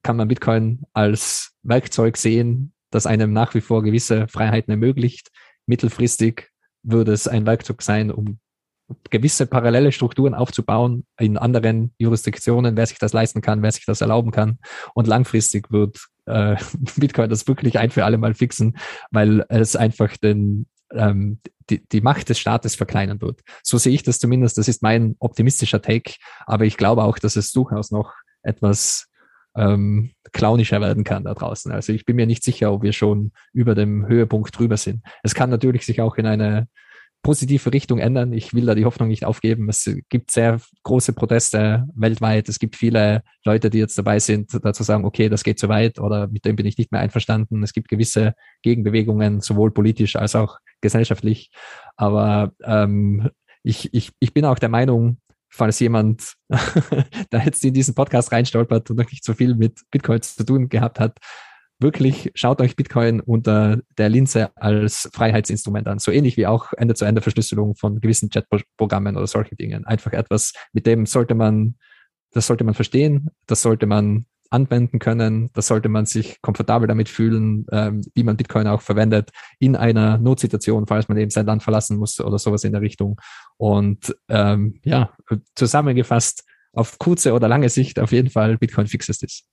kann 0.02 0.16
man 0.16 0.28
Bitcoin 0.28 0.82
als 0.92 1.54
Werkzeug 1.64 2.16
sehen, 2.16 2.72
das 2.90 3.06
einem 3.06 3.32
nach 3.32 3.54
wie 3.54 3.60
vor 3.60 3.82
gewisse 3.82 4.28
Freiheiten 4.28 4.70
ermöglicht. 4.70 5.30
Mittelfristig 5.66 6.50
würde 6.84 7.12
es 7.12 7.26
ein 7.26 7.44
Werkzeug 7.46 7.82
sein, 7.82 8.12
um 8.12 8.38
gewisse 9.10 9.46
parallele 9.46 9.92
Strukturen 9.92 10.34
aufzubauen 10.34 11.06
in 11.18 11.36
anderen 11.38 11.92
Jurisdiktionen, 11.98 12.76
wer 12.76 12.86
sich 12.86 12.98
das 12.98 13.12
leisten 13.12 13.40
kann, 13.40 13.62
wer 13.62 13.72
sich 13.72 13.84
das 13.84 14.00
erlauben 14.00 14.30
kann. 14.30 14.58
Und 14.94 15.06
langfristig 15.06 15.70
wird 15.70 15.98
äh, 16.26 16.56
Bitcoin 16.96 17.30
das 17.30 17.48
wirklich 17.48 17.78
ein 17.78 17.90
für 17.90 18.04
alle 18.04 18.18
Mal 18.18 18.34
fixen, 18.34 18.76
weil 19.10 19.44
es 19.48 19.76
einfach 19.76 20.16
den, 20.16 20.66
ähm, 20.92 21.40
die, 21.68 21.86
die 21.88 22.00
Macht 22.00 22.28
des 22.28 22.38
Staates 22.38 22.76
verkleinern 22.76 23.20
wird. 23.20 23.40
So 23.62 23.78
sehe 23.78 23.92
ich 23.92 24.04
das 24.04 24.18
zumindest. 24.18 24.58
Das 24.58 24.68
ist 24.68 24.82
mein 24.82 25.16
optimistischer 25.18 25.82
Take. 25.82 26.14
Aber 26.46 26.64
ich 26.64 26.76
glaube 26.76 27.02
auch, 27.02 27.18
dass 27.18 27.36
es 27.36 27.52
durchaus 27.52 27.90
noch 27.90 28.12
etwas 28.42 29.08
ähm, 29.56 30.12
clownischer 30.32 30.80
werden 30.80 31.02
kann 31.02 31.24
da 31.24 31.34
draußen. 31.34 31.72
Also 31.72 31.92
ich 31.92 32.04
bin 32.04 32.16
mir 32.16 32.26
nicht 32.26 32.44
sicher, 32.44 32.72
ob 32.72 32.82
wir 32.82 32.92
schon 32.92 33.32
über 33.52 33.74
dem 33.74 34.06
Höhepunkt 34.06 34.56
drüber 34.56 34.76
sind. 34.76 35.02
Es 35.22 35.34
kann 35.34 35.50
natürlich 35.50 35.86
sich 35.86 36.00
auch 36.00 36.16
in 36.16 36.26
eine 36.26 36.68
positive 37.26 37.72
Richtung 37.72 37.98
ändern. 37.98 38.32
Ich 38.32 38.54
will 38.54 38.66
da 38.66 38.76
die 38.76 38.84
Hoffnung 38.84 39.08
nicht 39.08 39.24
aufgeben. 39.24 39.68
Es 39.68 39.90
gibt 40.10 40.30
sehr 40.30 40.60
große 40.84 41.12
Proteste 41.12 41.84
weltweit. 41.96 42.48
Es 42.48 42.60
gibt 42.60 42.76
viele 42.76 43.24
Leute, 43.44 43.68
die 43.68 43.78
jetzt 43.78 43.98
dabei 43.98 44.20
sind, 44.20 44.56
dazu 44.62 44.84
sagen, 44.84 45.04
okay, 45.04 45.28
das 45.28 45.42
geht 45.42 45.58
zu 45.58 45.68
weit 45.68 45.98
oder 45.98 46.28
mit 46.28 46.44
dem 46.44 46.54
bin 46.54 46.66
ich 46.66 46.78
nicht 46.78 46.92
mehr 46.92 47.00
einverstanden. 47.00 47.64
Es 47.64 47.72
gibt 47.72 47.88
gewisse 47.88 48.34
Gegenbewegungen, 48.62 49.40
sowohl 49.40 49.72
politisch 49.72 50.14
als 50.14 50.36
auch 50.36 50.58
gesellschaftlich. 50.80 51.50
Aber 51.96 52.52
ähm, 52.62 53.28
ich, 53.64 53.92
ich, 53.92 54.12
ich 54.20 54.32
bin 54.32 54.44
auch 54.44 54.60
der 54.60 54.68
Meinung, 54.68 55.18
falls 55.48 55.80
jemand 55.80 56.34
da 57.30 57.42
jetzt 57.42 57.64
in 57.64 57.74
diesen 57.74 57.96
Podcast 57.96 58.30
reinstolpert 58.30 58.88
und 58.90 58.98
noch 58.98 59.10
nicht 59.10 59.24
so 59.24 59.34
viel 59.34 59.56
mit 59.56 59.80
Bitcoin 59.90 60.22
zu 60.22 60.46
tun 60.46 60.68
gehabt 60.68 61.00
hat, 61.00 61.18
wirklich 61.78 62.30
schaut 62.34 62.60
euch 62.60 62.76
Bitcoin 62.76 63.20
unter 63.20 63.80
der 63.98 64.08
Linse 64.08 64.50
als 64.56 65.08
Freiheitsinstrument 65.12 65.86
an. 65.88 65.98
So 65.98 66.10
ähnlich 66.10 66.36
wie 66.36 66.46
auch 66.46 66.72
Ende-zu-Ende-Verschlüsselung 66.76 67.76
von 67.76 68.00
gewissen 68.00 68.30
Chat-Programmen 68.30 69.16
oder 69.16 69.26
solche 69.26 69.56
Dingen. 69.56 69.84
Einfach 69.84 70.12
etwas, 70.12 70.52
mit 70.72 70.86
dem 70.86 71.06
sollte 71.06 71.34
man, 71.34 71.76
das 72.32 72.46
sollte 72.46 72.64
man 72.64 72.74
verstehen, 72.74 73.30
das 73.46 73.62
sollte 73.62 73.86
man 73.86 74.26
anwenden 74.50 75.00
können, 75.00 75.50
das 75.54 75.66
sollte 75.66 75.88
man 75.88 76.06
sich 76.06 76.40
komfortabel 76.40 76.86
damit 76.86 77.08
fühlen, 77.08 77.66
ähm, 77.72 78.02
wie 78.14 78.22
man 78.22 78.36
Bitcoin 78.36 78.68
auch 78.68 78.80
verwendet 78.80 79.30
in 79.58 79.76
einer 79.76 80.18
Notsituation, 80.18 80.86
falls 80.86 81.08
man 81.08 81.18
eben 81.18 81.30
sein 81.30 81.46
Land 81.46 81.62
verlassen 81.62 81.98
muss 81.98 82.20
oder 82.20 82.38
sowas 82.38 82.64
in 82.64 82.72
der 82.72 82.80
Richtung. 82.80 83.20
Und 83.56 84.16
ähm, 84.28 84.80
ja, 84.84 85.10
zusammengefasst, 85.56 86.44
auf 86.72 86.98
kurze 86.98 87.32
oder 87.32 87.48
lange 87.48 87.68
Sicht 87.70 87.98
auf 87.98 88.12
jeden 88.12 88.30
Fall 88.30 88.58
Bitcoin 88.58 88.86
fixest 88.86 89.24
ist. 89.24 89.46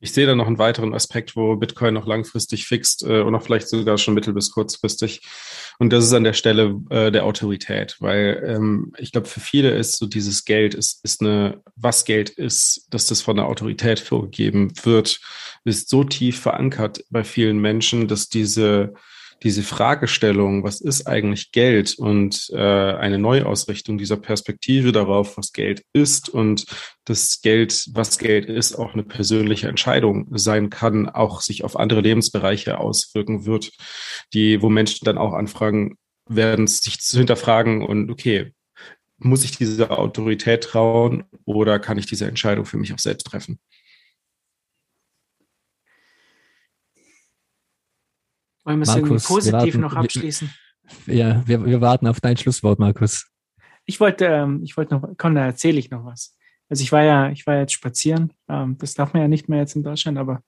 Ich 0.00 0.12
sehe 0.12 0.26
da 0.26 0.34
noch 0.34 0.46
einen 0.46 0.58
weiteren 0.58 0.94
Aspekt, 0.94 1.34
wo 1.34 1.56
Bitcoin 1.56 1.94
noch 1.94 2.06
langfristig 2.06 2.66
fixt 2.66 3.02
äh, 3.04 3.20
und 3.20 3.34
auch 3.34 3.42
vielleicht 3.42 3.68
sogar 3.68 3.98
schon 3.98 4.14
mittel- 4.14 4.32
bis 4.32 4.52
kurzfristig. 4.52 5.22
Und 5.78 5.92
das 5.92 6.04
ist 6.04 6.12
an 6.12 6.24
der 6.24 6.34
Stelle 6.34 6.80
äh, 6.90 7.10
der 7.10 7.24
Autorität, 7.24 7.96
weil 7.98 8.42
ähm, 8.46 8.92
ich 8.98 9.10
glaube, 9.10 9.26
für 9.26 9.40
viele 9.40 9.70
ist 9.70 9.96
so 9.96 10.06
dieses 10.06 10.44
Geld 10.44 10.74
ist, 10.74 11.04
ist 11.04 11.20
eine, 11.20 11.62
was 11.74 12.04
Geld 12.04 12.30
ist, 12.30 12.86
dass 12.90 13.06
das 13.06 13.22
von 13.22 13.36
der 13.36 13.46
Autorität 13.46 13.98
vorgegeben 13.98 14.72
wird, 14.84 15.20
ist 15.64 15.88
so 15.88 16.04
tief 16.04 16.40
verankert 16.40 17.04
bei 17.10 17.24
vielen 17.24 17.58
Menschen, 17.58 18.06
dass 18.06 18.28
diese 18.28 18.94
diese 19.42 19.62
Fragestellung, 19.62 20.64
was 20.64 20.80
ist 20.80 21.06
eigentlich 21.06 21.52
Geld 21.52 21.96
und 21.98 22.50
äh, 22.52 22.56
eine 22.58 23.18
Neuausrichtung 23.18 23.98
dieser 23.98 24.16
Perspektive 24.16 24.92
darauf, 24.92 25.36
was 25.36 25.52
Geld 25.52 25.82
ist 25.92 26.28
und 26.28 26.66
das 27.04 27.40
Geld, 27.40 27.86
was 27.92 28.18
Geld 28.18 28.46
ist, 28.46 28.74
auch 28.74 28.94
eine 28.94 29.04
persönliche 29.04 29.68
Entscheidung 29.68 30.26
sein 30.32 30.70
kann, 30.70 31.08
auch 31.08 31.40
sich 31.40 31.64
auf 31.64 31.78
andere 31.78 32.00
Lebensbereiche 32.00 32.78
auswirken 32.78 33.46
wird, 33.46 33.70
die, 34.32 34.60
wo 34.60 34.68
Menschen 34.68 35.04
dann 35.04 35.18
auch 35.18 35.34
anfragen 35.34 35.96
werden, 36.28 36.66
sich 36.66 37.00
zu 37.00 37.18
hinterfragen 37.18 37.84
und 37.84 38.10
okay, 38.10 38.52
muss 39.18 39.44
ich 39.44 39.56
dieser 39.56 39.98
Autorität 39.98 40.64
trauen 40.64 41.24
oder 41.44 41.78
kann 41.78 41.98
ich 41.98 42.06
diese 42.06 42.26
Entscheidung 42.26 42.64
für 42.64 42.76
mich 42.76 42.92
auch 42.92 42.98
selbst 42.98 43.24
treffen? 43.24 43.58
Wollen 48.68 48.80
wir 48.80 48.82
es 48.82 48.94
irgendwie 48.94 49.26
positiv 49.26 49.52
warten, 49.52 49.80
noch 49.80 49.96
abschließen? 49.96 50.50
Wir, 51.06 51.14
ja, 51.14 51.42
wir, 51.46 51.64
wir 51.64 51.80
warten 51.80 52.06
auf 52.06 52.20
dein 52.20 52.36
Schlusswort, 52.36 52.78
Markus. 52.78 53.26
Ich 53.86 53.98
wollte, 53.98 54.26
ähm, 54.26 54.60
ich 54.62 54.76
wollte 54.76 54.94
noch, 54.94 55.08
komm, 55.16 55.34
da 55.34 55.46
erzähle 55.46 55.78
ich 55.78 55.90
noch 55.90 56.04
was. 56.04 56.36
Also 56.68 56.82
ich 56.82 56.92
war 56.92 57.02
ja, 57.02 57.30
ich 57.30 57.46
war 57.46 57.56
jetzt 57.56 57.72
spazieren. 57.72 58.34
Ähm, 58.46 58.76
das 58.76 58.92
darf 58.92 59.14
man 59.14 59.22
ja 59.22 59.28
nicht 59.28 59.48
mehr 59.48 59.60
jetzt 59.60 59.74
in 59.74 59.82
Deutschland, 59.82 60.18
aber 60.18 60.42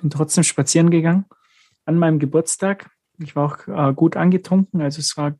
bin 0.00 0.08
trotzdem 0.08 0.42
spazieren 0.42 0.88
gegangen 0.88 1.26
an 1.84 1.98
meinem 1.98 2.18
Geburtstag. 2.18 2.90
Ich 3.18 3.36
war 3.36 3.44
auch 3.44 3.68
äh, 3.68 3.92
gut 3.92 4.16
angetrunken, 4.16 4.80
also 4.80 5.00
es 5.00 5.14
war 5.18 5.36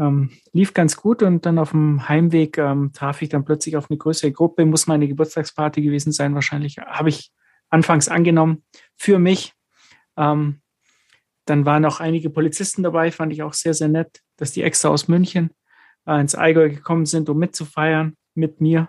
ähm, 0.00 0.30
lief 0.52 0.74
ganz 0.74 0.96
gut 0.96 1.22
und 1.22 1.46
dann 1.46 1.60
auf 1.60 1.70
dem 1.70 2.08
Heimweg 2.08 2.58
ähm, 2.58 2.90
traf 2.92 3.22
ich 3.22 3.28
dann 3.28 3.44
plötzlich 3.44 3.76
auf 3.76 3.90
eine 3.90 3.98
größere 3.98 4.32
Gruppe. 4.32 4.64
Muss 4.64 4.88
meine 4.88 5.06
Geburtstagsparty 5.06 5.82
gewesen 5.82 6.10
sein, 6.10 6.34
wahrscheinlich. 6.34 6.78
Habe 6.78 7.10
ich 7.10 7.30
anfangs 7.70 8.08
angenommen 8.08 8.64
für 8.96 9.20
mich. 9.20 9.54
Ähm, 10.16 10.62
dann 11.48 11.64
waren 11.64 11.84
auch 11.84 12.00
einige 12.00 12.30
Polizisten 12.30 12.82
dabei, 12.82 13.10
fand 13.10 13.32
ich 13.32 13.42
auch 13.42 13.54
sehr, 13.54 13.72
sehr 13.72 13.88
nett, 13.88 14.20
dass 14.36 14.52
die 14.52 14.62
extra 14.62 14.88
aus 14.88 15.08
München 15.08 15.50
äh, 16.06 16.20
ins 16.20 16.34
Allgäu 16.34 16.68
gekommen 16.68 17.06
sind, 17.06 17.28
um 17.28 17.38
mitzufeiern 17.38 18.16
mit 18.34 18.60
mir. 18.60 18.88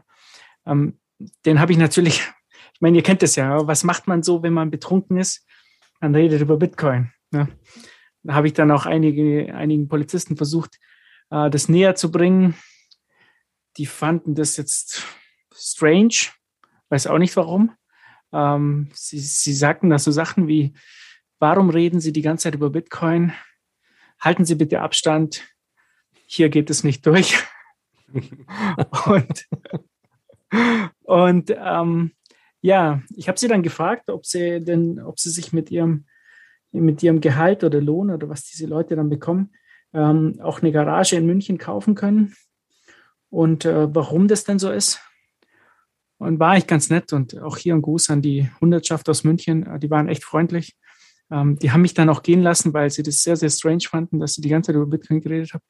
Ähm, 0.66 1.00
den 1.46 1.60
habe 1.60 1.72
ich 1.72 1.78
natürlich, 1.78 2.20
ich 2.74 2.82
meine, 2.82 2.98
ihr 2.98 3.04
kennt 3.04 3.22
das 3.22 3.36
ja, 3.36 3.66
was 3.66 3.84
macht 3.84 4.08
man 4.08 4.24
so, 4.24 4.44
wenn 4.44 4.54
man 4.54 4.72
betrunken 4.72 5.18
ist? 5.18 5.48
Man 6.02 6.14
redet 6.16 6.42
über 6.42 6.58
Bitcoin. 6.58 7.12
Ne? 7.32 7.48
Da 8.24 8.34
habe 8.34 8.48
ich 8.48 8.54
dann 8.54 8.72
auch 8.72 8.86
einige, 8.86 9.54
einigen 9.56 9.88
Polizisten 9.88 10.36
versucht, 10.36 10.80
äh, 11.30 11.50
das 11.50 11.70
näher 11.70 11.96
zu 11.96 12.12
bringen. 12.12 12.56
Die 13.78 13.86
fanden 13.86 14.36
das 14.36 14.58
jetzt 14.58 15.06
strange, 15.56 16.32
weiß 16.90 17.08
auch 17.08 17.20
nicht 17.20 17.38
warum. 17.38 17.72
Ähm, 18.34 18.90
sie, 18.94 19.20
sie 19.20 19.54
sagten 19.54 19.90
da 19.90 19.98
so 19.98 20.12
Sachen 20.12 20.50
wie, 20.50 20.74
Warum 21.40 21.70
reden 21.70 22.00
Sie 22.00 22.14
die 22.14 22.22
ganze 22.22 22.44
Zeit 22.44 22.56
über 22.56 22.70
Bitcoin? 22.70 23.34
Halten 24.20 24.46
Sie 24.46 24.56
bitte 24.56 24.82
Abstand. 24.82 25.44
Hier 26.26 26.50
geht 26.50 26.70
es 26.70 26.84
nicht 26.84 27.06
durch. 27.06 27.38
und 29.06 29.48
und 31.04 31.52
ähm, 31.56 32.12
ja, 32.62 33.02
ich 33.16 33.28
habe 33.28 33.40
sie 33.40 33.48
dann 33.48 33.64
gefragt, 33.64 34.10
ob 34.10 34.26
sie 34.26 34.64
denn, 34.64 35.00
ob 35.00 35.20
sie 35.20 35.30
sich 35.30 35.54
mit 35.54 35.72
ihrem, 35.72 36.06
mit 36.72 37.02
ihrem 37.04 37.22
Gehalt 37.22 37.64
oder 37.64 37.82
Lohn 37.82 38.10
oder 38.10 38.30
was 38.30 38.44
diese 38.44 38.68
Leute 38.68 38.96
dann 38.96 39.10
bekommen, 39.10 39.52
ähm, 39.94 40.40
auch 40.42 40.62
eine 40.62 40.72
Garage 40.72 41.16
in 41.16 41.26
München 41.26 41.58
kaufen 41.58 41.96
können 41.96 42.36
und 43.30 43.66
äh, 43.66 43.94
warum 43.94 44.28
das 44.28 44.44
denn 44.44 44.60
so 44.60 44.72
ist. 44.72 45.00
und 46.18 46.40
war 46.40 46.52
eigentlich 46.52 46.68
ganz 46.68 46.90
nett. 46.90 47.14
Und 47.14 47.40
auch 47.40 47.58
hier 47.58 47.74
ein 47.74 47.82
Gruß 47.82 48.10
an 48.10 48.22
die 48.22 48.50
Hundertschaft 48.60 49.08
aus 49.10 49.24
München. 49.24 49.66
Äh, 49.66 49.80
die 49.80 49.90
waren 49.90 50.10
echt 50.10 50.24
freundlich. 50.24 50.76
Ähm, 51.32 51.58
die 51.60 51.72
haben 51.72 51.82
mich 51.82 51.94
dann 51.94 52.10
auch 52.10 52.24
gehen 52.24 52.42
lassen, 52.42 52.74
weil 52.74 52.90
sie 52.90 53.04
das 53.04 53.24
sehr, 53.24 53.36
sehr 53.36 53.50
strange 53.50 53.84
fanden, 53.90 54.20
dass 54.20 54.38
ich 54.38 54.42
die 54.42 54.50
ganze 54.50 54.68
Zeit 54.68 54.76
über 54.76 54.86
Bitcoin 54.86 55.22
geredet 55.22 55.54
habe. 55.54 55.64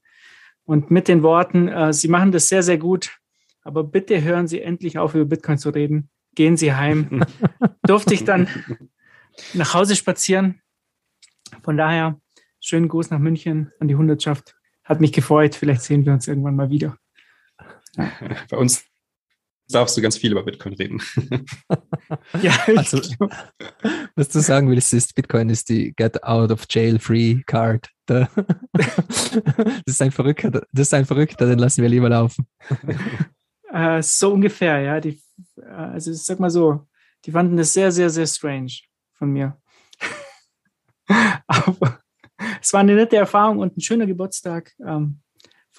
Und 0.65 0.91
mit 0.91 1.07
den 1.07 1.23
Worten, 1.23 1.68
äh, 1.68 1.94
Sie 1.94 2.07
machen 2.07 2.31
das 2.31 2.48
sehr, 2.48 2.64
sehr 2.64 2.77
gut, 2.77 3.18
aber 3.64 3.84
bitte 3.84 4.22
hören 4.22 4.48
Sie 4.48 4.61
endlich 4.61 4.98
auf, 4.98 5.15
über 5.15 5.26
Bitcoin 5.26 5.57
zu 5.57 5.69
reden. 5.72 6.10
Gehen 6.36 6.57
Sie 6.57 6.73
heim. 6.73 7.23
Durfte 7.84 8.14
ich 8.14 8.23
dann 8.23 8.48
nach 9.53 9.73
Hause 9.73 9.95
spazieren. 9.95 10.61
Von 11.64 11.76
daher, 11.76 12.19
schönen 12.60 12.88
Gruß 12.88 13.10
nach 13.10 13.19
München 13.19 13.72
an 13.80 13.88
die 13.88 13.95
Hundertschaft. 13.95 14.56
Hat 14.84 15.02
mich 15.02 15.11
gefreut. 15.11 15.56
Vielleicht 15.56 15.81
sehen 15.81 16.06
wir 16.06 16.14
uns 16.14 16.27
irgendwann 16.27 16.56
mal 16.56 16.69
wieder. 16.69 16.98
Bei 17.95 18.57
uns 18.57 18.89
darfst 19.70 19.96
du 19.98 20.02
ganz 20.02 20.18
viel 20.18 20.32
über 20.32 20.44
Bitcoin 20.44 20.74
reden. 20.74 21.02
ja, 22.41 22.58
also, 22.76 23.00
was 24.16 24.30
du 24.30 24.40
sagen 24.40 24.70
willst, 24.70 24.94
ist, 24.94 25.16
Bitcoin 25.16 25.50
ist 25.50 25.70
die 25.70 25.94
Get 25.94 26.24
Out 26.24 26.52
of 26.52 26.66
Jail 26.70 27.00
Free 27.00 27.41
Card. 27.46 27.90
das 28.06 28.28
ist 29.86 30.02
ein 30.02 30.12
Verrückter, 30.12 30.50
das 30.72 30.88
ist 30.88 30.94
ein 30.94 31.06
Verrückter, 31.06 31.46
den 31.46 31.60
lassen 31.60 31.84
wir 31.84 31.90
lieber 31.90 32.10
laufen. 32.10 32.48
Uh, 33.72 34.02
so 34.02 34.34
ungefähr, 34.34 34.80
ja. 34.80 35.00
Die, 35.00 35.22
also 35.72 36.12
ich 36.12 36.24
sag 36.24 36.40
mal 36.40 36.50
so, 36.50 36.88
die 37.26 37.32
fanden 37.32 37.56
das 37.56 37.74
sehr, 37.74 37.91
sehr, 37.91 38.10
sehr 38.10 38.26
strange 38.26 38.74
von 39.14 39.32
mir. 39.32 39.62
Aber 41.48 42.00
es 42.62 42.74
war 42.74 42.80
eine 42.80 42.96
nette 42.96 43.18
Erfahrung 43.18 43.60
und 43.60 43.78
ein 43.78 43.82
schöner 43.82 44.08
Geburtstag. 44.08 44.74
Ähm, 44.84 45.22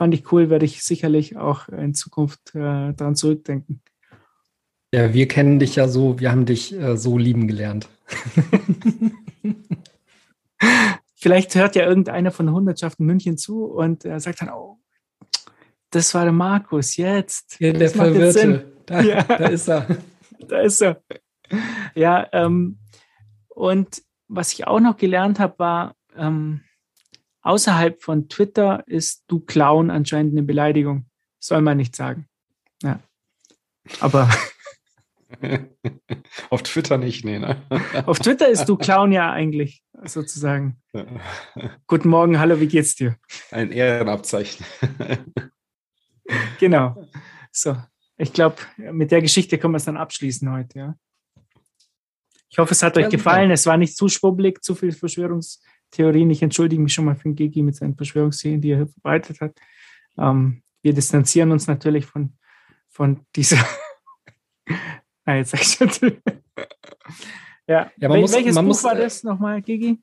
fand 0.00 0.14
ich 0.14 0.32
cool, 0.32 0.48
werde 0.48 0.64
ich 0.64 0.82
sicherlich 0.82 1.36
auch 1.36 1.68
in 1.68 1.92
Zukunft 1.92 2.54
äh, 2.54 2.94
daran 2.94 3.16
zurückdenken. 3.16 3.82
Ja, 4.94 5.12
wir 5.12 5.28
kennen 5.28 5.58
dich 5.58 5.76
ja 5.76 5.88
so, 5.88 6.18
wir 6.18 6.30
haben 6.30 6.46
dich 6.46 6.72
äh, 6.72 6.96
so 6.96 7.18
lieben 7.18 7.46
gelernt. 7.46 7.86
Vielleicht 11.14 11.54
hört 11.54 11.76
ja 11.76 11.86
irgendeiner 11.86 12.30
von 12.30 12.46
der 12.46 12.54
Hundertschaften 12.54 13.04
München 13.04 13.36
zu 13.36 13.66
und 13.66 14.06
äh, 14.06 14.18
sagt 14.20 14.40
dann, 14.40 14.48
oh, 14.48 14.78
das 15.90 16.14
war 16.14 16.24
der 16.24 16.32
Markus, 16.32 16.96
jetzt. 16.96 17.60
Ja, 17.60 17.74
der 17.74 17.90
Verwirrte. 17.90 18.72
Da, 18.86 19.02
ja. 19.02 19.22
da 19.24 19.48
ist 19.48 19.68
er. 19.68 19.86
Da 20.48 20.60
ist 20.60 20.80
er. 20.80 21.02
Ja, 21.94 22.26
ähm, 22.32 22.78
und 23.50 24.02
was 24.28 24.54
ich 24.54 24.66
auch 24.66 24.80
noch 24.80 24.96
gelernt 24.96 25.38
habe, 25.38 25.58
war, 25.58 25.94
ähm, 26.16 26.62
außerhalb 27.42 28.02
von 28.02 28.28
Twitter 28.28 28.84
ist 28.86 29.24
du 29.28 29.40
Clown 29.40 29.90
anscheinend 29.90 30.32
eine 30.32 30.42
Beleidigung. 30.42 31.06
Soll 31.38 31.62
man 31.62 31.76
nicht 31.76 31.96
sagen. 31.96 32.26
Ja. 32.82 33.00
Aber. 34.00 34.30
Auf 36.50 36.62
Twitter 36.64 36.98
nicht, 36.98 37.24
nee, 37.24 37.38
ne? 37.38 37.62
Auf 38.06 38.18
Twitter 38.18 38.48
ist 38.48 38.66
du 38.66 38.76
Clown 38.76 39.12
ja 39.12 39.30
eigentlich, 39.32 39.82
sozusagen. 40.04 40.82
Guten 41.86 42.08
Morgen, 42.08 42.38
hallo, 42.38 42.60
wie 42.60 42.66
geht's 42.66 42.94
dir? 42.96 43.16
Ein 43.50 43.70
Ehrenabzeichen. 43.72 44.66
genau. 46.58 47.08
So. 47.52 47.76
Ich 48.16 48.34
glaube, 48.34 48.56
mit 48.76 49.12
der 49.12 49.22
Geschichte 49.22 49.56
können 49.56 49.72
wir 49.72 49.78
es 49.78 49.86
dann 49.86 49.96
abschließen 49.96 50.50
heute, 50.52 50.78
ja. 50.78 50.94
Ich 52.50 52.58
hoffe, 52.58 52.72
es 52.72 52.82
hat 52.82 52.96
ja, 52.96 53.04
euch 53.04 53.10
gefallen. 53.10 53.44
Super. 53.44 53.54
Es 53.54 53.66
war 53.66 53.76
nicht 53.76 53.96
zu 53.96 54.08
schwubbelig, 54.08 54.62
zu 54.62 54.74
viel 54.74 54.90
Verschwörungs- 54.90 55.60
Theorien. 55.90 56.30
Ich 56.30 56.42
entschuldige 56.42 56.82
mich 56.82 56.92
schon 56.92 57.04
mal 57.04 57.16
für 57.16 57.24
den 57.24 57.36
Gigi 57.36 57.62
mit 57.62 57.76
seinen 57.76 57.96
Verschwörungstheorien, 57.96 58.60
die 58.60 58.70
er 58.70 58.86
verbreitet 58.86 59.40
hat. 59.40 59.58
Ähm, 60.18 60.62
wir 60.82 60.94
distanzieren 60.94 61.52
uns 61.52 61.66
natürlich 61.66 62.06
von, 62.06 62.36
von 62.88 63.26
dieser. 63.36 63.58
ah, 65.24 65.34
jetzt 65.34 65.50
sag 65.50 65.60
ich 65.62 65.72
schon. 65.72 66.16
ja, 67.66 67.90
ja 67.96 68.08
man 68.08 68.20
muss, 68.20 68.32
welches 68.32 68.54
man 68.54 68.64
Buch 68.64 68.70
muss, 68.70 68.84
war 68.84 68.96
äh, 68.96 69.02
das 69.02 69.22
nochmal, 69.22 69.62
Gigi? 69.62 70.00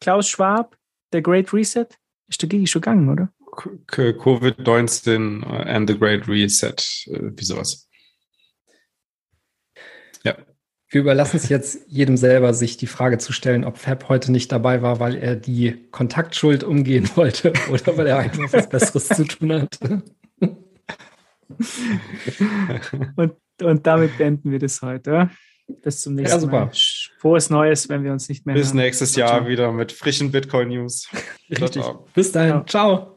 Klaus 0.00 0.28
Schwab, 0.28 0.76
The 1.12 1.22
Great 1.22 1.52
Reset. 1.52 1.86
Ist 2.28 2.42
der 2.42 2.48
Gigi 2.48 2.66
schon 2.66 2.82
gegangen, 2.82 3.08
oder? 3.08 3.32
Covid-19 3.52 5.44
and 5.44 5.88
the 5.88 5.98
Great 5.98 6.28
Reset, 6.28 6.74
äh, 7.06 7.32
wie 7.36 7.44
sowas. 7.44 7.88
Ja. 10.22 10.36
Wir 10.92 11.02
überlassen 11.02 11.36
es 11.36 11.48
jetzt 11.48 11.78
jedem 11.86 12.16
selber, 12.16 12.52
sich 12.52 12.76
die 12.76 12.88
Frage 12.88 13.18
zu 13.18 13.32
stellen, 13.32 13.64
ob 13.64 13.78
Fab 13.78 14.08
heute 14.08 14.32
nicht 14.32 14.50
dabei 14.50 14.82
war, 14.82 14.98
weil 14.98 15.14
er 15.14 15.36
die 15.36 15.86
Kontaktschuld 15.92 16.64
umgehen 16.64 17.08
wollte 17.14 17.52
oder 17.70 17.96
weil 17.96 18.08
er 18.08 18.18
einfach 18.18 18.52
was 18.52 18.68
Besseres 18.68 19.08
zu 19.08 19.24
tun 19.24 19.52
hat. 19.52 19.78
und, 23.16 23.32
und 23.62 23.86
damit 23.86 24.18
beenden 24.18 24.50
wir 24.50 24.58
das 24.58 24.82
heute. 24.82 25.30
Bis 25.82 26.00
zum 26.00 26.16
nächsten 26.16 26.34
ja, 26.34 26.40
super. 26.40 26.64
Mal. 26.66 26.72
Frohes 27.18 27.50
Neues, 27.50 27.88
wenn 27.88 28.02
wir 28.02 28.10
uns 28.10 28.28
nicht 28.28 28.44
mehr 28.44 28.56
Bis 28.56 28.68
hören. 28.68 28.78
nächstes 28.78 29.14
Jahr 29.14 29.46
wieder 29.46 29.70
mit 29.70 29.92
frischen 29.92 30.32
Bitcoin-News. 30.32 31.08
Richtig. 31.50 31.84
Bis 32.14 32.32
dahin. 32.32 32.66
Ciao. 32.66 32.96
Ciao. 32.96 33.09